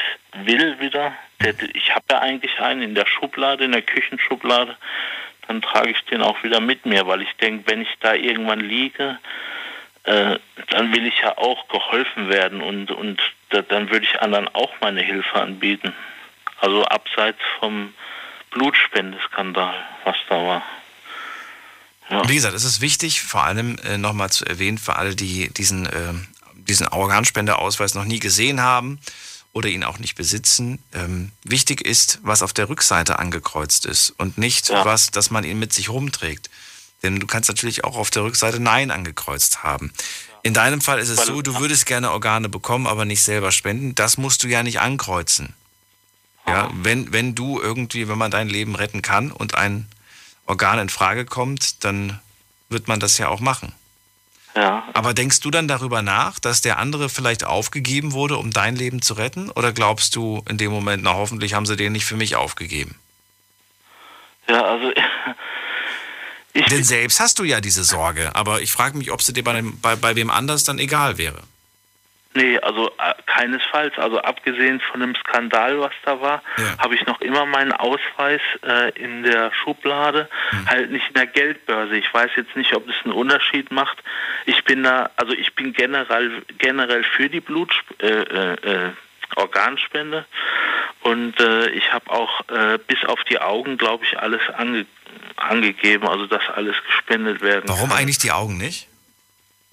will 0.44 0.78
wieder, 0.81 1.15
der, 1.45 1.55
ich 1.75 1.95
habe 1.95 2.05
ja 2.11 2.21
eigentlich 2.21 2.59
einen 2.61 2.83
in 2.83 2.95
der 2.95 3.07
Schublade, 3.07 3.65
in 3.65 3.73
der 3.73 3.83
Küchenschublade, 3.83 4.77
dann 5.47 5.62
trage 5.62 5.91
ich 5.91 6.01
den 6.07 6.23
auch 6.23 6.43
wieder 6.43 6.61
mit 6.61 6.87
mir, 6.87 7.07
weil 7.07 7.23
ich 7.23 7.33
denke, 7.41 7.71
wenn 7.71 7.83
ich 7.83 7.95
da 8.01 8.15
irgendwann 8.15 8.61
liege, 8.61 9.19
äh, 10.05 10.39
dann 10.71 10.93
will 10.93 11.07
ich 11.07 11.21
ja 11.21 11.37
auch 11.37 11.69
geholfen 11.69 12.29
werden 12.29 12.62
und, 12.62 12.91
und 12.91 13.21
da, 13.51 13.62
dann 13.62 13.91
würde 13.91 14.07
ich 14.07 14.21
anderen 14.21 14.49
auch 14.49 14.73
meine 14.81 15.03
Hilfe 15.03 15.35
anbieten. 15.35 15.95
Also 16.61 16.85
abseits 16.85 17.41
vom 17.59 17.93
Blutspendeskandal, 18.51 19.75
was 20.05 20.16
da 20.29 20.37
war. 20.37 20.62
Ja. 22.11 22.29
Wie 22.29 22.35
gesagt, 22.35 22.55
es 22.55 22.65
ist 22.65 22.81
wichtig, 22.81 23.23
vor 23.23 23.45
allem 23.45 23.77
äh, 23.85 23.99
nochmal 23.99 24.31
zu 24.31 24.45
erwähnen, 24.45 24.79
für 24.79 24.97
alle, 24.97 25.15
die 25.15 25.53
diesen, 25.53 25.87
äh, 25.87 26.12
diesen 26.55 26.89
Organspendeausweis 26.89 27.95
noch 27.95 28.05
nie 28.05 28.19
gesehen 28.19 28.61
haben 28.61 28.99
oder 29.55 29.69
ihn 29.69 29.85
auch 29.85 29.99
nicht 29.99 30.17
besitzen. 30.17 30.81
Ähm, 30.93 31.31
wichtig 31.45 31.81
ist, 31.81 32.19
was 32.23 32.43
auf 32.43 32.53
der 32.53 32.69
Rückseite 32.69 33.19
angekreuzt 33.19 33.87
ist 33.87 34.11
und 34.19 34.37
nicht 34.37 34.69
ja. 34.69 34.85
was, 34.85 35.11
dass 35.11 35.31
man 35.31 35.45
ihn 35.45 35.59
mit 35.59 35.73
sich 35.73 35.89
rumträgt. 35.89 36.51
Denn 37.03 37.21
du 37.21 37.27
kannst 37.27 37.49
natürlich 37.49 37.85
auch 37.85 37.97
auf 37.97 38.11
der 38.11 38.25
Rückseite 38.25 38.61
Nein 38.61 38.91
angekreuzt 38.91 39.63
haben. 39.63 39.93
In 40.43 40.55
deinem 40.55 40.81
Fall 40.81 40.99
ist 40.99 41.09
es 41.09 41.25
so, 41.25 41.41
du 41.41 41.59
würdest 41.59 41.87
gerne 41.87 42.11
Organe 42.11 42.49
bekommen, 42.49 42.87
aber 42.87 43.05
nicht 43.05 43.23
selber 43.23 43.53
spenden. 43.53 43.95
Das 43.95 44.19
musst 44.19 44.43
du 44.43 44.49
ja 44.49 44.63
nicht 44.63 44.81
ankreuzen. 44.81 45.55
Ja, 46.47 46.71
wenn, 46.75 47.13
wenn 47.13 47.35
du 47.35 47.61
irgendwie, 47.61 48.09
wenn 48.09 48.19
man 48.19 48.31
dein 48.31 48.49
Leben 48.49 48.75
retten 48.75 49.01
kann 49.01 49.31
und 49.31 49.55
ein 49.55 49.87
Organ 50.47 50.79
in 50.79 50.89
Frage 50.91 51.25
kommt, 51.25 51.85
dann 51.85 52.21
wird 52.69 52.89
man 52.89 53.01
das 53.01 53.17
ja 53.17 53.29
auch 53.29 53.41
machen. 53.41 53.73
Ja. 54.55 54.89
Aber 54.93 55.15
denkst 55.15 55.41
du 55.41 55.51
dann 55.51 55.67
darüber 55.67 56.03
nach, 56.03 56.39
dass 56.39 56.63
der 56.63 56.79
andere 56.79 57.09
vielleicht 57.09 57.45
aufgegeben 57.45 58.13
wurde, 58.13 58.37
um 58.37 58.53
dein 58.53 58.77
Leben 58.77 59.03
zu 59.03 59.15
retten? 59.15 59.51
Oder 59.51 59.73
glaubst 59.73 60.15
du 60.15 60.45
in 60.49 60.59
dem 60.59 60.71
Moment, 60.71 61.03
na 61.03 61.15
hoffentlich 61.15 61.55
haben 61.55 61.67
sie 61.67 61.77
den 61.77 61.93
nicht 61.93 62.05
für 62.05 62.17
mich 62.17 62.37
aufgegeben? 62.37 62.95
Ja, 64.49 64.63
also 64.63 64.93
ich 66.53 66.67
Denn 66.67 66.85
selbst 66.85 67.19
hast 67.19 67.39
du 67.41 67.45
ja 67.45 67.61
diese 67.61 67.83
Sorge, 67.83 68.37
aber 68.37 68.61
ich 68.61 68.71
frage 68.71 68.97
mich, 68.97 69.11
ob 69.11 69.23
sie 69.23 69.33
dir 69.33 69.43
bei, 69.43 69.55
dem, 69.55 69.81
bei, 69.81 69.97
bei 69.97 70.15
wem 70.15 70.31
anders 70.31 70.63
dann 70.63 70.79
egal 70.79 71.19
wäre. 71.19 71.43
Nee, 72.35 72.59
also 72.59 72.89
äh, 72.98 73.15
keinesfalls. 73.27 73.97
Also 73.97 74.19
abgesehen 74.20 74.81
von 74.81 75.01
dem 75.01 75.15
Skandal, 75.15 75.78
was 75.81 75.93
da 76.05 76.20
war, 76.20 76.43
ja. 76.59 76.78
habe 76.78 76.97
ich 76.97 77.06
noch 77.06 77.20
immer 77.20 77.47
meinen 77.47 77.73
Ausweis 77.73 78.40
äh, 78.66 78.90
in 78.98 79.23
der 79.23 79.52
Schublade, 79.52 80.28
hm. 80.51 80.69
halt 80.69 80.90
nicht 80.90 81.06
in 81.09 81.15
der 81.15 81.28
Geldbörse. 81.28 81.97
Ich 81.97 82.12
weiß 82.12 82.31
jetzt 82.36 82.56
nicht, 82.56 82.74
ob 82.74 82.86
das 82.86 82.97
einen 83.05 83.15
Unterschied 83.15 83.70
macht. 83.70 84.02
Ich 84.47 84.65
bin 84.65 84.82
da, 84.82 85.11
also 85.16 85.32
ich 85.32 85.55
bin 85.55 85.73
generell 85.73 86.43
generell 86.59 87.05
für 87.05 87.28
die 87.28 87.40
Blut 87.40 87.73
äh, 87.98 88.06
äh, 88.09 88.55
äh, 88.55 88.90
Organspende 89.36 90.27
und 91.02 91.39
äh, 91.40 91.69
ich 91.70 91.93
habe 91.93 92.11
auch 92.11 92.43
bis 92.86 93.05
auf 93.06 93.23
die 93.24 93.40
Augen, 93.40 93.78
glaube 93.78 94.05
ich, 94.05 94.19
alles 94.19 94.43
ange 94.56 94.86
angegeben, 95.36 96.06
also 96.06 96.27
dass 96.27 96.43
alles 96.55 96.77
gespendet 96.86 97.40
werden 97.40 97.65
Warum 97.66 97.89
kann. 97.89 97.98
eigentlich 97.98 98.19
die 98.19 98.31
Augen 98.31 98.56
nicht? 98.56 98.89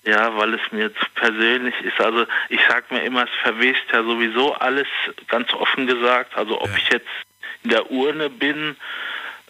Ja, 0.04 0.36
weil 0.36 0.56
es 0.56 0.72
mir 0.72 0.94
zu 0.96 1.06
persönlich 1.14 1.76
ist. 1.82 2.00
Also 2.02 2.26
ich 2.50 2.60
sag 2.68 2.90
mir 2.92 3.04
immer, 3.04 3.24
es 3.24 3.30
verwest 3.44 3.84
ja 3.92 4.02
sowieso 4.02 4.54
alles, 4.54 4.88
ganz 5.28 5.54
offen 5.54 5.86
gesagt. 5.86 6.36
Also 6.36 6.60
ob 6.60 6.70
ja. 6.70 6.78
ich 6.78 6.90
jetzt 6.90 7.08
in 7.64 7.70
der 7.70 7.92
Urne 7.92 8.32
bin 8.32 8.76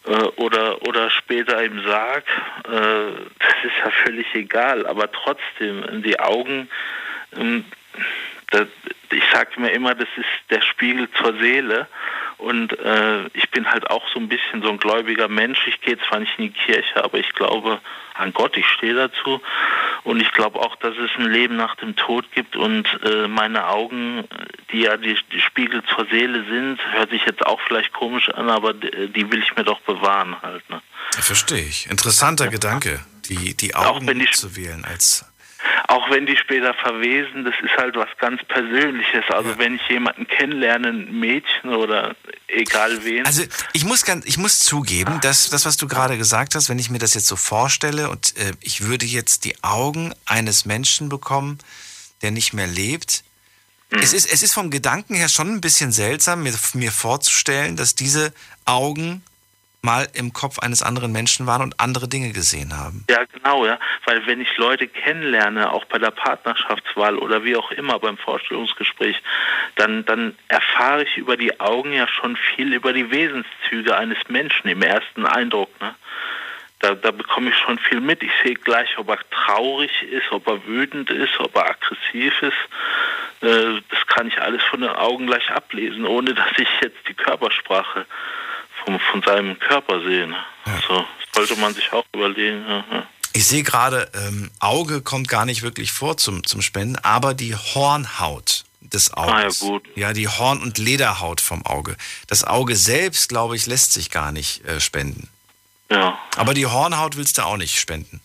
äh, 0.06 0.11
oder, 0.11 0.82
oder 0.86 1.10
später 1.10 1.64
im 1.64 1.84
Sarg, 1.86 2.26
äh, 2.65 2.69
das 2.69 3.56
ist 3.64 3.78
ja 3.84 3.91
völlig 4.03 4.28
egal. 4.36 4.86
Aber 4.88 5.10
trotzdem, 5.11 6.03
die 6.03 6.19
Augen, 6.19 6.69
äh, 7.32 7.61
das, 8.49 8.68
ich 9.11 9.23
sage 9.32 9.60
mir 9.61 9.72
immer, 9.72 9.95
das 9.95 10.10
ist 10.18 10.49
der 10.49 10.61
Spiegel 10.61 11.10
zur 11.11 11.38
Seele. 11.40 11.88
Und 12.41 12.77
äh, 12.80 13.27
ich 13.34 13.51
bin 13.51 13.69
halt 13.69 13.89
auch 13.91 14.03
so 14.11 14.19
ein 14.19 14.27
bisschen 14.27 14.63
so 14.63 14.69
ein 14.69 14.80
gläubiger 14.80 15.27
Mensch. 15.27 15.59
Ich 15.68 15.80
gehe 15.81 15.97
zwar 16.09 16.19
nicht 16.19 16.34
in 16.39 16.45
die 16.45 16.59
Kirche, 16.59 17.03
aber 17.03 17.19
ich 17.19 17.31
glaube 17.34 17.80
an 18.15 18.34
Gott, 18.34 18.57
ich 18.57 18.65
stehe 18.65 18.95
dazu. 18.95 19.41
Und 20.03 20.19
ich 20.19 20.31
glaube 20.31 20.59
auch, 20.59 20.76
dass 20.77 20.97
es 20.97 21.11
ein 21.18 21.31
Leben 21.31 21.55
nach 21.55 21.76
dem 21.76 21.95
Tod 21.95 22.26
gibt. 22.34 22.55
Und 22.55 22.88
äh, 23.03 23.27
meine 23.27 23.68
Augen, 23.68 24.23
die 24.72 24.81
ja 24.81 24.97
die, 24.97 25.15
die, 25.31 25.39
Spiegel 25.39 25.84
zur 25.84 26.07
Seele 26.07 26.43
sind, 26.45 26.80
hört 26.93 27.11
sich 27.11 27.23
jetzt 27.26 27.45
auch 27.45 27.59
vielleicht 27.68 27.93
komisch 27.93 28.30
an, 28.30 28.49
aber 28.49 28.73
die 28.73 29.31
will 29.31 29.39
ich 29.39 29.55
mir 29.55 29.63
doch 29.63 29.80
bewahren 29.81 30.35
halt. 30.41 30.68
Ne? 30.69 30.81
Verstehe 31.11 31.63
ich. 31.63 31.89
Interessanter 31.91 32.45
ja. 32.45 32.51
Gedanke, 32.51 32.99
die, 33.30 33.55
die 33.55 33.76
Augen 33.76 34.07
die, 34.07 34.31
zu 34.31 34.55
wählen 34.55 34.84
als 34.84 35.31
auch 35.88 36.09
wenn 36.09 36.25
die 36.25 36.38
später 36.38 36.73
verwesen, 36.73 37.43
das 37.45 37.53
ist 37.63 37.75
halt 37.77 37.95
was 37.95 38.09
ganz 38.19 38.43
Persönliches. 38.45 39.23
Also 39.29 39.51
ja. 39.51 39.57
wenn 39.57 39.75
ich 39.75 39.88
jemanden 39.89 40.27
kennenlerne, 40.27 40.89
ein 40.89 41.19
Mädchen 41.19 41.73
oder 41.73 42.15
egal 42.47 43.03
wen. 43.03 43.25
Also 43.25 43.43
ich 43.73 43.85
muss 43.85 44.03
ganz, 44.03 44.25
ich 44.25 44.38
muss 44.38 44.59
zugeben, 44.59 45.19
dass 45.21 45.49
das, 45.49 45.65
was 45.65 45.77
du 45.77 45.88
gerade 45.88 46.17
gesagt 46.17 46.55
hast, 46.55 46.69
wenn 46.69 46.79
ich 46.79 46.89
mir 46.89 46.99
das 46.99 47.13
jetzt 47.13 47.27
so 47.27 47.35
vorstelle 47.35 48.09
und 48.09 48.38
äh, 48.38 48.53
ich 48.61 48.85
würde 48.85 49.05
jetzt 49.05 49.45
die 49.45 49.63
Augen 49.63 50.13
eines 50.25 50.65
Menschen 50.65 51.09
bekommen, 51.09 51.59
der 52.21 52.31
nicht 52.31 52.53
mehr 52.53 52.67
lebt. 52.67 53.23
Mhm. 53.91 53.99
Es, 53.99 54.13
ist, 54.13 54.31
es 54.31 54.43
ist 54.43 54.53
vom 54.53 54.71
Gedanken 54.71 55.15
her 55.15 55.29
schon 55.29 55.49
ein 55.49 55.61
bisschen 55.61 55.91
seltsam, 55.91 56.43
mir, 56.43 56.53
mir 56.73 56.91
vorzustellen, 56.91 57.75
dass 57.75 57.95
diese 57.95 58.33
Augen 58.65 59.23
mal 59.82 60.08
im 60.14 60.32
Kopf 60.32 60.60
eines 60.60 60.84
anderen 60.84 61.12
Menschen 61.12 61.48
waren 61.48 61.64
und 61.64 61.80
andere 61.80 62.08
Dinge 62.08 62.32
gesehen 62.32 62.78
haben. 62.78 63.03
Ja, 63.10 63.24
genau, 63.34 63.66
ja. 63.66 63.80
Weil 64.06 64.26
wenn 64.28 64.40
ich 64.40 64.58
Leute 64.58 64.88
kennenlerne, 64.88 65.72
auch 65.72 65.86
bei 65.86 65.98
der 65.98 66.12
Partnerschaftswahl 66.12 67.18
oder 67.18 67.44
wie 67.44 67.56
auch 67.56 67.72
immer 67.72 67.98
beim 67.99 68.18
Vorstellungsgespräch, 68.18 69.22
dann, 69.76 70.06
dann 70.06 70.36
erfahre 70.49 71.03
ich 71.03 71.18
über 71.18 71.36
die 71.36 71.60
Augen 71.60 71.94
ja 71.94 72.08
schon 72.08 72.38
viel 72.56 72.74
über 72.74 72.94
die 72.94 73.10
Wesenszüge 73.10 73.95
eines 73.98 74.20
Menschen 74.28 74.68
im 74.68 74.84
ersten 74.84 75.26
Eindruck. 75.26 75.70
Ne? 75.82 75.95
Da, 76.80 76.95
da 76.95 77.12
bekomme 77.12 77.49
ich 77.49 77.58
schon 77.58 77.80
viel 77.80 78.02
mit. 78.02 78.22
Ich 78.22 78.32
sehe 78.44 78.56
gleich, 78.56 78.98
ob 78.98 79.10
er 79.10 79.20
traurig 79.30 79.91
ist, 80.03 80.32
ob 80.32 80.48
er 80.48 80.66
wütend 80.68 81.10
ist, 81.10 81.40
ob 81.40 81.56
er 81.56 81.72
aggressiv 81.72 82.41
ist. 82.41 83.41
Äh, 83.41 83.82
das 83.90 84.06
kann 84.08 84.28
ich 84.28 84.40
alles 84.40 84.64
von 84.64 84.82
den 84.82 84.90
Augen 84.90 85.26
gleich 85.26 85.49
ablesen, 85.49 86.06
ohne 86.06 86.34
dass 86.36 86.52
ich 86.58 86.70
jetzt 86.82 87.08
die 87.08 87.16
Körpersprache 87.16 88.06
von, 88.86 88.99
von 89.12 89.22
seinem 89.22 89.58
Körper 89.60 90.02
sehen. 90.02 90.36
Ja. 90.66 90.74
Also 90.76 91.06
sollte 91.34 91.56
man 91.58 91.74
sich 91.74 91.91
auch 91.94 92.06
überlegen. 92.14 92.66
Ja, 92.68 93.08
Ich 93.34 93.45
sehe 93.45 93.64
gerade, 93.64 94.12
ähm, 94.14 94.52
Auge 94.60 95.02
kommt 95.02 95.28
gar 95.28 95.45
nicht 95.45 95.62
wirklich 95.62 95.91
vor 95.91 96.18
zum, 96.18 96.45
zum 96.45 96.62
Spenden, 96.62 96.98
aber 96.98 97.34
die 97.34 97.56
Hornhaut 97.56 98.64
des 98.82 99.14
Auges. 99.14 99.64
Ah, 99.64 99.80
ja, 99.95 100.14
die 100.14 100.28
Horn- 100.28 100.62
und 100.62 100.78
Lederhaut 100.78 101.40
vom 101.41 101.66
Auge. 101.66 101.95
Das 102.28 102.44
Auge 102.44 102.76
selbst, 102.76 103.30
glaube 103.30 103.56
ich, 103.56 103.66
lässt 103.66 103.94
sich 103.94 104.10
gar 104.10 104.32
nicht 104.32 104.66
äh, 104.66 104.80
spenden. 104.80 105.30
Ja. 105.90 106.18
Aber 106.36 106.53
die 106.53 106.66
Hornhaut 106.66 107.18
willst 107.18 107.38
du 107.38 107.45
auch 107.45 107.58
nicht 107.58 107.80
spenden. 107.80 108.22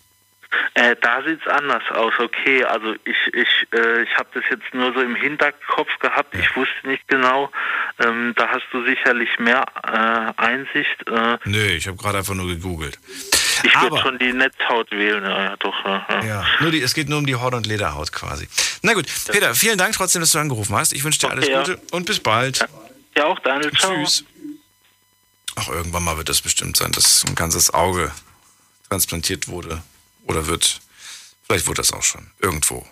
Äh, 0.75 0.95
da 1.01 1.23
sieht 1.23 1.41
es 1.41 1.47
anders 1.51 1.83
aus, 1.91 2.13
okay. 2.19 2.65
Also 2.65 2.95
ich, 3.05 3.17
ich, 3.33 3.67
äh, 3.73 4.03
ich 4.03 4.17
habe 4.17 4.29
das 4.35 4.45
jetzt 4.51 4.75
nur 4.75 4.93
so 4.93 5.01
im 5.01 5.15
Hinterkopf 5.15 5.89
gehabt, 6.01 6.35
ich 6.35 6.55
wusste 6.55 6.87
nicht 6.87 7.07
genau. 7.09 7.51
Ähm, 7.99 8.35
da 8.37 8.49
hast 8.49 8.67
du 8.73 8.85
sicherlich 8.85 9.31
mehr 9.39 9.65
äh, 9.85 10.43
Einsicht. 10.43 11.09
Äh, 11.09 11.39
Nö, 11.45 11.67
ich 11.69 11.87
habe 11.87 11.97
gerade 11.97 12.19
einfach 12.19 12.35
nur 12.35 12.47
gegoogelt. 12.47 12.99
ich 13.63 13.81
würde 13.81 13.99
schon 13.99 14.19
die 14.19 14.33
Netzhaut 14.33 14.91
wählen, 14.91 15.25
ja, 15.25 15.57
doch. 15.57 15.85
Ja, 15.85 16.25
ja. 16.25 16.45
Nur 16.61 16.71
die, 16.71 16.83
es 16.83 16.95
geht 16.95 17.09
nur 17.09 17.19
um 17.19 17.27
die 17.27 17.37
Horn- 17.37 17.55
und 17.55 17.67
Lederhaut 17.67 18.13
quasi. 18.13 18.49
Na 18.83 18.93
gut, 18.93 19.07
Peter, 19.31 19.55
vielen 19.55 19.79
Dank 19.79 19.95
trotzdem, 19.95 20.21
dass 20.21 20.33
du 20.33 20.39
angerufen 20.39 20.77
hast. 20.77 20.93
Ich 20.93 21.05
wünsche 21.05 21.21
dir 21.21 21.31
alles 21.31 21.45
Okay, 21.45 21.53
ja. 21.55 21.61
Gute 21.61 21.81
und 21.93 22.07
bis 22.07 22.21
bald. 22.21 22.67
Ja, 23.17 23.25
auch 23.25 23.39
Daniel, 23.39 23.73
ciao. 23.73 23.95
Tschüss. 23.95 24.25
Ach, 25.59 25.69
irgendwann 25.69 26.05
mal 26.05 26.19
wird 26.19 26.29
das 26.29 26.43
bestimmt 26.43 26.77
sein, 26.77 26.93
dass 26.93 27.25
ein 27.27 27.35
ganzes 27.35 27.73
Auge 27.73 28.13
transplantiert 28.91 29.49
wurde 29.49 29.83
oder 30.27 30.47
wird. 30.47 30.81
Vielleicht 31.47 31.67
wurde 31.67 31.79
das 31.83 31.93
auch 31.93 32.03
schon 32.03 32.31
irgendwo. 32.41 32.87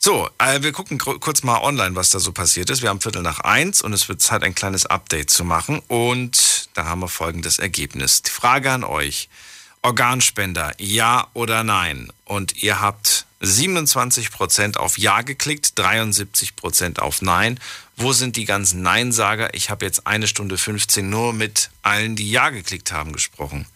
So, 0.00 0.30
äh, 0.38 0.62
wir 0.62 0.72
gucken 0.72 0.98
kurz 0.98 1.42
mal 1.42 1.60
online, 1.60 1.96
was 1.96 2.10
da 2.10 2.20
so 2.20 2.32
passiert 2.32 2.70
ist. 2.70 2.82
Wir 2.82 2.88
haben 2.88 3.00
Viertel 3.00 3.22
nach 3.22 3.40
eins 3.40 3.82
und 3.82 3.92
es 3.92 4.08
wird 4.08 4.22
Zeit, 4.22 4.44
ein 4.44 4.54
kleines 4.54 4.86
Update 4.86 5.30
zu 5.30 5.44
machen. 5.44 5.82
Und 5.88 6.70
da 6.74 6.84
haben 6.84 7.00
wir 7.00 7.08
folgendes 7.08 7.58
Ergebnis. 7.58 8.22
Die 8.22 8.30
Frage 8.30 8.70
an 8.70 8.84
euch. 8.84 9.28
Organspender, 9.82 10.72
ja 10.78 11.28
oder 11.34 11.64
nein? 11.64 12.12
Und 12.24 12.62
ihr 12.62 12.80
habt 12.80 13.26
27% 13.42 14.76
auf 14.76 14.98
Ja 14.98 15.22
geklickt, 15.22 15.78
73% 15.78 16.98
auf 16.98 17.22
Nein. 17.22 17.60
Wo 17.96 18.12
sind 18.12 18.36
die 18.36 18.44
ganzen 18.44 18.82
Neinsager? 18.82 19.54
Ich 19.54 19.70
habe 19.70 19.84
jetzt 19.84 20.06
eine 20.06 20.26
Stunde 20.26 20.58
15 20.58 21.08
nur 21.08 21.32
mit 21.32 21.70
allen, 21.82 22.16
die 22.16 22.30
Ja 22.30 22.50
geklickt 22.50 22.92
haben, 22.92 23.12
gesprochen. 23.12 23.66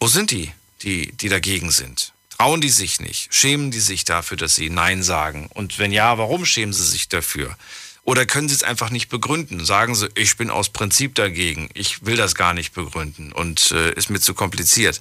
Wo 0.00 0.06
sind 0.06 0.30
die, 0.30 0.52
die, 0.82 1.12
die 1.12 1.28
dagegen 1.28 1.70
sind? 1.70 2.12
Trauen 2.30 2.60
die 2.60 2.70
sich 2.70 3.00
nicht? 3.00 3.32
Schämen 3.32 3.70
die 3.70 3.80
sich 3.80 4.04
dafür, 4.04 4.36
dass 4.36 4.54
sie 4.54 4.70
Nein 4.70 5.02
sagen? 5.02 5.48
Und 5.54 5.78
wenn 5.78 5.92
ja, 5.92 6.18
warum 6.18 6.44
schämen 6.44 6.72
sie 6.72 6.86
sich 6.86 7.08
dafür? 7.08 7.56
Oder 8.04 8.26
können 8.26 8.48
sie 8.48 8.54
es 8.54 8.64
einfach 8.64 8.90
nicht 8.90 9.08
begründen? 9.08 9.64
Sagen 9.64 9.94
sie, 9.94 10.08
ich 10.16 10.36
bin 10.36 10.50
aus 10.50 10.70
Prinzip 10.70 11.14
dagegen, 11.14 11.68
ich 11.74 12.04
will 12.04 12.16
das 12.16 12.34
gar 12.34 12.52
nicht 12.52 12.74
begründen 12.74 13.32
und 13.32 13.70
äh, 13.70 13.92
ist 13.92 14.10
mir 14.10 14.18
zu 14.18 14.34
kompliziert. 14.34 15.00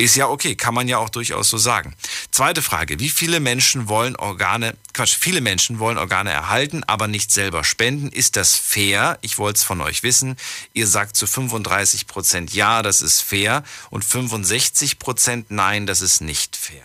Ist 0.00 0.14
ja 0.14 0.28
okay, 0.28 0.54
kann 0.54 0.74
man 0.74 0.86
ja 0.86 0.98
auch 0.98 1.08
durchaus 1.08 1.50
so 1.50 1.58
sagen. 1.58 1.92
Zweite 2.30 2.62
Frage, 2.62 3.00
wie 3.00 3.08
viele 3.08 3.40
Menschen 3.40 3.88
wollen 3.88 4.14
Organe, 4.14 4.76
Quatsch, 4.94 5.16
viele 5.18 5.40
Menschen 5.40 5.80
wollen 5.80 5.98
Organe 5.98 6.30
erhalten, 6.30 6.84
aber 6.86 7.08
nicht 7.08 7.32
selber 7.32 7.64
spenden. 7.64 8.12
Ist 8.12 8.36
das 8.36 8.54
fair? 8.54 9.18
Ich 9.22 9.38
wollte 9.38 9.56
es 9.56 9.64
von 9.64 9.80
euch 9.80 10.04
wissen. 10.04 10.36
Ihr 10.72 10.86
sagt 10.86 11.16
zu 11.16 11.26
35 11.26 12.06
Prozent 12.06 12.54
ja, 12.54 12.82
das 12.82 13.02
ist 13.02 13.22
fair 13.22 13.64
und 13.90 14.04
65 14.04 15.00
Prozent 15.00 15.50
nein, 15.50 15.84
das 15.88 16.00
ist 16.00 16.20
nicht 16.20 16.56
fair. 16.56 16.84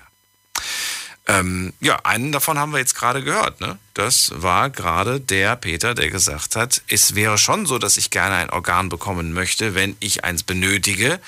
Ähm, 1.28 1.72
ja, 1.80 2.00
einen 2.04 2.32
davon 2.32 2.58
haben 2.58 2.72
wir 2.72 2.80
jetzt 2.80 2.96
gerade 2.96 3.24
gehört. 3.24 3.62
Ne? 3.62 3.78
Das 3.94 4.32
war 4.36 4.72
gerade 4.72 5.20
der 5.20 5.56
Peter, 5.56 5.94
der 5.94 6.10
gesagt 6.10 6.56
hat, 6.56 6.82
es 6.88 7.14
wäre 7.14 7.38
schon 7.38 7.68
so, 7.68 7.78
dass 7.78 7.98
ich 7.98 8.10
gerne 8.10 8.38
ein 8.38 8.50
Organ 8.50 8.90
bekommen 8.90 9.34
möchte, 9.34 9.76
wenn 9.76 9.96
ich 10.00 10.24
eins 10.24 10.42
benötige, 10.42 11.20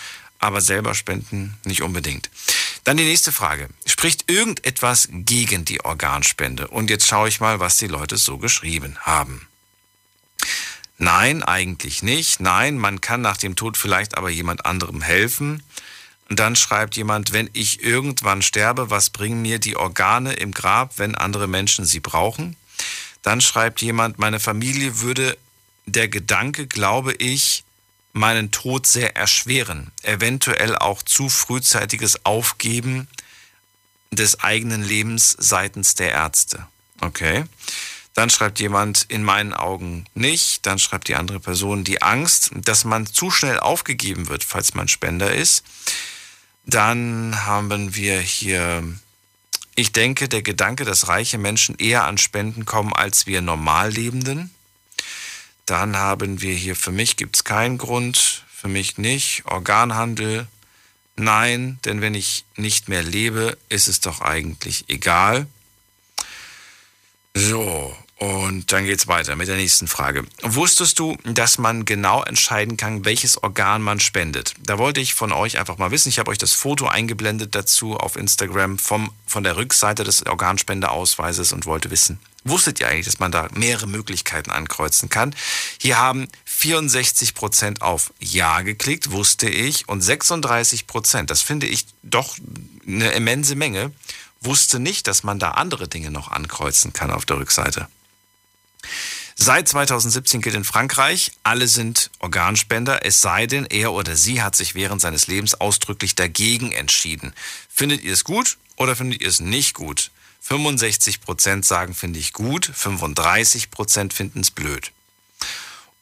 aber 0.46 0.62
selber 0.62 0.96
spenden 0.96 1.58
nicht 1.66 1.82
unbedingt. 1.82 2.30
Dann 2.86 2.98
die 2.98 3.04
nächste 3.04 3.32
Frage. 3.32 3.68
Spricht 3.86 4.30
irgendetwas 4.32 5.10
gegen 5.12 5.66
die 5.66 5.84
Organspende? 5.84 6.68
Und 6.68 6.90
jetzt 6.90 7.08
schaue 7.08 7.28
ich 7.28 7.40
mal, 7.40 7.60
was 7.60 7.78
die 7.78 7.88
Leute 7.88 8.18
so 8.18 8.38
geschrieben 8.38 8.96
haben. 9.02 9.48
Nein, 10.98 11.44
eigentlich 11.44 12.04
nicht. 12.04 12.40
Nein, 12.40 12.78
man 12.78 13.02
kann 13.02 13.22
nach 13.22 13.38
dem 13.38 13.56
Tod 13.56 13.76
vielleicht 13.76 14.18
aber 14.18 14.30
jemand 14.30 14.66
anderem 14.66 15.02
helfen. 15.02 15.64
Und 16.30 16.40
dann 16.40 16.56
schreibt 16.56 16.96
jemand, 16.96 17.34
wenn 17.34 17.50
ich 17.54 17.84
irgendwann 17.84 18.42
sterbe, 18.42 18.90
was 18.90 19.10
bringen 19.10 19.42
mir 19.42 19.60
die 19.60 19.76
Organe 19.76 20.34
im 20.34 20.52
Grab, 20.52 20.98
wenn 20.98 21.16
andere 21.16 21.48
Menschen 21.48 21.86
sie 21.86 22.00
brauchen? 22.00 22.56
Dann 23.22 23.42
schreibt 23.42 23.82
jemand, 23.82 24.20
meine 24.20 24.40
Familie 24.40 25.02
würde 25.02 25.38
der 25.86 26.08
Gedanke, 26.08 26.68
glaube 26.68 27.14
ich, 27.14 27.65
meinen 28.16 28.50
Tod 28.52 28.88
sehr 28.88 29.18
erschweren. 29.18 29.92
Eventuell 30.02 30.78
auch 30.78 31.04
zu 31.04 31.30
frühzeitiges 31.30 32.26
Aufgeben 32.26 33.10
des 34.10 34.40
eigenen 34.40 34.84
Lebens 34.84 35.36
seitens 35.38 35.96
der 35.96 36.12
Ärzte. 36.12 36.66
Okay. 37.02 37.44
Dann 38.14 38.30
schreibt 38.30 38.62
jemand, 38.62 39.04
in 39.10 39.22
meinen 39.22 39.54
Augen 39.54 40.06
nicht. 40.14 40.66
Dann 40.66 40.80
schreibt 40.80 41.10
die 41.10 41.16
andere 41.16 41.42
Person, 41.42 41.84
die 41.84 42.02
Angst, 42.02 42.52
dass 42.54 42.86
man 42.86 43.06
zu 43.06 43.30
schnell 43.32 43.60
aufgegeben 43.60 44.30
wird, 44.30 44.46
falls 44.46 44.74
man 44.74 44.88
Spender 44.88 45.36
ist. 45.36 45.66
Dann 46.66 47.46
haben 47.46 47.96
wir 47.96 48.22
hier, 48.22 48.82
ich 49.76 49.92
denke, 49.92 50.30
der 50.30 50.42
Gedanke, 50.42 50.86
dass 50.86 51.10
reiche 51.10 51.38
Menschen 51.38 51.76
eher 51.78 52.06
an 52.06 52.18
Spenden 52.18 52.64
kommen 52.64 52.94
als 52.94 53.28
wir 53.28 53.42
Normallebenden. 53.42 54.55
Dann 55.66 55.98
haben 55.98 56.42
wir 56.42 56.54
hier, 56.54 56.76
für 56.76 56.92
mich 56.92 57.18
gibt 57.18 57.38
es 57.38 57.44
keinen 57.44 57.78
Grund, 57.78 58.44
für 58.48 58.68
mich 58.68 58.98
nicht. 58.98 59.44
Organhandel, 59.46 60.48
nein, 61.16 61.80
denn 61.86 62.02
wenn 62.02 62.14
ich 62.14 62.46
nicht 62.56 62.88
mehr 62.88 63.04
lebe, 63.04 63.58
ist 63.70 63.88
es 63.88 64.00
doch 64.00 64.22
eigentlich 64.22 64.86
egal. 64.90 65.48
So, 67.34 67.96
und 68.18 68.72
dann 68.72 68.86
geht's 68.86 69.08
weiter 69.08 69.36
mit 69.36 69.50
der 69.50 69.58
nächsten 69.58 69.88
Frage. 69.88 70.26
Wusstest 70.42 71.00
du, 71.00 71.18
dass 71.26 71.58
man 71.58 71.84
genau 71.84 72.24
entscheiden 72.24 72.78
kann, 72.78 73.04
welches 73.04 73.42
Organ 73.44 73.82
man 73.82 74.00
spendet? 74.00 74.54
Da 74.60 74.78
wollte 74.78 75.02
ich 75.02 75.14
von 75.14 75.34
euch 75.34 75.58
einfach 75.58 75.78
mal 75.78 75.92
wissen. 75.92 76.10
Ich 76.10 76.20
habe 76.20 76.32
euch 76.32 76.38
das 76.38 76.54
Foto 76.54 76.88
eingeblendet 76.88 77.56
dazu 77.56 77.98
auf 77.98 78.16
Instagram 78.16 78.80
vom, 78.80 79.12
von 79.26 79.44
der 79.44 79.58
Rückseite 79.58 80.06
des 80.06 80.26
Organspendeausweises 80.26 81.52
und 81.52 81.66
wollte 81.66 81.92
wissen, 81.92 82.20
wusstet 82.46 82.80
ihr 82.80 82.88
eigentlich, 82.88 83.06
dass 83.06 83.20
man 83.20 83.32
da 83.32 83.50
mehrere 83.54 83.88
Möglichkeiten 83.88 84.52
ankreuzen 84.52 85.10
kann? 85.10 85.36
Hier 85.82 85.98
haben 85.98 86.30
64 86.46 87.34
Prozent 87.34 87.82
auf 87.82 88.14
Ja 88.20 88.62
geklickt, 88.62 89.12
wusste 89.12 89.50
ich, 89.50 89.90
und 89.90 90.02
36 90.02 90.88
Prozent, 90.88 91.30
das 91.30 91.42
finde 91.42 91.68
ich 91.68 91.86
doch 92.04 92.38
eine 92.88 93.12
immense 93.12 93.56
Menge, 93.56 93.92
wusste 94.40 94.80
nicht, 94.80 95.08
dass 95.08 95.24
man 95.24 95.40
da 95.40 95.52
andere 95.52 95.88
Dinge 95.88 96.12
noch 96.12 96.32
ankreuzen 96.32 96.94
kann 96.94 97.12
auf 97.12 97.26
der 97.26 97.38
Rückseite. 97.38 97.88
Seit 99.38 99.68
2017 99.68 100.40
gilt 100.40 100.56
in 100.56 100.64
Frankreich, 100.64 101.34
alle 101.44 101.68
sind 101.68 102.10
Organspender, 102.20 103.06
es 103.06 103.20
sei 103.20 103.48
denn, 103.48 103.66
er 103.66 103.92
oder 103.92 104.16
sie 104.16 104.42
hat 104.42 104.56
sich 104.56 104.76
während 104.76 105.02
seines 105.02 105.28
Lebens 105.28 105.56
ausdrücklich 105.56 106.16
dagegen 106.16 106.72
entschieden. 106.72 107.34
Findet 107.68 108.02
ihr 108.02 108.14
es 108.14 108.24
gut 108.24 108.58
oder 108.78 108.96
findet 108.96 109.22
ihr 109.22 109.28
es 109.28 109.42
nicht 109.42 109.74
gut? 109.74 110.12
65 110.48 111.22
Prozent 111.22 111.66
sagen, 111.66 111.96
finde 111.96 112.20
ich 112.20 112.32
gut, 112.32 112.70
35 112.72 113.72
Prozent 113.72 114.14
finden 114.14 114.42
es 114.42 114.52
blöd. 114.52 114.92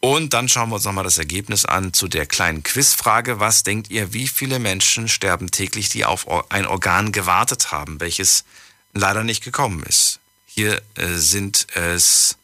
Und 0.02 0.34
dann 0.34 0.50
schauen 0.50 0.68
wir 0.68 0.76
uns 0.76 0.84
nochmal 0.84 1.06
das 1.06 1.18
Ergebnis 1.18 1.64
an 1.64 1.94
zu 1.94 2.10
der 2.10 2.26
kleinen 2.26 2.62
Quizfrage. 2.62 3.40
Was 3.40 3.64
denkt 3.64 3.90
ihr, 3.90 4.12
wie 4.12 4.28
viele 4.28 4.60
Menschen 4.60 5.08
sterben 5.08 5.50
täglich, 5.50 5.88
die 5.88 6.04
auf 6.04 6.28
ein 6.52 6.66
Organ 6.66 7.14
gewartet 7.14 7.72
haben, 7.72 8.02
welches 8.02 8.44
leider 8.92 9.24
nicht 9.24 9.46
gekommen 9.46 9.82
ist? 9.84 10.20
Hier 10.46 10.82
äh, 10.96 11.08
sind 11.14 11.68
es 11.74 12.36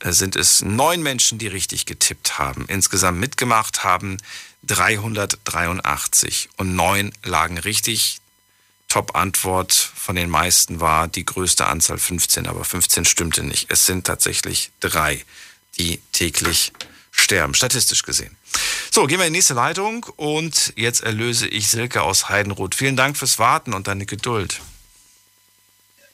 äh, 0.00 0.12
sind 0.12 0.36
es 0.36 0.60
neun 0.60 1.02
Menschen, 1.02 1.38
die 1.38 1.46
richtig 1.46 1.86
getippt 1.86 2.38
haben. 2.38 2.66
Insgesamt 2.68 3.18
mitgemacht 3.18 3.84
haben 3.84 4.18
383 4.64 6.50
und 6.58 6.76
neun 6.76 7.10
lagen 7.22 7.56
richtig. 7.56 8.20
Top-Antwort 8.90 9.72
von 9.72 10.16
den 10.16 10.28
meisten 10.28 10.80
war 10.80 11.08
die 11.08 11.24
größte 11.24 11.66
Anzahl 11.66 11.96
15, 11.96 12.46
aber 12.46 12.64
15 12.64 13.04
stimmte 13.06 13.42
nicht. 13.42 13.70
Es 13.70 13.86
sind 13.86 14.06
tatsächlich 14.06 14.72
drei, 14.80 15.24
die 15.78 16.02
täglich 16.12 16.72
sterben, 17.12 17.54
statistisch 17.54 18.02
gesehen. 18.02 18.36
So, 18.90 19.06
gehen 19.06 19.18
wir 19.18 19.26
in 19.26 19.32
die 19.32 19.38
nächste 19.38 19.54
Leitung 19.54 20.04
und 20.16 20.72
jetzt 20.76 21.02
erlöse 21.02 21.46
ich 21.46 21.68
Silke 21.68 22.02
aus 22.02 22.28
Heidenroth. 22.28 22.74
Vielen 22.74 22.96
Dank 22.96 23.16
fürs 23.16 23.38
Warten 23.38 23.74
und 23.74 23.86
deine 23.86 24.06
Geduld. 24.06 24.60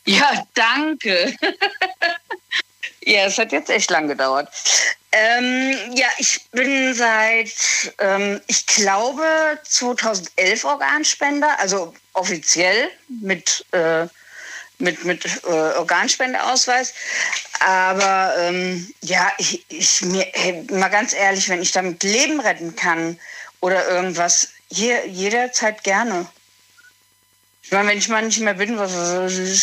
Ja, 0.05 0.47
danke. 0.55 1.35
ja, 3.05 3.27
es 3.27 3.39
hat 3.39 3.53
jetzt 3.53 3.71
echt 3.71 3.91
lang 3.91 4.09
gedauert. 4.09 4.49
Ähm, 5.13 5.75
ja, 5.95 6.09
ich 6.19 6.45
bin 6.51 6.93
seit, 6.95 7.53
ähm, 7.99 8.41
ich 8.49 8.67
glaube, 8.67 9.59
2011 9.65 10.65
Organspender, 10.65 11.59
also 11.59 11.95
offiziell 12.13 12.91
mit, 13.09 13.65
äh, 13.73 14.07
mit, 14.79 15.05
mit 15.05 15.25
äh, 15.45 15.49
Organspendeausweis. 15.49 16.93
Aber 17.61 18.35
ähm, 18.39 18.93
ja, 19.03 19.33
ich, 19.39 19.65
ich 19.71 20.03
mir, 20.03 20.27
hey, 20.35 20.65
mal 20.71 20.89
ganz 20.89 21.15
ehrlich, 21.15 21.49
wenn 21.49 21.63
ich 21.63 21.73
damit 21.73 22.03
Leben 22.03 22.41
retten 22.41 22.77
kann 22.77 23.19
oder 23.61 23.89
irgendwas, 23.89 24.49
hier 24.71 25.07
jederzeit 25.07 25.83
gerne. 25.83 26.27
Ich 27.67 27.73
meine, 27.73 27.89
wenn 27.89 27.99
ich 27.99 28.09
mal 28.09 28.25
nicht 28.25 28.39
mehr 28.39 28.55
bin, 28.55 28.79
was, 28.79 28.93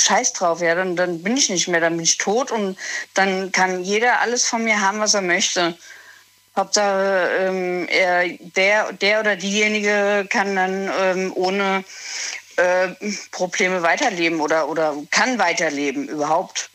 scheiß 0.03 0.33
drauf, 0.33 0.59
ja, 0.59 0.75
dann, 0.75 0.97
dann 0.97 1.23
bin 1.23 1.37
ich 1.37 1.49
nicht 1.49 1.69
mehr, 1.69 1.79
dann 1.79 1.95
bin 1.95 2.03
ich 2.03 2.17
tot 2.17 2.51
und 2.51 2.77
dann 3.13 3.53
kann 3.53 3.81
jeder 3.81 4.19
alles 4.19 4.45
von 4.45 4.65
mir 4.65 4.81
haben, 4.81 4.99
was 4.99 5.13
er 5.13 5.21
möchte. 5.21 5.77
Hauptsache, 6.53 7.29
ähm, 7.39 7.87
er, 7.87 8.27
der, 8.55 8.91
der 8.91 9.21
oder 9.21 9.37
diejenige 9.37 10.27
kann 10.29 10.53
dann 10.53 10.91
ähm, 10.99 11.31
ohne 11.33 11.85
äh, 12.57 12.89
Probleme 13.31 13.83
weiterleben 13.83 14.41
oder, 14.41 14.67
oder 14.67 14.95
kann 15.09 15.39
weiterleben 15.39 16.09
überhaupt. 16.09 16.69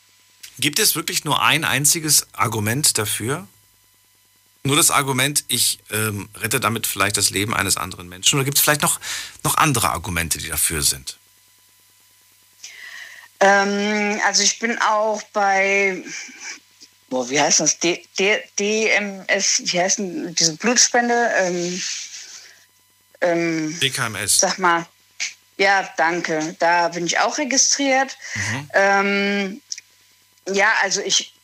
Gibt 0.58 0.78
es 0.78 0.96
wirklich 0.96 1.26
nur 1.26 1.42
ein 1.42 1.64
einziges 1.64 2.26
Argument 2.32 2.96
dafür? 2.96 3.46
Nur 4.64 4.76
das 4.76 4.90
Argument, 4.90 5.44
ich 5.48 5.78
ähm, 5.90 6.30
rette 6.34 6.58
damit 6.58 6.86
vielleicht 6.86 7.18
das 7.18 7.28
Leben 7.30 7.54
eines 7.54 7.76
anderen 7.76 8.08
Menschen? 8.08 8.36
Oder 8.36 8.44
gibt 8.44 8.56
es 8.56 8.64
vielleicht 8.64 8.82
noch, 8.82 8.98
noch 9.44 9.56
andere 9.56 9.90
Argumente, 9.90 10.38
die 10.38 10.48
dafür 10.48 10.82
sind? 10.82 11.17
Ähm, 13.40 14.20
also 14.26 14.42
ich 14.42 14.58
bin 14.58 14.78
auch 14.78 15.22
bei, 15.32 16.02
boah, 17.08 17.28
wie 17.30 17.40
heißt 17.40 17.60
das? 17.60 17.78
D, 17.78 18.04
D, 18.18 18.42
DMS, 18.58 19.62
wie 19.64 19.80
heißt 19.80 19.98
denn 19.98 20.34
diese 20.34 20.56
Blutspende? 20.56 21.30
Ähm, 21.36 21.82
ähm, 23.20 23.80
DKMS. 23.80 24.40
Sag 24.40 24.58
mal. 24.58 24.86
Ja, 25.56 25.88
danke. 25.96 26.56
Da 26.58 26.88
bin 26.88 27.06
ich 27.06 27.18
auch 27.18 27.36
registriert. 27.38 28.16
Mhm. 28.34 28.70
Ähm, 28.74 29.62
ja, 30.52 30.72
also 30.82 31.00
ich, 31.00 31.34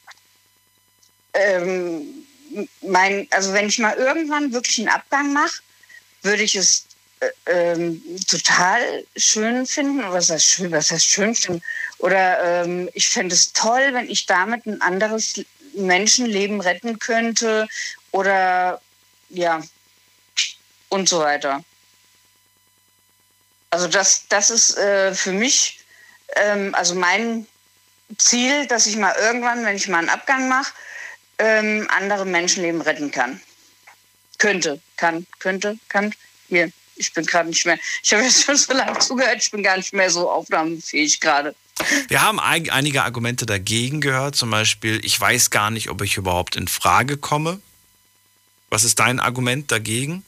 ähm, 1.34 2.26
mein, 2.82 3.26
also 3.30 3.52
wenn 3.52 3.68
ich 3.68 3.78
mal 3.78 3.96
irgendwann 3.96 4.52
wirklich 4.52 4.78
einen 4.78 4.88
Abgang 4.88 5.32
mache, 5.32 5.60
würde 6.22 6.42
ich 6.42 6.54
es 6.54 6.86
ähm, 7.46 8.02
total 8.28 9.04
schön 9.16 9.66
finden. 9.66 10.02
Was 10.10 10.30
heißt 10.30 10.46
schön? 10.46 10.72
Was 10.72 10.90
heißt 10.90 11.06
schön 11.06 11.34
finden? 11.34 11.62
Oder 11.98 12.62
ähm, 12.64 12.90
ich 12.94 13.08
fände 13.08 13.34
es 13.34 13.52
toll, 13.52 13.90
wenn 13.92 14.08
ich 14.08 14.26
damit 14.26 14.66
ein 14.66 14.80
anderes 14.80 15.40
Menschenleben 15.74 16.60
retten 16.60 16.98
könnte. 16.98 17.68
Oder 18.12 18.80
ja, 19.30 19.62
und 20.88 21.08
so 21.08 21.20
weiter. 21.20 21.64
Also 23.70 23.88
das, 23.88 24.28
das 24.28 24.50
ist 24.50 24.78
äh, 24.78 25.14
für 25.14 25.32
mich, 25.32 25.80
ähm, 26.36 26.74
also 26.74 26.94
mein 26.94 27.46
Ziel, 28.18 28.66
dass 28.66 28.86
ich 28.86 28.96
mal 28.96 29.14
irgendwann, 29.18 29.64
wenn 29.64 29.76
ich 29.76 29.88
mal 29.88 29.98
einen 29.98 30.08
Abgang 30.08 30.48
mache, 30.48 30.72
ähm, 31.38 31.88
andere 31.90 32.24
Menschenleben 32.24 32.80
retten 32.80 33.10
kann. 33.10 33.40
Könnte, 34.38 34.80
kann, 34.96 35.26
könnte, 35.40 35.78
kann. 35.88 36.14
Hier, 36.48 36.70
ich 36.96 37.12
bin 37.12 37.24
gerade 37.24 37.48
nicht 37.48 37.66
mehr. 37.66 37.78
Ich 38.02 38.12
habe 38.12 38.22
jetzt 38.22 38.44
schon 38.44 38.56
so 38.56 38.72
lange 38.72 38.98
zugehört, 38.98 39.38
ich 39.38 39.50
bin 39.50 39.62
gar 39.62 39.76
nicht 39.76 39.92
mehr 39.92 40.10
so 40.10 40.30
aufnahmefähig 40.30 41.20
gerade. 41.20 41.54
Wir 42.08 42.22
haben 42.22 42.38
ein, 42.38 42.70
einige 42.70 43.02
Argumente 43.02 43.46
dagegen 43.46 44.00
gehört, 44.00 44.36
zum 44.36 44.50
Beispiel, 44.50 45.04
ich 45.04 45.20
weiß 45.20 45.50
gar 45.50 45.70
nicht, 45.70 45.90
ob 45.90 46.02
ich 46.02 46.16
überhaupt 46.16 46.56
in 46.56 46.68
Frage 46.68 47.16
komme. 47.16 47.60
Was 48.70 48.84
ist 48.84 48.98
dein 49.00 49.20
Argument 49.20 49.70
dagegen 49.70 50.24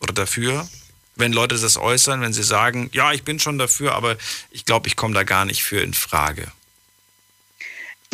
oder 0.00 0.12
dafür? 0.12 0.68
Wenn 1.16 1.32
Leute 1.32 1.56
das 1.56 1.76
äußern, 1.76 2.20
wenn 2.20 2.32
sie 2.32 2.42
sagen, 2.42 2.90
ja, 2.92 3.12
ich 3.12 3.22
bin 3.22 3.38
schon 3.38 3.58
dafür, 3.58 3.94
aber 3.94 4.16
ich 4.50 4.64
glaube, 4.64 4.88
ich 4.88 4.96
komme 4.96 5.14
da 5.14 5.22
gar 5.22 5.44
nicht 5.44 5.62
für 5.62 5.80
in 5.80 5.94
Frage. 5.94 6.50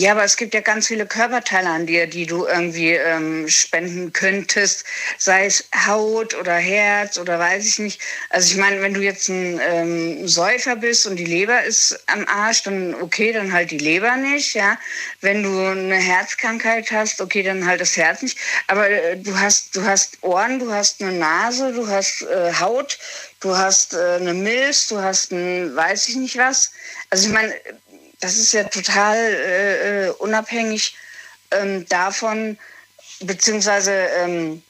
Ja, 0.01 0.12
aber 0.12 0.24
es 0.24 0.39
gibt 0.39 0.55
ja 0.55 0.62
ganz 0.62 0.86
viele 0.86 1.05
Körperteile 1.05 1.68
an 1.68 1.85
dir, 1.85 2.06
die 2.06 2.24
du 2.24 2.47
irgendwie 2.47 2.93
ähm, 2.93 3.47
spenden 3.51 4.14
könntest, 4.14 4.86
sei 5.18 5.44
es 5.44 5.68
Haut 5.86 6.35
oder 6.35 6.55
Herz 6.55 7.18
oder 7.18 7.39
weiß 7.39 7.66
ich 7.66 7.78
nicht. 7.81 8.01
Also 8.31 8.51
ich 8.51 8.56
meine, 8.56 8.81
wenn 8.81 8.94
du 8.94 9.02
jetzt 9.02 9.28
ein 9.28 9.60
ähm, 9.62 10.27
Säufer 10.27 10.77
bist 10.77 11.06
und 11.06 11.16
die 11.16 11.27
Leber 11.27 11.64
ist 11.64 12.02
am 12.06 12.27
Arsch, 12.27 12.62
dann 12.62 12.94
okay, 12.94 13.31
dann 13.35 13.52
halt 13.52 13.72
die 13.72 13.78
Leber 13.78 14.16
nicht, 14.16 14.55
ja. 14.55 14.78
Wenn 15.20 15.43
du 15.43 15.51
eine 15.66 15.97
Herzkrankheit 15.97 16.90
hast, 16.93 17.20
okay, 17.20 17.43
dann 17.43 17.66
halt 17.66 17.82
das 17.82 17.94
Herz 17.98 18.22
nicht. 18.22 18.39
Aber 18.68 18.89
äh, 18.89 19.18
du 19.18 19.39
hast, 19.39 19.77
du 19.77 19.85
hast 19.85 20.16
Ohren, 20.22 20.60
du 20.60 20.72
hast 20.72 21.02
eine 21.02 21.12
Nase, 21.12 21.74
du 21.74 21.86
hast 21.86 22.22
äh, 22.22 22.55
Haut, 22.59 22.98
du 23.40 23.55
hast 23.55 23.93
äh, 23.93 24.16
eine 24.18 24.32
Milz, 24.32 24.89
du 24.89 25.02
hast 25.02 25.31
ein, 25.31 25.77
weiß 25.77 26.09
ich 26.09 26.16
nicht 26.16 26.39
was. 26.39 26.72
Also 27.10 27.28
ich 27.28 27.35
meine, 27.35 27.52
das 28.20 28.36
ist 28.36 28.52
ja 28.52 28.64
total 28.64 29.16
äh, 29.16 30.06
äh, 30.06 30.10
unabhängig 30.10 30.94
ähm, 31.51 31.86
davon, 31.88 32.59
beziehungsweise 33.20 33.92
ähm, 33.92 34.62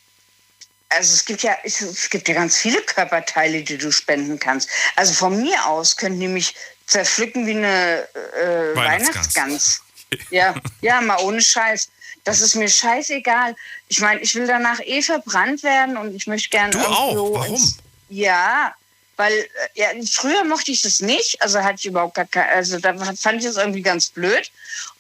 also 0.88 1.14
es 1.14 1.24
gibt 1.24 1.42
ja 1.42 1.56
es 1.62 2.10
gibt 2.10 2.28
ja 2.28 2.34
ganz 2.34 2.56
viele 2.56 2.80
Körperteile, 2.82 3.62
die 3.62 3.78
du 3.78 3.92
spenden 3.92 4.38
kannst. 4.38 4.68
Also 4.96 5.12
von 5.12 5.40
mir 5.40 5.66
aus 5.66 5.96
könnten 5.96 6.20
die 6.20 6.28
mich 6.28 6.54
zerpflücken 6.86 7.46
wie 7.46 7.56
eine 7.56 8.08
äh, 8.34 8.76
Weihnachtsgans. 8.76 9.36
Weihnachtsgans. 9.36 9.82
ja, 10.30 10.54
ja, 10.80 11.00
mal 11.00 11.18
ohne 11.22 11.40
Scheiß. 11.40 11.88
Das 12.24 12.40
ist 12.40 12.54
mir 12.54 12.68
scheißegal. 12.68 13.54
Ich 13.88 14.00
meine, 14.00 14.20
ich 14.20 14.34
will 14.34 14.46
danach 14.46 14.80
eh 14.80 15.00
verbrannt 15.00 15.62
werden 15.62 15.96
und 15.96 16.14
ich 16.14 16.26
möchte 16.26 16.50
gerne. 16.50 16.72
Du 16.72 16.80
auch? 16.80 17.34
Warum? 17.34 17.78
ja, 18.08 18.74
weil 19.20 19.32
äh, 19.34 19.46
ja, 19.74 19.88
früher 20.10 20.44
mochte 20.44 20.72
ich 20.72 20.80
das 20.80 21.00
nicht, 21.00 21.42
also 21.42 21.62
hatte 21.62 21.76
ich 21.80 21.86
überhaupt 21.86 22.14
gar 22.14 22.24
keine, 22.24 22.48
also 22.48 22.78
da 22.78 22.94
fand 22.94 23.38
ich 23.38 23.44
das 23.44 23.58
irgendwie 23.58 23.82
ganz 23.82 24.08
blöd. 24.08 24.50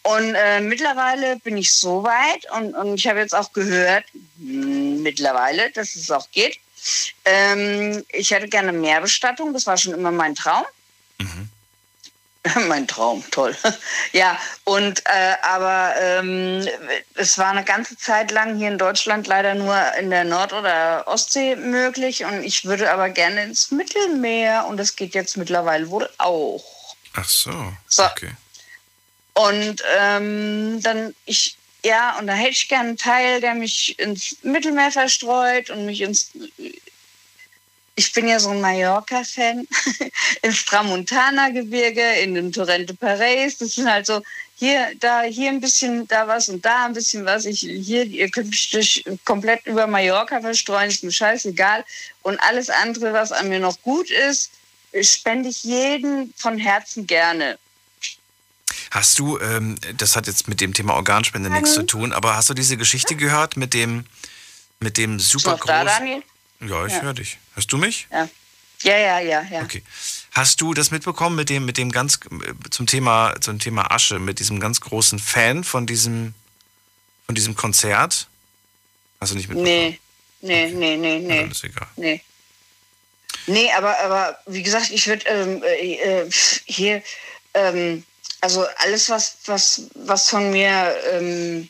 Und 0.02 0.34
äh, 0.34 0.60
mittlerweile 0.60 1.36
bin 1.36 1.56
ich 1.56 1.72
so 1.72 2.02
weit 2.02 2.46
und, 2.52 2.74
und 2.74 2.96
ich 2.96 3.06
habe 3.08 3.20
jetzt 3.20 3.34
auch 3.34 3.50
gehört, 3.54 4.04
mh, 4.36 4.62
hm, 4.62 5.02
mittlerweile, 5.02 5.70
dass 5.70 5.96
es 5.96 6.10
auch 6.10 6.30
geht. 6.32 6.58
Ähm, 7.24 8.04
ich 8.12 8.30
hätte 8.30 8.48
gerne 8.48 8.72
mehr 8.72 9.00
Bestattung, 9.00 9.54
das 9.54 9.66
war 9.66 9.78
schon 9.78 9.94
immer 9.94 10.10
mein 10.10 10.34
Traum. 10.34 10.64
Mhm. 11.18 11.48
Mein 12.68 12.88
Traum, 12.88 13.22
toll. 13.30 13.54
ja, 14.12 14.38
und 14.64 15.02
äh, 15.06 15.34
aber 15.42 15.94
ähm, 16.00 16.66
es 17.14 17.36
war 17.36 17.50
eine 17.50 17.64
ganze 17.64 17.96
Zeit 17.98 18.30
lang 18.30 18.56
hier 18.56 18.68
in 18.68 18.78
Deutschland 18.78 19.26
leider 19.26 19.54
nur 19.54 19.76
in 19.98 20.08
der 20.10 20.24
Nord- 20.24 20.54
oder 20.54 21.06
Ostsee 21.06 21.56
möglich 21.56 22.24
und 22.24 22.42
ich 22.42 22.64
würde 22.64 22.90
aber 22.90 23.10
gerne 23.10 23.42
ins 23.44 23.70
Mittelmeer 23.70 24.64
und 24.66 24.78
das 24.78 24.96
geht 24.96 25.14
jetzt 25.14 25.36
mittlerweile 25.36 25.90
wohl 25.90 26.08
auch. 26.16 26.64
Ach 27.14 27.28
so. 27.28 27.72
so. 27.88 28.04
Okay. 28.04 28.30
Und 29.34 29.82
ähm, 29.98 30.80
dann 30.82 31.14
ich 31.26 31.56
ja, 31.82 32.18
und 32.18 32.26
da 32.26 32.34
hätte 32.34 32.50
ich 32.50 32.68
gerne 32.68 32.90
einen 32.90 32.98
Teil, 32.98 33.40
der 33.40 33.54
mich 33.54 33.98
ins 33.98 34.36
Mittelmeer 34.42 34.92
verstreut 34.92 35.70
und 35.70 35.86
mich 35.86 36.02
ins 36.02 36.30
ich 38.00 38.14
bin 38.14 38.28
ja 38.28 38.40
so 38.40 38.48
ein 38.48 38.62
Mallorca-Fan, 38.62 39.68
ins 40.42 40.64
Tramontana-Gebirge, 40.64 42.20
in 42.22 42.34
den 42.34 42.50
Torrente 42.50 42.94
Pareis. 42.94 43.58
Das 43.58 43.74
sind 43.74 43.90
halt 43.90 44.06
so 44.06 44.22
hier, 44.54 44.92
da, 44.98 45.20
hier 45.20 45.50
ein 45.50 45.60
bisschen, 45.60 46.08
da 46.08 46.26
was 46.26 46.48
und 46.48 46.64
da 46.64 46.86
ein 46.86 46.94
bisschen 46.94 47.26
was. 47.26 47.44
Ich, 47.44 47.60
hier, 47.60 48.06
ihr 48.06 48.30
könnt 48.30 48.48
mich 48.48 48.70
durch, 48.70 49.04
komplett 49.26 49.66
über 49.66 49.86
Mallorca 49.86 50.40
verstreuen, 50.40 50.88
ist 50.88 51.04
mir 51.04 51.12
scheißegal. 51.12 51.84
Und 52.22 52.40
alles 52.40 52.70
andere, 52.70 53.12
was 53.12 53.32
an 53.32 53.50
mir 53.50 53.60
noch 53.60 53.78
gut 53.82 54.10
ist, 54.10 54.50
spende 55.02 55.50
ich 55.50 55.62
jeden 55.64 56.32
von 56.38 56.56
Herzen 56.56 57.06
gerne. 57.06 57.58
Hast 58.90 59.18
du, 59.18 59.38
ähm, 59.40 59.76
das 59.98 60.16
hat 60.16 60.26
jetzt 60.26 60.48
mit 60.48 60.62
dem 60.62 60.72
Thema 60.72 60.94
Organspende 60.94 61.50
nichts 61.50 61.74
zu 61.74 61.82
tun, 61.82 62.14
aber 62.14 62.34
hast 62.34 62.48
du 62.48 62.54
diese 62.54 62.78
Geschichte 62.78 63.14
gehört 63.14 63.58
mit 63.58 63.74
dem, 63.74 64.06
mit 64.78 64.96
dem 64.96 65.20
super 65.20 65.58
großen. 65.58 66.22
Ja, 66.60 66.86
ich 66.86 66.92
ja. 66.92 67.02
höre 67.02 67.14
dich. 67.14 67.38
Hörst 67.54 67.72
du 67.72 67.78
mich? 67.78 68.06
Ja. 68.10 68.28
Ja, 68.82 68.96
ja, 68.96 69.20
ja, 69.20 69.42
ja. 69.42 69.62
Okay. 69.62 69.82
Hast 70.32 70.60
du 70.60 70.72
das 70.72 70.90
mitbekommen 70.90 71.36
mit 71.36 71.50
dem, 71.50 71.66
mit 71.66 71.76
dem 71.76 71.92
ganz 71.92 72.20
zum 72.70 72.86
Thema, 72.86 73.34
zum 73.40 73.58
Thema 73.58 73.90
Asche, 73.90 74.18
mit 74.18 74.38
diesem 74.38 74.58
ganz 74.58 74.80
großen 74.80 75.18
Fan 75.18 75.64
von 75.64 75.86
diesem, 75.86 76.34
von 77.26 77.34
diesem 77.34 77.56
Konzert? 77.56 78.28
Hast 79.20 79.32
du 79.32 79.36
nicht 79.36 79.48
mitbekommen? 79.48 79.64
Nee, 79.64 80.00
nee, 80.40 80.64
okay. 80.66 80.74
nee, 80.74 80.96
nee, 80.96 81.18
nee. 81.18 81.40
Ja, 81.42 81.46
ist 81.50 81.64
egal. 81.64 81.88
Nee. 81.96 82.22
Nee, 83.46 83.70
aber, 83.72 83.98
aber 84.00 84.38
wie 84.46 84.62
gesagt, 84.62 84.90
ich 84.90 85.06
würde 85.06 85.26
ähm, 85.26 85.62
äh, 85.62 86.22
äh, 86.22 86.30
hier, 86.64 87.02
ähm, 87.54 88.04
also 88.40 88.64
alles, 88.78 89.10
was, 89.10 89.38
was, 89.46 89.82
was 89.94 90.28
von 90.30 90.50
mir 90.50 90.94
ähm, 91.12 91.68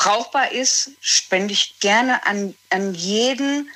brauchbar 0.00 0.50
ist, 0.52 0.92
spende 1.02 1.52
ich 1.52 1.78
gerne 1.78 2.26
an, 2.26 2.54
an 2.70 2.94
jeden, 2.94 3.70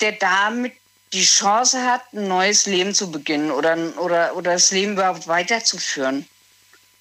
der 0.00 0.12
damit 0.12 0.72
die 1.12 1.24
Chance 1.24 1.80
hat, 1.84 2.02
ein 2.12 2.26
neues 2.26 2.66
Leben 2.66 2.92
zu 2.92 3.10
beginnen 3.10 3.52
oder, 3.52 3.76
oder, 3.98 4.36
oder 4.36 4.52
das 4.52 4.72
Leben 4.72 4.92
überhaupt 4.92 5.28
weiterzuführen. 5.28 6.26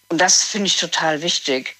Und 0.10 0.22
das 0.22 0.44
finde 0.44 0.68
ich 0.68 0.78
total 0.78 1.24
wichtig. 1.24 1.76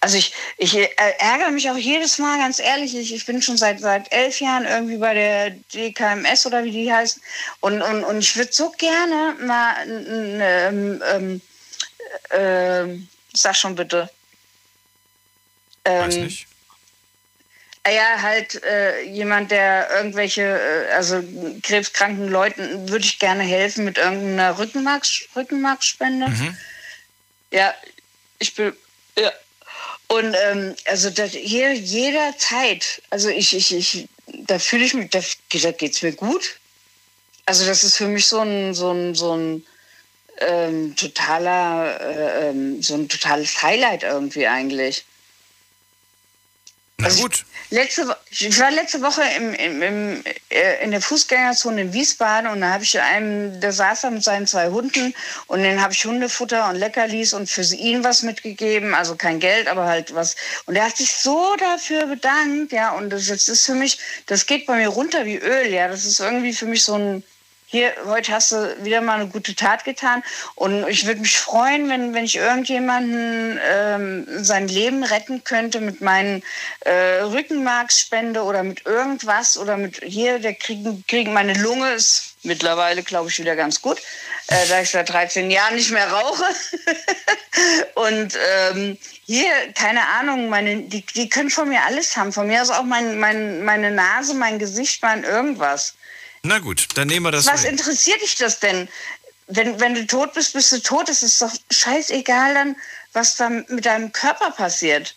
Also 0.00 0.18
ich, 0.18 0.32
ich 0.58 0.76
äh, 0.76 0.88
ärgere 1.18 1.52
mich 1.52 1.70
auch 1.70 1.76
jedes 1.76 2.18
Mal, 2.18 2.38
ganz 2.38 2.58
ehrlich, 2.58 2.96
ich, 2.96 3.14
ich 3.14 3.24
bin 3.26 3.40
schon 3.40 3.56
seit, 3.56 3.78
seit 3.78 4.12
elf 4.12 4.40
Jahren 4.40 4.66
irgendwie 4.66 4.98
bei 4.98 5.14
der 5.14 5.50
DKMS 5.50 6.46
oder 6.46 6.64
wie 6.64 6.72
die 6.72 6.92
heißt. 6.92 7.20
Und, 7.60 7.80
und, 7.80 8.02
und 8.04 8.18
ich 8.18 8.36
würde 8.36 8.52
so 8.52 8.70
gerne 8.70 9.36
mal, 9.40 9.74
ähm, 9.88 11.00
ähm, 11.12 11.40
äh, 12.30 12.98
sag 13.34 13.56
schon 13.56 13.76
bitte, 13.76 14.10
ähm, 15.84 16.06
Weiß 16.06 16.16
nicht. 16.16 16.46
ja, 17.86 18.22
halt 18.22 18.62
äh, 18.64 19.02
jemand, 19.02 19.50
der 19.50 19.90
irgendwelche, 19.96 20.42
äh, 20.42 20.92
also 20.92 21.22
krebskranken 21.62 22.28
Leuten 22.28 22.88
würde 22.88 23.04
ich 23.04 23.18
gerne 23.18 23.42
helfen 23.42 23.84
mit 23.84 23.98
irgendeiner 23.98 24.58
Rückenmarks 24.58 25.24
Rückenmarksspende. 25.36 26.28
Mhm. 26.28 26.56
Ja, 27.50 27.74
ich 28.38 28.54
bin, 28.54 28.72
ja. 29.18 29.32
Und 30.08 30.34
ähm, 30.34 30.74
also 30.84 31.10
das, 31.10 31.32
hier 31.32 31.72
jederzeit, 31.72 33.02
also 33.10 33.28
ich, 33.28 33.56
ich, 33.56 33.74
ich, 33.74 34.08
da 34.26 34.58
fühle 34.58 34.84
ich 34.84 34.94
mich, 34.94 35.10
da, 35.10 35.20
da 35.62 35.72
geht's 35.72 36.02
mir 36.02 36.12
gut. 36.12 36.58
Also 37.46 37.66
das 37.66 37.84
ist 37.84 37.96
für 37.96 38.06
mich 38.06 38.26
so 38.26 38.40
ein, 38.40 38.74
so 38.74 38.90
ein, 38.90 39.14
so 39.14 39.36
ein 39.36 39.66
ähm, 40.40 40.96
totaler, 40.96 42.00
äh, 42.00 42.48
ähm, 42.48 42.82
so 42.82 42.94
ein 42.94 43.08
totales 43.08 43.62
Highlight 43.62 44.02
irgendwie 44.02 44.46
eigentlich. 44.46 45.04
Na 46.98 47.06
Also 47.06 47.22
gut. 47.22 47.44
Ich, 47.70 47.76
letzte, 47.76 48.16
ich 48.30 48.60
war 48.60 48.70
letzte 48.70 49.02
Woche 49.02 49.22
im, 49.36 49.52
im, 49.54 49.82
im, 49.82 50.24
äh, 50.48 50.84
in 50.84 50.92
der 50.92 51.00
Fußgängerzone 51.00 51.80
in 51.80 51.92
Wiesbaden 51.92 52.48
und 52.48 52.60
da 52.60 52.70
habe 52.70 52.84
ich 52.84 53.00
einem, 53.00 53.60
der 53.60 53.72
saß 53.72 54.02
da 54.02 54.10
mit 54.10 54.22
seinen 54.22 54.46
zwei 54.46 54.68
Hunden 54.68 55.12
und 55.48 55.62
den 55.62 55.82
habe 55.82 55.92
ich 55.92 56.04
Hundefutter 56.04 56.68
und 56.68 56.76
Leckerlis 56.76 57.32
und 57.32 57.50
für 57.50 57.62
ihn 57.74 58.04
was 58.04 58.22
mitgegeben, 58.22 58.94
also 58.94 59.16
kein 59.16 59.40
Geld, 59.40 59.66
aber 59.66 59.86
halt 59.86 60.14
was. 60.14 60.36
Und 60.66 60.76
er 60.76 60.84
hat 60.84 60.96
sich 60.96 61.12
so 61.16 61.56
dafür 61.58 62.06
bedankt, 62.06 62.72
ja, 62.72 62.92
und 62.92 63.10
das, 63.10 63.26
das 63.26 63.48
ist 63.48 63.66
für 63.66 63.74
mich, 63.74 63.98
das 64.26 64.46
geht 64.46 64.66
bei 64.66 64.76
mir 64.76 64.88
runter 64.88 65.24
wie 65.24 65.38
Öl, 65.38 65.72
ja, 65.72 65.88
das 65.88 66.04
ist 66.04 66.20
irgendwie 66.20 66.52
für 66.52 66.66
mich 66.66 66.84
so 66.84 66.94
ein, 66.94 67.24
hier, 67.74 67.92
heute 68.06 68.30
hast 68.30 68.52
du 68.52 68.84
wieder 68.84 69.00
mal 69.00 69.18
eine 69.18 69.26
gute 69.26 69.56
Tat 69.56 69.84
getan. 69.84 70.22
Und 70.54 70.86
ich 70.86 71.06
würde 71.06 71.22
mich 71.22 71.36
freuen, 71.36 71.88
wenn, 71.88 72.14
wenn 72.14 72.24
ich 72.24 72.36
irgendjemanden 72.36 73.58
ähm, 73.68 74.26
sein 74.44 74.68
Leben 74.68 75.02
retten 75.02 75.42
könnte 75.42 75.80
mit 75.80 76.00
meinen 76.00 76.44
äh, 76.82 77.22
Rückenmarksspende 77.22 78.44
oder 78.44 78.62
mit 78.62 78.86
irgendwas 78.86 79.58
oder 79.58 79.76
mit 79.76 80.00
hier, 80.04 80.38
der 80.38 80.54
kriegen, 80.54 81.02
kriegen 81.08 81.32
meine 81.32 81.54
Lunge 81.54 81.94
ist 81.94 82.36
mittlerweile, 82.44 83.02
glaube 83.02 83.28
ich, 83.28 83.40
wieder 83.40 83.56
ganz 83.56 83.82
gut, 83.82 83.98
äh, 84.46 84.68
da 84.68 84.80
ich 84.80 84.90
seit 84.90 85.08
13 85.08 85.50
Jahren 85.50 85.74
nicht 85.74 85.90
mehr 85.90 86.12
rauche. 86.12 86.44
Und 87.96 88.38
ähm, 88.70 88.96
hier, 89.24 89.50
keine 89.74 90.06
Ahnung, 90.20 90.48
meine, 90.48 90.82
die, 90.82 91.04
die 91.04 91.28
können 91.28 91.50
von 91.50 91.68
mir 91.68 91.82
alles 91.84 92.16
haben. 92.16 92.32
Von 92.32 92.46
mir 92.46 92.62
aus 92.62 92.70
auch 92.70 92.84
mein, 92.84 93.18
mein, 93.18 93.64
meine 93.64 93.90
Nase, 93.90 94.34
mein 94.34 94.60
Gesicht, 94.60 95.02
mein 95.02 95.24
irgendwas. 95.24 95.94
Na 96.44 96.58
gut, 96.58 96.88
dann 96.94 97.08
nehmen 97.08 97.24
wir 97.24 97.32
das 97.32 97.46
Was 97.46 97.62
hin. 97.62 97.72
interessiert 97.72 98.20
dich 98.20 98.36
das 98.36 98.60
denn? 98.60 98.86
Wenn, 99.46 99.80
wenn 99.80 99.94
du 99.94 100.06
tot 100.06 100.34
bist, 100.34 100.52
bist 100.52 100.72
du 100.72 100.78
tot. 100.78 101.08
Es 101.08 101.22
ist 101.22 101.40
doch 101.40 101.52
scheißegal 101.70 102.52
dann, 102.52 102.76
was 103.14 103.36
da 103.36 103.48
mit 103.48 103.86
deinem 103.86 104.12
Körper 104.12 104.50
passiert. 104.50 105.14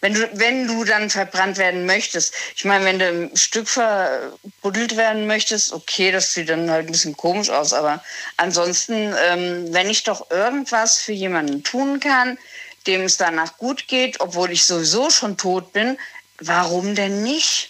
Wenn 0.00 0.14
du, 0.14 0.30
wenn 0.32 0.66
du 0.66 0.84
dann 0.84 1.10
verbrannt 1.10 1.58
werden 1.58 1.84
möchtest. 1.84 2.32
Ich 2.56 2.64
meine, 2.64 2.86
wenn 2.86 2.98
du 2.98 3.06
ein 3.06 3.36
Stück 3.36 3.68
verbuddelt 3.68 4.96
werden 4.96 5.26
möchtest, 5.26 5.74
okay, 5.74 6.10
das 6.10 6.32
sieht 6.32 6.48
dann 6.48 6.70
halt 6.70 6.86
ein 6.86 6.92
bisschen 6.92 7.16
komisch 7.16 7.50
aus. 7.50 7.74
Aber 7.74 8.02
ansonsten, 8.38 9.14
ähm, 9.26 9.66
wenn 9.74 9.90
ich 9.90 10.04
doch 10.04 10.30
irgendwas 10.30 10.96
für 10.96 11.12
jemanden 11.12 11.62
tun 11.62 12.00
kann, 12.00 12.38
dem 12.86 13.02
es 13.02 13.18
danach 13.18 13.58
gut 13.58 13.86
geht, 13.86 14.20
obwohl 14.20 14.50
ich 14.50 14.64
sowieso 14.64 15.10
schon 15.10 15.36
tot 15.36 15.74
bin, 15.74 15.98
warum 16.38 16.94
denn 16.94 17.22
nicht? 17.22 17.69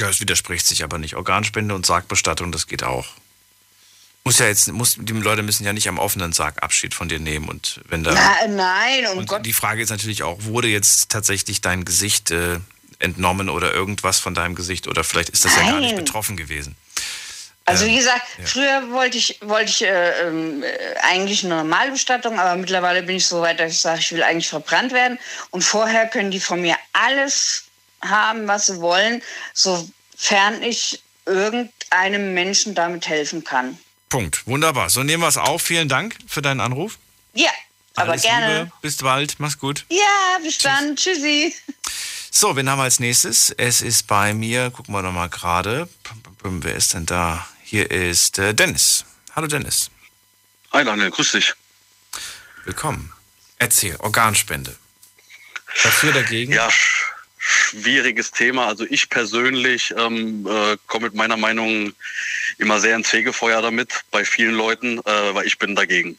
Ja, 0.00 0.08
es 0.08 0.20
widerspricht 0.20 0.66
sich 0.66 0.82
aber 0.82 0.98
nicht. 0.98 1.14
Organspende 1.14 1.74
und 1.74 1.84
Sargbestattung, 1.84 2.52
das 2.52 2.66
geht 2.66 2.82
auch. 2.82 3.06
Muss 4.24 4.38
ja 4.38 4.46
jetzt, 4.46 4.72
muss, 4.72 4.96
die 4.98 5.12
Leute 5.12 5.42
müssen 5.42 5.64
ja 5.64 5.72
nicht 5.72 5.88
am 5.88 5.98
offenen 5.98 6.32
Sarg 6.32 6.62
Abschied 6.62 6.94
von 6.94 7.08
dir 7.08 7.18
nehmen. 7.18 7.48
Und 7.48 7.80
wenn 7.88 8.02
da. 8.02 8.12
Na, 8.12 8.48
nein, 8.48 9.06
um 9.12 9.18
und 9.18 9.28
Gott. 9.28 9.44
die 9.44 9.52
Frage 9.52 9.82
ist 9.82 9.90
natürlich 9.90 10.22
auch, 10.22 10.42
wurde 10.44 10.68
jetzt 10.68 11.10
tatsächlich 11.10 11.60
dein 11.60 11.84
Gesicht 11.84 12.30
äh, 12.30 12.60
entnommen 12.98 13.48
oder 13.48 13.72
irgendwas 13.72 14.18
von 14.18 14.34
deinem 14.34 14.54
Gesicht 14.54 14.88
oder 14.88 15.04
vielleicht 15.04 15.30
ist 15.30 15.44
das 15.44 15.56
ja 15.56 15.62
gar 15.62 15.80
nicht 15.80 15.94
Nein. 15.94 16.04
betroffen 16.04 16.36
gewesen. 16.36 16.76
Also 17.64 17.84
Ähm, 17.84 17.90
wie 17.90 17.96
gesagt, 17.96 18.22
ja. 18.38 18.46
früher 18.46 18.90
wollte 18.90 19.18
ich, 19.18 19.38
wollte 19.42 19.70
ich 19.70 19.82
äh, 19.82 20.28
ähm, 20.28 20.62
äh, 20.62 20.68
eigentlich 21.02 21.44
eine 21.44 21.56
Normalbestattung, 21.56 22.38
aber 22.38 22.56
mittlerweile 22.56 23.02
bin 23.02 23.16
ich 23.16 23.26
so 23.26 23.40
weit, 23.40 23.60
dass 23.60 23.72
ich 23.72 23.80
sage, 23.80 24.00
ich 24.00 24.12
will 24.12 24.22
eigentlich 24.22 24.48
verbrannt 24.48 24.92
werden. 24.92 25.18
Und 25.50 25.62
vorher 25.62 26.06
können 26.08 26.30
die 26.30 26.40
von 26.40 26.60
mir 26.60 26.76
alles 26.92 27.64
haben, 28.02 28.48
was 28.48 28.66
sie 28.66 28.80
wollen, 28.80 29.22
sofern 29.54 30.62
ich 30.62 31.02
irgendeinem 31.26 32.34
Menschen 32.34 32.74
damit 32.74 33.08
helfen 33.08 33.44
kann. 33.44 33.78
Punkt. 34.08 34.46
Wunderbar. 34.46 34.90
So 34.90 35.02
nehmen 35.02 35.22
wir 35.22 35.28
es 35.28 35.36
auf. 35.36 35.62
Vielen 35.62 35.88
Dank 35.88 36.16
für 36.26 36.42
deinen 36.42 36.60
Anruf. 36.60 36.98
Ja, 37.32 37.50
aber 37.94 38.12
Alles 38.12 38.22
gerne. 38.22 38.58
Liebe. 38.60 38.72
Bis 38.82 38.96
bald. 38.96 39.36
Mach's 39.38 39.58
gut. 39.58 39.84
Ja, 39.88 40.38
bis 40.42 40.58
dann. 40.58 40.96
Tschüssi. 40.96 41.54
So, 42.30 42.56
wen 42.56 42.68
haben 42.68 42.78
wir 42.78 42.84
als 42.84 43.00
nächstes? 43.00 43.50
Es 43.50 43.82
ist 43.82 44.06
bei 44.06 44.34
mir, 44.34 44.70
gucken 44.70 44.94
wir 44.94 45.02
doch 45.02 45.12
mal 45.12 45.28
gerade. 45.28 45.88
Wer 46.42 46.74
ist 46.74 46.94
denn 46.94 47.06
da? 47.06 47.46
Hier 47.62 47.90
ist 47.90 48.38
äh, 48.38 48.54
Dennis. 48.54 49.04
Hallo 49.34 49.46
Dennis. 49.46 49.90
Hi 50.72 50.84
Daniel, 50.84 51.10
grüß 51.10 51.32
dich. 51.32 51.54
Willkommen. 52.64 53.12
Erzähl, 53.58 53.96
Organspende. 53.96 54.76
Dafür, 55.82 56.12
dagegen? 56.12 56.52
Ja, 56.52 56.68
schwieriges 57.40 58.30
Thema. 58.30 58.66
Also 58.66 58.84
ich 58.88 59.08
persönlich 59.08 59.94
ähm, 59.96 60.46
äh, 60.46 60.76
komme 60.86 61.06
mit 61.06 61.14
meiner 61.14 61.38
Meinung 61.38 61.92
immer 62.58 62.78
sehr 62.80 62.94
ins 62.94 63.08
Fegefeuer 63.08 63.62
damit, 63.62 64.04
bei 64.10 64.24
vielen 64.24 64.54
Leuten, 64.54 64.98
äh, 64.98 65.34
weil 65.34 65.46
ich 65.46 65.58
bin 65.58 65.74
dagegen. 65.74 66.18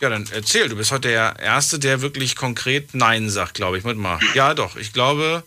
Ja, 0.00 0.08
dann 0.08 0.28
erzähl. 0.32 0.68
Du 0.68 0.76
bist 0.76 0.92
heute 0.92 1.08
der 1.08 1.36
Erste, 1.40 1.78
der 1.78 2.00
wirklich 2.00 2.36
konkret 2.36 2.94
Nein 2.94 3.28
sagt, 3.28 3.54
glaube 3.54 3.78
ich. 3.78 3.84
Warte 3.84 3.98
mal. 3.98 4.20
Ja, 4.34 4.54
doch. 4.54 4.76
Ich 4.76 4.92
glaube, 4.92 5.44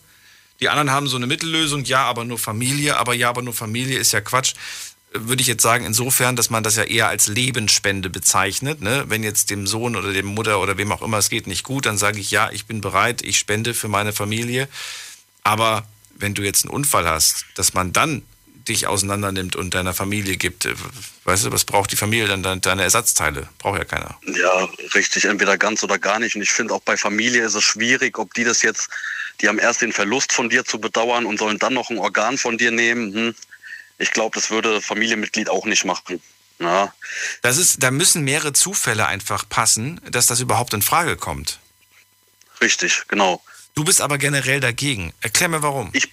die 0.60 0.68
anderen 0.68 0.90
haben 0.90 1.06
so 1.06 1.16
eine 1.16 1.26
Mittellösung. 1.26 1.84
Ja, 1.84 2.04
aber 2.04 2.24
nur 2.24 2.38
Familie. 2.38 2.96
Aber 2.96 3.14
ja, 3.14 3.30
aber 3.30 3.42
nur 3.42 3.54
Familie 3.54 3.98
ist 3.98 4.12
ja 4.12 4.20
Quatsch. 4.20 4.54
Würde 5.12 5.40
ich 5.40 5.46
jetzt 5.48 5.62
sagen, 5.62 5.86
insofern, 5.86 6.36
dass 6.36 6.50
man 6.50 6.62
das 6.62 6.76
ja 6.76 6.82
eher 6.84 7.08
als 7.08 7.28
Lebensspende 7.28 8.10
bezeichnet. 8.10 8.82
Ne? 8.82 9.04
Wenn 9.08 9.22
jetzt 9.22 9.48
dem 9.48 9.66
Sohn 9.66 9.96
oder 9.96 10.12
dem 10.12 10.26
Mutter 10.26 10.60
oder 10.60 10.76
wem 10.76 10.92
auch 10.92 11.00
immer 11.00 11.16
es 11.18 11.30
geht 11.30 11.46
nicht 11.46 11.64
gut, 11.64 11.86
dann 11.86 11.96
sage 11.96 12.20
ich, 12.20 12.30
ja, 12.30 12.50
ich 12.50 12.66
bin 12.66 12.80
bereit, 12.82 13.22
ich 13.22 13.38
spende 13.38 13.72
für 13.72 13.88
meine 13.88 14.12
Familie. 14.12 14.68
Aber 15.44 15.86
wenn 16.14 16.34
du 16.34 16.42
jetzt 16.42 16.64
einen 16.64 16.74
Unfall 16.74 17.08
hast, 17.08 17.46
dass 17.54 17.72
man 17.72 17.92
dann 17.94 18.22
dich 18.68 18.86
auseinander 18.86 19.32
nimmt 19.32 19.56
und 19.56 19.72
deiner 19.72 19.94
Familie 19.94 20.36
gibt, 20.36 20.66
äh, 20.66 20.74
weißt 21.24 21.46
du, 21.46 21.52
was 21.52 21.64
braucht 21.64 21.90
die 21.90 21.96
Familie 21.96 22.28
dann? 22.28 22.42
Deine- 22.42 22.60
Deine 22.60 22.82
Ersatzteile? 22.82 23.48
Braucht 23.56 23.78
ja 23.78 23.84
keiner. 23.86 24.18
Ja, 24.26 24.68
richtig, 24.94 25.24
entweder 25.24 25.56
ganz 25.56 25.82
oder 25.82 25.98
gar 25.98 26.18
nicht. 26.18 26.36
Und 26.36 26.42
ich 26.42 26.50
finde 26.50 26.74
auch 26.74 26.82
bei 26.82 26.98
Familie 26.98 27.46
ist 27.46 27.54
es 27.54 27.64
schwierig, 27.64 28.18
ob 28.18 28.34
die 28.34 28.44
das 28.44 28.60
jetzt, 28.60 28.90
die 29.40 29.48
haben 29.48 29.58
erst 29.58 29.80
den 29.80 29.92
Verlust 29.94 30.34
von 30.34 30.50
dir 30.50 30.66
zu 30.66 30.78
bedauern 30.78 31.24
und 31.24 31.38
sollen 31.38 31.58
dann 31.58 31.72
noch 31.72 31.88
ein 31.88 31.96
Organ 31.98 32.36
von 32.36 32.58
dir 32.58 32.70
nehmen. 32.70 33.14
Hm. 33.14 33.34
Ich 33.98 34.12
glaube, 34.12 34.34
das 34.34 34.50
würde 34.50 34.80
Familienmitglied 34.80 35.50
auch 35.50 35.66
nicht 35.66 35.84
machen. 35.84 36.22
Ja. 36.58 36.92
Das 37.42 37.56
ist, 37.56 37.82
da 37.82 37.90
müssen 37.90 38.24
mehrere 38.24 38.52
Zufälle 38.52 39.06
einfach 39.06 39.48
passen, 39.48 40.00
dass 40.10 40.26
das 40.26 40.40
überhaupt 40.40 40.74
in 40.74 40.82
Frage 40.82 41.16
kommt. 41.16 41.58
Richtig, 42.60 43.04
genau. 43.08 43.42
Du 43.74 43.84
bist 43.84 44.00
aber 44.00 44.18
generell 44.18 44.60
dagegen. 44.60 45.12
Erklär 45.20 45.48
mir 45.48 45.62
warum. 45.62 45.90
Ich, 45.92 46.12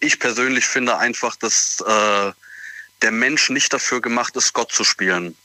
ich 0.00 0.18
persönlich 0.18 0.64
finde 0.64 0.96
einfach, 0.96 1.36
dass 1.36 1.80
äh, 1.80 2.32
der 3.02 3.10
Mensch 3.10 3.50
nicht 3.50 3.72
dafür 3.72 4.00
gemacht 4.00 4.36
ist, 4.36 4.54
Gott 4.54 4.72
zu 4.72 4.84
spielen. 4.84 5.36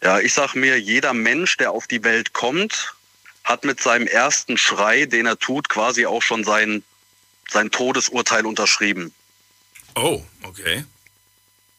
Ja, 0.00 0.20
ich 0.20 0.32
sag 0.34 0.54
mir, 0.54 0.80
jeder 0.80 1.12
Mensch, 1.12 1.56
der 1.56 1.72
auf 1.72 1.88
die 1.88 2.04
Welt 2.04 2.32
kommt, 2.32 2.94
hat 3.42 3.64
mit 3.64 3.80
seinem 3.80 4.06
ersten 4.06 4.56
Schrei, 4.56 5.06
den 5.06 5.26
er 5.26 5.38
tut, 5.38 5.68
quasi 5.68 6.06
auch 6.06 6.22
schon 6.22 6.44
sein, 6.44 6.84
sein 7.50 7.72
Todesurteil 7.72 8.46
unterschrieben. 8.46 9.12
Oh, 9.98 10.22
okay. 10.44 10.84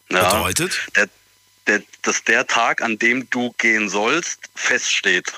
Ja, 0.09 0.33
Bedeutet? 0.33 0.87
Der, 0.95 1.09
der, 1.67 1.83
dass 2.01 2.23
der 2.23 2.45
Tag, 2.47 2.81
an 2.81 2.97
dem 2.97 3.29
du 3.29 3.53
gehen 3.57 3.89
sollst, 3.89 4.39
feststeht. 4.55 5.31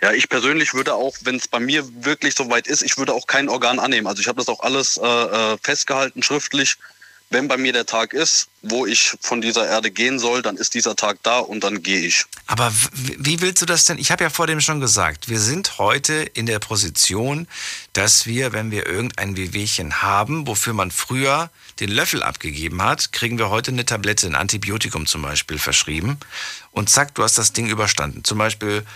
Ja, 0.00 0.12
ich 0.12 0.28
persönlich 0.28 0.74
würde 0.74 0.94
auch, 0.94 1.16
wenn 1.22 1.36
es 1.36 1.48
bei 1.48 1.58
mir 1.58 1.82
wirklich 2.04 2.34
so 2.34 2.48
weit 2.50 2.66
ist, 2.66 2.82
ich 2.82 2.98
würde 2.98 3.14
auch 3.14 3.26
kein 3.26 3.48
Organ 3.48 3.78
annehmen. 3.78 4.06
Also 4.06 4.20
ich 4.20 4.28
habe 4.28 4.38
das 4.38 4.48
auch 4.48 4.60
alles 4.60 4.98
äh, 4.98 5.06
äh, 5.06 5.58
festgehalten 5.62 6.22
schriftlich. 6.22 6.76
Wenn 7.28 7.48
bei 7.48 7.56
mir 7.56 7.72
der 7.72 7.86
Tag 7.86 8.12
ist, 8.12 8.48
wo 8.62 8.86
ich 8.86 9.14
von 9.20 9.40
dieser 9.40 9.66
Erde 9.66 9.90
gehen 9.90 10.20
soll, 10.20 10.42
dann 10.42 10.56
ist 10.56 10.74
dieser 10.74 10.94
Tag 10.94 11.18
da 11.24 11.38
und 11.38 11.64
dann 11.64 11.82
gehe 11.82 12.00
ich. 12.00 12.24
Aber 12.46 12.72
wie 12.92 13.40
willst 13.40 13.60
du 13.62 13.66
das 13.66 13.84
denn? 13.84 13.98
Ich 13.98 14.12
habe 14.12 14.22
ja 14.22 14.30
vor 14.30 14.46
dem 14.46 14.60
schon 14.60 14.80
gesagt, 14.80 15.28
wir 15.28 15.40
sind 15.40 15.78
heute 15.78 16.14
in 16.14 16.46
der 16.46 16.60
Position, 16.60 17.48
dass 17.94 18.26
wir, 18.26 18.52
wenn 18.52 18.70
wir 18.70 18.86
irgendein 18.86 19.36
Wehwehchen 19.36 20.02
haben, 20.02 20.46
wofür 20.46 20.72
man 20.72 20.92
früher 20.92 21.50
den 21.80 21.90
Löffel 21.90 22.22
abgegeben 22.22 22.80
hat, 22.80 23.12
kriegen 23.12 23.38
wir 23.38 23.50
heute 23.50 23.72
eine 23.72 23.84
Tablette, 23.84 24.28
ein 24.28 24.36
Antibiotikum 24.36 25.06
zum 25.06 25.22
Beispiel 25.22 25.58
verschrieben. 25.58 26.18
Und 26.70 26.90
zack, 26.90 27.14
du 27.16 27.24
hast 27.24 27.38
das 27.38 27.52
Ding 27.52 27.68
überstanden. 27.68 28.22
Zum 28.22 28.38
Beispiel 28.38 28.86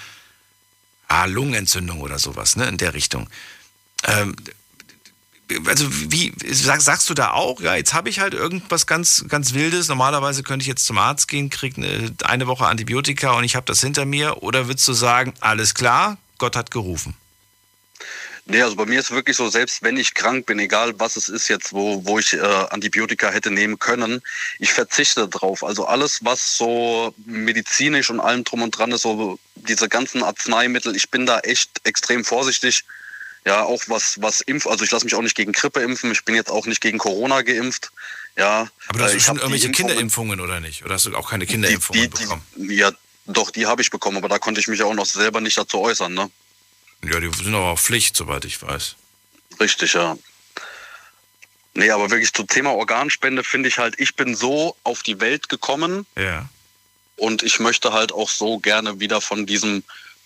ah, 1.08 1.24
Lungenentzündung 1.24 2.00
oder 2.00 2.20
sowas, 2.20 2.54
ne, 2.54 2.68
in 2.68 2.76
der 2.76 2.94
Richtung. 2.94 3.28
Ähm, 4.06 4.36
also 5.66 5.86
wie 5.90 6.32
sag, 6.50 6.80
sagst 6.80 7.08
du 7.10 7.14
da 7.14 7.32
auch, 7.32 7.60
ja, 7.60 7.74
jetzt 7.74 7.94
habe 7.94 8.08
ich 8.08 8.20
halt 8.20 8.34
irgendwas 8.34 8.86
ganz 8.86 9.24
ganz 9.28 9.54
wildes. 9.54 9.88
Normalerweise 9.88 10.42
könnte 10.42 10.62
ich 10.62 10.68
jetzt 10.68 10.86
zum 10.86 10.98
Arzt 10.98 11.28
gehen, 11.28 11.50
kriege 11.50 11.76
eine, 11.76 12.14
eine 12.24 12.46
Woche 12.46 12.66
Antibiotika 12.66 13.32
und 13.32 13.44
ich 13.44 13.56
habe 13.56 13.66
das 13.66 13.80
hinter 13.80 14.04
mir. 14.04 14.42
Oder 14.42 14.68
würdest 14.68 14.86
du 14.88 14.92
sagen, 14.92 15.34
alles 15.40 15.74
klar, 15.74 16.18
Gott 16.38 16.56
hat 16.56 16.70
gerufen? 16.70 17.14
Nee, 18.46 18.62
also 18.62 18.74
bei 18.74 18.86
mir 18.86 18.98
ist 18.98 19.12
wirklich 19.12 19.36
so, 19.36 19.48
selbst 19.48 19.82
wenn 19.82 19.96
ich 19.96 20.14
krank 20.14 20.46
bin, 20.46 20.58
egal 20.58 20.98
was 20.98 21.16
es 21.16 21.28
ist 21.28 21.46
jetzt, 21.46 21.72
wo, 21.72 22.04
wo 22.04 22.18
ich 22.18 22.32
äh, 22.32 22.40
Antibiotika 22.40 23.30
hätte 23.30 23.50
nehmen 23.50 23.78
können, 23.78 24.22
ich 24.58 24.72
verzichte 24.72 25.28
drauf. 25.28 25.62
Also 25.62 25.86
alles, 25.86 26.24
was 26.24 26.56
so 26.56 27.14
medizinisch 27.26 28.10
und 28.10 28.18
allem 28.18 28.42
drum 28.42 28.62
und 28.62 28.76
dran 28.76 28.90
ist, 28.90 29.02
so 29.02 29.38
diese 29.54 29.88
ganzen 29.88 30.24
Arzneimittel, 30.24 30.96
ich 30.96 31.10
bin 31.10 31.26
da 31.26 31.38
echt 31.40 31.70
extrem 31.84 32.24
vorsichtig. 32.24 32.84
Ja, 33.46 33.62
auch 33.64 33.82
was, 33.86 34.20
was 34.20 34.42
Impf, 34.42 34.66
also 34.66 34.84
ich 34.84 34.90
lasse 34.90 35.04
mich 35.06 35.14
auch 35.14 35.22
nicht 35.22 35.34
gegen 35.34 35.52
Grippe 35.52 35.80
impfen, 35.80 36.12
ich 36.12 36.24
bin 36.24 36.34
jetzt 36.34 36.50
auch 36.50 36.66
nicht 36.66 36.80
gegen 36.80 36.98
Corona 36.98 37.40
geimpft. 37.42 37.90
Ja. 38.36 38.68
Aber 38.88 38.98
du 38.98 39.04
hast 39.04 39.14
äh, 39.14 39.20
schon 39.20 39.36
irgendwelche 39.38 39.68
Impfungen- 39.68 39.76
Kinderimpfungen 39.76 40.40
oder 40.40 40.60
nicht? 40.60 40.84
Oder 40.84 40.94
hast 40.94 41.06
du 41.06 41.16
auch 41.16 41.30
keine 41.30 41.46
Kinderimpfungen 41.46 42.02
die, 42.02 42.08
die, 42.10 42.22
bekommen? 42.24 42.42
Ja, 42.56 42.92
doch, 43.26 43.50
die 43.50 43.66
habe 43.66 43.80
ich 43.82 43.90
bekommen, 43.90 44.18
aber 44.18 44.28
da 44.28 44.38
konnte 44.38 44.60
ich 44.60 44.68
mich 44.68 44.82
auch 44.82 44.94
noch 44.94 45.06
selber 45.06 45.40
nicht 45.40 45.56
dazu 45.56 45.80
äußern, 45.80 46.12
ne? 46.12 46.30
Ja, 47.02 47.18
die 47.18 47.30
sind 47.32 47.54
aber 47.54 47.70
auch 47.70 47.78
Pflicht, 47.78 48.14
soweit 48.14 48.44
ich 48.44 48.60
weiß. 48.60 48.96
Richtig, 49.58 49.94
ja. 49.94 50.18
Nee, 51.72 51.90
aber 51.90 52.10
wirklich 52.10 52.32
zum 52.32 52.46
Thema 52.46 52.72
Organspende 52.74 53.42
finde 53.44 53.68
ich 53.68 53.78
halt, 53.78 53.98
ich 53.98 54.16
bin 54.16 54.34
so 54.34 54.76
auf 54.82 55.02
die 55.02 55.20
Welt 55.20 55.48
gekommen 55.48 56.04
Ja. 56.16 56.48
und 57.16 57.42
ich 57.42 57.58
möchte 57.60 57.92
halt 57.92 58.12
auch 58.12 58.28
so 58.28 58.58
gerne 58.58 59.00
wieder 59.00 59.20
von 59.20 59.46
diesem 59.46 59.82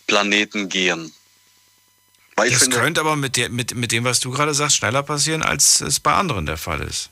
Planeten 0.07 0.69
gehen. 0.69 1.13
Weil 2.37 2.51
Das 2.51 2.63
finde, 2.63 2.79
könnte 2.79 3.01
aber 3.01 3.17
mit, 3.17 3.37
der, 3.37 3.49
mit, 3.49 3.75
mit 3.75 3.93
dem, 3.93 4.05
was 4.05 4.21
du 4.21 4.31
gerade 4.31 4.55
sagst, 4.55 4.77
schneller 4.77 5.03
passieren, 5.03 5.43
als 5.43 5.81
es 5.81 6.01
bei 6.01 6.15
anderen 6.15 6.47
der 6.47 6.57
Fall 6.57 6.81
ist. 6.83 7.11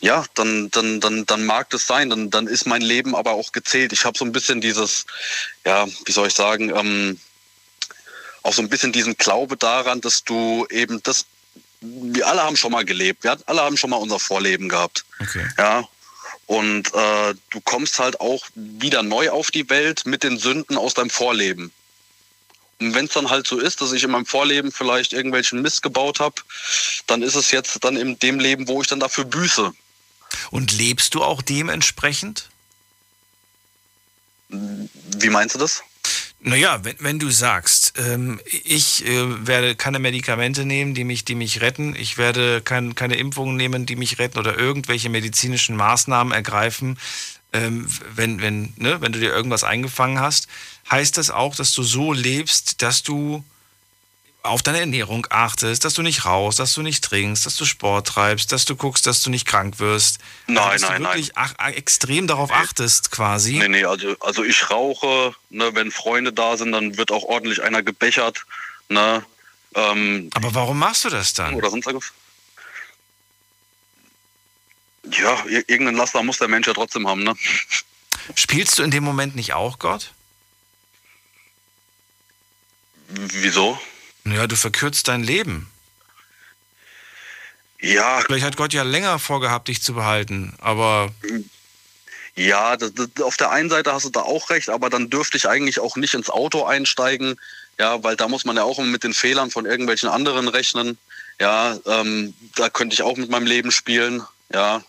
ja, 0.00 0.24
dann, 0.34 0.70
dann, 0.70 1.00
dann, 1.00 1.26
dann 1.26 1.44
mag 1.44 1.70
das 1.70 1.86
sein, 1.86 2.10
dann, 2.10 2.30
dann 2.30 2.46
ist 2.46 2.66
mein 2.66 2.82
Leben 2.82 3.14
aber 3.14 3.32
auch 3.32 3.52
gezählt. 3.52 3.92
Ich 3.92 4.04
habe 4.04 4.18
so 4.18 4.24
ein 4.24 4.32
bisschen 4.32 4.60
dieses, 4.60 5.06
ja, 5.64 5.86
wie 6.04 6.12
soll 6.12 6.28
ich 6.28 6.34
sagen, 6.34 6.70
ähm, 6.70 7.18
auch 8.42 8.52
so 8.52 8.62
ein 8.62 8.68
bisschen 8.68 8.92
diesen 8.92 9.16
Glaube 9.16 9.56
daran, 9.56 10.00
dass 10.00 10.22
du 10.22 10.66
eben 10.70 11.02
das, 11.02 11.24
wir 11.80 12.26
alle 12.26 12.42
haben 12.42 12.56
schon 12.56 12.72
mal 12.72 12.84
gelebt, 12.84 13.24
wir 13.24 13.38
alle 13.46 13.62
haben 13.62 13.76
schon 13.76 13.90
mal 13.90 13.96
unser 13.96 14.18
Vorleben 14.18 14.68
gehabt. 14.68 15.04
Okay. 15.20 15.46
Ja. 15.58 15.88
Und 16.46 16.92
äh, 16.92 17.34
du 17.50 17.60
kommst 17.62 17.98
halt 17.98 18.20
auch 18.20 18.44
wieder 18.54 19.02
neu 19.02 19.30
auf 19.30 19.50
die 19.50 19.70
Welt 19.70 20.04
mit 20.04 20.22
den 20.22 20.36
Sünden 20.36 20.76
aus 20.76 20.92
deinem 20.92 21.08
Vorleben. 21.08 21.72
Und 22.80 22.94
wenn 22.94 23.06
es 23.06 23.12
dann 23.12 23.30
halt 23.30 23.46
so 23.46 23.58
ist, 23.58 23.80
dass 23.80 23.92
ich 23.92 24.04
in 24.04 24.10
meinem 24.10 24.26
Vorleben 24.26 24.72
vielleicht 24.72 25.12
irgendwelchen 25.12 25.62
Mist 25.62 25.82
gebaut 25.82 26.20
habe, 26.20 26.36
dann 27.06 27.22
ist 27.22 27.34
es 27.34 27.50
jetzt 27.50 27.82
dann 27.84 27.96
in 27.96 28.18
dem 28.18 28.38
Leben, 28.38 28.68
wo 28.68 28.82
ich 28.82 28.88
dann 28.88 29.00
dafür 29.00 29.24
büße. 29.24 29.72
Und 30.50 30.72
lebst 30.72 31.14
du 31.14 31.22
auch 31.22 31.42
dementsprechend? 31.42 32.48
Wie 34.48 35.30
meinst 35.30 35.54
du 35.54 35.58
das? 35.58 35.82
Naja, 36.46 36.84
wenn, 36.84 36.96
wenn 36.98 37.18
du 37.18 37.30
sagst, 37.30 37.94
ähm, 37.96 38.38
ich 38.64 39.06
äh, 39.06 39.46
werde 39.46 39.76
keine 39.76 39.98
Medikamente 39.98 40.66
nehmen, 40.66 40.92
die 40.92 41.04
mich, 41.04 41.24
die 41.24 41.34
mich 41.34 41.62
retten, 41.62 41.96
ich 41.96 42.18
werde 42.18 42.60
kein, 42.60 42.94
keine 42.94 43.16
Impfungen 43.16 43.56
nehmen, 43.56 43.86
die 43.86 43.96
mich 43.96 44.18
retten 44.18 44.38
oder 44.38 44.58
irgendwelche 44.58 45.08
medizinischen 45.08 45.74
Maßnahmen 45.74 46.34
ergreifen, 46.34 46.98
ähm, 47.54 47.88
wenn, 48.14 48.42
wenn, 48.42 48.74
ne, 48.76 49.00
wenn 49.00 49.12
du 49.12 49.20
dir 49.20 49.32
irgendwas 49.32 49.64
eingefangen 49.64 50.20
hast, 50.20 50.48
heißt 50.90 51.16
das 51.16 51.30
auch, 51.30 51.54
dass 51.56 51.72
du 51.72 51.82
so 51.82 52.12
lebst, 52.12 52.82
dass 52.82 53.02
du 53.02 53.44
auf 54.42 54.62
deine 54.62 54.80
Ernährung 54.80 55.26
achtest, 55.30 55.86
dass 55.86 55.94
du 55.94 56.02
nicht 56.02 56.26
rauchst, 56.26 56.58
dass 56.58 56.74
du 56.74 56.82
nicht 56.82 57.02
trinkst, 57.02 57.46
dass 57.46 57.56
du 57.56 57.64
Sport 57.64 58.08
treibst, 58.08 58.52
dass 58.52 58.66
du 58.66 58.76
guckst, 58.76 59.06
dass 59.06 59.22
du 59.22 59.30
nicht 59.30 59.46
krank 59.46 59.78
wirst. 59.78 60.18
Nein, 60.46 60.58
also, 60.58 60.82
dass 60.86 60.90
nein, 60.90 61.02
du 61.02 61.08
wirklich 61.08 61.32
ach, 61.34 61.54
extrem 61.72 62.26
darauf 62.26 62.52
achtest 62.52 63.10
quasi. 63.10 63.54
Nee, 63.58 63.68
nee, 63.68 63.84
also, 63.86 64.14
also 64.20 64.44
ich 64.44 64.68
rauche, 64.68 65.34
ne, 65.48 65.74
wenn 65.74 65.90
Freunde 65.90 66.30
da 66.32 66.58
sind, 66.58 66.72
dann 66.72 66.98
wird 66.98 67.10
auch 67.10 67.22
ordentlich 67.24 67.62
einer 67.62 67.82
gebechert. 67.82 68.44
Ne, 68.90 69.24
ähm, 69.76 70.28
Aber 70.34 70.54
warum 70.54 70.78
machst 70.78 71.04
du 71.04 71.08
das 71.08 71.32
dann? 71.32 71.54
Oder 71.54 71.70
sonst 71.70 71.86
irgendwas? 71.86 72.12
Ja, 75.10 75.34
ir- 75.46 75.64
irgendeinen 75.68 75.96
Laster 75.96 76.22
muss 76.22 76.38
der 76.38 76.48
Mensch 76.48 76.66
ja 76.66 76.74
trotzdem 76.74 77.06
haben, 77.08 77.22
ne? 77.24 77.34
Spielst 78.34 78.78
du 78.78 78.82
in 78.82 78.90
dem 78.90 79.04
Moment 79.04 79.36
nicht 79.36 79.52
auch 79.54 79.78
Gott? 79.78 80.12
Wieso? 83.08 83.78
Ja, 84.24 84.46
du 84.46 84.56
verkürzt 84.56 85.08
dein 85.08 85.22
Leben. 85.22 85.70
Ja. 87.80 88.20
Vielleicht 88.20 88.44
hat 88.44 88.56
Gott 88.56 88.72
ja 88.72 88.82
länger 88.82 89.18
vorgehabt, 89.18 89.68
dich 89.68 89.82
zu 89.82 89.94
behalten, 89.94 90.54
aber 90.58 91.12
Ja, 92.34 92.76
das, 92.76 92.92
das, 92.94 93.08
auf 93.22 93.36
der 93.36 93.50
einen 93.50 93.70
Seite 93.70 93.92
hast 93.92 94.06
du 94.06 94.10
da 94.10 94.22
auch 94.22 94.50
recht, 94.50 94.68
aber 94.70 94.90
dann 94.90 95.10
dürfte 95.10 95.36
ich 95.36 95.48
eigentlich 95.48 95.78
auch 95.78 95.96
nicht 95.96 96.14
ins 96.14 96.30
Auto 96.30 96.64
einsteigen, 96.64 97.38
ja, 97.78 98.02
weil 98.02 98.16
da 98.16 98.26
muss 98.26 98.44
man 98.44 98.56
ja 98.56 98.64
auch 98.64 98.78
mit 98.78 99.04
den 99.04 99.14
Fehlern 99.14 99.50
von 99.50 99.66
irgendwelchen 99.66 100.08
anderen 100.08 100.48
rechnen. 100.48 100.98
Ja, 101.40 101.76
ähm, 101.86 102.34
da 102.56 102.70
könnte 102.70 102.94
ich 102.94 103.02
auch 103.02 103.16
mit 103.16 103.30
meinem 103.30 103.46
Leben 103.46 103.70
spielen, 103.70 104.22
ja. 104.52 104.82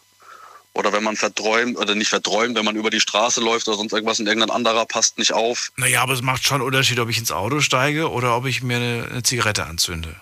Oder 0.76 0.92
wenn 0.92 1.04
man 1.04 1.16
verträumt, 1.16 1.78
oder 1.78 1.96
nicht 1.96 2.10
verträumt, 2.10 2.58
wenn 2.58 2.66
man 2.66 2.76
über 2.76 2.90
die 2.90 3.00
Straße 3.00 3.40
läuft 3.40 3.68
oder 3.70 3.78
sonst 3.78 3.94
irgendwas 3.94 4.20
und 4.20 4.28
irgendein 4.28 4.50
anderer 4.50 4.86
passt 4.86 5.18
nicht 5.18 5.32
auf. 5.32 5.72
naja, 5.78 6.02
aber 6.02 6.14
es 6.14 6.22
macht 6.22 6.44
schon 6.44 6.56
einen 6.56 6.68
Unterschied, 6.68 7.00
ob 7.00 7.10
ich 7.10 7.18
ins 7.18 7.32
Auto 7.32 7.62
steige 7.62 8.12
oder 8.12 8.36
ob 8.36 8.46
ich 8.46 8.62
mir 8.62 8.76
eine, 8.76 9.08
eine 9.10 9.24
Zigarette 9.24 9.66
anzünde. 9.66 10.16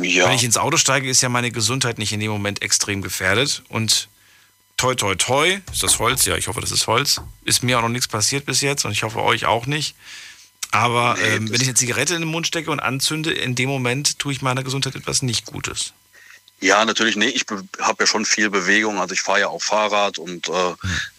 Ja. 0.00 0.26
Wenn 0.26 0.34
ich 0.34 0.44
ins 0.44 0.56
Auto 0.56 0.78
steige, 0.78 1.10
ist 1.10 1.20
ja 1.20 1.28
meine 1.28 1.50
Gesundheit 1.50 1.98
nicht 1.98 2.12
in 2.12 2.20
dem 2.20 2.30
Moment 2.30 2.62
extrem 2.62 3.02
gefährdet 3.02 3.62
und 3.68 4.08
toi 4.78 4.94
toi 4.94 5.14
toi, 5.14 5.60
ist 5.70 5.82
das 5.82 5.98
Holz? 5.98 6.24
Ja, 6.24 6.36
ich 6.36 6.48
hoffe, 6.48 6.62
das 6.62 6.70
ist 6.70 6.86
Holz. 6.86 7.20
Ist 7.44 7.62
mir 7.62 7.78
auch 7.78 7.82
noch 7.82 7.90
nichts 7.90 8.08
passiert 8.08 8.46
bis 8.46 8.62
jetzt 8.62 8.86
und 8.86 8.92
ich 8.92 9.02
hoffe 9.02 9.22
euch 9.22 9.44
auch 9.44 9.66
nicht. 9.66 9.94
Aber 10.70 11.18
ähm, 11.22 11.50
wenn 11.50 11.60
ich 11.60 11.68
eine 11.68 11.74
Zigarette 11.74 12.14
in 12.14 12.22
den 12.22 12.30
Mund 12.30 12.46
stecke 12.46 12.70
und 12.70 12.80
anzünde, 12.80 13.32
in 13.32 13.54
dem 13.54 13.68
Moment 13.68 14.18
tue 14.18 14.32
ich 14.32 14.42
meiner 14.42 14.64
Gesundheit 14.64 14.94
etwas 14.94 15.20
nicht 15.20 15.44
Gutes. 15.44 15.92
Ja, 16.60 16.84
natürlich, 16.84 17.16
nee, 17.16 17.28
ich 17.28 17.44
habe 17.80 18.02
ja 18.02 18.06
schon 18.06 18.24
viel 18.24 18.48
Bewegung, 18.48 18.98
also 18.98 19.12
ich 19.12 19.20
fahre 19.20 19.40
ja 19.40 19.48
auch 19.48 19.62
Fahrrad 19.62 20.16
und 20.16 20.48
äh, 20.48 20.74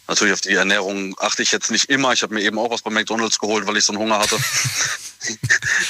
natürlich 0.07 0.33
auf 0.33 0.41
die 0.41 0.53
Ernährung 0.53 1.15
achte 1.19 1.43
ich 1.43 1.51
jetzt 1.51 1.69
nicht 1.69 1.89
immer. 1.89 2.11
Ich 2.13 2.23
habe 2.23 2.33
mir 2.33 2.41
eben 2.41 2.57
auch 2.57 2.71
was 2.71 2.81
bei 2.81 2.89
McDonalds 2.89 3.37
geholt, 3.37 3.67
weil 3.67 3.77
ich 3.77 3.85
so 3.85 3.93
einen 3.93 4.01
Hunger 4.01 4.17
hatte. 4.17 4.37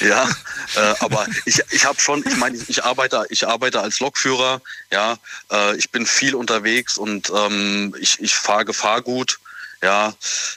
ja, 0.00 0.28
äh, 0.74 0.94
aber 1.00 1.26
ich, 1.46 1.62
ich 1.70 1.86
habe 1.86 1.98
schon, 1.98 2.22
ich 2.26 2.36
meine, 2.36 2.58
ich 2.68 2.84
arbeite, 2.84 3.24
ich 3.30 3.46
arbeite 3.46 3.80
als 3.80 4.00
Lokführer, 4.00 4.60
ja, 4.90 5.16
äh, 5.50 5.76
ich 5.76 5.90
bin 5.90 6.04
viel 6.04 6.34
unterwegs 6.34 6.98
und 6.98 7.32
ähm, 7.34 7.94
ich, 7.98 8.20
ich 8.20 8.34
fahre 8.34 8.66
Gefahrgut. 8.66 9.38
Ja, 9.82 10.08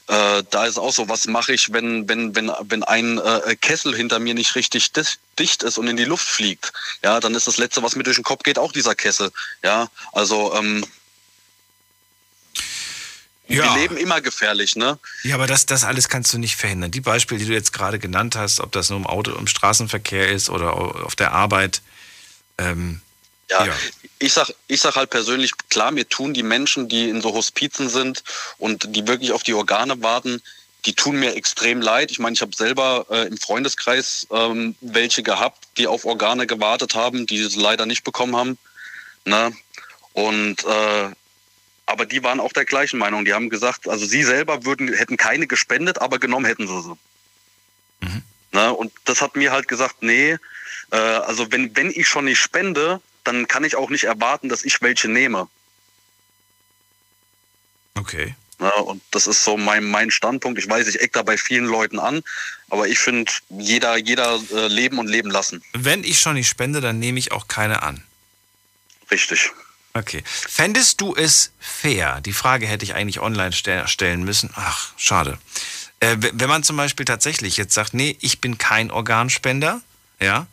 äh, 0.07 0.43
da 0.49 0.65
ist 0.65 0.79
auch 0.79 0.91
so, 0.91 1.07
was 1.07 1.27
mache 1.27 1.53
ich, 1.53 1.71
wenn, 1.71 2.09
wenn, 2.09 2.35
wenn, 2.35 2.51
wenn 2.63 2.83
ein 2.83 3.19
äh, 3.19 3.55
Kessel 3.55 3.95
hinter 3.95 4.17
mir 4.19 4.33
nicht 4.33 4.55
richtig 4.55 4.91
dicht 5.37 5.63
ist 5.63 5.77
und 5.77 5.87
in 5.87 5.97
die 5.97 6.05
Luft 6.05 6.27
fliegt. 6.27 6.73
Ja, 7.03 7.19
dann 7.19 7.35
ist 7.35 7.47
das 7.47 7.57
Letzte, 7.57 7.83
was 7.83 7.95
mir 7.95 8.03
durch 8.03 8.17
den 8.17 8.23
Kopf 8.23 8.41
geht, 8.43 8.57
auch 8.57 8.71
dieser 8.71 8.95
Kessel. 8.95 9.31
Ja, 9.63 9.89
also 10.11 10.55
ähm, 10.55 10.83
Ja. 13.47 13.63
wir 13.63 13.81
leben 13.81 13.97
immer 13.97 14.21
gefährlich, 14.21 14.75
ne? 14.75 14.97
Ja, 15.23 15.35
aber 15.35 15.45
das, 15.45 15.65
das 15.65 15.83
alles 15.83 16.09
kannst 16.09 16.33
du 16.33 16.37
nicht 16.37 16.55
verhindern. 16.55 16.89
Die 16.89 17.01
Beispiele, 17.01 17.39
die 17.39 17.45
du 17.45 17.53
jetzt 17.53 17.73
gerade 17.73 17.99
genannt 17.99 18.35
hast, 18.35 18.59
ob 18.59 18.71
das 18.71 18.89
nur 18.89 18.97
im 18.97 19.05
Auto, 19.05 19.31
im 19.33 19.47
Straßenverkehr 19.47 20.29
ist 20.29 20.49
oder 20.49 20.73
auf 20.73 21.15
der 21.15 21.33
Arbeit, 21.33 21.81
ähm, 22.57 23.01
Ja, 23.51 23.65
Ja. 23.65 23.75
ich 24.19 24.33
sag, 24.33 24.53
ich 24.67 24.81
sag 24.81 24.95
halt 24.95 25.09
persönlich, 25.09 25.51
klar, 25.69 25.91
mir 25.91 26.07
tun 26.07 26.33
die 26.33 26.43
Menschen, 26.43 26.87
die 26.87 27.09
in 27.09 27.21
so 27.21 27.33
Hospizen 27.33 27.89
sind 27.89 28.23
und 28.57 28.95
die 28.95 29.07
wirklich 29.07 29.33
auf 29.33 29.43
die 29.43 29.53
Organe 29.53 30.01
warten, 30.01 30.41
die 30.85 30.93
tun 30.95 31.17
mir 31.17 31.35
extrem 31.35 31.81
leid. 31.81 32.09
Ich 32.11 32.17
meine, 32.19 32.33
ich 32.33 32.41
habe 32.41 32.55
selber 32.55 33.05
äh, 33.09 33.27
im 33.27 33.37
Freundeskreis 33.37 34.25
ähm, 34.31 34.75
welche 34.81 35.21
gehabt, 35.21 35.67
die 35.77 35.85
auf 35.85 36.05
Organe 36.05 36.47
gewartet 36.47 36.95
haben, 36.95 37.27
die 37.27 37.43
sie 37.43 37.59
leider 37.59 37.85
nicht 37.85 38.03
bekommen 38.03 38.35
haben. 38.35 38.57
Ne? 39.25 39.53
Und 40.13 40.63
äh, 40.65 41.09
aber 41.85 42.05
die 42.05 42.23
waren 42.23 42.39
auch 42.39 42.53
der 42.53 42.65
gleichen 42.65 42.97
Meinung. 42.97 43.25
Die 43.25 43.33
haben 43.33 43.49
gesagt, 43.49 43.87
also 43.87 44.05
sie 44.05 44.23
selber 44.23 44.65
würden, 44.65 44.91
hätten 44.93 45.17
keine 45.17 45.45
gespendet, 45.45 45.99
aber 46.01 46.19
genommen 46.19 46.45
hätten 46.45 46.67
sie 46.67 46.81
sie. 46.81 46.97
Ne? 48.53 48.73
Und 48.73 48.91
das 49.05 49.21
hat 49.21 49.35
mir 49.35 49.51
halt 49.51 49.67
gesagt, 49.67 50.01
nee, 50.01 50.37
äh, 50.91 50.95
also 50.95 51.51
wenn, 51.51 51.75
wenn 51.75 51.91
ich 51.91 52.07
schon 52.07 52.25
nicht 52.25 52.39
spende, 52.39 53.01
dann 53.23 53.47
kann 53.47 53.63
ich 53.63 53.75
auch 53.75 53.89
nicht 53.89 54.05
erwarten, 54.05 54.49
dass 54.49 54.63
ich 54.63 54.81
welche 54.81 55.07
nehme. 55.07 55.47
okay. 57.95 58.35
Ja, 58.59 58.69
und 58.81 59.01
das 59.09 59.25
ist 59.25 59.43
so 59.43 59.57
mein, 59.57 59.83
mein 59.83 60.11
Standpunkt. 60.11 60.59
Ich 60.59 60.69
weiß, 60.69 60.87
ich 60.87 61.01
eck 61.01 61.13
da 61.13 61.23
bei 61.23 61.35
vielen 61.35 61.65
Leuten 61.65 61.97
an, 61.97 62.21
aber 62.69 62.87
ich 62.87 62.99
finde, 62.99 63.31
jeder, 63.49 63.97
jeder 63.97 64.39
äh, 64.53 64.67
leben 64.67 64.99
und 64.99 65.07
leben 65.07 65.31
lassen. 65.31 65.63
Wenn 65.73 66.03
ich 66.03 66.19
schon 66.19 66.35
nicht 66.35 66.47
spende, 66.47 66.79
dann 66.79 66.99
nehme 66.99 67.17
ich 67.17 67.31
auch 67.31 67.47
keine 67.47 67.81
an. 67.81 68.03
Richtig. 69.09 69.51
Okay. 69.93 70.23
Fändest 70.25 71.01
du 71.01 71.15
es 71.15 71.51
fair? 71.59 72.21
Die 72.21 72.33
Frage 72.33 72.67
hätte 72.67 72.85
ich 72.85 72.93
eigentlich 72.93 73.19
online 73.19 73.51
ste 73.51 73.87
stellen 73.87 74.23
müssen. 74.23 74.51
Ach, 74.53 74.93
schade. 74.95 75.39
Äh, 75.99 76.17
wenn 76.19 76.47
man 76.49 76.63
zum 76.63 76.77
Beispiel 76.77 77.05
tatsächlich 77.05 77.57
jetzt 77.57 77.73
sagt, 77.73 77.95
nee, 77.95 78.15
ich 78.21 78.41
bin 78.41 78.59
kein 78.59 78.91
Organspender, 78.91 79.81
ja, 80.21 80.47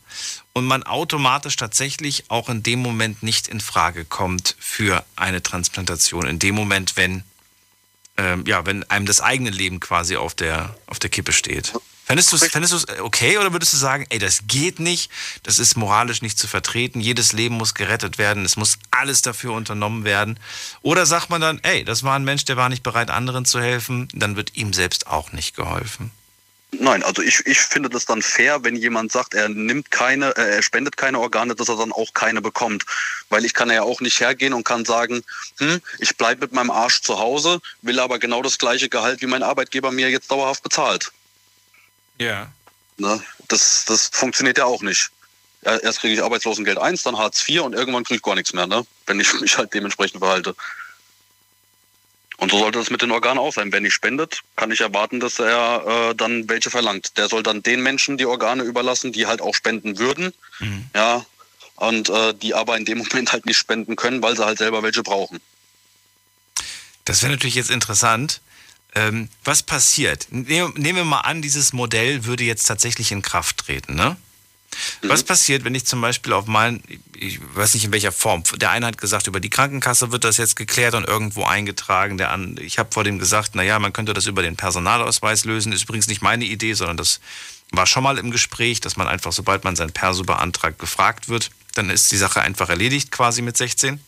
und 0.55 0.67
man 0.67 0.83
automatisch 0.83 1.57
tatsächlich 1.57 2.25
auch 2.29 2.49
in 2.49 2.63
dem 2.63 2.81
Moment 2.81 3.23
nicht 3.23 3.47
in 3.47 3.61
Frage 3.61 4.05
kommt 4.05 4.57
für 4.59 5.05
eine 5.15 5.43
Transplantation. 5.43 6.27
In 6.27 6.39
dem 6.39 6.55
Moment, 6.55 6.97
wenn, 6.97 7.23
ähm, 8.17 8.45
ja, 8.47 8.67
wenn 8.67 8.83
einem 8.91 9.07
das 9.07 9.21
eigene 9.21 9.51
Leben 9.51 9.79
quasi 9.79 10.17
auf 10.17 10.35
der, 10.35 10.75
auf 10.87 10.99
der 10.99 11.11
Kippe 11.11 11.33
steht. 11.33 11.75
Fändest 12.07 12.33
du 12.33 12.37
es 12.37 12.71
du's 12.71 12.87
okay 13.01 13.37
oder 13.37 13.53
würdest 13.53 13.75
du 13.75 13.77
sagen, 13.77 14.07
ey, 14.09 14.19
das 14.19 14.47
geht 14.47 14.81
nicht, 14.81 15.11
das 15.43 15.59
ist 15.59 15.77
moralisch 15.77 16.23
nicht 16.23 16.39
zu 16.39 16.49
vertreten, 16.49 17.03
jedes 17.03 17.35
Leben 17.35 17.57
muss 17.57 17.75
gerettet 17.75 18.17
werden, 18.17 18.47
es 18.47 18.57
muss 18.57 18.79
alles 18.91 19.21
dafür 19.21 19.53
unternommen 19.53 20.05
werden? 20.05 20.41
Oder 20.81 21.05
sagt 21.05 21.29
man 21.29 21.43
dann, 21.43 21.61
ey, 21.65 21.85
das 21.85 22.05
war 22.05 22.17
ein 22.17 22.25
Mensch, 22.25 22.47
der 22.47 22.57
war 22.57 22.71
nicht 22.71 22.83
bereit, 22.83 23.11
anderen 23.11 23.45
zu 23.45 23.61
helfen, 23.61 24.09
dann 24.15 24.37
wird 24.37 24.57
ihm 24.57 24.73
selbst 24.73 25.07
auch 25.07 25.33
nicht 25.33 25.55
geholfen? 25.55 26.11
Nein, 26.71 27.03
also 27.03 27.23
ich, 27.23 27.47
ich 27.47 27.59
finde 27.59 27.89
das 27.89 28.05
dann 28.05 28.21
fair, 28.21 28.63
wenn 28.63 28.77
jemand 28.77 29.11
sagt, 29.11 29.33
er 29.33 29.49
nimmt 29.49 29.91
keine, 29.91 30.37
äh, 30.37 30.57
er 30.57 30.63
spendet 30.63 30.99
keine 30.99 31.19
Organe, 31.19 31.55
dass 31.55 31.69
er 31.69 31.77
dann 31.77 31.93
auch 31.93 32.13
keine 32.13 32.43
bekommt. 32.43 32.85
Weil 33.31 33.47
ich 33.47 33.55
kann 33.55 33.71
ja 33.71 33.83
auch 33.83 34.01
nicht 34.03 34.21
hergehen 34.21 34.53
und 34.53 34.65
kann 34.65 34.85
sagen, 34.85 35.23
hm, 35.59 35.81
ich 35.99 36.17
bleibe 36.17 36.43
mit 36.43 36.53
meinem 36.53 36.71
Arsch 36.71 37.01
zu 37.01 37.19
Hause, 37.19 37.61
will 37.81 37.99
aber 37.99 38.19
genau 38.19 38.43
das 38.43 38.59
gleiche 38.59 38.91
Gehalt, 38.91 39.23
wie 39.23 39.27
mein 39.27 39.43
Arbeitgeber 39.43 39.93
mir 39.93 40.11
jetzt 40.11 40.31
dauerhaft 40.31 40.63
bezahlt. 40.63 41.11
Ja. 42.19 42.53
Ne? 42.99 43.23
Das, 43.49 43.87
das 43.87 44.11
funktioniert 44.13 44.59
ja 44.59 44.67
auch 44.67 44.83
nicht. 44.83 45.11
Erst 45.63 46.01
kriege 46.01 46.15
ich 46.15 46.23
Arbeitslosengeld 46.23 46.79
1, 46.79 47.03
dann 47.03 47.19
Hartz 47.19 47.49
IV 47.49 47.63
und 47.63 47.75
irgendwann 47.75 48.05
kriege 48.05 48.19
ich 48.19 48.23
gar 48.23 48.35
nichts 48.35 48.53
mehr, 48.53 48.67
ne? 48.67 48.87
wenn 49.07 49.19
ich 49.21 49.33
mich 49.41 49.57
halt 49.57 49.73
dementsprechend 49.73 50.21
verhalte. 50.21 50.55
Und 52.39 52.53
so 52.53 52.59
sollte 52.59 52.79
es 52.79 52.89
mit 52.91 53.03
den 53.03 53.11
Organen 53.11 53.39
auch 53.39 53.53
sein. 53.53 53.73
Wenn 53.73 53.85
ich 53.85 53.93
spendet, 53.93 54.43
kann 54.55 54.71
ich 54.71 54.81
erwarten, 54.81 55.19
dass 55.19 55.41
er 55.41 56.11
äh, 56.11 56.15
dann 56.15 56.49
welche 56.49 56.71
verlangt. 56.71 57.19
Der 57.19 57.29
soll 57.29 57.43
dann 57.43 57.65
den 57.65 57.83
Menschen 57.83 58.17
die 58.17 58.27
Organe 58.27 58.63
überlassen, 58.63 59.13
die 59.13 59.27
halt 59.27 59.43
auch 59.43 59.55
spenden 59.55 59.99
würden. 59.99 60.33
Ja. 60.95 61.27
Und 61.75 62.09
äh, 62.09 62.35
die 62.35 62.55
aber 62.55 62.77
in 62.77 62.85
dem 62.85 62.99
Moment 63.09 63.33
halt 63.33 63.45
nicht 63.45 63.59
spenden 63.59 63.97
können, 63.97 64.23
weil 64.23 64.37
sie 64.37 64.45
halt 64.45 64.59
selber 64.59 64.85
welche 64.85 65.03
brauchen. 65.03 65.41
Das 67.05 67.23
wäre 67.23 67.33
natürlich 67.33 67.57
jetzt 67.57 67.71
interessant. 67.71 68.41
Ähm, 68.95 69.29
was 69.43 69.65
passiert? 69.65 70.29
Nehmen 70.31 70.77
wir 70.77 71.05
mal 71.05 71.21
an, 71.21 71.43
dieses 71.43 71.73
Modell 71.73 72.25
würde 72.25 72.45
jetzt 72.45 72.65
tatsächlich 72.65 73.11
in 73.11 73.21
Kraft 73.21 73.59
treten, 73.59 73.97
ne? 73.97 74.17
Was 75.03 75.23
passiert, 75.23 75.65
wenn 75.65 75.75
ich 75.75 75.87
zum 75.87 76.01
Beispiel 76.01 76.33
auf 76.33 76.47
meinen, 76.47 76.83
ich 77.17 77.41
weiß 77.55 77.75
nicht 77.75 77.85
in 77.85 77.93
welcher 77.93 78.13
Form, 78.13 78.43
der 78.57 78.71
eine 78.71 78.87
hat 78.87 78.99
gesagt, 78.99 79.27
über 79.27 79.41
die 79.41 79.51
Krankenkasse 79.51 80.13
wird 80.13 80.25
das 80.25 80.37
jetzt 80.37 80.57
geklärt 80.57 80.95
und 80.95 81.07
irgendwo 81.07 81.45
eingetragen. 81.45 82.19
Der 82.19 82.31
an, 82.31 82.57
ich 82.61 82.79
habe 82.79 82.91
vor 82.93 83.05
dem 83.05 83.19
gesagt, 83.19 83.55
naja, 83.55 83.79
man 83.79 83.93
könnte 83.93 84.15
das 84.15 84.27
über 84.27 84.43
den 84.43 84.57
Personalausweis 84.57 85.45
lösen. 85.45 85.73
Ist 85.73 85.83
übrigens 85.83 86.07
nicht 86.07 86.23
meine 86.23 86.45
Idee, 86.45 86.75
sondern 86.75 86.97
das 86.97 87.21
war 87.71 87.87
schon 87.87 88.03
mal 88.03 88.19
im 88.19 88.31
Gespräch, 88.31 88.81
dass 88.81 88.97
man 88.97 89.09
einfach, 89.09 89.33
sobald 89.33 89.65
man 89.65 89.77
sein 89.77 89.93
Perso 89.93 90.23
beantragt, 90.25 90.79
gefragt 90.79 91.29
wird, 91.29 91.51
dann 91.75 91.91
ist 91.91 92.11
die 92.13 92.17
Sache 92.17 92.41
einfach 92.41 92.69
erledigt 92.69 93.11
quasi 93.11 93.43
mit 93.43 93.57
16. 93.57 94.01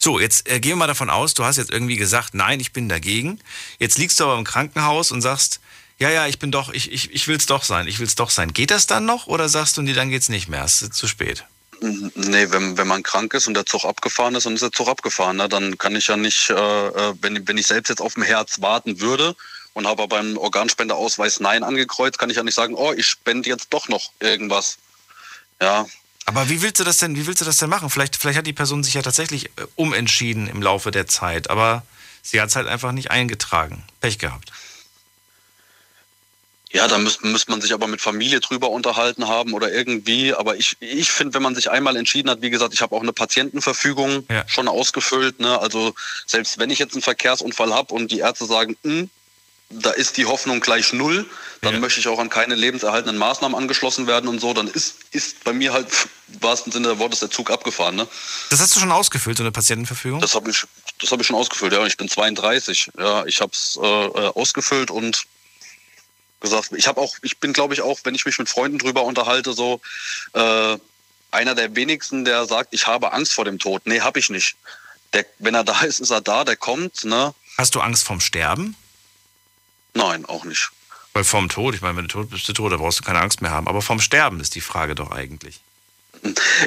So, 0.00 0.18
jetzt 0.18 0.48
äh, 0.50 0.58
gehen 0.58 0.72
wir 0.72 0.76
mal 0.76 0.86
davon 0.86 1.10
aus, 1.10 1.34
du 1.34 1.44
hast 1.44 1.58
jetzt 1.58 1.70
irgendwie 1.70 1.96
gesagt, 1.96 2.34
nein, 2.34 2.58
ich 2.58 2.72
bin 2.72 2.88
dagegen. 2.88 3.38
Jetzt 3.78 3.98
liegst 3.98 4.18
du 4.18 4.24
aber 4.24 4.36
im 4.36 4.44
Krankenhaus 4.44 5.12
und 5.12 5.22
sagst, 5.22 5.60
ja, 6.02 6.10
ja, 6.10 6.26
ich 6.26 6.40
bin 6.40 6.50
doch, 6.50 6.72
ich, 6.72 6.90
ich, 6.90 7.12
ich 7.12 7.28
will 7.28 7.36
es 7.36 7.46
doch 7.46 7.62
sein, 7.62 7.86
ich 7.86 8.00
will 8.00 8.06
es 8.08 8.16
doch 8.16 8.30
sein. 8.30 8.52
Geht 8.52 8.72
das 8.72 8.88
dann 8.88 9.04
noch 9.04 9.28
oder 9.28 9.48
sagst 9.48 9.76
du, 9.76 9.82
nee, 9.82 9.92
dann 9.92 10.10
geht's 10.10 10.28
nicht 10.28 10.48
mehr, 10.48 10.64
es 10.64 10.82
ist 10.82 10.94
zu 10.94 11.06
spät? 11.06 11.44
Nee, 11.80 12.50
wenn, 12.50 12.76
wenn 12.76 12.88
man 12.88 13.04
krank 13.04 13.34
ist 13.34 13.46
und 13.46 13.54
der 13.54 13.66
Zug 13.66 13.84
abgefahren 13.84 14.34
ist, 14.34 14.46
dann 14.46 14.54
ist 14.54 14.62
der 14.62 14.72
Zug 14.72 14.88
abgefahren. 14.88 15.36
Ne? 15.36 15.48
Dann 15.48 15.78
kann 15.78 15.94
ich 15.94 16.08
ja 16.08 16.16
nicht, 16.16 16.50
äh, 16.50 16.54
äh, 16.54 17.14
wenn, 17.20 17.46
wenn 17.46 17.56
ich 17.56 17.68
selbst 17.68 17.88
jetzt 17.88 18.00
auf 18.00 18.14
dem 18.14 18.24
Herz 18.24 18.60
warten 18.60 19.00
würde 19.00 19.36
und 19.74 19.86
habe 19.86 20.08
beim 20.08 20.36
Organspendeausweis 20.38 21.38
Nein 21.38 21.62
angekreuzt, 21.62 22.18
kann 22.18 22.30
ich 22.30 22.36
ja 22.36 22.42
nicht 22.42 22.54
sagen, 22.54 22.74
oh, 22.74 22.92
ich 22.92 23.06
spende 23.06 23.48
jetzt 23.48 23.68
doch 23.70 23.88
noch 23.88 24.10
irgendwas. 24.18 24.78
Ja, 25.60 25.86
Aber 26.24 26.48
wie 26.48 26.62
willst 26.62 26.80
du 26.80 26.84
das 26.84 26.98
denn, 26.98 27.14
wie 27.14 27.28
willst 27.28 27.40
du 27.40 27.44
das 27.44 27.58
denn 27.58 27.70
machen? 27.70 27.90
Vielleicht, 27.90 28.16
vielleicht 28.16 28.38
hat 28.38 28.46
die 28.48 28.52
Person 28.52 28.82
sich 28.82 28.94
ja 28.94 29.02
tatsächlich 29.02 29.46
äh, 29.46 29.66
umentschieden 29.76 30.48
im 30.48 30.62
Laufe 30.62 30.90
der 30.90 31.06
Zeit, 31.06 31.48
aber 31.48 31.84
sie 32.22 32.40
hat 32.40 32.48
es 32.48 32.56
halt 32.56 32.66
einfach 32.66 32.90
nicht 32.90 33.12
eingetragen. 33.12 33.84
Pech 34.00 34.18
gehabt. 34.18 34.50
Ja, 36.72 36.88
da 36.88 36.98
müsste 36.98 37.26
müsste 37.26 37.50
man 37.50 37.60
sich 37.60 37.72
aber 37.74 37.86
mit 37.86 38.00
Familie 38.00 38.40
drüber 38.40 38.70
unterhalten 38.70 39.28
haben 39.28 39.52
oder 39.52 39.70
irgendwie. 39.70 40.34
Aber 40.34 40.56
ich, 40.56 40.76
ich 40.80 41.10
finde, 41.10 41.34
wenn 41.34 41.42
man 41.42 41.54
sich 41.54 41.70
einmal 41.70 41.96
entschieden 41.96 42.30
hat, 42.30 42.40
wie 42.40 42.50
gesagt, 42.50 42.72
ich 42.72 42.80
habe 42.80 42.96
auch 42.96 43.02
eine 43.02 43.12
Patientenverfügung 43.12 44.26
schon 44.46 44.68
ausgefüllt. 44.68 45.38
Ne? 45.40 45.58
Also 45.58 45.94
selbst 46.26 46.58
wenn 46.58 46.70
ich 46.70 46.78
jetzt 46.78 46.94
einen 46.94 47.02
Verkehrsunfall 47.02 47.74
habe 47.74 47.92
und 47.94 48.10
die 48.10 48.20
Ärzte 48.20 48.46
sagen, 48.46 48.76
"Hm, 48.84 49.10
da 49.70 49.90
ist 49.90 50.16
die 50.16 50.26
Hoffnung 50.26 50.60
gleich 50.60 50.92
null, 50.92 51.26
dann 51.60 51.80
möchte 51.80 52.00
ich 52.00 52.08
auch 52.08 52.18
an 52.18 52.28
keine 52.28 52.54
lebenserhaltenden 52.54 53.16
Maßnahmen 53.18 53.56
angeschlossen 53.56 54.06
werden 54.06 54.28
und 54.28 54.40
so, 54.40 54.52
dann 54.52 54.68
ist, 54.68 54.96
ist 55.12 55.44
bei 55.44 55.52
mir 55.52 55.72
halt 55.72 55.86
im 56.32 56.42
wahrsten 56.42 56.72
Sinne 56.72 56.88
des 56.88 56.98
Wortes 56.98 57.20
der 57.20 57.30
Zug 57.30 57.50
abgefahren. 57.50 57.96
Ne? 57.96 58.06
Das 58.50 58.60
hast 58.60 58.74
du 58.76 58.80
schon 58.80 58.92
ausgefüllt, 58.92 59.38
so 59.38 59.42
eine 59.42 59.52
Patientenverfügung? 59.52 60.20
Das 60.20 60.34
habe 60.34 60.50
ich, 60.50 60.64
das 61.00 61.12
habe 61.12 61.22
ich 61.22 61.28
schon 61.28 61.36
ausgefüllt, 61.36 61.72
ja. 61.72 61.84
Ich 61.86 61.96
bin 61.96 62.08
32. 62.08 62.90
Ja, 62.98 63.24
ich 63.26 63.40
habe 63.40 63.52
es 63.52 63.78
äh, 63.80 63.86
äh, 63.86 64.28
ausgefüllt 64.34 64.90
und 64.90 65.24
gesagt, 66.42 66.70
ich 66.72 66.86
habe 66.86 67.00
auch, 67.00 67.16
ich 67.22 67.38
bin, 67.38 67.52
glaube 67.52 67.74
ich, 67.74 67.80
auch, 67.80 68.00
wenn 68.04 68.14
ich 68.14 68.26
mich 68.26 68.38
mit 68.38 68.48
Freunden 68.48 68.78
drüber 68.78 69.04
unterhalte, 69.04 69.52
so 69.54 69.80
äh, 70.34 70.76
einer 71.30 71.54
der 71.54 71.74
wenigsten, 71.74 72.24
der 72.24 72.44
sagt, 72.46 72.74
ich 72.74 72.86
habe 72.86 73.12
Angst 73.12 73.32
vor 73.32 73.44
dem 73.44 73.58
Tod. 73.58 73.82
Nee, 73.86 74.00
habe 74.00 74.18
ich 74.18 74.28
nicht. 74.28 74.56
Der, 75.14 75.24
wenn 75.38 75.54
er 75.54 75.64
da 75.64 75.80
ist, 75.80 76.00
ist 76.00 76.10
er 76.10 76.20
da, 76.20 76.44
der 76.44 76.56
kommt. 76.56 77.04
Ne? 77.04 77.34
Hast 77.56 77.74
du 77.74 77.80
Angst 77.80 78.04
vorm 78.04 78.20
Sterben? 78.20 78.76
Nein, 79.94 80.24
auch 80.26 80.44
nicht. 80.44 80.70
Weil 81.14 81.24
vorm 81.24 81.48
Tod, 81.48 81.74
ich 81.74 81.82
meine, 81.82 81.96
wenn 81.96 82.08
du 82.08 82.12
tot 82.12 82.30
bist, 82.30 82.46
bist 82.46 82.48
du 82.48 82.52
tot, 82.54 82.72
da 82.72 82.76
brauchst 82.76 83.00
du 83.00 83.04
keine 83.04 83.20
Angst 83.20 83.42
mehr 83.42 83.50
haben. 83.50 83.68
Aber 83.68 83.82
vorm 83.82 84.00
Sterben 84.00 84.40
ist 84.40 84.54
die 84.54 84.60
Frage 84.60 84.94
doch 84.94 85.10
eigentlich. 85.10 85.60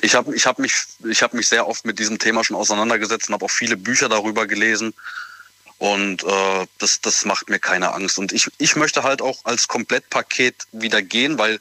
Ich 0.01 0.15
habe 0.15 0.35
ich 0.35 0.45
hab 0.45 0.59
mich, 0.59 0.73
ich 1.09 1.23
hab 1.23 1.33
mich 1.33 1.47
sehr 1.47 1.67
oft 1.67 1.85
mit 1.85 1.97
diesem 1.97 2.19
Thema 2.19 2.43
schon 2.43 2.57
auseinandergesetzt 2.57 3.29
und 3.29 3.33
habe 3.33 3.45
auch 3.45 3.51
viele 3.51 3.77
Bücher 3.77 4.09
darüber 4.09 4.47
gelesen. 4.47 4.93
Und 5.77 6.23
äh, 6.23 6.67
das, 6.77 7.01
das 7.01 7.25
macht 7.25 7.49
mir 7.49 7.59
keine 7.59 7.93
Angst. 7.93 8.17
Und 8.17 8.31
ich, 8.31 8.47
ich 8.57 8.75
möchte 8.75 9.03
halt 9.03 9.21
auch 9.21 9.43
als 9.43 9.67
Komplettpaket 9.67 10.67
wieder 10.71 11.01
gehen, 11.01 11.37
weil 11.37 11.59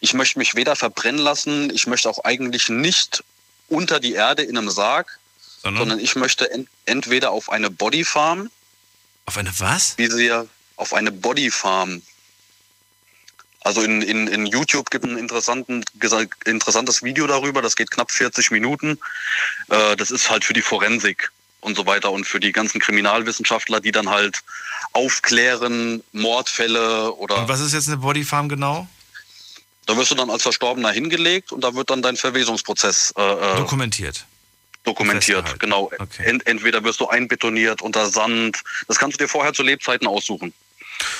ich 0.00 0.12
möchte 0.12 0.38
mich 0.38 0.54
weder 0.54 0.76
verbrennen 0.76 1.20
lassen, 1.20 1.70
ich 1.70 1.86
möchte 1.86 2.10
auch 2.10 2.24
eigentlich 2.24 2.68
nicht 2.68 3.24
unter 3.68 4.00
die 4.00 4.12
Erde 4.12 4.42
in 4.42 4.58
einem 4.58 4.70
Sarg, 4.70 5.18
sondern, 5.62 5.98
ich 5.98 6.14
möchte 6.14 6.50
ent, 6.50 6.68
entweder 6.84 7.30
auf 7.30 7.48
eine 7.48 7.70
Bodyfarm. 7.70 8.50
Auf 9.24 9.38
eine 9.38 9.52
was? 9.58 9.96
Wie 9.96 10.10
sie 10.10 10.26
ja 10.26 10.44
auf 10.76 10.92
eine 10.92 11.10
Bodyfarm. 11.10 12.02
Also 13.60 13.80
in, 13.80 14.02
in, 14.02 14.26
in 14.28 14.44
YouTube 14.44 14.90
gibt 14.90 15.06
es 15.06 15.10
ein 15.10 15.16
interessanten, 15.16 15.82
interessantes 16.44 17.02
Video 17.02 17.26
darüber, 17.26 17.62
das 17.62 17.76
geht 17.76 17.90
knapp 17.90 18.12
40 18.12 18.50
Minuten. 18.50 18.98
Äh, 19.70 19.96
das 19.96 20.10
ist 20.10 20.28
halt 20.28 20.44
für 20.44 20.52
die 20.52 20.60
Forensik 20.60 21.32
und 21.64 21.76
so 21.76 21.86
weiter 21.86 22.12
und 22.12 22.26
für 22.26 22.40
die 22.40 22.52
ganzen 22.52 22.80
Kriminalwissenschaftler, 22.80 23.80
die 23.80 23.90
dann 23.90 24.10
halt 24.10 24.40
aufklären, 24.92 26.02
Mordfälle 26.12 27.12
oder. 27.14 27.38
Und 27.38 27.48
was 27.48 27.60
ist 27.60 27.72
jetzt 27.72 27.88
eine 27.88 27.96
Bodyfarm 27.96 28.48
genau? 28.48 28.86
Da 29.86 29.96
wirst 29.96 30.10
du 30.10 30.14
dann 30.14 30.30
als 30.30 30.42
Verstorbener 30.42 30.90
hingelegt 30.90 31.52
und 31.52 31.62
da 31.62 31.74
wird 31.74 31.90
dann 31.90 32.00
dein 32.02 32.16
Verwesungsprozess 32.16 33.12
äh, 33.16 33.22
äh, 33.22 33.56
Dokumentiert. 33.56 34.24
dokumentiert. 34.84 35.58
Genau. 35.60 35.90
Ent, 36.18 36.46
entweder 36.46 36.84
wirst 36.84 37.00
du 37.00 37.08
einbetoniert 37.08 37.82
unter 37.82 38.08
Sand. 38.08 38.62
Das 38.88 38.98
kannst 38.98 39.18
du 39.18 39.24
dir 39.24 39.28
vorher 39.28 39.52
zu 39.52 39.62
Lebzeiten 39.62 40.06
aussuchen. 40.06 40.54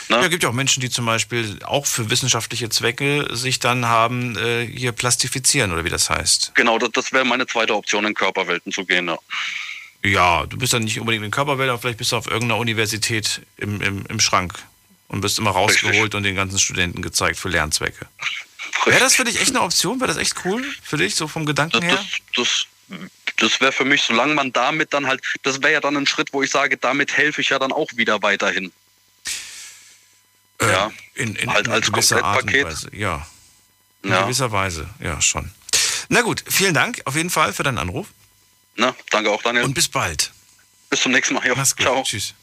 Ne? 0.08 0.16
Ja, 0.16 0.28
gibt 0.28 0.42
ja 0.42 0.48
auch 0.48 0.54
Menschen, 0.54 0.80
die 0.80 0.90
zum 0.90 1.06
Beispiel 1.06 1.58
auch 1.64 1.86
für 1.86 2.10
wissenschaftliche 2.10 2.68
Zwecke 2.68 3.26
sich 3.32 3.58
dann 3.58 3.86
haben 3.86 4.36
äh, 4.36 4.66
hier 4.66 4.92
plastifizieren 4.92 5.72
oder 5.72 5.84
wie 5.84 5.90
das 5.90 6.08
heißt. 6.10 6.52
Genau, 6.54 6.78
das, 6.78 6.90
das 6.92 7.12
wäre 7.12 7.24
meine 7.24 7.46
zweite 7.46 7.74
Option, 7.74 8.04
in 8.04 8.14
Körperwelten 8.14 8.72
zu 8.72 8.84
gehen. 8.84 9.08
Ja. 9.08 9.18
Ja, 10.04 10.44
du 10.46 10.58
bist 10.58 10.72
dann 10.74 10.84
nicht 10.84 11.00
unbedingt 11.00 11.24
in 11.24 11.30
Körperwelt, 11.30 11.70
aber 11.70 11.78
vielleicht 11.78 11.98
bist 11.98 12.12
du 12.12 12.16
auf 12.16 12.26
irgendeiner 12.26 12.58
Universität 12.58 13.40
im, 13.56 13.80
im, 13.80 14.04
im 14.06 14.20
Schrank 14.20 14.58
und 15.08 15.22
bist 15.22 15.38
immer 15.38 15.50
rausgeholt 15.50 16.14
und 16.14 16.24
den 16.24 16.34
ganzen 16.36 16.58
Studenten 16.58 17.00
gezeigt 17.00 17.38
für 17.38 17.48
Lernzwecke. 17.48 18.06
Wäre 18.84 19.00
das 19.00 19.14
für 19.14 19.24
dich 19.24 19.40
echt 19.40 19.50
eine 19.50 19.62
Option? 19.62 20.00
Wäre 20.00 20.08
das 20.08 20.18
echt 20.18 20.34
cool 20.44 20.62
für 20.82 20.98
dich, 20.98 21.14
so 21.14 21.26
vom 21.26 21.46
Gedanken 21.46 21.80
her? 21.82 22.04
Das, 22.36 22.66
das 23.38 23.60
wäre 23.62 23.72
für 23.72 23.86
mich, 23.86 24.02
solange 24.02 24.34
man 24.34 24.52
damit 24.52 24.92
dann 24.92 25.06
halt, 25.06 25.22
das 25.42 25.62
wäre 25.62 25.72
ja 25.72 25.80
dann 25.80 25.96
ein 25.96 26.06
Schritt, 26.06 26.32
wo 26.32 26.42
ich 26.42 26.50
sage, 26.50 26.76
damit 26.76 27.16
helfe 27.16 27.40
ich 27.40 27.48
ja 27.48 27.58
dann 27.58 27.72
auch 27.72 27.88
wieder 27.94 28.20
weiterhin. 28.20 28.72
ja, 30.60 30.90
in, 31.14 31.34
in, 31.36 31.50
halt 31.52 31.66
in 31.66 31.72
als 31.72 31.90
gewisser 31.90 32.22
Art 32.22 32.42
und 32.42 32.52
Komplettpaket. 32.52 32.66
Weise. 32.90 32.96
Ja. 32.96 33.26
In 34.02 34.10
Ja. 34.10 34.22
gewisser 34.22 34.52
Weise, 34.52 34.88
ja, 35.00 35.20
schon. 35.22 35.50
Na 36.08 36.20
gut, 36.20 36.44
vielen 36.46 36.74
Dank 36.74 37.00
auf 37.06 37.16
jeden 37.16 37.30
Fall 37.30 37.54
für 37.54 37.62
deinen 37.62 37.78
Anruf. 37.78 38.08
Na, 38.76 38.94
danke 39.10 39.30
auch, 39.30 39.42
Daniel. 39.42 39.64
Und 39.64 39.74
bis 39.74 39.88
bald. 39.88 40.32
Bis 40.90 41.00
zum 41.02 41.12
nächsten 41.12 41.34
Mal. 41.34 41.46
Ja, 41.46 41.54
Mach's 41.54 41.76
gut. 41.76 41.86
ciao. 41.86 42.02
Tschüss. 42.02 42.34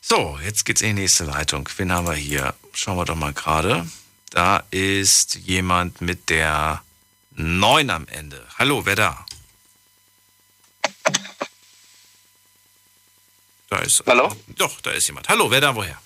So, 0.00 0.38
jetzt 0.42 0.64
geht's 0.64 0.82
in 0.82 0.94
die 0.96 1.02
nächste 1.02 1.24
Leitung. 1.24 1.68
Wen 1.76 1.92
haben 1.92 2.06
wir 2.06 2.14
hier? 2.14 2.54
Schauen 2.72 2.96
wir 2.96 3.04
doch 3.04 3.16
mal 3.16 3.32
gerade. 3.32 3.88
Da 4.30 4.62
ist 4.70 5.36
jemand 5.36 6.00
mit 6.00 6.28
der 6.28 6.82
9 7.32 7.90
am 7.90 8.06
Ende. 8.08 8.46
Hallo, 8.58 8.86
wer 8.86 8.94
da? 8.96 9.26
Da 13.68 13.78
ist. 13.80 14.02
Hallo? 14.06 14.34
Doch, 14.56 14.80
da 14.80 14.92
ist 14.92 15.06
jemand. 15.08 15.28
Hallo, 15.28 15.50
wer 15.50 15.60
da, 15.60 15.74
woher? 15.74 16.00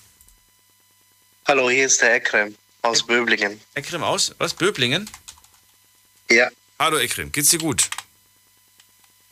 Hallo, 1.47 1.69
hier 1.69 1.85
ist 1.85 2.01
der 2.01 2.15
Ekrem 2.15 2.55
aus 2.81 3.05
Böblingen. 3.05 3.61
Ekrem 3.75 4.03
aus? 4.03 4.33
Was? 4.39 4.53
Böblingen? 4.53 5.09
Ja. 6.29 6.49
Hallo, 6.79 6.97
Ekrem. 6.97 7.31
Geht's 7.31 7.49
dir 7.49 7.59
gut? 7.59 7.89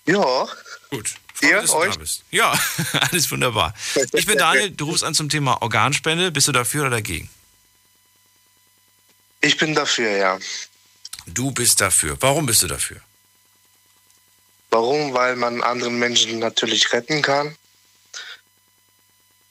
Ja. 0.09 0.47
Gut. 0.89 1.15
Freut 1.33 1.63
dass 1.63 1.71
da 1.71 1.99
bist. 1.99 2.23
Ja, 2.31 2.59
alles 3.11 3.31
wunderbar. 3.31 3.73
Ich 4.13 4.25
bin 4.25 4.37
Daniel, 4.39 4.71
du 4.71 4.85
rufst 4.85 5.03
an 5.03 5.13
zum 5.13 5.29
Thema 5.29 5.61
Organspende. 5.61 6.31
Bist 6.31 6.47
du 6.47 6.51
dafür 6.51 6.81
oder 6.81 6.91
dagegen? 6.91 7.29
Ich 9.41 9.55
bin 9.57 9.73
dafür, 9.73 10.09
ja. 10.09 10.39
Du 11.27 11.51
bist 11.51 11.79
dafür. 11.79 12.17
Warum 12.19 12.45
bist 12.45 12.63
du 12.63 12.67
dafür? 12.67 12.99
Warum? 14.71 15.13
Weil 15.13 15.35
man 15.35 15.61
anderen 15.61 15.97
Menschen 15.97 16.39
natürlich 16.39 16.91
retten 16.91 17.21
kann 17.21 17.55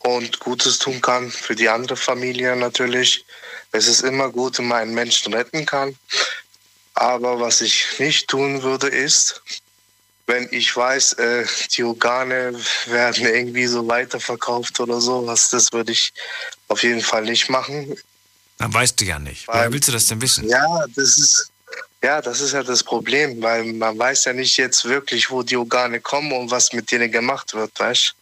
und 0.00 0.40
Gutes 0.40 0.78
tun 0.78 1.00
kann 1.00 1.30
für 1.30 1.54
die 1.54 1.68
andere 1.68 1.96
Familie 1.96 2.54
natürlich. 2.56 3.24
Es 3.72 3.86
ist 3.86 4.00
immer 4.00 4.28
gut, 4.30 4.58
wenn 4.58 4.68
man 4.68 4.78
einen 4.78 4.94
Menschen 4.94 5.32
retten 5.32 5.64
kann. 5.64 5.96
Aber 6.94 7.40
was 7.40 7.60
ich 7.60 7.98
nicht 7.98 8.28
tun 8.28 8.62
würde, 8.62 8.88
ist, 8.88 9.42
wenn 10.28 10.46
ich 10.50 10.76
weiß, 10.76 11.14
äh, 11.14 11.46
die 11.74 11.82
Organe 11.82 12.54
werden 12.86 13.26
irgendwie 13.26 13.66
so 13.66 13.86
weiterverkauft 13.88 14.78
oder 14.78 15.00
sowas, 15.00 15.50
das 15.50 15.72
würde 15.72 15.92
ich 15.92 16.12
auf 16.68 16.82
jeden 16.82 17.00
Fall 17.00 17.22
nicht 17.22 17.48
machen. 17.48 17.96
Dann 18.58 18.74
weißt 18.74 19.00
du 19.00 19.04
ja 19.06 19.18
nicht. 19.18 19.48
Woher 19.48 19.72
willst 19.72 19.88
du 19.88 19.92
das 19.92 20.06
denn 20.06 20.20
wissen? 20.20 20.46
Ja, 20.48 20.84
das 20.94 21.16
ist, 21.16 21.50
ja, 22.02 22.20
das 22.20 22.40
ist 22.40 22.52
ja 22.52 22.62
das 22.62 22.84
Problem, 22.84 23.40
weil 23.40 23.64
man 23.72 23.98
weiß 23.98 24.26
ja 24.26 24.32
nicht 24.34 24.56
jetzt 24.58 24.84
wirklich, 24.84 25.30
wo 25.30 25.42
die 25.42 25.56
Organe 25.56 26.00
kommen 26.00 26.32
und 26.32 26.50
was 26.50 26.72
mit 26.72 26.90
denen 26.90 27.10
gemacht 27.10 27.54
wird, 27.54 27.72
weißt 27.78 28.14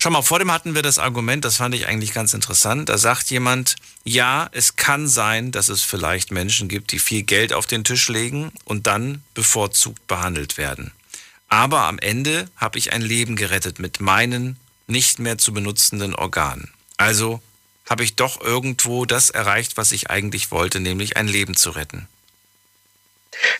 Schau 0.00 0.10
mal, 0.10 0.22
vor 0.22 0.40
dem 0.40 0.50
hatten 0.50 0.74
wir 0.74 0.82
das 0.82 0.98
Argument, 0.98 1.44
das 1.44 1.56
fand 1.56 1.76
ich 1.76 1.86
eigentlich 1.86 2.12
ganz 2.12 2.34
interessant. 2.34 2.88
Da 2.88 2.98
sagt 2.98 3.30
jemand, 3.30 3.76
ja, 4.02 4.48
es 4.52 4.74
kann 4.74 5.06
sein, 5.06 5.52
dass 5.52 5.68
es 5.68 5.82
vielleicht 5.82 6.32
Menschen 6.32 6.68
gibt, 6.68 6.90
die 6.90 6.98
viel 6.98 7.22
Geld 7.22 7.52
auf 7.52 7.66
den 7.66 7.84
Tisch 7.84 8.08
legen 8.08 8.50
und 8.64 8.88
dann 8.88 9.22
bevorzugt 9.34 10.04
behandelt 10.08 10.58
werden. 10.58 10.92
Aber 11.52 11.80
am 11.80 11.98
Ende 11.98 12.48
habe 12.56 12.78
ich 12.78 12.94
ein 12.94 13.02
Leben 13.02 13.36
gerettet 13.36 13.78
mit 13.78 14.00
meinen 14.00 14.58
nicht 14.86 15.18
mehr 15.18 15.36
zu 15.36 15.52
benutzenden 15.52 16.14
Organen. 16.14 16.72
Also 16.96 17.42
habe 17.90 18.04
ich 18.04 18.16
doch 18.16 18.40
irgendwo 18.40 19.04
das 19.04 19.28
erreicht, 19.28 19.76
was 19.76 19.92
ich 19.92 20.08
eigentlich 20.08 20.50
wollte, 20.50 20.80
nämlich 20.80 21.18
ein 21.18 21.28
Leben 21.28 21.54
zu 21.54 21.68
retten. 21.68 22.08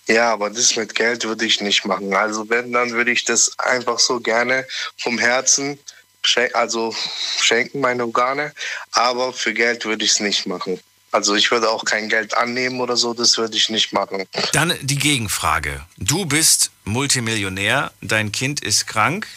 Ja, 0.06 0.32
aber 0.32 0.48
das 0.48 0.74
mit 0.74 0.94
Geld 0.94 1.24
würde 1.24 1.44
ich 1.44 1.60
nicht 1.60 1.84
machen. 1.84 2.14
Also 2.14 2.48
wenn, 2.48 2.72
dann 2.72 2.92
würde 2.92 3.10
ich 3.10 3.26
das 3.26 3.58
einfach 3.58 3.98
so 3.98 4.20
gerne 4.20 4.66
vom 4.96 5.18
Herzen 5.18 5.78
schen 6.24 6.48
also 6.54 6.96
schenken, 7.42 7.80
meine 7.80 8.04
Organe. 8.04 8.54
Aber 8.92 9.34
für 9.34 9.52
Geld 9.52 9.84
würde 9.84 10.06
ich 10.06 10.12
es 10.12 10.20
nicht 10.20 10.46
machen. 10.46 10.80
Also 11.12 11.34
ich 11.34 11.50
würde 11.50 11.70
auch 11.70 11.84
kein 11.84 12.08
Geld 12.08 12.36
annehmen 12.36 12.80
oder 12.80 12.96
so, 12.96 13.14
das 13.14 13.38
würde 13.38 13.56
ich 13.56 13.68
nicht 13.68 13.92
machen. 13.92 14.24
Dann 14.52 14.74
die 14.80 14.98
Gegenfrage. 14.98 15.86
Du 15.98 16.26
bist 16.26 16.70
Multimillionär, 16.84 17.92
dein 18.00 18.32
Kind 18.32 18.60
ist 18.60 18.86
krank 18.86 19.28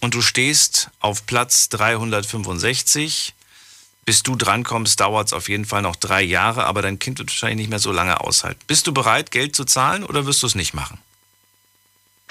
und 0.00 0.14
du 0.14 0.22
stehst 0.22 0.88
auf 1.00 1.26
Platz 1.26 1.68
365 1.68 3.34
bis 4.04 4.22
du 4.22 4.34
drankommst, 4.34 4.98
dauert 5.00 5.28
es 5.28 5.32
auf 5.32 5.48
jeden 5.48 5.64
Fall 5.64 5.82
noch 5.82 5.96
drei 5.96 6.22
Jahre, 6.22 6.64
aber 6.64 6.82
dein 6.82 6.98
Kind 6.98 7.18
wird 7.18 7.30
wahrscheinlich 7.30 7.58
nicht 7.58 7.70
mehr 7.70 7.78
so 7.78 7.92
lange 7.92 8.20
aushalten. 8.20 8.60
Bist 8.66 8.86
du 8.86 8.92
bereit, 8.92 9.30
Geld 9.30 9.54
zu 9.54 9.64
zahlen 9.64 10.04
oder 10.04 10.26
wirst 10.26 10.42
du 10.42 10.46
es 10.46 10.54
nicht 10.54 10.74
machen? 10.74 10.98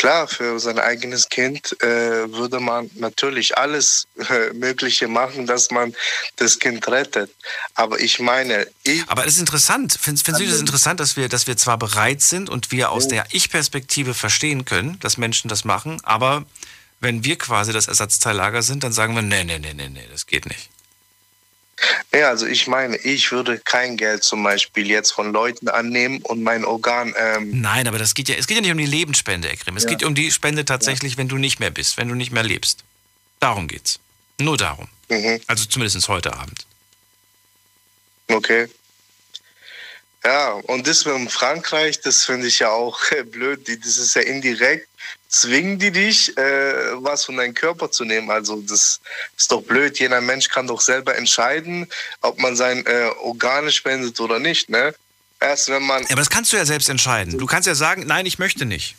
Klar, 0.01 0.27
für 0.27 0.59
sein 0.59 0.79
eigenes 0.79 1.29
Kind 1.29 1.79
äh, 1.83 2.33
würde 2.33 2.59
man 2.59 2.89
natürlich 2.95 3.55
alles 3.55 4.07
äh, 4.17 4.51
Mögliche 4.51 5.07
machen, 5.07 5.45
dass 5.45 5.69
man 5.69 5.93
das 6.37 6.57
Kind 6.57 6.87
rettet. 6.87 7.29
Aber 7.75 7.99
ich 7.99 8.19
meine, 8.19 8.65
ich. 8.81 9.07
Aber 9.09 9.27
es 9.27 9.35
ist 9.35 9.41
interessant. 9.41 9.95
Findest, 10.01 10.25
findest 10.25 10.43
du 10.43 10.49
das 10.49 10.59
interessant, 10.59 10.99
dass 10.99 11.17
wir, 11.17 11.29
dass 11.29 11.45
wir 11.45 11.55
zwar 11.55 11.77
bereit 11.77 12.23
sind 12.23 12.49
und 12.49 12.71
wir 12.71 12.89
aus 12.89 13.09
der 13.09 13.27
Ich-Perspektive 13.29 14.15
verstehen 14.15 14.65
können, 14.65 14.99
dass 15.01 15.17
Menschen 15.17 15.49
das 15.49 15.65
machen, 15.65 16.01
aber 16.01 16.45
wenn 16.99 17.23
wir 17.23 17.37
quasi 17.37 17.71
das 17.71 17.87
Ersatzteillager 17.87 18.63
sind, 18.63 18.83
dann 18.83 18.93
sagen 18.93 19.13
wir, 19.13 19.21
nee, 19.21 19.43
nee, 19.43 19.59
nee, 19.59 19.75
nee, 19.75 19.87
nee, 19.87 20.07
das 20.11 20.25
geht 20.25 20.47
nicht. 20.47 20.71
Ja, 22.13 22.29
also 22.29 22.45
ich 22.45 22.67
meine, 22.67 22.97
ich 22.97 23.31
würde 23.31 23.59
kein 23.59 23.97
Geld 23.97 24.23
zum 24.23 24.43
Beispiel 24.43 24.87
jetzt 24.87 25.11
von 25.11 25.31
Leuten 25.31 25.69
annehmen 25.69 26.21
und 26.23 26.43
mein 26.43 26.65
Organ. 26.65 27.13
Ähm 27.17 27.61
Nein, 27.61 27.87
aber 27.87 27.97
das 27.97 28.13
geht 28.13 28.29
ja, 28.29 28.35
es 28.35 28.47
geht 28.47 28.57
ja 28.57 28.61
nicht 28.61 28.71
um 28.71 28.77
die 28.77 28.85
Lebensspende, 28.85 29.49
Ekrim. 29.49 29.77
Es 29.77 29.83
ja. 29.83 29.89
geht 29.89 30.03
um 30.03 30.15
die 30.15 30.31
Spende 30.31 30.65
tatsächlich, 30.65 31.13
ja. 31.13 31.17
wenn 31.17 31.27
du 31.27 31.37
nicht 31.37 31.59
mehr 31.59 31.71
bist, 31.71 31.97
wenn 31.97 32.07
du 32.07 32.15
nicht 32.15 32.31
mehr 32.31 32.43
lebst. 32.43 32.83
Darum 33.39 33.67
geht's. 33.67 33.99
Nur 34.39 34.57
darum. 34.57 34.87
Mhm. 35.09 35.39
Also 35.47 35.65
zumindest 35.65 36.07
heute 36.07 36.33
Abend. 36.33 36.65
Okay. 38.27 38.67
Ja, 40.23 40.51
und 40.51 40.87
das 40.87 41.05
mit 41.05 41.31
Frankreich, 41.31 41.99
das 42.01 42.25
finde 42.25 42.47
ich 42.47 42.59
ja 42.59 42.69
auch 42.69 42.99
blöd. 43.31 43.67
Das 43.67 43.97
ist 43.97 44.15
ja 44.15 44.21
indirekt 44.21 44.87
zwingen 45.31 45.79
die 45.79 45.91
dich, 45.91 46.37
äh, 46.37 47.03
was 47.03 47.25
von 47.25 47.37
deinem 47.37 47.53
Körper 47.53 47.89
zu 47.89 48.05
nehmen. 48.05 48.29
Also 48.29 48.61
das 48.61 48.99
ist 49.35 49.51
doch 49.51 49.63
blöd. 49.63 49.97
Jeder 49.99 50.21
Mensch 50.21 50.49
kann 50.49 50.67
doch 50.67 50.81
selber 50.81 51.17
entscheiden, 51.17 51.87
ob 52.21 52.37
man 52.37 52.55
sein 52.55 52.85
äh, 52.85 53.09
Organe 53.21 53.71
spendet 53.71 54.19
oder 54.19 54.39
nicht. 54.39 54.69
Ne? 54.69 54.93
Erst 55.39 55.69
wenn 55.69 55.83
man. 55.83 56.03
Ja, 56.03 56.09
aber 56.11 56.21
das 56.21 56.29
kannst 56.29 56.53
du 56.53 56.57
ja 56.57 56.65
selbst 56.65 56.89
entscheiden. 56.89 57.39
Du 57.39 57.45
kannst 57.47 57.65
ja 57.65 57.75
sagen, 57.75 58.05
nein, 58.05 58.25
ich 58.25 58.37
möchte 58.37 58.65
nicht. 58.65 58.95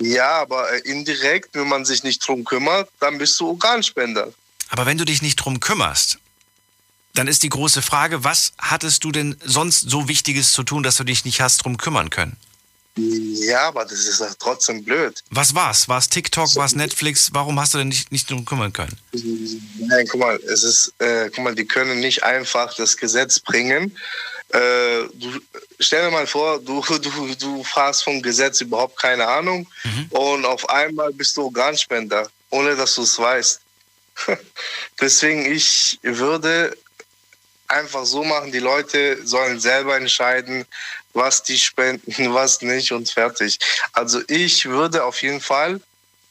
Ja, 0.00 0.40
aber 0.40 0.72
äh, 0.72 0.80
indirekt, 0.80 1.50
wenn 1.52 1.68
man 1.68 1.84
sich 1.84 2.02
nicht 2.02 2.26
drum 2.26 2.44
kümmert, 2.44 2.88
dann 2.98 3.18
bist 3.18 3.38
du 3.38 3.48
Organspender. 3.48 4.32
Aber 4.70 4.86
wenn 4.86 4.98
du 4.98 5.04
dich 5.04 5.22
nicht 5.22 5.36
drum 5.36 5.60
kümmerst, 5.60 6.18
dann 7.14 7.26
ist 7.26 7.42
die 7.42 7.48
große 7.48 7.82
Frage, 7.82 8.22
was 8.22 8.52
hattest 8.58 9.02
du 9.04 9.10
denn 9.10 9.36
sonst 9.44 9.90
so 9.90 10.08
Wichtiges 10.08 10.52
zu 10.52 10.62
tun, 10.62 10.82
dass 10.82 10.96
du 10.96 11.04
dich 11.04 11.24
nicht 11.24 11.40
hast 11.40 11.64
drum 11.64 11.76
kümmern 11.76 12.10
können? 12.10 12.36
Ja, 12.98 13.68
aber 13.68 13.84
das 13.84 14.00
ist 14.06 14.22
trotzdem 14.38 14.84
blöd. 14.84 15.22
Was 15.30 15.54
war's? 15.54 15.88
War 15.88 15.98
es 15.98 16.08
TikTok, 16.08 16.56
war 16.56 16.66
es 16.66 16.74
Netflix? 16.74 17.30
Warum 17.32 17.60
hast 17.60 17.74
du 17.74 17.78
denn 17.78 17.88
nicht, 17.88 18.10
nicht 18.10 18.30
darum 18.30 18.44
kümmern 18.44 18.72
können? 18.72 18.96
Nein, 19.12 20.06
guck 20.10 20.20
mal, 20.20 20.36
es 20.36 20.64
ist, 20.64 20.92
äh, 20.98 21.30
guck 21.34 21.44
mal, 21.44 21.54
die 21.54 21.64
können 21.64 22.00
nicht 22.00 22.24
einfach 22.24 22.74
das 22.74 22.96
Gesetz 22.96 23.38
bringen. 23.38 23.96
Äh, 24.50 25.04
du, 25.14 25.40
stell 25.78 26.04
dir 26.04 26.10
mal 26.10 26.26
vor, 26.26 26.60
du, 26.60 26.80
du, 26.98 27.34
du 27.34 27.64
hast 27.66 28.02
vom 28.02 28.20
Gesetz 28.22 28.60
überhaupt 28.60 28.98
keine 28.98 29.26
Ahnung 29.26 29.66
mhm. 29.84 30.06
und 30.10 30.44
auf 30.44 30.68
einmal 30.68 31.12
bist 31.12 31.36
du 31.36 31.44
Organspender, 31.44 32.28
ohne 32.50 32.74
dass 32.74 32.94
du 32.94 33.02
es 33.02 33.18
weißt. 33.18 33.60
Deswegen, 35.00 35.46
ich 35.46 35.98
würde 36.02 36.76
einfach 37.68 38.06
so 38.06 38.24
machen, 38.24 38.50
die 38.50 38.58
Leute 38.58 39.24
sollen 39.26 39.60
selber 39.60 39.96
entscheiden, 39.96 40.64
was 41.18 41.42
die 41.42 41.58
spenden, 41.58 42.32
was 42.32 42.62
nicht 42.62 42.92
und 42.92 43.10
fertig. 43.10 43.58
Also 43.92 44.22
ich 44.28 44.64
würde 44.64 45.04
auf 45.04 45.20
jeden 45.20 45.40
Fall 45.40 45.80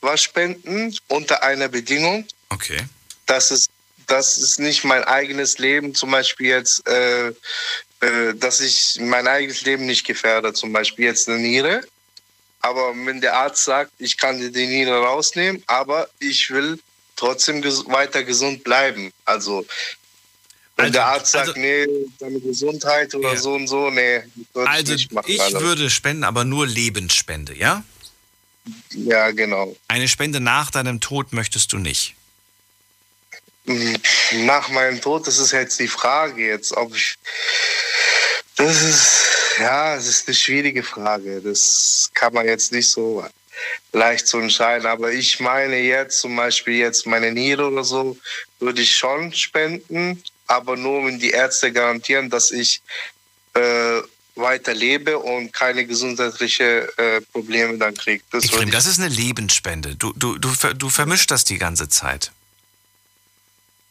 was 0.01 0.21
spenden 0.21 0.95
unter 1.07 1.43
einer 1.43 1.67
Bedingung. 1.67 2.25
Okay. 2.49 2.79
Dass 3.25 3.51
es, 3.51 3.67
dass 4.07 4.37
es 4.37 4.57
nicht 4.57 4.83
mein 4.83 5.03
eigenes 5.03 5.57
Leben 5.57 5.93
zum 5.93 6.11
Beispiel 6.11 6.47
jetzt, 6.47 6.87
äh, 6.87 7.27
äh, 7.27 8.33
dass 8.35 8.59
ich 8.59 8.97
mein 9.01 9.27
eigenes 9.27 9.61
Leben 9.63 9.85
nicht 9.85 10.05
gefährde, 10.05 10.53
zum 10.53 10.71
Beispiel 10.71 11.05
jetzt 11.05 11.27
eine 11.27 11.39
Niere. 11.39 11.83
Aber 12.61 12.93
wenn 12.95 13.21
der 13.21 13.35
Arzt 13.35 13.65
sagt, 13.65 13.91
ich 13.99 14.17
kann 14.17 14.39
dir 14.39 14.51
die 14.51 14.67
Niere 14.67 15.03
rausnehmen, 15.03 15.63
aber 15.67 16.09
ich 16.19 16.49
will 16.49 16.79
trotzdem 17.15 17.61
ges 17.61 17.85
weiter 17.87 18.23
gesund 18.23 18.63
bleiben. 18.63 19.11
Also 19.25 19.65
wenn 20.77 20.85
also, 20.85 20.93
der 20.93 21.05
Arzt 21.07 21.31
sagt, 21.31 21.47
also, 21.49 21.59
nee, 21.59 21.87
deine 22.19 22.39
Gesundheit 22.39 23.13
oder 23.15 23.33
ja. 23.33 23.37
so 23.37 23.53
und 23.53 23.67
so, 23.67 23.89
nee, 23.89 24.21
also 24.53 24.93
ich 24.93 25.11
machen. 25.11 25.25
Ich 25.27 25.53
würde 25.53 25.89
spenden, 25.89 26.23
aber 26.23 26.45
nur 26.45 26.67
Lebensspende, 26.67 27.57
ja? 27.57 27.83
Ja, 28.91 29.31
genau. 29.31 29.75
Eine 29.87 30.07
Spende 30.07 30.39
nach 30.39 30.69
deinem 30.69 30.99
Tod 30.99 31.33
möchtest 31.33 31.73
du 31.73 31.79
nicht? 31.79 32.15
Hm, 33.65 33.97
nach 34.45 34.69
meinem 34.69 35.01
Tod, 35.01 35.25
das 35.25 35.39
ist 35.39 35.51
jetzt 35.51 35.79
die 35.79 35.87
Frage 35.87 36.45
jetzt, 36.45 36.71
ob 36.77 36.95
ich. 36.95 37.15
Das 38.55 38.81
ist, 38.81 39.25
ja, 39.59 39.95
das 39.95 40.07
ist 40.07 40.27
eine 40.27 40.35
schwierige 40.35 40.83
Frage. 40.83 41.41
Das 41.41 42.11
kann 42.13 42.33
man 42.33 42.45
jetzt 42.45 42.71
nicht 42.71 42.89
so 42.89 43.25
leicht 43.93 44.27
zu 44.27 44.37
entscheiden. 44.37 44.85
Aber 44.85 45.11
ich 45.11 45.39
meine 45.39 45.77
jetzt 45.77 46.19
zum 46.19 46.35
Beispiel 46.35 46.75
jetzt 46.75 47.07
meine 47.07 47.31
Niere 47.31 47.67
oder 47.67 47.83
so, 47.83 48.17
würde 48.59 48.81
ich 48.81 48.95
schon 48.95 49.33
spenden 49.33 50.23
aber 50.47 50.77
nur 50.77 51.05
wenn 51.05 51.19
die 51.19 51.31
Ärzte 51.31 51.71
garantieren, 51.71 52.29
dass 52.29 52.51
ich 52.51 52.81
äh, 53.53 54.01
weiter 54.35 54.73
lebe 54.73 55.17
und 55.19 55.51
keine 55.51 55.85
gesundheitlichen 55.85 56.87
äh, 56.97 57.21
Probleme 57.31 57.77
dann 57.77 57.95
kriege. 57.95 58.23
Das, 58.31 58.45
das 58.71 58.85
ist 58.85 58.99
eine 58.99 59.09
Lebensspende. 59.09 59.95
Du, 59.95 60.13
du, 60.13 60.37
du, 60.37 60.49
du 60.73 60.89
vermischst 60.89 61.29
das 61.31 61.43
die 61.43 61.57
ganze 61.57 61.89
Zeit. 61.89 62.31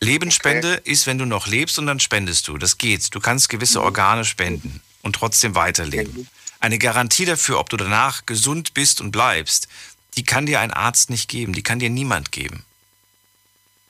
Lebensspende 0.00 0.78
okay. 0.78 0.90
ist, 0.90 1.06
wenn 1.06 1.18
du 1.18 1.24
noch 1.24 1.46
lebst 1.46 1.78
und 1.78 1.86
dann 1.86 2.00
spendest 2.00 2.48
du. 2.48 2.58
Das 2.58 2.78
geht. 2.78 3.14
Du 3.14 3.20
kannst 3.20 3.48
gewisse 3.48 3.82
Organe 3.82 4.24
spenden 4.24 4.82
und 5.02 5.14
trotzdem 5.14 5.54
weiterleben. 5.54 6.28
Eine 6.60 6.78
Garantie 6.78 7.24
dafür, 7.24 7.58
ob 7.58 7.70
du 7.70 7.76
danach 7.76 8.26
gesund 8.26 8.74
bist 8.74 9.00
und 9.00 9.10
bleibst, 9.10 9.68
die 10.16 10.24
kann 10.24 10.46
dir 10.46 10.60
ein 10.60 10.72
Arzt 10.72 11.10
nicht 11.10 11.28
geben. 11.28 11.52
Die 11.52 11.62
kann 11.62 11.78
dir 11.78 11.90
niemand 11.90 12.32
geben. 12.32 12.64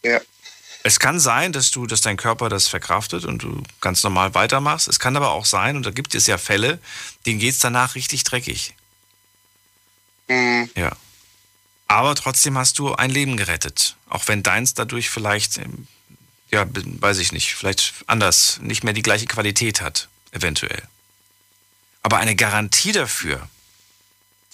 Ja. 0.03 0.21
Es 0.87 1.01
kann 1.01 1.19
sein, 1.19 1.53
dass 1.53 1.73
du, 1.73 1.89
dass 1.89 2.01
dein 2.01 2.17
Körper 2.17 2.49
das 2.49 2.69
verkraftet 2.69 3.25
und 3.25 3.43
du 3.43 3.61
ganz 3.81 4.05
normal 4.05 4.35
weitermachst. 4.35 4.87
Es 4.87 5.01
kann 5.01 5.17
aber 5.17 5.33
auch 5.33 5.45
sein, 5.45 5.77
und 5.77 5.85
da 5.85 5.91
gibt 5.91 6.15
es 6.15 6.29
ja 6.29 6.39
Fälle, 6.39 6.79
denen 7.27 7.41
geht 7.41 7.55
es 7.55 7.59
danach 7.59 7.97
richtig 7.97 8.23
dreckig. 8.23 8.73
Mhm. 10.29 10.71
Ja. 10.77 10.93
Aber 11.89 12.15
trotzdem 12.15 12.57
hast 12.57 12.79
du 12.79 12.95
ein 12.95 13.11
Leben 13.11 13.37
gerettet. 13.37 13.97
Auch 14.09 14.29
wenn 14.29 14.45
deins 14.45 14.75
dadurch 14.75 15.11
vielleicht, 15.11 15.59
ähm, 15.59 15.89
ja, 16.53 16.65
weiß 16.69 17.19
ich 17.19 17.33
nicht, 17.33 17.57
vielleicht 17.57 17.93
anders, 18.07 18.61
nicht 18.63 18.85
mehr 18.85 18.95
die 18.95 19.03
gleiche 19.03 19.27
Qualität 19.27 19.81
hat, 19.81 20.09
eventuell. 20.31 20.85
Aber 22.05 22.19
eine 22.19 22.37
Garantie 22.37 22.93
dafür, 22.93 23.49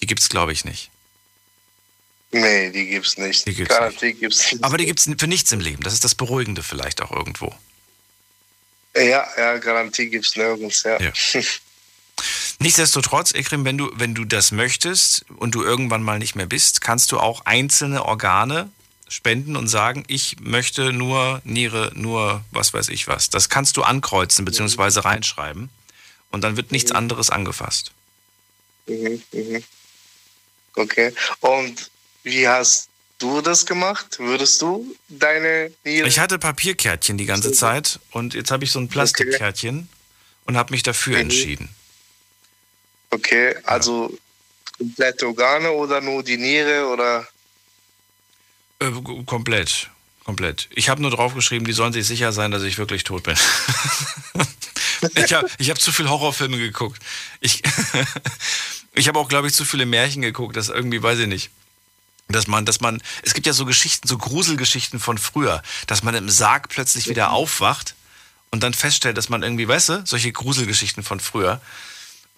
die 0.01 0.07
gibt 0.07 0.21
es, 0.21 0.29
glaube 0.29 0.51
ich, 0.51 0.65
nicht. 0.65 0.89
Nee, 2.33 2.71
die 2.71 2.87
gibt's 2.87 3.17
nicht. 3.17 3.45
Die 3.45 3.53
gibt's 3.53 3.75
Garantie 3.75 4.07
nicht. 4.07 4.19
gibt's 4.19 4.51
nicht. 4.51 4.63
Aber 4.63 4.77
die 4.77 4.85
gibt 4.85 4.99
es 4.99 5.09
für 5.17 5.27
nichts 5.27 5.51
im 5.51 5.59
Leben. 5.59 5.83
Das 5.83 5.93
ist 5.93 6.03
das 6.03 6.15
Beruhigende 6.15 6.63
vielleicht 6.63 7.01
auch 7.01 7.11
irgendwo. 7.11 7.53
Ja, 8.95 9.27
ja, 9.37 9.57
Garantie 9.59 10.09
gibt's 10.09 10.35
nirgends, 10.35 10.83
ja. 10.83 10.99
Ja. 10.99 11.11
Nichtsdestotrotz, 12.59 13.33
Ekrim, 13.33 13.65
wenn 13.65 13.77
du, 13.77 13.91
wenn 13.95 14.15
du 14.15 14.25
das 14.25 14.51
möchtest 14.51 15.25
und 15.37 15.53
du 15.53 15.63
irgendwann 15.63 16.01
mal 16.01 16.19
nicht 16.19 16.35
mehr 16.35 16.45
bist, 16.45 16.81
kannst 16.81 17.11
du 17.11 17.19
auch 17.19 17.45
einzelne 17.45 18.05
Organe 18.05 18.69
spenden 19.07 19.55
und 19.55 19.67
sagen, 19.67 20.03
ich 20.07 20.37
möchte 20.39 20.91
nur 20.91 21.41
Niere, 21.43 21.91
nur 21.93 22.43
was 22.51 22.73
weiß 22.73 22.89
ich 22.89 23.07
was. 23.07 23.29
Das 23.29 23.49
kannst 23.49 23.77
du 23.77 23.83
ankreuzen 23.83 24.43
bzw. 24.43 25.01
reinschreiben 25.01 25.69
und 26.31 26.43
dann 26.43 26.57
wird 26.57 26.71
nichts 26.71 26.91
anderes 26.91 27.29
angefasst. 27.29 27.91
Mhm, 28.87 29.21
mhm. 29.31 29.63
Okay. 30.75 31.13
Und 31.41 31.91
wie 32.23 32.47
hast 32.47 32.89
du 33.19 33.41
das 33.41 33.65
gemacht? 33.65 34.17
Würdest 34.19 34.61
du 34.61 34.95
deine 35.07 35.71
Niere... 35.83 36.07
Ich 36.07 36.19
hatte 36.19 36.39
Papierkärtchen 36.39 37.17
die 37.17 37.25
ganze 37.25 37.51
Zeit 37.51 37.99
und 38.11 38.33
jetzt 38.33 38.51
habe 38.51 38.63
ich 38.63 38.71
so 38.71 38.79
ein 38.79 38.89
Plastikkärtchen 38.89 39.87
und 40.45 40.57
habe 40.57 40.71
mich 40.73 40.83
dafür 40.83 41.15
Mhm. 41.15 41.21
entschieden. 41.21 41.69
Okay, 43.11 43.55
also 43.63 44.17
komplette 44.77 45.27
Organe 45.27 45.71
oder 45.71 46.01
nur 46.01 46.23
die 46.23 46.37
Niere 46.37 46.87
oder... 46.87 47.27
Äh, 48.79 48.91
komplett. 49.25 49.89
Komplett. 50.25 50.69
Ich 50.73 50.87
habe 50.89 51.01
nur 51.01 51.11
draufgeschrieben, 51.11 51.67
die 51.67 51.73
sollen 51.73 51.91
sich 51.93 52.07
sicher 52.07 52.31
sein, 52.31 52.51
dass 52.51 52.63
ich 52.63 52.77
wirklich 52.77 53.03
tot 53.03 53.23
bin. 53.23 53.35
ich 55.15 55.33
habe 55.33 55.49
ich 55.57 55.69
hab 55.69 55.79
zu 55.81 55.91
viel 55.91 56.09
Horrorfilme 56.09 56.57
geguckt. 56.57 57.01
Ich, 57.41 57.61
ich 58.93 59.07
habe 59.09 59.19
auch, 59.19 59.27
glaube 59.27 59.47
ich, 59.47 59.53
zu 59.53 59.65
viele 59.65 59.85
Märchen 59.85 60.21
geguckt, 60.21 60.55
das 60.55 60.69
irgendwie, 60.69 61.03
weiß 61.03 61.19
ich 61.19 61.27
nicht. 61.27 61.49
Dass 62.29 62.47
man, 62.47 62.65
dass 62.65 62.79
man, 62.79 63.01
es 63.21 63.33
gibt 63.33 63.45
ja 63.45 63.53
so 63.53 63.65
Geschichten, 63.65 64.07
so 64.07 64.17
Gruselgeschichten 64.17 64.99
von 64.99 65.17
früher, 65.17 65.61
dass 65.87 66.03
man 66.03 66.15
im 66.15 66.29
Sarg 66.29 66.69
plötzlich 66.69 67.07
wieder 67.07 67.31
aufwacht 67.31 67.95
und 68.49 68.63
dann 68.63 68.73
feststellt, 68.73 69.17
dass 69.17 69.29
man 69.29 69.43
irgendwie, 69.43 69.67
weißt 69.67 69.89
du, 69.89 70.03
solche 70.05 70.31
Gruselgeschichten 70.31 71.03
von 71.03 71.19
früher. 71.19 71.59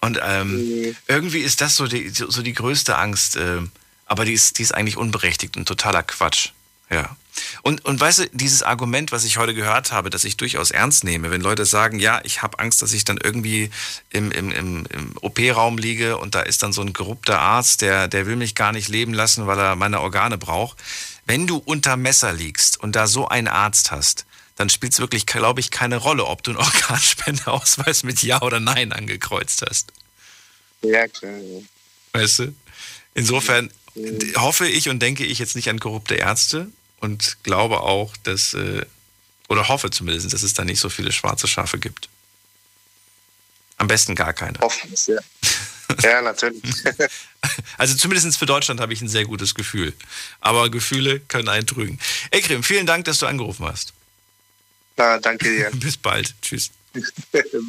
Und 0.00 0.18
ähm, 0.22 0.96
irgendwie 1.06 1.40
ist 1.40 1.60
das 1.60 1.76
so 1.76 1.86
die, 1.86 2.10
so 2.10 2.42
die 2.42 2.52
größte 2.52 2.96
Angst, 2.96 3.36
ähm, 3.36 3.70
aber 4.06 4.24
die 4.24 4.32
ist, 4.32 4.58
die 4.58 4.62
ist 4.62 4.72
eigentlich 4.72 4.96
unberechtigt 4.96 5.56
und 5.56 5.66
totaler 5.66 6.02
Quatsch. 6.02 6.50
Ja. 6.90 7.16
Und, 7.62 7.84
und 7.84 8.00
weißt 8.00 8.18
du, 8.20 8.28
dieses 8.32 8.62
Argument, 8.62 9.12
was 9.12 9.24
ich 9.24 9.36
heute 9.36 9.54
gehört 9.54 9.92
habe, 9.92 10.10
das 10.10 10.24
ich 10.24 10.36
durchaus 10.36 10.70
ernst 10.70 11.04
nehme, 11.04 11.30
wenn 11.30 11.40
Leute 11.40 11.64
sagen, 11.64 11.98
ja, 11.98 12.20
ich 12.24 12.42
habe 12.42 12.58
Angst, 12.58 12.82
dass 12.82 12.92
ich 12.92 13.04
dann 13.04 13.18
irgendwie 13.22 13.70
im, 14.10 14.30
im, 14.30 14.50
im, 14.50 14.86
im 14.86 15.12
OP-Raum 15.20 15.78
liege 15.78 16.18
und 16.18 16.34
da 16.34 16.42
ist 16.42 16.62
dann 16.62 16.72
so 16.72 16.82
ein 16.82 16.92
korrupter 16.92 17.40
Arzt, 17.40 17.82
der, 17.82 18.08
der 18.08 18.26
will 18.26 18.36
mich 18.36 18.54
gar 18.54 18.72
nicht 18.72 18.88
leben 18.88 19.14
lassen, 19.14 19.46
weil 19.46 19.58
er 19.58 19.76
meine 19.76 20.00
Organe 20.00 20.38
braucht. 20.38 20.78
Wenn 21.26 21.46
du 21.46 21.56
unter 21.56 21.96
Messer 21.96 22.32
liegst 22.32 22.80
und 22.80 22.96
da 22.96 23.06
so 23.06 23.28
einen 23.28 23.48
Arzt 23.48 23.90
hast, 23.90 24.26
dann 24.56 24.70
spielt 24.70 24.92
es 24.92 25.00
wirklich, 25.00 25.26
glaube 25.26 25.60
ich, 25.60 25.70
keine 25.70 25.96
Rolle, 25.96 26.24
ob 26.24 26.42
du 26.42 26.52
einen 26.52 26.58
Organspendeausweis 26.60 28.02
mit 28.02 28.22
Ja 28.22 28.42
oder 28.42 28.60
Nein 28.60 28.92
angekreuzt 28.92 29.62
hast. 29.68 29.92
Ja, 30.82 31.08
klar. 31.08 31.34
Weißt 32.12 32.38
du? 32.40 32.54
Insofern 33.14 33.70
hoffe 34.36 34.68
ich 34.68 34.88
und 34.88 35.00
denke 35.00 35.24
ich 35.24 35.38
jetzt 35.38 35.56
nicht 35.56 35.68
an 35.70 35.80
korrupte 35.80 36.14
Ärzte 36.14 36.70
und 37.06 37.38
glaube 37.44 37.80
auch, 37.80 38.16
dass, 38.24 38.52
äh, 38.54 38.84
oder 39.48 39.68
hoffe 39.68 39.90
zumindest, 39.90 40.32
dass 40.32 40.42
es 40.42 40.54
da 40.54 40.64
nicht 40.64 40.80
so 40.80 40.88
viele 40.88 41.12
schwarze 41.12 41.46
Schafe 41.46 41.78
gibt. 41.78 42.08
Am 43.76 43.86
besten 43.86 44.16
gar 44.16 44.32
keine. 44.32 44.58
Hoffen 44.58 44.92
ja. 45.06 45.20
Ja, 46.02 46.20
natürlich. 46.20 46.62
Also 47.78 47.94
zumindest 47.94 48.36
für 48.38 48.46
Deutschland 48.46 48.80
habe 48.80 48.92
ich 48.92 49.00
ein 49.02 49.08
sehr 49.08 49.24
gutes 49.24 49.54
Gefühl. 49.54 49.92
Aber 50.40 50.68
Gefühle 50.68 51.20
können 51.20 51.48
einen 51.48 51.66
trügen. 51.66 52.00
Ekrim, 52.32 52.64
vielen 52.64 52.86
Dank, 52.86 53.04
dass 53.04 53.18
du 53.18 53.26
angerufen 53.26 53.64
hast. 53.66 53.92
Na, 54.96 55.18
danke 55.18 55.48
dir. 55.48 55.70
Bis 55.74 55.96
bald. 55.96 56.34
Tschüss. 56.42 56.72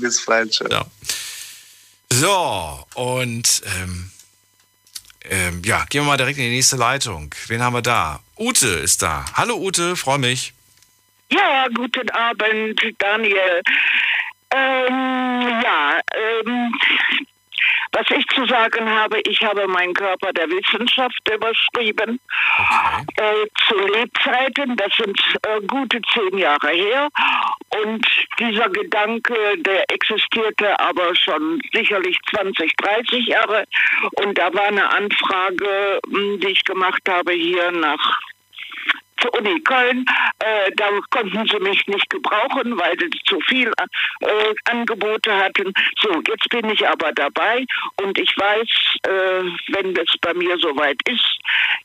Bis 0.02 0.26
bald. 0.26 0.58
Ja. 0.72 0.86
So, 2.10 2.88
und 2.96 3.62
ähm, 3.66 4.12
ähm, 5.26 5.62
ja, 5.64 5.86
gehen 5.86 6.02
wir 6.02 6.08
mal 6.08 6.18
direkt 6.18 6.40
in 6.40 6.46
die 6.46 6.56
nächste 6.56 6.78
Leitung. 6.78 7.36
Wen 7.48 7.62
haben 7.62 7.74
wir 7.74 7.84
da? 7.84 8.24
Ute 8.40 8.68
ist 8.68 9.02
da. 9.02 9.26
Hallo 9.36 9.56
Ute, 9.58 9.96
freue 9.96 10.20
mich. 10.20 10.54
Ja, 11.32 11.68
guten 11.74 12.10
Abend, 12.12 12.80
Daniel. 13.00 13.62
Ähm, 14.52 15.62
ja, 15.64 16.00
ähm, 16.16 16.74
was 17.92 18.06
ich 18.10 18.26
zu 18.28 18.46
sagen 18.46 18.90
habe, 18.90 19.20
ich 19.22 19.44
habe 19.44 19.68
meinen 19.68 19.94
Körper 19.94 20.34
der 20.34 20.50
Wissenschaft 20.50 21.20
überschrieben. 21.32 22.20
Äh, 23.18 23.48
zu 23.68 23.78
Lebzeiten, 23.88 24.76
das 24.76 24.94
sind 24.96 25.20
äh, 25.44 25.62
gute 25.66 26.02
zehn 26.14 26.38
Jahre 26.38 26.70
her. 26.70 27.10
Und 27.84 28.06
dieser 28.40 28.70
Gedanke, 28.70 29.36
der 29.58 29.90
existierte 29.92 30.80
aber 30.80 31.16
schon 31.16 31.62
sicherlich 31.74 32.18
20, 32.30 32.76
30 32.78 33.28
Jahre. 33.28 33.66
Und 34.24 34.38
da 34.38 34.54
war 34.54 34.68
eine 34.68 34.90
Anfrage, 34.92 36.00
mh, 36.08 36.38
die 36.38 36.52
ich 36.52 36.64
gemacht 36.64 37.02
habe 37.10 37.34
hier 37.34 37.72
nach 37.72 38.20
zur 39.18 39.34
Uni 39.38 39.60
Köln. 39.61 40.06
Äh, 40.39 40.72
da 40.76 40.89
konnten 41.10 41.48
sie 41.48 41.60
mich 41.60 41.85
nicht 41.88 42.10
gebrauchen, 42.10 42.77
weil 42.77 42.98
sie 42.99 43.10
zu 43.26 43.39
viel 43.41 43.72
äh, 44.22 44.53
Angebote 44.65 45.35
hatten. 45.35 45.73
So, 46.02 46.22
jetzt 46.27 46.49
bin 46.49 46.69
ich 46.69 46.88
aber 46.88 47.11
dabei 47.14 47.65
und 48.02 48.18
ich 48.18 48.35
weiß, 48.38 48.68
äh, 49.03 49.73
wenn 49.73 49.95
es 49.95 50.14
bei 50.22 50.34
mir 50.34 50.57
soweit 50.60 50.99
ist, 51.07 51.39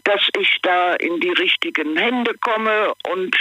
dass 0.04 0.20
ich 0.38 0.58
da 0.62 0.94
in 0.94 1.20
die 1.20 1.32
richtigen 1.32 1.96
Hände 1.96 2.34
komme 2.40 2.92
und 3.08 3.36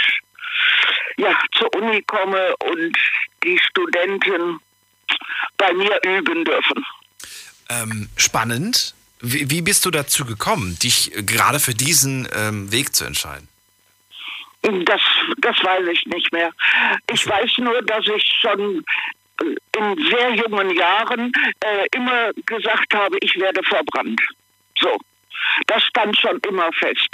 ja, 1.16 1.38
zur 1.52 1.74
Uni 1.74 2.02
komme 2.02 2.54
und 2.56 2.96
die 3.44 3.58
Studenten 3.58 4.60
bei 5.56 5.72
mir 5.72 6.00
üben 6.04 6.44
dürfen. 6.44 6.84
Ähm, 7.68 8.08
spannend. 8.16 8.94
Wie, 9.20 9.50
wie 9.50 9.62
bist 9.62 9.86
du 9.86 9.90
dazu 9.90 10.24
gekommen, 10.24 10.78
dich 10.82 11.12
gerade 11.14 11.60
für 11.60 11.74
diesen 11.74 12.28
ähm, 12.34 12.72
Weg 12.72 12.94
zu 12.94 13.04
entscheiden? 13.04 13.48
Das, 14.62 15.00
das 15.38 15.56
weiß 15.64 15.88
ich 15.88 16.06
nicht 16.06 16.32
mehr. 16.32 16.52
Ich 17.12 17.26
weiß 17.26 17.58
nur, 17.58 17.82
dass 17.82 18.06
ich 18.06 18.24
schon 18.40 18.84
äh, 19.40 19.78
in 19.78 20.06
sehr 20.08 20.34
jungen 20.34 20.70
Jahren 20.70 21.32
äh, 21.60 21.86
immer 21.96 22.30
gesagt 22.46 22.94
habe, 22.94 23.16
ich 23.20 23.38
werde 23.40 23.62
verbrannt. 23.64 24.20
So. 24.78 24.96
Das 25.66 25.82
stand 25.84 26.16
schon 26.18 26.40
immer 26.48 26.72
fest. 26.72 27.08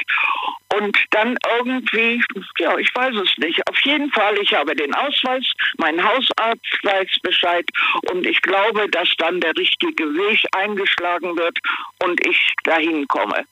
Und 0.75 0.97
dann 1.11 1.37
irgendwie, 1.59 2.23
ja, 2.59 2.77
ich 2.77 2.95
weiß 2.95 3.15
es 3.17 3.39
nicht. 3.39 3.67
Auf 3.69 3.81
jeden 3.81 4.11
Fall, 4.13 4.37
ich 4.39 4.53
habe 4.53 4.77
den 4.77 4.95
Ausweis, 4.95 5.45
mein 5.79 6.03
Hausarzt 6.03 6.79
weiß 6.83 7.19
Bescheid 7.23 7.65
und 8.11 8.27
ich 8.27 8.41
glaube, 8.43 8.89
dass 8.91 9.09
dann 9.19 9.41
der 9.41 9.57
richtige 9.57 10.05
Weg 10.05 10.45
eingeschlagen 10.53 11.37
wird 11.37 11.59
und 12.03 12.25
ich 12.27 12.55
dahin 12.65 13.09
komme. 13.09 13.45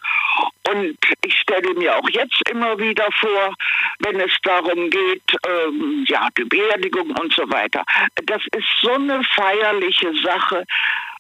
Und 0.69 0.99
ich 1.25 1.39
stelle 1.39 1.75
mir 1.75 1.97
auch 1.97 2.09
jetzt 2.11 2.49
immer 2.51 2.79
wieder 2.79 3.09
vor, 3.19 3.55
wenn 4.01 4.21
es 4.21 4.33
darum 4.43 4.91
geht, 4.91 5.23
ähm, 5.47 6.05
ja, 6.09 6.29
die 6.37 6.45
Beerdigung 6.45 7.11
und 7.13 7.33
so 7.33 7.49
weiter. 7.51 7.83
Das 8.25 8.43
ist 8.53 8.69
so 8.83 8.93
eine 8.93 9.23
feierliche 9.25 10.13
Sache. 10.23 10.65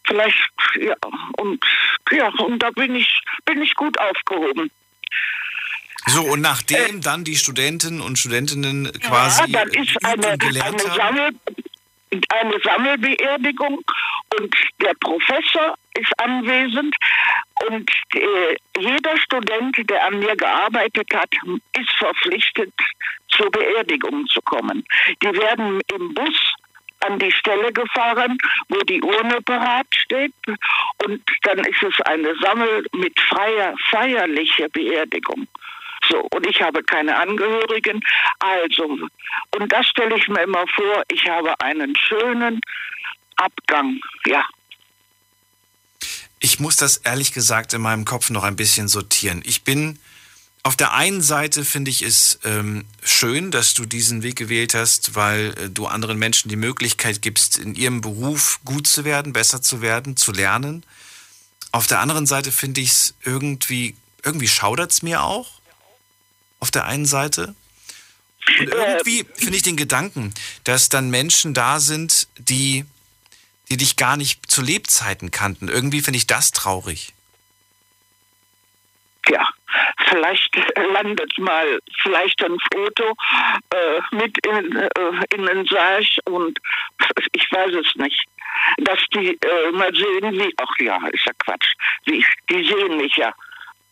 Vielleicht, 0.07 0.51
ja, 0.81 0.95
und 1.39 1.65
ja, 2.13 2.29
und 2.39 2.63
da 2.63 2.71
bin 2.71 2.95
ich, 2.95 3.21
bin 3.45 3.63
ich 3.63 3.75
gut 3.75 3.99
aufgehoben. 3.99 4.71
So, 6.07 6.23
und 6.23 6.41
nachdem 6.41 7.01
dann 7.01 7.25
die 7.25 7.35
Studenten 7.35 8.01
und 8.01 8.19
Studentinnen 8.19 8.93
quasi 9.01 9.51
ja, 9.51 9.65
dann 9.65 9.69
ist 9.71 10.05
eine, 10.05 10.29
eine, 10.29 10.65
haben. 10.65 10.79
Sammel, 10.79 11.31
eine 12.29 12.61
Sammelbeerdigung 12.63 13.83
und 14.39 14.55
der 14.81 14.95
Professor 15.01 15.75
ist 15.99 16.21
anwesend 16.21 16.95
und 17.69 17.91
äh, 18.15 18.57
jeder 18.79 19.17
Student, 19.19 19.77
der 19.91 20.07
an 20.07 20.21
mir 20.21 20.37
gearbeitet 20.37 21.09
hat, 21.13 21.31
ist 21.79 21.91
verpflichtet, 21.99 22.73
zur 23.29 23.51
Beerdigung 23.51 24.27
zu 24.29 24.41
kommen. 24.43 24.85
Die 25.23 25.33
werden 25.33 25.81
im 25.93 26.15
Bus 26.15 26.55
an 27.01 27.19
die 27.19 27.33
Stelle 27.33 27.73
gefahren, 27.73 28.39
wo 28.69 28.79
die 28.81 29.03
Urne 29.03 29.41
parat 29.43 29.87
steht. 29.91 30.33
Und 31.05 31.23
dann 31.43 31.59
ist 31.61 31.83
es 31.83 32.01
eine 32.03 32.35
Sammel 32.41 32.87
mit 32.93 33.19
freier, 33.21 33.75
feierlicher 33.91 34.69
Beerdigung. 34.71 35.47
So, 36.09 36.21
und 36.33 36.47
ich 36.47 36.61
habe 36.61 36.83
keine 36.83 37.17
Angehörigen. 37.17 38.01
Also, 38.39 38.85
und 39.57 39.73
das 39.73 39.87
stelle 39.89 40.17
ich 40.17 40.29
mir 40.29 40.43
immer 40.43 40.67
vor, 40.69 41.03
ich 41.09 41.29
habe 41.29 41.59
einen 41.61 41.95
schönen 41.97 42.61
Abgang, 43.37 44.01
ja. 44.27 44.45
Ich 46.39 46.61
muss 46.61 46.77
das 46.77 46.99
ehrlich 46.99 47.33
gesagt 47.33 47.73
in 47.73 47.81
meinem 47.81 48.05
Kopf 48.05 48.31
noch 48.31 48.45
ein 48.45 48.57
bisschen 48.57 48.89
sortieren. 48.89 49.43
Ich 49.45 49.65
bin 49.65 49.99
auf 50.67 50.75
der 50.75 50.95
einen 50.95 51.23
Seite 51.23 51.65
finde 51.65 51.93
ich 51.93 52.03
es 52.03 52.41
ähm, 52.43 52.87
schön, 53.01 53.53
dass 53.53 53.75
du 53.75 53.87
diesen 53.87 54.25
Weg 54.25 54.35
gewählt 54.35 54.75
hast, 54.75 55.15
weil 55.15 55.55
äh, 55.59 55.71
du 55.71 55.87
anderen 55.87 56.19
Menschen 56.19 56.49
die 56.49 56.57
Möglichkeit 56.57 57.23
gibst, 57.23 57.57
in 57.57 57.77
ihrem 57.77 58.01
Beruf 58.01 58.59
gut 58.65 58.89
zu 58.89 59.05
werden, 59.05 59.33
besser 59.33 59.63
zu 59.63 59.81
werden, 59.81 60.17
zu 60.17 60.33
lernen. 60.33 60.85
Auf 61.71 61.87
der 61.87 62.01
anderen 62.01 62.27
Seite 62.27 62.51
finde 62.51 62.81
ich 62.81 62.91
es 62.91 63.15
irgendwie, 63.23 63.95
irgendwie 64.25 64.49
schaudert 64.49 64.91
es 64.91 65.03
mir 65.03 65.23
auch. 65.23 65.61
Auf 66.59 66.73
der 66.73 66.87
einen 66.87 67.07
Seite. 67.07 67.55
Und 68.59 68.69
irgendwie 68.69 69.25
finde 69.37 69.57
ich 69.57 69.63
den 69.63 69.77
Gedanken, 69.77 70.35
dass 70.65 70.89
dann 70.89 71.11
Menschen 71.11 71.55
da 71.55 71.79
sind, 71.79 72.27
die, 72.39 72.85
die 73.69 73.77
dich 73.77 73.95
gar 73.95 74.17
nicht 74.17 74.51
zu 74.51 74.63
Lebzeiten 74.63 75.31
kannten. 75.31 75.69
Irgendwie 75.69 76.01
finde 76.01 76.19
ich 76.19 76.27
das 76.27 76.51
traurig. 76.51 77.15
Ja, 79.29 79.49
vielleicht 80.09 80.57
landet 80.93 81.37
mal 81.39 81.81
vielleicht 82.03 82.43
ein 82.45 82.57
Foto 82.73 83.15
äh, 83.71 84.17
mit 84.17 84.47
in, 84.47 84.77
äh, 84.77 84.91
in 85.35 85.47
den 85.47 85.67
Sarg 85.67 86.07
und 86.25 86.59
ich 87.33 87.51
weiß 87.51 87.73
es 87.75 87.95
nicht. 87.97 88.25
Dass 88.79 88.99
die 89.15 89.39
äh, 89.41 89.71
mal 89.73 89.95
sehen, 89.95 90.33
wie, 90.33 90.53
ach 90.57 90.79
ja, 90.79 90.97
ist 91.09 91.27
ja 91.27 91.33
Quatsch, 91.39 91.75
wie, 92.05 92.25
die 92.49 92.65
sehen 92.65 92.97
mich 92.97 93.17
ja. 93.17 93.35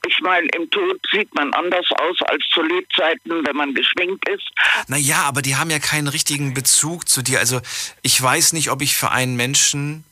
Ich 0.06 0.20
meine, 0.20 0.46
im 0.56 0.70
Tod 0.70 1.00
sieht 1.10 1.34
man 1.34 1.52
anders 1.54 1.86
aus 1.92 2.20
als 2.26 2.44
zu 2.50 2.62
Lebzeiten, 2.62 3.46
wenn 3.46 3.56
man 3.56 3.74
geschminkt 3.74 4.28
ist. 4.28 4.50
Naja, 4.88 5.22
aber 5.22 5.40
die 5.40 5.56
haben 5.56 5.70
ja 5.70 5.78
keinen 5.78 6.08
richtigen 6.08 6.52
Bezug 6.52 7.08
zu 7.08 7.22
dir. 7.22 7.38
Also 7.38 7.60
ich 8.02 8.20
weiß 8.20 8.52
nicht, 8.52 8.70
ob 8.70 8.82
ich 8.82 8.96
für 8.96 9.10
einen 9.10 9.36
Menschen, 9.36 10.04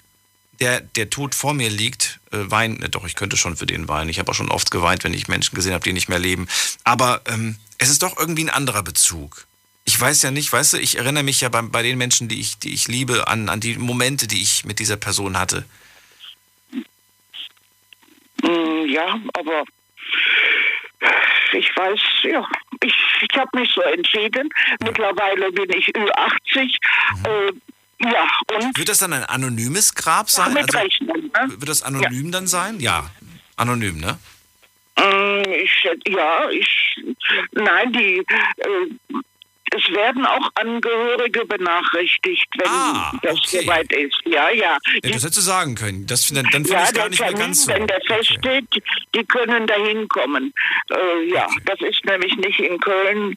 der, 0.60 0.80
der 0.80 1.10
tot 1.10 1.34
vor 1.34 1.52
mir 1.52 1.68
liegt, 1.68 2.20
weinen. 2.32 2.82
Äh, 2.82 2.88
doch, 2.88 3.06
ich 3.06 3.14
könnte 3.14 3.36
schon 3.36 3.56
für 3.56 3.66
den 3.66 3.88
weinen. 3.88 4.10
Ich 4.10 4.18
habe 4.18 4.30
auch 4.30 4.34
schon 4.34 4.50
oft 4.50 4.70
geweint, 4.70 5.04
wenn 5.04 5.14
ich 5.14 5.28
Menschen 5.28 5.54
gesehen 5.54 5.72
habe, 5.74 5.84
die 5.84 5.92
nicht 5.92 6.08
mehr 6.08 6.18
leben. 6.18 6.48
Aber 6.84 7.20
ähm, 7.26 7.56
es 7.78 7.90
ist 7.90 8.02
doch 8.02 8.18
irgendwie 8.18 8.44
ein 8.44 8.50
anderer 8.50 8.82
Bezug. 8.82 9.46
Ich 9.84 10.00
weiß 10.00 10.22
ja 10.22 10.30
nicht, 10.30 10.52
weißt 10.52 10.74
du, 10.74 10.76
ich 10.78 10.96
erinnere 10.98 11.24
mich 11.24 11.40
ja 11.40 11.48
bei, 11.48 11.62
bei 11.62 11.82
den 11.82 11.98
Menschen, 11.98 12.28
die 12.28 12.40
ich, 12.40 12.58
die 12.58 12.72
ich 12.72 12.86
liebe, 12.88 13.26
an, 13.28 13.48
an 13.48 13.60
die 13.60 13.76
Momente, 13.76 14.28
die 14.28 14.40
ich 14.40 14.64
mit 14.64 14.78
dieser 14.78 14.96
Person 14.96 15.38
hatte. 15.38 15.64
Mm, 18.42 18.86
Ja, 18.88 19.18
aber 19.34 19.64
ich 21.52 21.68
weiß, 21.76 22.00
ja, 22.22 22.46
ich, 22.82 22.94
ich 23.20 23.36
habe 23.38 23.58
mich 23.58 23.72
so 23.72 23.80
entschieden. 23.82 24.48
Mittlerweile 24.82 25.50
bin 25.52 25.70
ich 25.76 25.88
Ü80. 25.88 26.76
Äh, 27.24 27.52
ja, 28.02 28.56
und 28.56 28.76
Wird 28.78 28.88
das 28.88 28.98
dann 28.98 29.12
ein 29.12 29.24
anonymes 29.24 29.94
Grab 29.94 30.28
sein? 30.30 30.52
mit 30.52 30.62
Also, 30.74 30.78
Rechnen. 30.78 31.30
Ne? 31.32 31.48
wird 31.60 31.68
das 31.68 31.82
anonym 31.82 32.30
dann 32.32 32.46
sein? 32.46 32.80
Ja, 32.80 33.10
anonym, 33.56 33.98
ne? 33.98 34.18
Mm, 34.98 35.42
Ich, 35.52 35.88
ja, 36.08 36.50
ich, 36.50 37.00
nein, 37.52 37.92
die, 37.92 38.18
äh, 38.18 39.18
es 39.74 39.88
werden 39.94 40.26
auch 40.26 40.50
Angehörige 40.56 41.46
benachrichtigt, 41.46 42.46
wenn 42.58 42.68
Ah, 42.68 43.10
das 43.22 43.38
soweit 43.44 43.90
ist. 43.92 44.18
Ja, 44.26 44.50
ja. 44.50 44.76
Ja, 45.02 45.10
das 45.10 45.12
hättest 45.22 45.38
du 45.38 45.40
sagen 45.40 45.74
können. 45.76 46.06
Das, 46.06 46.26
dann 46.28 46.44
dann 46.52 46.64
finde 46.66 46.72
ja, 46.72 46.82
ich 46.82 46.88
es 46.90 46.94
gar 46.94 47.08
nicht 47.08 47.20
mehr 47.20 47.28
Termin, 47.30 47.46
ganz 47.46 47.64
so. 47.64 47.72
wenn 47.72 47.86
der 47.86 48.00
feststeht, 48.06 48.66
die 49.14 49.24
können 49.24 49.66
da 49.66 49.74
hinkommen. 49.76 50.52
Äh, 50.90 51.24
ja, 51.32 51.46
das 51.64 51.80
ist 51.80 52.04
nämlich 52.04 52.36
nicht 52.36 52.60
in 52.60 52.78
Köln, 52.80 53.34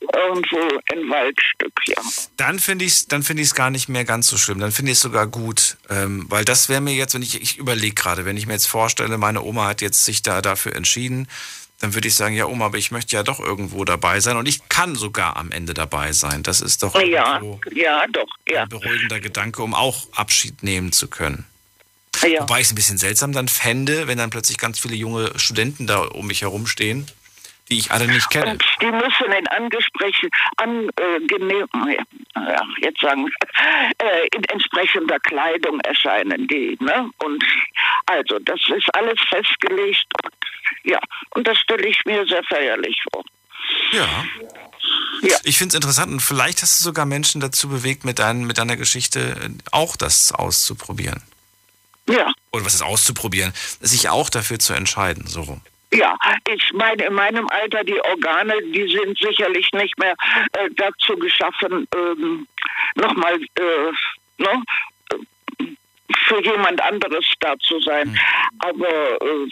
irgendwo 0.00 0.58
ein 0.92 1.10
Waldstück, 1.10 1.72
ja. 1.86 1.96
Dann 2.36 2.58
finde 2.58 2.84
ich 2.84 2.92
es 2.92 3.08
dann 3.08 3.22
finde 3.22 3.42
ich 3.42 3.48
es 3.48 3.54
gar 3.54 3.70
nicht 3.70 3.88
mehr 3.88 4.04
ganz 4.04 4.28
so 4.28 4.36
schlimm. 4.36 4.60
Dann 4.60 4.72
finde 4.72 4.92
ich 4.92 4.98
es 4.98 5.02
sogar 5.02 5.26
gut, 5.26 5.76
ähm, 5.90 6.26
weil 6.28 6.44
das 6.44 6.68
wäre 6.68 6.80
mir 6.80 6.94
jetzt, 6.94 7.14
wenn 7.14 7.22
ich 7.22 7.40
ich 7.40 7.58
überlege 7.58 7.94
gerade, 7.94 8.24
wenn 8.24 8.36
ich 8.36 8.46
mir 8.46 8.52
jetzt 8.54 8.68
vorstelle, 8.68 9.18
meine 9.18 9.42
Oma 9.42 9.66
hat 9.66 9.80
jetzt 9.80 10.04
sich 10.04 10.22
da 10.22 10.40
dafür 10.40 10.76
entschieden, 10.76 11.28
dann 11.80 11.94
würde 11.94 12.08
ich 12.08 12.14
sagen, 12.14 12.34
ja 12.34 12.46
Oma, 12.46 12.66
aber 12.66 12.78
ich 12.78 12.90
möchte 12.90 13.14
ja 13.14 13.22
doch 13.22 13.38
irgendwo 13.40 13.84
dabei 13.84 14.20
sein 14.20 14.36
und 14.36 14.48
ich 14.48 14.68
kann 14.68 14.94
sogar 14.96 15.36
am 15.36 15.52
Ende 15.52 15.74
dabei 15.74 16.12
sein. 16.12 16.42
Das 16.42 16.60
ist 16.60 16.82
doch 16.82 16.94
Ja, 17.00 17.40
ja, 17.72 18.06
doch, 18.12 18.28
ja. 18.48 18.62
ein 18.62 18.68
beruhigender 18.68 19.20
Gedanke, 19.20 19.62
um 19.62 19.74
auch 19.74 20.08
Abschied 20.12 20.62
nehmen 20.62 20.92
zu 20.92 21.08
können. 21.08 21.44
Ja. 22.26 22.40
Wobei 22.42 22.60
ich 22.60 22.66
es 22.66 22.72
ein 22.72 22.74
bisschen 22.74 22.98
seltsam 22.98 23.32
dann 23.32 23.46
fände, 23.46 24.08
wenn 24.08 24.18
dann 24.18 24.30
plötzlich 24.30 24.58
ganz 24.58 24.80
viele 24.80 24.96
junge 24.96 25.30
Studenten 25.38 25.86
da 25.86 26.00
um 26.00 26.26
mich 26.26 26.42
herumstehen, 26.42 27.06
die 27.68 27.78
ich 27.78 27.90
alle 27.90 28.06
nicht 28.06 28.30
kenne. 28.30 28.52
Und 28.52 28.64
die 28.80 28.90
müssen 28.90 29.32
in 29.32 29.46
angesprechen, 29.48 30.30
angenehm, 30.56 31.66
ja, 32.34 32.62
jetzt 32.80 33.00
sagen 33.00 33.26
wir, 33.26 34.06
äh, 34.06 34.28
in 34.34 34.44
entsprechender 34.44 35.18
Kleidung 35.20 35.80
erscheinen 35.80 36.46
die, 36.48 36.76
ne? 36.80 37.10
Und 37.18 37.44
also 38.06 38.38
das 38.40 38.60
ist 38.74 38.94
alles 38.94 39.20
festgelegt 39.28 40.06
und 40.24 40.34
ja, 40.84 40.98
und 41.30 41.46
das 41.46 41.58
stelle 41.58 41.86
ich 41.86 42.04
mir 42.04 42.26
sehr 42.26 42.42
feierlich 42.44 43.02
vor. 43.12 43.24
Ja. 43.92 44.24
Ich 45.42 45.58
finde 45.58 45.72
es 45.72 45.74
interessant 45.74 46.12
und 46.12 46.20
vielleicht 46.20 46.62
hast 46.62 46.80
du 46.80 46.84
sogar 46.84 47.04
Menschen 47.04 47.40
dazu 47.40 47.68
bewegt, 47.68 48.04
mit, 48.04 48.18
dein, 48.18 48.44
mit 48.44 48.58
deiner 48.58 48.76
Geschichte 48.76 49.36
äh, 49.42 49.50
auch 49.72 49.96
das 49.96 50.32
auszuprobieren. 50.32 51.22
Ja. 52.08 52.32
Oder 52.52 52.64
was 52.64 52.74
ist 52.74 52.82
auszuprobieren? 52.82 53.52
Sich 53.80 54.08
auch 54.08 54.30
dafür 54.30 54.58
zu 54.58 54.72
entscheiden, 54.72 55.26
so 55.26 55.42
rum. 55.42 55.60
Ja, 55.92 56.16
ich 56.52 56.72
meine, 56.74 57.06
in 57.06 57.14
meinem 57.14 57.48
Alter, 57.48 57.82
die 57.82 58.00
Organe, 58.00 58.54
die 58.62 58.88
sind 58.88 59.18
sicherlich 59.18 59.70
nicht 59.72 59.98
mehr 59.98 60.14
äh, 60.52 60.68
dazu 60.76 61.16
geschaffen, 61.16 61.88
ähm, 61.96 62.46
nochmal 62.94 63.40
äh, 63.40 63.92
ne, 64.36 64.62
äh, 65.12 65.64
für 66.26 66.42
jemand 66.42 66.82
anderes 66.82 67.24
da 67.40 67.58
zu 67.60 67.80
sein. 67.80 68.18
Aber 68.58 69.22
äh, 69.22 69.48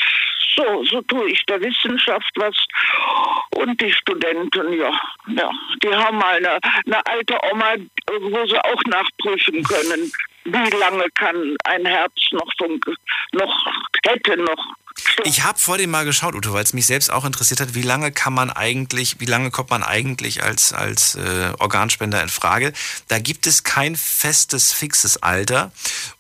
so, 0.57 0.85
so 0.85 1.03
tue 1.03 1.31
ich 1.31 1.45
der 1.47 1.61
Wissenschaft 1.61 2.31
was. 2.37 2.57
Und 3.57 3.81
die 3.81 3.93
Studenten, 3.93 4.73
ja, 4.75 4.91
ja 5.29 5.51
die 5.83 5.95
haben 5.95 6.19
mal 6.19 6.37
eine, 6.37 6.59
eine 6.85 7.07
alte 7.07 7.39
Oma, 7.51 7.77
wo 8.21 8.47
sie 8.47 8.59
auch 8.59 8.83
nachprüfen 8.87 9.63
können, 9.65 10.13
wie 10.47 10.77
lange 10.77 11.05
kann 11.15 11.57
ein 11.65 11.85
Herz 11.87 12.13
noch 12.33 12.51
noch 13.33 13.67
hätte 14.05 14.37
noch 14.39 14.75
Ich 15.25 15.43
habe 15.43 15.59
vor 15.59 15.79
dem 15.79 15.91
mal 15.91 16.05
geschaut, 16.05 16.35
Uto, 16.35 16.53
weil 16.53 16.63
es 16.65 16.73
mich 16.73 16.87
selbst 16.87 17.13
auch 17.13 17.25
interessiert 17.25 17.61
hat, 17.61 17.75
wie 17.75 17.83
lange 17.83 18.13
kann 18.13 18.33
man 18.33 18.51
eigentlich, 18.51 19.17
wie 19.21 19.27
lange 19.27 19.51
kommt 19.51 19.71
man 19.71 19.83
eigentlich 19.83 20.43
als, 20.43 20.73
als 20.73 21.15
äh, 21.17 21.53
Organspender 21.59 22.23
in 22.23 22.29
Frage? 22.29 22.73
Da 23.09 23.19
gibt 23.19 23.47
es 23.47 23.65
kein 23.65 23.97
festes, 23.97 24.73
fixes 24.73 25.23
Alter. 25.23 25.73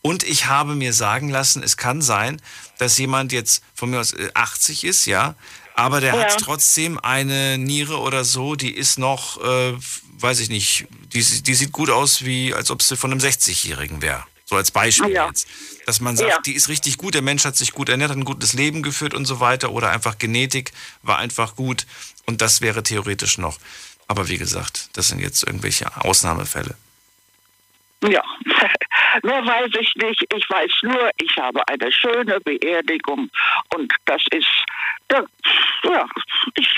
Und 0.03 0.23
ich 0.24 0.47
habe 0.47 0.74
mir 0.74 0.93
sagen 0.93 1.28
lassen, 1.31 1.62
es 1.62 1.77
kann 1.77 2.03
sein, 2.03 2.40
dass 2.78 2.98
jemand 2.98 3.32
jetzt 3.32 3.62
von 3.74 3.90
mir 3.90 4.01
aus 4.01 4.12
äh, 4.12 4.31
80 4.35 4.85
ist, 4.85 5.07
ja, 5.07 5.35
aber 5.74 6.01
der 6.01 6.15
Ja. 6.15 6.20
hat 6.23 6.39
trotzdem 6.40 6.98
eine 6.98 7.59
Niere 7.59 7.98
oder 8.01 8.24
so, 8.24 8.55
die 8.57 8.74
ist 8.74 8.98
noch, 8.98 9.43
äh, 9.43 9.74
weiß 10.20 10.40
ich 10.40 10.48
nicht, 10.48 10.86
die, 11.12 11.22
die 11.22 11.55
sieht 11.55 11.72
gut 11.72 11.90
aus, 11.90 12.24
wie 12.24 12.55
als 12.55 12.70
ob 12.70 12.82
sie 12.82 12.97
von 12.97 13.10
einem 13.12 13.20
60-Jährigen 13.20 14.02
wäre. 14.02 14.24
So 14.44 14.56
als 14.56 14.70
Beispiel 14.70 15.10
Ja. 15.10 15.26
jetzt. 15.26 15.48
Dass 15.86 16.01
man 16.01 16.16
sagt, 16.16 16.30
Ja. 16.30 16.38
die 16.40 16.55
ist 16.55 16.68
richtig 16.68 16.98
gut, 16.98 17.14
der 17.14 17.22
Mensch 17.22 17.44
hat 17.44 17.56
sich 17.56 17.72
gut 17.72 17.88
ernährt, 17.88 18.10
hat 18.10 18.16
ein 18.16 18.24
gutes 18.24 18.52
Leben 18.52 18.82
geführt 18.82 19.14
und 19.14 19.24
so 19.26 19.40
weiter. 19.40 19.72
Oder 19.72 19.90
einfach 19.90 20.18
Genetik 20.18 20.72
war 21.02 21.18
einfach 21.18 21.56
gut. 21.56 21.86
Und 22.26 22.40
das 22.43 22.60
wäre 22.60 22.82
theoretisch 22.82 23.38
noch. 23.38 23.59
Aber 24.09 24.28
wie 24.28 24.38
gesagt, 24.38 24.90
das 24.93 25.09
sind 25.09 25.18
jetzt 25.20 25.43
irgendwelche 25.43 25.86
Ausnahmefälle. 26.05 26.76
Ja, 28.02 28.22
mehr 29.22 29.44
weiß 29.44 29.70
ich 29.80 29.94
nicht. 29.97 30.24
Ich 30.32 30.48
weiß 30.48 30.70
nur, 30.82 31.10
ich 31.16 31.36
habe 31.38 31.66
eine 31.66 31.90
schöne 31.90 32.38
Beerdigung 32.40 33.30
und 33.74 33.93
das 34.05 34.22
ist, 34.30 34.47
ja, 35.10 35.24
ja 35.84 36.06
ich 36.55 36.68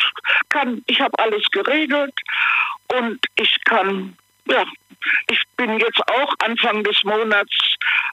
kann, 0.48 0.82
ich 0.86 1.00
habe 1.00 1.18
alles 1.18 1.42
geregelt 1.50 2.14
und 2.96 3.18
ich 3.36 3.56
kann, 3.64 4.16
ja, 4.46 4.64
ich 5.30 5.42
bin 5.56 5.78
jetzt 5.78 6.00
auch 6.08 6.34
Anfang 6.40 6.82
des 6.84 7.02
Monats 7.04 7.52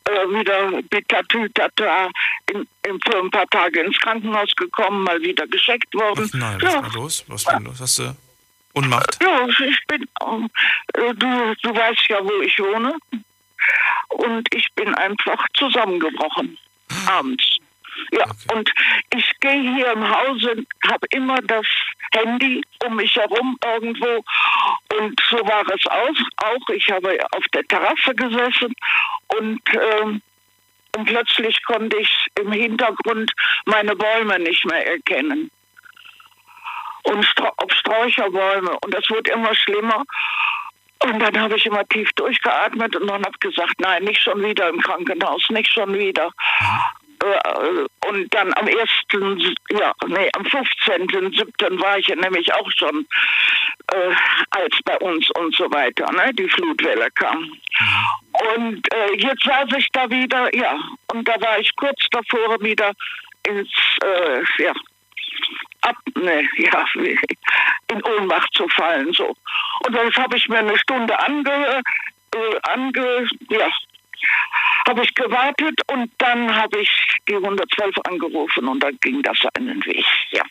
äh, 0.06 0.11
wieder 0.30 0.72
mit 0.72 1.10
Tatütata 1.10 2.10
in, 2.52 2.68
in, 2.88 2.99
für 3.02 3.19
ein 3.19 3.31
paar 3.31 3.47
Tage 3.47 3.81
ins 3.81 3.97
Krankenhaus 3.99 4.56
gekommen, 4.56 5.03
mal 5.03 5.22
wieder 5.22 5.47
gescheckt 5.47 5.93
worden. 5.93 6.30
Nein, 6.34 6.61
was 6.61 6.73
ja, 6.73 6.84
war 6.84 6.93
los? 6.93 7.23
Was 7.27 7.45
war 7.45 7.60
los? 7.60 7.80
Hast 7.80 7.99
du 7.99 8.15
Unmacht? 8.73 9.18
ja, 9.22 9.47
ich 9.47 9.88
bin, 9.88 10.03
äh, 10.03 11.14
du, 11.14 11.56
du 11.61 11.76
weißt 11.76 12.07
ja, 12.10 12.19
wo 12.22 12.41
ich 12.41 12.60
wohne. 12.60 12.93
Und 14.10 14.47
ich 14.53 14.68
bin 14.76 14.93
einfach 14.95 15.45
zusammengebrochen. 15.53 16.57
Abends. 17.07 17.57
Ja, 18.11 18.26
und 18.53 18.72
ich 19.15 19.39
gehe 19.39 19.76
hier 19.76 19.91
im 19.91 20.09
Hause, 20.09 20.65
habe 20.88 21.07
immer 21.11 21.38
das 21.43 21.65
Handy 22.13 22.61
um 22.85 22.95
mich 22.95 23.15
herum 23.15 23.57
irgendwo. 23.63 24.23
Und 24.97 25.22
so 25.30 25.38
war 25.38 25.63
es 25.73 25.85
auch. 25.88 26.47
auch. 26.47 26.69
Ich 26.69 26.89
habe 26.91 27.17
auf 27.31 27.45
der 27.53 27.63
Terrasse 27.63 28.13
gesessen 28.15 28.73
und, 29.39 29.61
ähm, 29.73 30.22
und 30.95 31.05
plötzlich 31.05 31.61
konnte 31.63 31.97
ich 31.97 32.27
im 32.39 32.51
Hintergrund 32.51 33.31
meine 33.65 33.95
Bäume 33.95 34.39
nicht 34.39 34.65
mehr 34.65 34.88
erkennen 34.88 35.51
und 37.03 37.26
Stra 37.26 37.51
Sträucherbäume. 37.67 38.77
Und 38.84 38.93
das 38.93 39.09
wurde 39.09 39.31
immer 39.31 39.53
schlimmer. 39.55 40.03
Und 41.03 41.19
dann 41.19 41.39
habe 41.39 41.57
ich 41.57 41.65
immer 41.65 41.85
tief 41.88 42.11
durchgeatmet 42.13 42.95
und 42.95 43.07
dann 43.07 43.23
habe 43.23 43.38
gesagt, 43.39 43.80
nein, 43.80 44.03
nicht 44.05 44.22
schon 44.22 44.41
wieder 44.41 44.69
im 44.69 44.80
Krankenhaus, 44.81 45.49
nicht 45.49 45.72
schon 45.72 45.93
wieder. 45.93 46.31
Äh, 47.26 48.07
und 48.07 48.34
dann 48.34 48.53
am 48.53 48.68
1., 48.68 48.77
ja, 49.69 49.93
nee, 50.07 50.30
am 50.34 50.43
15.07. 50.43 51.81
war 51.81 51.97
ich 51.97 52.07
ja 52.07 52.15
nämlich 52.15 52.53
auch 52.53 52.69
schon, 52.72 53.07
äh, 53.93 54.15
als 54.52 54.76
bei 54.84 54.97
uns 54.99 55.30
und 55.31 55.56
so 55.56 55.72
weiter, 55.72 56.11
ne, 56.11 56.34
die 56.34 56.49
Flutwelle 56.49 57.10
kam. 57.11 57.52
Und 58.56 58.93
äh, 58.93 59.15
jetzt 59.18 59.43
saß 59.43 59.69
ich 59.77 59.89
da 59.91 60.10
wieder, 60.10 60.53
ja, 60.56 60.77
und 61.14 61.27
da 61.27 61.39
war 61.41 61.60
ich 61.60 61.76
kurz 61.76 61.99
davor 62.11 62.61
wieder 62.61 62.91
ins, 63.47 63.72
äh, 64.03 64.64
ja, 64.64 64.73
ab, 65.81 65.97
ne, 66.15 66.47
ja, 66.57 66.85
in 67.91 68.03
Ohnmacht 68.03 68.53
zu 68.53 68.68
fallen, 68.69 69.14
so. 69.14 69.35
Und 69.85 69.95
das 69.95 70.15
habe 70.15 70.38
ich 70.38 70.47
mir 70.49 70.60
eine 70.60 70.77
Stunde 70.77 71.18
ange, 71.19 71.81
äh, 72.34 72.60
ange, 72.64 73.27
ja, 73.49 73.69
habe 74.88 75.03
ich 75.03 75.14
gewartet 75.15 75.80
und 75.91 76.11
dann 76.19 76.56
habe 76.56 76.80
ich 76.80 76.89
die 77.27 77.35
112 77.35 77.95
angerufen 78.07 78.68
und 78.68 78.81
dann 78.81 78.97
ging 79.02 79.22
das 79.22 79.38
einen 79.56 79.84
Weg, 79.85 80.06
ja. 80.31 80.43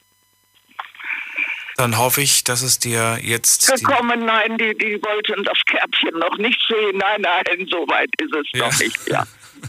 Dann 1.76 1.98
hoffe 1.98 2.22
ich, 2.22 2.44
dass 2.44 2.62
es 2.62 2.78
dir 2.78 3.18
jetzt. 3.20 3.68
Gekommen, 3.84 4.24
nein, 4.24 4.56
die, 4.59 4.76
die 4.78 5.02
wollten 5.02 5.42
das 5.42 5.59
Kärtchen 5.66 6.16
noch 6.20 6.36
nicht 6.38 6.60
sehen. 6.68 6.98
Nein, 6.98 7.22
nein, 7.22 7.66
so 7.68 7.78
weit 7.88 8.10
ist 8.20 8.32
es 8.32 8.46
Ja. 8.52 8.66
noch 8.66 8.78
nicht, 8.78 9.09
ja. 9.09 9.24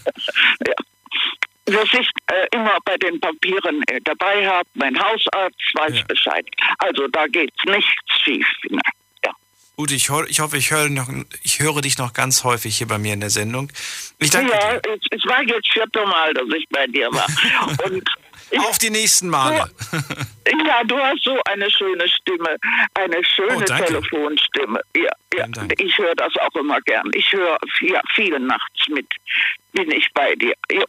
ja. 0.67 0.73
Dass 1.65 1.91
ich 1.93 2.07
äh, 2.27 2.45
immer 2.51 2.77
bei 2.85 2.95
den 2.97 3.19
Papieren 3.19 3.81
äh, 3.87 3.99
dabei 4.03 4.47
habe, 4.47 4.69
mein 4.75 4.95
Hausarzt 4.99 5.59
weiß 5.73 6.03
Bescheid. 6.07 6.45
Also 6.77 7.07
da 7.07 7.25
geht's 7.25 7.57
nichts 7.65 8.21
schief. 8.23 8.47
Ne? 8.69 8.79
Gut, 9.77 9.91
ich, 9.91 10.09
ho 10.09 10.23
ich 10.23 10.39
hoffe, 10.39 10.57
ich 10.57 10.71
höre, 10.71 10.89
noch, 10.89 11.09
ich 11.43 11.59
höre 11.59 11.81
dich 11.81 11.97
noch 11.97 12.13
ganz 12.13 12.43
häufig 12.45 12.77
hier 12.77 12.87
bei 12.87 12.97
mir 12.97 13.13
in 13.13 13.19
der 13.19 13.29
Sendung. 13.29 13.69
Ich 14.19 14.29
danke 14.29 14.53
ja, 14.53 14.79
dir. 14.79 14.93
es, 14.93 15.19
es 15.19 15.25
war 15.25 15.43
jetzt 15.43 15.69
vierte 15.71 16.05
Mal, 16.05 16.33
dass 16.33 16.47
ich 16.57 16.65
bei 16.69 16.87
dir 16.87 17.11
war. 17.11 17.27
Und 17.85 18.09
Auf 18.57 18.77
die 18.77 18.89
nächsten 18.89 19.29
Male. 19.29 19.69
Ja, 20.65 20.83
du 20.85 20.97
hast 20.97 21.23
so 21.23 21.39
eine 21.45 21.69
schöne 21.71 22.07
Stimme, 22.07 22.55
eine 22.93 23.23
schöne 23.25 23.57
Oh. 23.57 23.61
Telefonstimme. 23.61 24.79
Ja, 24.95 25.09
ja. 25.37 25.47
ich 25.77 25.97
höre 25.97 26.15
das 26.15 26.35
auch 26.37 26.55
immer 26.55 26.79
gern. 26.81 27.09
Ich 27.15 27.31
höre 27.33 27.57
ja, 27.81 28.01
viel 28.13 28.37
nachts 28.39 28.87
mit. 28.89 29.07
Bin 29.73 29.91
ich 29.91 30.07
bei 30.13 30.35
dir. 30.35 30.53
Ja, 30.71 30.83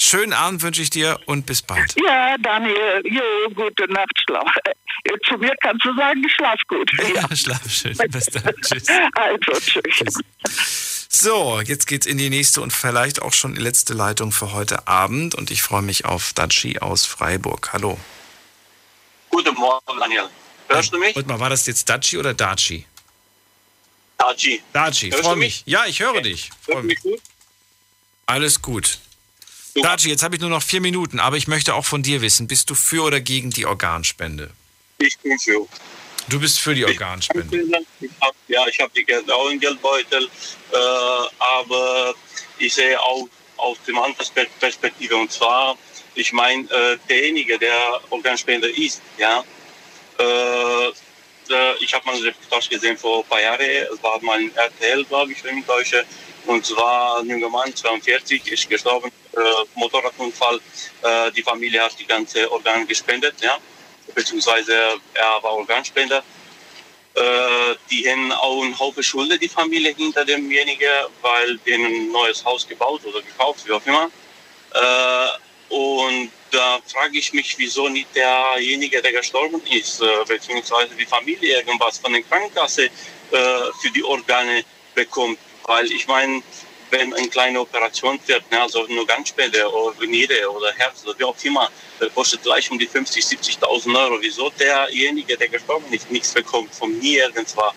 Schönen 0.00 0.32
Abend 0.32 0.62
wünsche 0.62 0.82
ich 0.82 0.90
dir 0.90 1.18
und 1.26 1.46
bis 1.46 1.60
bald. 1.62 1.94
ja 2.06 2.36
Daniel, 2.38 3.02
jo, 3.04 3.22
gute 3.54 3.90
Nacht, 3.92 4.18
schlaf. 4.26 4.50
Äh, 4.64 5.18
Zu 5.26 5.36
mir 5.38 5.54
kannst 5.60 5.84
du 5.84 5.94
sagen, 5.94 6.26
schlaf 6.28 6.60
gut. 6.68 6.90
Ja. 7.14 7.34
Schlaf 7.36 7.68
schön. 7.68 7.96
Bis 8.08 8.26
dann. 8.26 8.54
Tschüss. 8.62 8.86
Also, 9.14 9.80
tschüss. 9.80 10.93
So, 11.16 11.60
jetzt 11.60 11.86
geht's 11.86 12.06
in 12.06 12.18
die 12.18 12.28
nächste 12.28 12.60
und 12.60 12.72
vielleicht 12.72 13.22
auch 13.22 13.32
schon 13.32 13.54
die 13.54 13.60
letzte 13.60 13.94
Leitung 13.94 14.32
für 14.32 14.52
heute 14.52 14.88
Abend. 14.88 15.36
Und 15.36 15.52
ich 15.52 15.62
freue 15.62 15.80
mich 15.80 16.04
auf 16.06 16.32
Daci 16.32 16.80
aus 16.80 17.06
Freiburg. 17.06 17.72
Hallo. 17.72 17.96
Guten 19.30 19.54
Morgen, 19.54 20.00
Daniel. 20.00 20.28
Hörst 20.66 20.92
du 20.92 20.98
mich? 20.98 21.14
Und 21.14 21.28
mal, 21.28 21.38
war 21.38 21.50
das 21.50 21.66
jetzt 21.66 21.88
Daci 21.88 22.18
oder 22.18 22.34
Daci? 22.34 22.84
Daci. 24.18 24.60
Daci, 24.72 25.12
freue 25.12 25.36
mich. 25.36 25.62
Ja, 25.66 25.86
ich 25.86 26.00
höre 26.00 26.20
dich. 26.20 26.50
Freu 26.62 26.82
mich. 26.82 26.98
Alles 28.26 28.60
gut. 28.60 28.98
Daci, 29.76 30.08
jetzt 30.08 30.24
habe 30.24 30.34
ich 30.34 30.40
nur 30.40 30.50
noch 30.50 30.64
vier 30.64 30.80
Minuten, 30.80 31.20
aber 31.20 31.36
ich 31.36 31.46
möchte 31.46 31.76
auch 31.76 31.84
von 31.84 32.02
dir 32.02 32.22
wissen, 32.22 32.48
bist 32.48 32.70
du 32.70 32.74
für 32.74 33.04
oder 33.04 33.20
gegen 33.20 33.50
die 33.50 33.66
Organspende? 33.66 34.50
Ich 34.98 35.16
bin 35.20 35.38
für. 35.38 35.68
Du 36.28 36.40
bist 36.40 36.60
für 36.60 36.74
die 36.74 36.84
Organspende. 36.84 37.84
Ja, 38.48 38.66
ich 38.66 38.80
habe 38.80 38.90
die 38.96 39.04
Geld 39.04 39.30
auch 39.30 39.48
im 39.50 39.60
Geldbeutel, 39.60 40.24
äh, 40.24 40.76
aber 41.38 42.14
ich 42.58 42.72
sehe 42.74 43.00
auch 43.00 43.28
aus 43.56 43.78
dem 43.86 43.98
anderen 43.98 44.26
Pers- 44.34 44.48
Perspektive 44.58 45.16
und 45.16 45.30
zwar, 45.30 45.76
ich 46.14 46.32
meine, 46.32 46.62
äh, 46.70 46.96
derjenige, 47.08 47.58
der 47.58 48.00
Organspender 48.10 48.68
ist, 48.68 49.02
ja, 49.18 49.44
äh, 50.18 50.92
ich 51.80 51.92
habe 51.92 52.06
mal 52.06 52.16
eine 52.16 52.24
Reportage 52.24 52.70
gesehen 52.70 52.96
vor 52.96 53.22
ein 53.22 53.28
paar 53.28 53.40
Jahren, 53.42 53.60
es 53.60 54.02
war 54.02 54.22
mal 54.22 54.38
ein 54.38 54.50
RTL, 54.54 55.04
glaube 55.04 55.32
ich, 55.32 55.44
wenn 55.44 55.58
ich 55.58 55.66
täusche, 55.66 56.04
und 56.46 56.64
zwar 56.64 57.20
ein 57.20 57.28
junger 57.28 57.50
Mann, 57.50 57.74
42, 57.74 58.46
ist 58.50 58.68
gestorben, 58.68 59.10
äh, 59.32 59.38
Motorradunfall, 59.74 60.58
äh, 61.02 61.30
die 61.32 61.42
Familie 61.42 61.82
hat 61.82 61.98
die 61.98 62.06
ganze 62.06 62.50
Organe 62.50 62.86
gespendet, 62.86 63.34
ja, 63.42 63.58
beziehungsweise 64.14 64.72
er 65.14 65.42
war 65.42 65.52
Organspender. 65.52 66.22
Äh, 67.14 67.76
die 67.90 68.10
haben 68.10 68.32
auch 68.32 68.62
einen 68.62 68.78
Haufen 68.78 69.02
Schulden, 69.02 69.38
die 69.38 69.48
Familie 69.48 69.94
hinter 69.94 70.24
demjenigen, 70.24 70.88
weil 71.22 71.58
denen 71.58 71.86
ein 71.86 72.12
neues 72.12 72.44
Haus 72.44 72.66
gebaut 72.66 73.04
oder 73.04 73.22
gekauft, 73.22 73.60
wie 73.66 73.72
auch 73.72 73.86
immer. 73.86 74.10
Äh, 74.74 75.74
und 75.74 76.30
da 76.50 76.80
frage 76.86 77.18
ich 77.18 77.32
mich, 77.32 77.56
wieso 77.56 77.88
nicht 77.88 78.14
derjenige, 78.14 79.00
der 79.00 79.12
gestorben 79.12 79.62
ist, 79.70 80.00
äh, 80.00 80.06
beziehungsweise 80.26 80.94
die 80.96 81.06
Familie 81.06 81.58
irgendwas 81.58 81.98
von 81.98 82.12
der 82.12 82.22
Krankenkasse 82.22 82.90
für 83.30 83.90
die 83.90 84.04
Organe 84.04 84.64
bekommt. 84.94 85.38
Weil 85.64 85.90
ich 85.90 86.06
meine, 86.06 86.40
wenn 86.94 87.12
eine 87.12 87.28
kleine 87.28 87.60
Operation 87.60 88.18
wird, 88.26 88.50
ne, 88.50 88.60
also 88.60 88.86
nur 88.86 89.06
Gangspende 89.06 89.60
oder 89.70 90.06
Niere 90.06 90.50
oder 90.50 90.72
Herz 90.72 91.04
oder 91.04 91.18
wie 91.18 91.24
auch 91.24 91.36
immer, 91.42 91.68
kostet 92.14 92.42
gleich 92.42 92.70
um 92.70 92.78
die 92.78 92.88
50.000, 92.88 93.60
70.000 93.60 93.98
Euro. 94.02 94.18
Wieso 94.20 94.50
derjenige, 94.50 95.36
der 95.36 95.48
gestorben 95.48 95.92
ist, 95.92 96.10
nichts 96.10 96.32
bekommt 96.32 96.74
von 96.74 96.96
nirgends 96.98 97.56
was? 97.56 97.74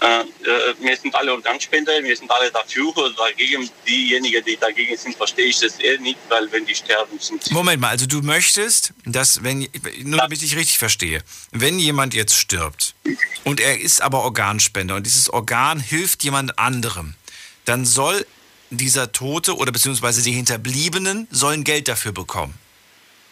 Äh, 0.00 0.20
äh, 0.20 0.74
wir 0.78 0.96
sind 0.96 1.12
alle 1.16 1.32
Organspender, 1.32 1.92
wir 2.04 2.16
sind 2.16 2.30
alle 2.30 2.52
dafür 2.52 2.96
oder 2.96 3.10
dagegen. 3.14 3.68
Diejenigen, 3.86 4.44
die 4.44 4.56
dagegen 4.56 4.96
sind, 4.96 5.16
verstehe 5.16 5.46
ich 5.46 5.58
das 5.58 5.80
eher 5.80 5.98
nicht, 5.98 6.18
weil 6.28 6.50
wenn 6.52 6.64
die 6.64 6.74
sterben, 6.74 7.18
sind 7.18 7.42
sie. 7.42 7.52
Moment 7.52 7.80
mal, 7.80 7.88
also 7.88 8.06
du 8.06 8.22
möchtest, 8.22 8.92
dass 9.04 9.42
wenn, 9.42 9.68
nur 10.04 10.20
damit 10.20 10.40
ich 10.42 10.54
richtig 10.54 10.78
verstehe, 10.78 11.24
wenn 11.50 11.80
jemand 11.80 12.14
jetzt 12.14 12.36
stirbt 12.36 12.94
und 13.42 13.58
er 13.58 13.80
ist 13.80 14.00
aber 14.00 14.22
Organspender 14.22 14.94
und 14.94 15.04
dieses 15.04 15.30
Organ 15.30 15.80
hilft 15.80 16.22
jemand 16.22 16.60
anderem, 16.60 17.14
dann 17.68 17.84
soll 17.84 18.26
dieser 18.70 19.12
Tote 19.12 19.56
oder 19.56 19.72
beziehungsweise 19.72 20.22
die 20.22 20.32
Hinterbliebenen 20.32 21.26
sollen 21.30 21.64
Geld 21.64 21.88
dafür 21.88 22.12
bekommen. 22.12 22.54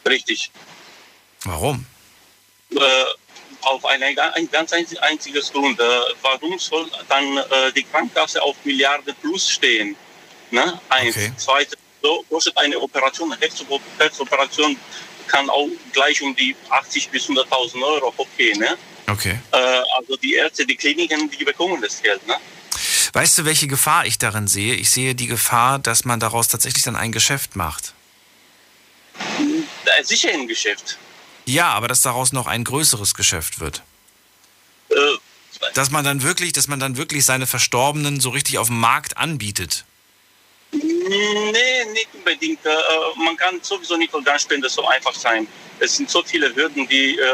Richtig. 0.07 0.51
Warum? 1.45 1.85
Äh, 2.71 2.79
auf 3.63 3.85
eine, 3.85 4.07
ein 4.07 4.51
ganz 4.51 4.73
einzi- 4.73 4.99
einziges 4.99 5.53
Grund. 5.53 5.79
Äh, 5.81 5.85
warum 6.23 6.59
soll 6.59 6.89
dann 7.09 7.37
äh, 7.37 7.73
die 7.75 7.83
Krankenkasse 7.85 8.41
auf 8.43 8.57
Milliarden 8.65 9.15
plus 9.21 9.49
stehen? 9.51 9.97
Ne? 10.51 10.81
Eins. 10.89 11.17
Zweitens, 11.37 11.77
so 12.03 12.25
kostet 12.31 12.57
eine 12.57 12.79
Operation, 12.81 13.33
eine 13.33 13.41
Herzo- 13.43 13.81
Herzoperation 13.99 14.77
kann 15.27 15.51
auch 15.51 15.69
gleich 15.93 16.23
um 16.23 16.35
die 16.37 16.55
80 16.71 17.09
bis 17.11 17.29
100.000 17.29 17.83
Euro 17.83 18.15
hochgehen. 18.17 18.59
Ne? 18.61 18.77
Okay. 19.09 19.39
Äh, 19.53 19.57
also 19.97 20.17
die 20.17 20.35
Ärzte, 20.35 20.65
die 20.65 20.77
Kliniken, 20.77 21.29
die 21.31 21.45
bekommen 21.45 21.83
das 21.83 22.01
Geld. 22.01 22.25
Ne? 22.27 22.37
Weißt 23.13 23.39
du, 23.39 23.45
welche 23.45 23.67
Gefahr 23.67 24.07
ich 24.07 24.19
darin 24.19 24.49
sehe? 24.49 24.75
Ich 24.75 24.91
sehe 24.91 25.15
die 25.15 25.27
Gefahr, 25.27 25.79
dass 25.79 26.05
man 26.05 26.21
daraus 26.21 26.49
tatsächlich 26.49 26.83
dann 26.83 26.97
ein 26.97 27.13
Geschäft 27.13 27.57
macht. 27.57 27.93
Sicher 30.03 30.31
im 30.31 30.47
Geschäft. 30.47 30.99
Ja, 31.47 31.71
aber 31.71 31.89
dass 31.89 32.03
daraus 32.03 32.33
noch 32.33 32.47
ein 32.47 32.63
größeres 32.63 33.15
Geschäft 33.15 33.59
wird. 33.61 33.83
Äh, 34.91 34.95
Dass 35.75 35.91
man 35.91 36.05
dann 36.05 36.23
wirklich, 36.23 36.53
dass 36.53 36.69
man 36.69 36.79
dann 36.79 36.97
wirklich 36.97 37.25
seine 37.25 37.47
Verstorbenen 37.47 38.21
so 38.21 38.31
richtig 38.31 38.59
auf 38.59 38.69
dem 38.69 38.79
Markt 38.79 39.17
anbietet. 39.17 39.85
Nee, 40.73 41.85
nicht 41.93 42.09
unbedingt. 42.13 42.65
Äh, 42.65 42.71
man 43.17 43.37
kann 43.37 43.61
sowieso 43.63 43.97
nicht 43.97 44.13
Organspender 44.15 44.69
so 44.69 44.87
einfach 44.87 45.15
sein. 45.15 45.49
Es 45.79 45.97
sind 45.97 46.09
so 46.11 46.23
viele 46.23 46.55
Hürden, 46.55 46.89
die, 46.89 47.19
äh, 47.19 47.27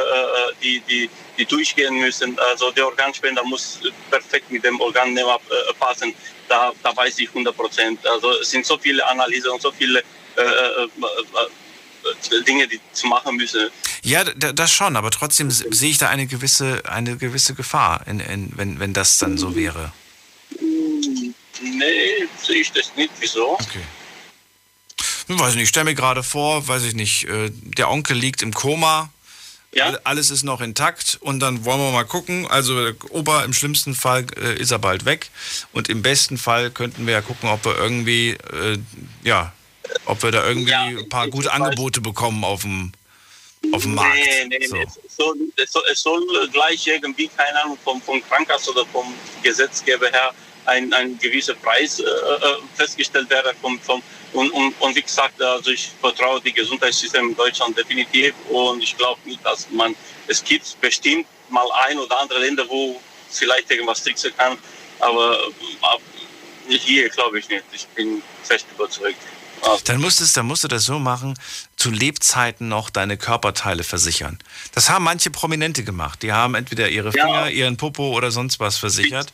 die, 0.62 0.80
die, 0.88 1.10
die 1.38 1.44
durchgehen 1.46 1.94
müssen. 2.00 2.38
Also 2.50 2.70
der 2.72 2.86
Organspender 2.86 3.44
muss 3.44 3.78
perfekt 4.10 4.50
mit 4.50 4.64
dem 4.64 4.80
Organnehmer 4.80 5.38
äh, 5.50 5.72
passen. 5.74 6.14
Da, 6.48 6.72
da 6.82 6.96
weiß 6.96 7.18
ich 7.20 7.28
100 7.28 7.56
Prozent. 7.56 8.06
Also 8.06 8.32
es 8.40 8.50
sind 8.50 8.66
so 8.66 8.76
viele 8.78 9.06
Analysen 9.06 9.50
und 9.50 9.62
so 9.62 9.70
viele 9.72 10.00
äh, 10.36 10.42
äh, 10.42 10.84
äh, 10.84 12.42
Dinge, 12.42 12.66
die 12.66 12.80
zu 12.92 13.06
machen 13.06 13.36
müssen. 13.36 13.68
Ja, 14.02 14.24
das 14.24 14.72
schon, 14.72 14.96
aber 14.96 15.10
trotzdem 15.12 15.50
se- 15.52 15.66
sehe 15.70 15.90
ich 15.90 15.98
da 15.98 16.08
eine 16.08 16.26
gewisse, 16.26 16.82
eine 16.86 17.16
gewisse 17.16 17.54
Gefahr, 17.54 18.04
in, 18.08 18.18
in, 18.20 18.52
wenn, 18.56 18.80
wenn 18.80 18.92
das 18.92 19.18
dann 19.18 19.38
so 19.38 19.54
wäre. 19.54 19.92
Nee, 20.60 22.26
sehe 22.42 22.56
ich 22.60 22.72
das 22.72 22.90
nicht. 22.96 23.12
Wieso? 23.20 23.56
Ich 23.60 23.66
weiß 25.28 25.54
nicht, 25.54 25.64
ich 25.64 25.68
stelle 25.68 25.84
mir 25.84 25.94
gerade 25.94 26.22
vor, 26.22 26.66
weiß 26.68 26.82
ich 26.84 26.94
nicht, 26.94 27.24
äh, 27.24 27.50
der 27.50 27.90
Onkel 27.90 28.16
liegt 28.16 28.42
im 28.42 28.52
Koma, 28.52 29.10
all- 29.86 30.00
alles 30.04 30.30
ist 30.30 30.42
noch 30.42 30.60
intakt 30.60 31.16
und 31.20 31.40
dann 31.40 31.64
wollen 31.64 31.80
wir 31.80 31.92
mal 31.92 32.04
gucken. 32.04 32.46
Also 32.48 32.90
Opa 33.10 33.44
im 33.44 33.52
schlimmsten 33.52 33.94
Fall 33.94 34.26
äh, 34.36 34.54
ist 34.58 34.70
er 34.70 34.78
bald 34.78 35.04
weg 35.04 35.30
und 35.72 35.88
im 35.88 36.02
besten 36.02 36.36
Fall 36.38 36.70
könnten 36.70 37.06
wir 37.06 37.14
ja 37.14 37.20
gucken, 37.22 37.48
ob 37.48 37.64
wir 37.64 37.76
irgendwie, 37.76 38.30
äh, 38.52 38.78
ja, 39.24 39.52
ob 40.06 40.22
wir 40.22 40.30
da 40.30 40.46
irgendwie 40.46 40.72
ein 40.74 41.08
paar 41.08 41.28
gute 41.28 41.52
Angebote 41.52 42.00
bekommen 42.00 42.44
auf 42.44 42.62
dem, 42.62 42.92
auf 43.72 43.82
dem 43.82 43.94
Markt. 43.94 44.14
Nee, 44.48 44.58
nee, 44.58 44.66
So. 44.66 44.76
nee. 44.76 44.84
Es, 45.06 45.16
soll, 45.16 45.36
es, 45.56 45.72
soll, 45.72 45.82
es 45.92 46.02
soll 46.02 46.48
gleich 46.52 46.86
irgendwie, 46.86 47.28
keine 47.28 47.62
Ahnung, 47.62 47.78
vom, 47.84 48.00
vom 48.02 48.22
Krankenkasse 48.28 48.70
oder 48.72 48.84
vom 48.86 49.14
Gesetzgeber 49.42 50.08
her 50.10 50.32
ein, 50.66 50.92
ein 50.92 51.18
gewisser 51.18 51.54
Preis 51.54 51.98
äh, 52.00 52.04
äh, 52.04 52.56
festgestellt 52.74 53.28
werden 53.30 53.52
vom, 53.60 53.80
vom, 53.80 54.02
Und, 54.32 54.50
und, 54.52 54.74
und 54.80 54.96
wie 54.96 55.02
gesagt, 55.02 55.40
also 55.42 55.70
ich 55.70 55.90
vertraue 56.00 56.40
dem 56.40 56.54
Gesundheitssystem 56.54 57.30
in 57.30 57.36
Deutschland 57.36 57.76
definitiv 57.76 58.34
und 58.48 58.82
ich 58.82 58.96
glaube 58.96 59.20
nicht, 59.24 59.44
dass 59.44 59.68
man, 59.70 59.94
es 60.26 60.42
gibt 60.42 60.80
bestimmt 60.80 61.26
mal 61.50 61.68
ein 61.86 61.98
oder 61.98 62.18
andere 62.18 62.40
Länder, 62.40 62.64
wo 62.68 63.00
vielleicht 63.30 63.70
irgendwas 63.70 64.02
tricksen 64.02 64.32
kann, 64.36 64.56
aber 65.00 65.38
nicht 66.68 66.84
hier, 66.84 67.08
glaube 67.08 67.38
ich 67.38 67.48
nicht. 67.48 67.64
Ich 67.72 67.86
bin 67.88 68.22
fest 68.42 68.66
überzeugt. 68.74 69.18
Dann 69.84 70.00
musst, 70.00 70.20
du, 70.20 70.24
dann 70.34 70.46
musst 70.46 70.64
du 70.64 70.68
das 70.68 70.84
so 70.84 70.98
machen, 70.98 71.38
zu 71.76 71.90
Lebzeiten 71.90 72.68
noch 72.68 72.90
deine 72.90 73.16
Körperteile 73.16 73.84
versichern. 73.84 74.38
Das 74.72 74.90
haben 74.90 75.04
manche 75.04 75.30
Prominente 75.30 75.84
gemacht. 75.84 76.22
Die 76.22 76.32
haben 76.32 76.54
entweder 76.54 76.88
ihre 76.88 77.12
Finger, 77.12 77.48
ja. 77.48 77.48
ihren 77.48 77.76
Popo 77.76 78.16
oder 78.16 78.30
sonst 78.30 78.60
was 78.60 78.76
versichert. 78.78 79.32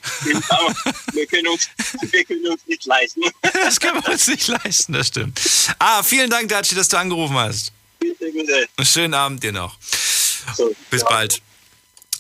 wir, 1.12 1.26
können 1.26 1.48
uns, 1.48 1.68
wir 2.10 2.24
können 2.24 2.46
uns 2.46 2.66
nicht 2.66 2.84
leisten. 2.84 3.22
Das 3.42 3.80
können 3.80 4.02
wir 4.02 4.12
uns 4.12 4.26
nicht 4.28 4.46
leisten, 4.48 4.92
das 4.92 5.09
stimmt. 5.09 5.40
Ah, 5.78 6.02
vielen 6.02 6.30
Dank, 6.30 6.48
Daci, 6.48 6.74
dass 6.74 6.88
du 6.88 6.98
angerufen 6.98 7.36
hast. 7.36 7.72
Bitte, 7.98 8.30
bitte. 8.32 8.68
Schönen 8.84 9.14
Abend 9.14 9.42
dir 9.42 9.52
noch. 9.52 9.76
So, 10.56 10.74
Bis 10.90 11.05
bald. 11.05 11.42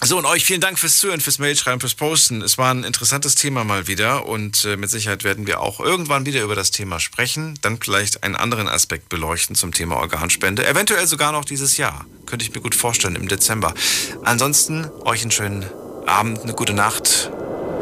So, 0.00 0.16
und 0.16 0.26
euch 0.26 0.44
vielen 0.44 0.60
Dank 0.60 0.78
fürs 0.78 0.98
Zuhören, 0.98 1.20
fürs 1.20 1.40
Mailschreiben, 1.40 1.80
fürs 1.80 1.96
Posten. 1.96 2.40
Es 2.40 2.56
war 2.56 2.72
ein 2.72 2.84
interessantes 2.84 3.34
Thema 3.34 3.64
mal 3.64 3.88
wieder 3.88 4.26
und 4.26 4.64
äh, 4.64 4.76
mit 4.76 4.90
Sicherheit 4.90 5.24
werden 5.24 5.48
wir 5.48 5.60
auch 5.60 5.80
irgendwann 5.80 6.24
wieder 6.24 6.40
über 6.42 6.54
das 6.54 6.70
Thema 6.70 7.00
sprechen, 7.00 7.58
dann 7.62 7.80
vielleicht 7.82 8.22
einen 8.22 8.36
anderen 8.36 8.68
Aspekt 8.68 9.08
beleuchten 9.08 9.56
zum 9.56 9.72
Thema 9.72 9.96
Organspende. 9.96 10.64
Eventuell 10.64 11.08
sogar 11.08 11.32
noch 11.32 11.44
dieses 11.44 11.78
Jahr. 11.78 12.06
Könnte 12.26 12.44
ich 12.44 12.54
mir 12.54 12.60
gut 12.60 12.76
vorstellen, 12.76 13.16
im 13.16 13.26
Dezember. 13.26 13.74
Ansonsten 14.22 14.88
euch 15.04 15.22
einen 15.22 15.32
schönen 15.32 15.66
Abend, 16.06 16.42
eine 16.42 16.54
gute 16.54 16.74
Nacht, 16.74 17.32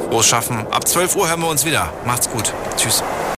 frohes 0.09 0.27
Schaffen. 0.27 0.67
Ab 0.69 0.89
12 0.89 1.17
Uhr 1.17 1.29
hören 1.29 1.41
wir 1.41 1.49
uns 1.49 1.67
wieder. 1.67 1.93
Macht's 2.07 2.31
gut. 2.31 2.55
Tschüss. 2.79 3.03